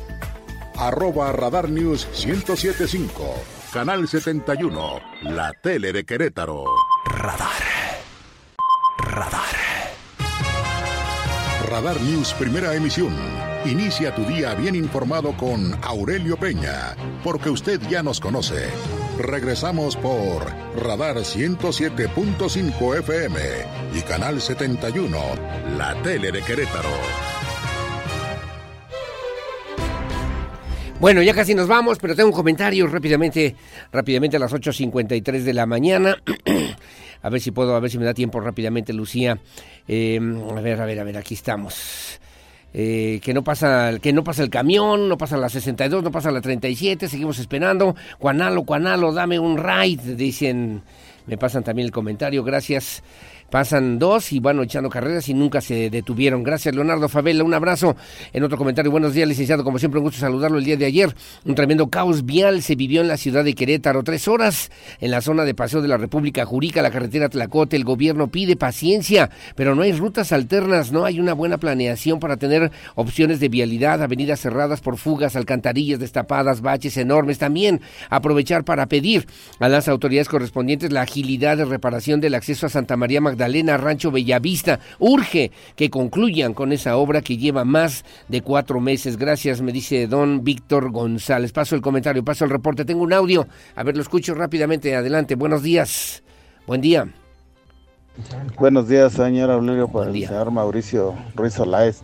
arroba 0.75 1.31
Radar 1.31 1.69
News 1.69 2.07
1075. 2.25 3.55
Canal 3.75 4.07
71, 4.07 5.01
la 5.23 5.51
tele 5.51 5.91
de 5.91 6.05
Querétaro. 6.05 6.63
Radar. 7.07 7.49
Radar. 8.99 9.55
Radar 11.67 11.99
News, 11.99 12.33
primera 12.35 12.73
emisión. 12.73 13.13
Inicia 13.65 14.15
tu 14.15 14.23
día 14.23 14.53
bien 14.53 14.75
informado 14.75 15.35
con 15.35 15.77
Aurelio 15.83 16.37
Peña, 16.37 16.95
porque 17.21 17.49
usted 17.49 17.81
ya 17.89 18.01
nos 18.01 18.21
conoce. 18.21 18.69
Regresamos 19.19 19.97
por 19.97 20.45
Radar 20.81 21.17
107.5 21.17 22.99
FM 22.99 23.39
y 23.93 24.01
Canal 24.03 24.39
71, 24.39 25.19
la 25.77 26.01
tele 26.01 26.31
de 26.31 26.41
Querétaro. 26.43 27.24
Bueno, 31.06 31.22
ya 31.22 31.35
casi 31.35 31.53
nos 31.53 31.67
vamos, 31.67 32.00
pero 32.00 32.16
tengo 32.16 32.30
un 32.30 32.35
comentario 32.35 32.88
rápidamente, 32.88 33.56
rápidamente 33.92 34.38
a 34.38 34.40
las 34.40 34.51
8.53 34.51 35.43
de 35.43 35.53
la 35.53 35.67
mañana. 35.67 36.17
a 37.22 37.30
ver 37.30 37.42
si 37.42 37.51
puedo, 37.51 37.75
a 37.75 37.80
ver 37.80 37.92
si 37.92 38.00
me 38.00 38.06
da 38.06 38.16
tiempo 38.16 38.40
rápidamente, 38.40 38.92
Lucía. 38.92 39.38
Eh, 39.88 40.19
a 40.19 40.61
ver, 40.61 40.82
a 40.82 40.85
ver, 40.88 41.00
a 41.00 41.03
ver, 41.03 41.16
aquí 41.17 41.35
estamos. 41.35 42.19
Eh, 42.74 43.19
que 43.24 43.35
no 43.35 43.43
pasa 43.43 44.00
que 44.01 44.14
no 44.14 44.24
pasa 44.24 44.42
el 44.42 44.50
camión, 44.50 45.08
no 45.08 45.16
pasa 45.16 45.38
la 45.38 45.48
62, 45.48 46.01
no 46.01 46.09
pasa 46.09 46.32
la 46.32 46.42
37, 46.42 47.08
seguimos 47.08 47.38
esperando. 47.38 47.95
Juanalo, 48.17 48.64
Juanalo, 48.64 49.14
dame 49.14 49.38
un 49.38 49.59
ride, 49.59 50.16
dicen. 50.16 50.82
Me 51.27 51.38
pasan 51.38 51.64
también 51.64 51.85
el 51.85 51.92
comentario, 51.92 52.43
gracias. 52.43 53.03
Pasan 53.49 53.99
dos 53.99 54.33
y 54.33 54.40
van 54.40 54.59
echando 54.61 54.90
carreras 54.90 55.30
y 55.30 55.33
nunca 55.33 55.61
se 55.61 55.90
detuvieron. 55.90 56.43
Gracias, 56.43 56.74
Leonardo 56.74 57.07
Favela. 57.07 57.43
Un 57.43 57.53
abrazo. 57.53 57.95
En 58.33 58.43
otro 58.43 58.57
comentario, 58.57 58.91
buenos 58.91 59.14
días, 59.14 59.27
licenciado. 59.27 59.64
Como 59.64 59.77
siempre, 59.77 59.99
un 59.99 60.06
gusto 60.06 60.19
saludarlo 60.19 60.57
el 60.57 60.65
día 60.65 60.77
de 60.77 60.85
ayer. 60.85 61.15
Un 61.45 61.53
tremendo 61.53 61.88
caos 61.90 62.25
vial 62.25 62.64
se 62.64 62.75
vivió 62.75 63.01
en 63.01 63.07
la 63.07 63.17
ciudad 63.17 63.43
de 63.43 63.53
Querétaro. 63.53 64.03
Tres 64.03 64.27
horas 64.27 64.72
en 64.99 65.11
la 65.11 65.22
zona 65.22 65.45
de 65.45 65.53
Paseo 65.53 65.82
de 65.82 65.88
la 65.88 65.98
República 65.98 66.43
Jurica, 66.43 66.82
la 66.82 66.90
carretera 66.90 67.30
Tlacote. 67.30 67.75
El 67.75 67.83
gobierno 67.83 68.27
pide 68.30 68.56
paciencia, 68.56 69.30
pero 69.56 69.75
no 69.75 69.83
hay 69.83 69.93
rutas 69.93 70.32
alternas, 70.32 70.91
no 70.91 71.06
hay 71.06 71.19
una 71.19 71.33
buena 71.33 71.57
planeación 71.57 72.19
para 72.19 72.38
tener 72.38 72.72
opciones 72.95 73.40
de 73.40 73.49
vialidad, 73.49 74.01
avenidas 74.01 74.40
cerradas 74.40 74.82
por 74.82 74.98
fugas, 74.98 75.35
alcantarillas 75.35 75.99
destapadas, 75.99 76.61
baches 76.61 76.98
enormes. 76.98 77.38
También 77.38 77.80
aprovechar 78.09 78.65
para 78.65 78.88
pedir 78.88 79.27
a 79.59 79.69
las 79.69 79.88
autoridades 79.88 80.30
correspondientes 80.30 80.91
la 80.91 81.03
agilidad 81.03 81.57
de 81.57 81.65
reparación 81.65 82.19
del 82.19 82.33
acceso 82.33 82.65
a 82.65 82.69
Santa 82.69 82.98
María 82.98 83.22
Magdalena 83.22 83.34
Magdalena 83.35 83.75
Rancho 83.75 84.11
Bellavista. 84.11 84.80
Urge 84.97 85.51
que 85.75 85.89
concluyan 85.89 86.53
con 86.53 86.72
esa 86.72 86.95
obra 86.95 87.22
que 87.22 87.35
lleva 87.35 87.65
más 87.65 88.05
de 88.30 88.41
cuatro 88.41 88.80
meses. 88.80 89.17
Gracias, 89.17 89.61
me 89.61 89.73
dice 89.73 90.07
don 90.07 90.45
Víctor 90.45 90.89
González. 90.91 91.51
Paso 91.51 91.75
el 91.75 91.81
comentario, 91.81 92.23
paso 92.23 92.45
el 92.45 92.51
reporte. 92.51 92.85
Tengo 92.85 93.03
un 93.03 93.11
audio. 93.11 93.45
A 93.75 93.83
ver, 93.83 93.97
lo 93.97 94.01
escucho 94.01 94.33
rápidamente. 94.35 94.95
Adelante. 94.95 95.35
Buenos 95.35 95.64
días. 95.64 96.23
Buen 96.65 96.80
día. 96.80 97.09
Buenos 98.57 98.88
días, 98.88 99.11
señor 99.11 99.51
Aurelio, 99.51 99.89
para 99.89 100.09
el 100.09 100.25
señor 100.25 100.49
Mauricio 100.49 101.14
Ruiz 101.35 101.59
Olaez. 101.59 102.01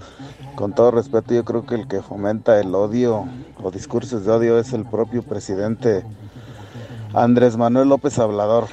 Con 0.56 0.76
todo 0.76 0.92
respeto, 0.92 1.34
yo 1.34 1.46
creo 1.46 1.66
que 1.66 1.76
el 1.76 1.88
que 1.88 2.02
fomenta 2.02 2.60
el 2.60 2.76
odio 2.76 3.26
o 3.64 3.72
discursos 3.72 4.26
de 4.26 4.32
odio 4.34 4.60
es 4.60 4.74
el 4.74 4.84
propio 4.84 5.24
presidente 5.24 6.04
Andrés 7.14 7.56
Manuel 7.56 7.88
López 7.88 8.20
Hablador. 8.20 8.68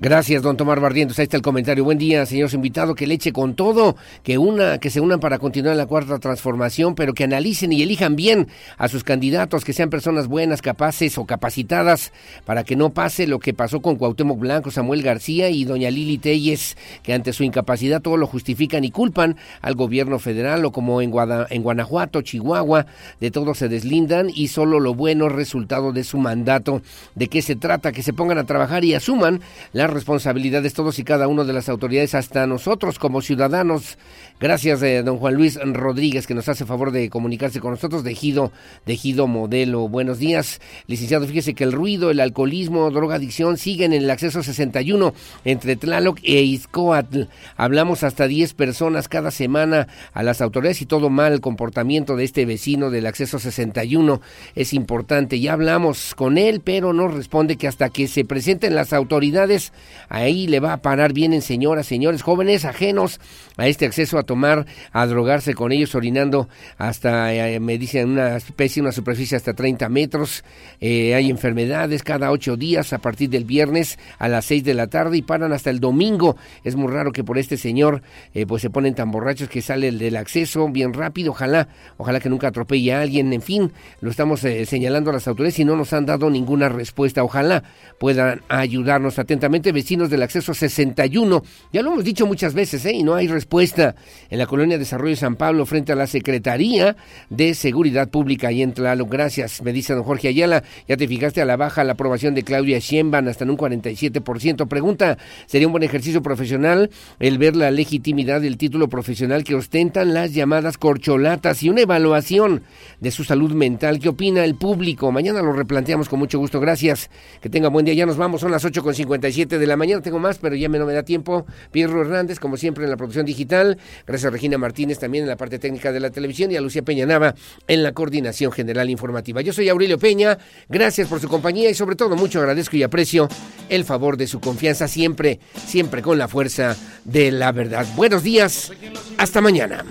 Gracias, 0.00 0.44
don 0.44 0.56
Tomar 0.56 0.78
Barrientos. 0.78 1.18
Ahí 1.18 1.24
está 1.24 1.36
el 1.36 1.42
comentario. 1.42 1.82
Buen 1.82 1.98
día, 1.98 2.24
señor 2.24 2.54
invitado. 2.54 2.94
Que 2.94 3.08
le 3.08 3.14
eche 3.14 3.32
con 3.32 3.56
todo, 3.56 3.96
que 4.22 4.38
una, 4.38 4.78
que 4.78 4.90
se 4.90 5.00
unan 5.00 5.18
para 5.18 5.40
continuar 5.40 5.74
la 5.74 5.86
cuarta 5.86 6.20
transformación, 6.20 6.94
pero 6.94 7.14
que 7.14 7.24
analicen 7.24 7.72
y 7.72 7.82
elijan 7.82 8.14
bien 8.14 8.46
a 8.76 8.86
sus 8.86 9.02
candidatos, 9.02 9.64
que 9.64 9.72
sean 9.72 9.90
personas 9.90 10.28
buenas, 10.28 10.62
capaces 10.62 11.18
o 11.18 11.26
capacitadas, 11.26 12.12
para 12.44 12.62
que 12.62 12.76
no 12.76 12.90
pase 12.90 13.26
lo 13.26 13.40
que 13.40 13.54
pasó 13.54 13.82
con 13.82 13.96
Cuauhtémoc 13.96 14.38
Blanco, 14.38 14.70
Samuel 14.70 15.02
García 15.02 15.50
y 15.50 15.64
doña 15.64 15.90
Lili 15.90 16.18
Telles, 16.18 16.76
que 17.02 17.12
ante 17.12 17.32
su 17.32 17.42
incapacidad 17.42 18.00
todo 18.00 18.16
lo 18.16 18.28
justifican 18.28 18.84
y 18.84 18.92
culpan 18.92 19.36
al 19.62 19.74
gobierno 19.74 20.20
federal, 20.20 20.64
o 20.64 20.70
como 20.70 21.02
en, 21.02 21.12
en 21.50 21.62
Guanajuato, 21.64 22.22
Chihuahua, 22.22 22.86
de 23.18 23.32
todo 23.32 23.52
se 23.52 23.68
deslindan 23.68 24.30
y 24.32 24.46
solo 24.46 24.78
lo 24.78 24.94
bueno 24.94 25.28
resultado 25.28 25.90
de 25.90 26.04
su 26.04 26.18
mandato. 26.18 26.82
¿De 27.16 27.26
qué 27.26 27.42
se 27.42 27.56
trata? 27.56 27.90
Que 27.90 28.04
se 28.04 28.12
pongan 28.12 28.38
a 28.38 28.44
trabajar 28.44 28.84
y 28.84 28.94
asuman 28.94 29.40
la 29.72 29.87
responsabilidades 29.88 30.74
todos 30.74 30.98
y 30.98 31.04
cada 31.04 31.28
uno 31.28 31.44
de 31.44 31.52
las 31.52 31.68
autoridades, 31.68 32.14
hasta 32.14 32.46
nosotros 32.46 32.98
como 32.98 33.22
ciudadanos. 33.22 33.98
Gracias, 34.40 34.82
eh, 34.82 35.02
don 35.02 35.18
Juan 35.18 35.34
Luis 35.34 35.58
Rodríguez, 35.60 36.26
que 36.26 36.34
nos 36.34 36.48
hace 36.48 36.64
favor 36.64 36.92
de 36.92 37.10
comunicarse 37.10 37.58
con 37.58 37.72
nosotros, 37.72 38.04
de 38.04 38.14
Gido, 38.14 38.52
de 38.86 38.96
Gido 38.96 39.26
Modelo. 39.26 39.88
Buenos 39.88 40.18
días, 40.18 40.60
licenciado. 40.86 41.26
Fíjese 41.26 41.54
que 41.54 41.64
el 41.64 41.72
ruido, 41.72 42.10
el 42.10 42.20
alcoholismo, 42.20 42.90
drogadicción 42.90 43.56
siguen 43.56 43.92
en 43.92 44.02
el 44.02 44.10
acceso 44.10 44.42
61 44.42 45.12
entre 45.44 45.76
Tlaloc 45.76 46.20
e 46.22 46.42
Izcoatl. 46.42 47.22
Hablamos 47.56 48.04
hasta 48.04 48.28
10 48.28 48.54
personas 48.54 49.08
cada 49.08 49.30
semana 49.30 49.88
a 50.12 50.22
las 50.22 50.40
autoridades 50.40 50.82
y 50.82 50.86
todo 50.86 51.10
mal 51.10 51.40
comportamiento 51.40 52.14
de 52.14 52.24
este 52.24 52.46
vecino 52.46 52.90
del 52.90 53.06
acceso 53.06 53.38
61 53.38 54.20
es 54.54 54.72
importante. 54.72 55.40
Ya 55.40 55.54
hablamos 55.54 56.14
con 56.14 56.38
él, 56.38 56.60
pero 56.62 56.92
no 56.92 57.08
responde 57.08 57.56
que 57.56 57.66
hasta 57.66 57.90
que 57.90 58.06
se 58.06 58.24
presenten 58.24 58.74
las 58.74 58.92
autoridades 58.92 59.72
Ahí 60.08 60.46
le 60.46 60.60
va 60.60 60.72
a 60.72 60.82
parar 60.82 61.12
bien 61.12 61.32
en 61.32 61.42
señoras, 61.42 61.86
señores, 61.86 62.22
jóvenes 62.22 62.64
ajenos 62.64 63.20
a 63.56 63.66
este 63.66 63.86
acceso 63.86 64.18
a 64.18 64.22
tomar, 64.28 64.66
a 64.92 65.06
drogarse 65.06 65.54
con 65.54 65.72
ellos, 65.72 65.96
orinando 65.96 66.48
hasta, 66.76 67.34
eh, 67.34 67.58
me 67.58 67.78
dicen, 67.78 68.10
una 68.10 68.36
especie, 68.36 68.80
una 68.80 68.92
superficie 68.92 69.36
hasta 69.36 69.54
30 69.54 69.88
metros. 69.88 70.44
Eh, 70.80 71.16
hay 71.16 71.30
enfermedades 71.30 72.04
cada 72.04 72.30
ocho 72.30 72.56
días 72.56 72.92
a 72.92 72.98
partir 72.98 73.30
del 73.30 73.44
viernes 73.44 73.98
a 74.18 74.28
las 74.28 74.44
6 74.44 74.62
de 74.62 74.74
la 74.74 74.86
tarde 74.86 75.16
y 75.16 75.22
paran 75.22 75.52
hasta 75.52 75.70
el 75.70 75.80
domingo. 75.80 76.36
Es 76.62 76.76
muy 76.76 76.92
raro 76.92 77.10
que 77.10 77.24
por 77.24 77.38
este 77.38 77.56
señor 77.56 78.02
eh, 78.34 78.46
pues 78.46 78.62
se 78.62 78.70
ponen 78.70 78.94
tan 78.94 79.10
borrachos 79.10 79.48
que 79.48 79.62
sale 79.62 79.88
el 79.88 79.98
del 79.98 80.16
acceso 80.16 80.68
bien 80.68 80.92
rápido. 80.92 81.32
Ojalá, 81.32 81.68
ojalá 81.96 82.20
que 82.20 82.28
nunca 82.28 82.48
atropelle 82.48 82.92
a 82.92 83.00
alguien. 83.00 83.32
En 83.32 83.42
fin, 83.42 83.72
lo 84.00 84.10
estamos 84.10 84.40
señalando 84.40 85.10
a 85.10 85.14
las 85.14 85.26
autoridades 85.26 85.58
y 85.58 85.64
no 85.64 85.74
nos 85.74 85.92
han 85.92 86.06
dado 86.06 86.30
ninguna 86.30 86.68
respuesta. 86.68 87.24
Ojalá 87.24 87.64
puedan 87.98 88.42
ayudarnos 88.48 89.18
atentamente 89.18 89.72
vecinos 89.72 90.10
del 90.10 90.22
acceso 90.22 90.52
61. 90.52 91.42
Ya 91.72 91.82
lo 91.82 91.92
hemos 91.92 92.04
dicho 92.04 92.26
muchas 92.26 92.52
veces, 92.52 92.84
¿eh? 92.84 92.92
Y 92.92 93.02
no 93.02 93.14
hay 93.14 93.26
respuesta 93.26 93.94
en 94.30 94.38
la 94.38 94.46
colonia 94.46 94.78
Desarrollo 94.78 95.16
San 95.16 95.36
Pablo 95.36 95.66
frente 95.66 95.92
a 95.92 95.96
la 95.96 96.06
Secretaría 96.06 96.96
de 97.30 97.54
Seguridad 97.54 98.08
Pública 98.08 98.52
y 98.52 98.62
en 98.62 98.72
Tlaloc. 98.72 99.10
Gracias, 99.10 99.62
me 99.62 99.72
dice 99.72 99.94
don 99.94 100.04
Jorge 100.04 100.28
Ayala. 100.28 100.62
Ya 100.86 100.96
te 100.96 101.08
fijaste 101.08 101.40
a 101.40 101.44
la 101.44 101.56
baja 101.56 101.84
la 101.84 101.92
aprobación 101.92 102.34
de 102.34 102.42
Claudia 102.42 102.78
Sheinbaum 102.78 103.28
hasta 103.28 103.44
en 103.44 103.50
un 103.50 103.56
47%. 103.56 104.68
Pregunta, 104.68 105.18
¿sería 105.46 105.66
un 105.66 105.72
buen 105.72 105.82
ejercicio 105.82 106.22
profesional 106.22 106.90
el 107.18 107.38
ver 107.38 107.56
la 107.56 107.70
legitimidad 107.70 108.40
del 108.40 108.56
título 108.56 108.88
profesional 108.88 109.44
que 109.44 109.54
ostentan 109.54 110.14
las 110.14 110.34
llamadas 110.34 110.78
corcholatas 110.78 111.62
y 111.62 111.68
una 111.68 111.82
evaluación 111.82 112.62
de 113.00 113.10
su 113.10 113.24
salud 113.24 113.52
mental? 113.52 113.98
¿Qué 113.98 114.08
opina 114.08 114.44
el 114.44 114.54
público? 114.54 115.12
Mañana 115.12 115.42
lo 115.42 115.52
replanteamos 115.52 116.08
con 116.08 116.18
mucho 116.18 116.38
gusto. 116.38 116.60
Gracias. 116.60 117.10
Que 117.40 117.48
tenga 117.48 117.68
buen 117.68 117.84
día. 117.84 117.94
Ya 117.94 118.06
nos 118.06 118.16
vamos. 118.16 118.40
Son 118.40 118.50
las 118.50 118.64
8.57 118.64 119.58
de 119.58 119.66
la 119.66 119.76
mañana. 119.76 120.02
Tengo 120.02 120.18
más, 120.18 120.38
pero 120.38 120.54
ya 120.54 120.68
me 120.68 120.78
no 120.78 120.86
me 120.86 120.92
da 120.92 121.02
tiempo. 121.02 121.46
Pierro 121.70 122.02
Hernández, 122.02 122.38
como 122.38 122.56
siempre, 122.56 122.84
en 122.84 122.90
la 122.90 122.96
producción 122.96 123.26
digital. 123.26 123.78
Gracias 124.08 124.26
a 124.26 124.30
Regina 124.30 124.56
Martínez 124.56 124.98
también 124.98 125.24
en 125.24 125.28
la 125.28 125.36
parte 125.36 125.58
técnica 125.58 125.92
de 125.92 126.00
la 126.00 126.08
televisión 126.10 126.50
y 126.50 126.56
a 126.56 126.62
Lucía 126.62 126.80
Peña 126.80 127.04
Nava 127.04 127.34
en 127.66 127.82
la 127.82 127.92
coordinación 127.92 128.50
general 128.50 128.88
informativa. 128.88 129.42
Yo 129.42 129.52
soy 129.52 129.68
Aurelio 129.68 129.98
Peña. 129.98 130.38
Gracias 130.66 131.08
por 131.08 131.20
su 131.20 131.28
compañía 131.28 131.68
y 131.68 131.74
sobre 131.74 131.94
todo 131.94 132.16
mucho 132.16 132.38
agradezco 132.40 132.76
y 132.76 132.82
aprecio 132.82 133.28
el 133.68 133.84
favor 133.84 134.16
de 134.16 134.26
su 134.26 134.40
confianza 134.40 134.88
siempre, 134.88 135.40
siempre 135.66 136.00
con 136.00 136.16
la 136.16 136.26
fuerza 136.26 136.74
de 137.04 137.30
la 137.30 137.52
verdad. 137.52 137.86
Buenos 137.96 138.22
días. 138.22 138.72
Hasta 139.18 139.42
mañana. 139.42 139.84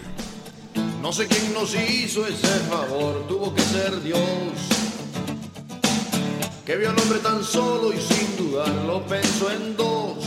No 0.99 1.13
sé 1.13 1.27
quién 1.27 1.53
nos 1.53 1.75
hizo 1.75 2.25
ese 2.25 2.47
favor, 2.69 3.27
tuvo 3.27 3.53
que 3.53 3.61
ser 3.61 4.01
Dios 4.01 4.23
que 6.67 6.75
vio 6.75 6.89
al 6.89 6.99
hombre 6.99 7.19
tan 7.19 7.41
solo 7.45 7.93
y 7.93 7.97
sin 7.97 8.35
dudarlo 8.35 9.01
pensó 9.05 9.49
en 9.51 9.77
dos, 9.77 10.17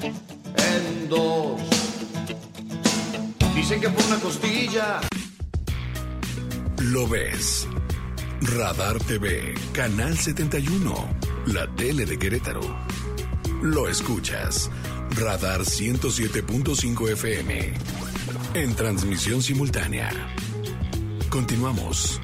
en 0.00 1.08
dos. 1.10 1.75
Dicen 3.56 3.80
que 3.80 3.88
por 3.88 4.04
una 4.04 4.20
costilla. 4.20 5.00
Lo 6.78 7.08
ves. 7.08 7.66
Radar 8.42 8.98
TV, 8.98 9.54
Canal 9.72 10.18
71, 10.18 10.94
la 11.46 11.66
tele 11.74 12.04
de 12.04 12.18
Querétaro. 12.18 12.60
Lo 13.62 13.88
escuchas. 13.88 14.70
Radar 15.18 15.62
107.5 15.62 17.12
FM. 17.12 17.72
En 18.52 18.74
transmisión 18.76 19.42
simultánea. 19.42 20.10
Continuamos. 21.30 22.20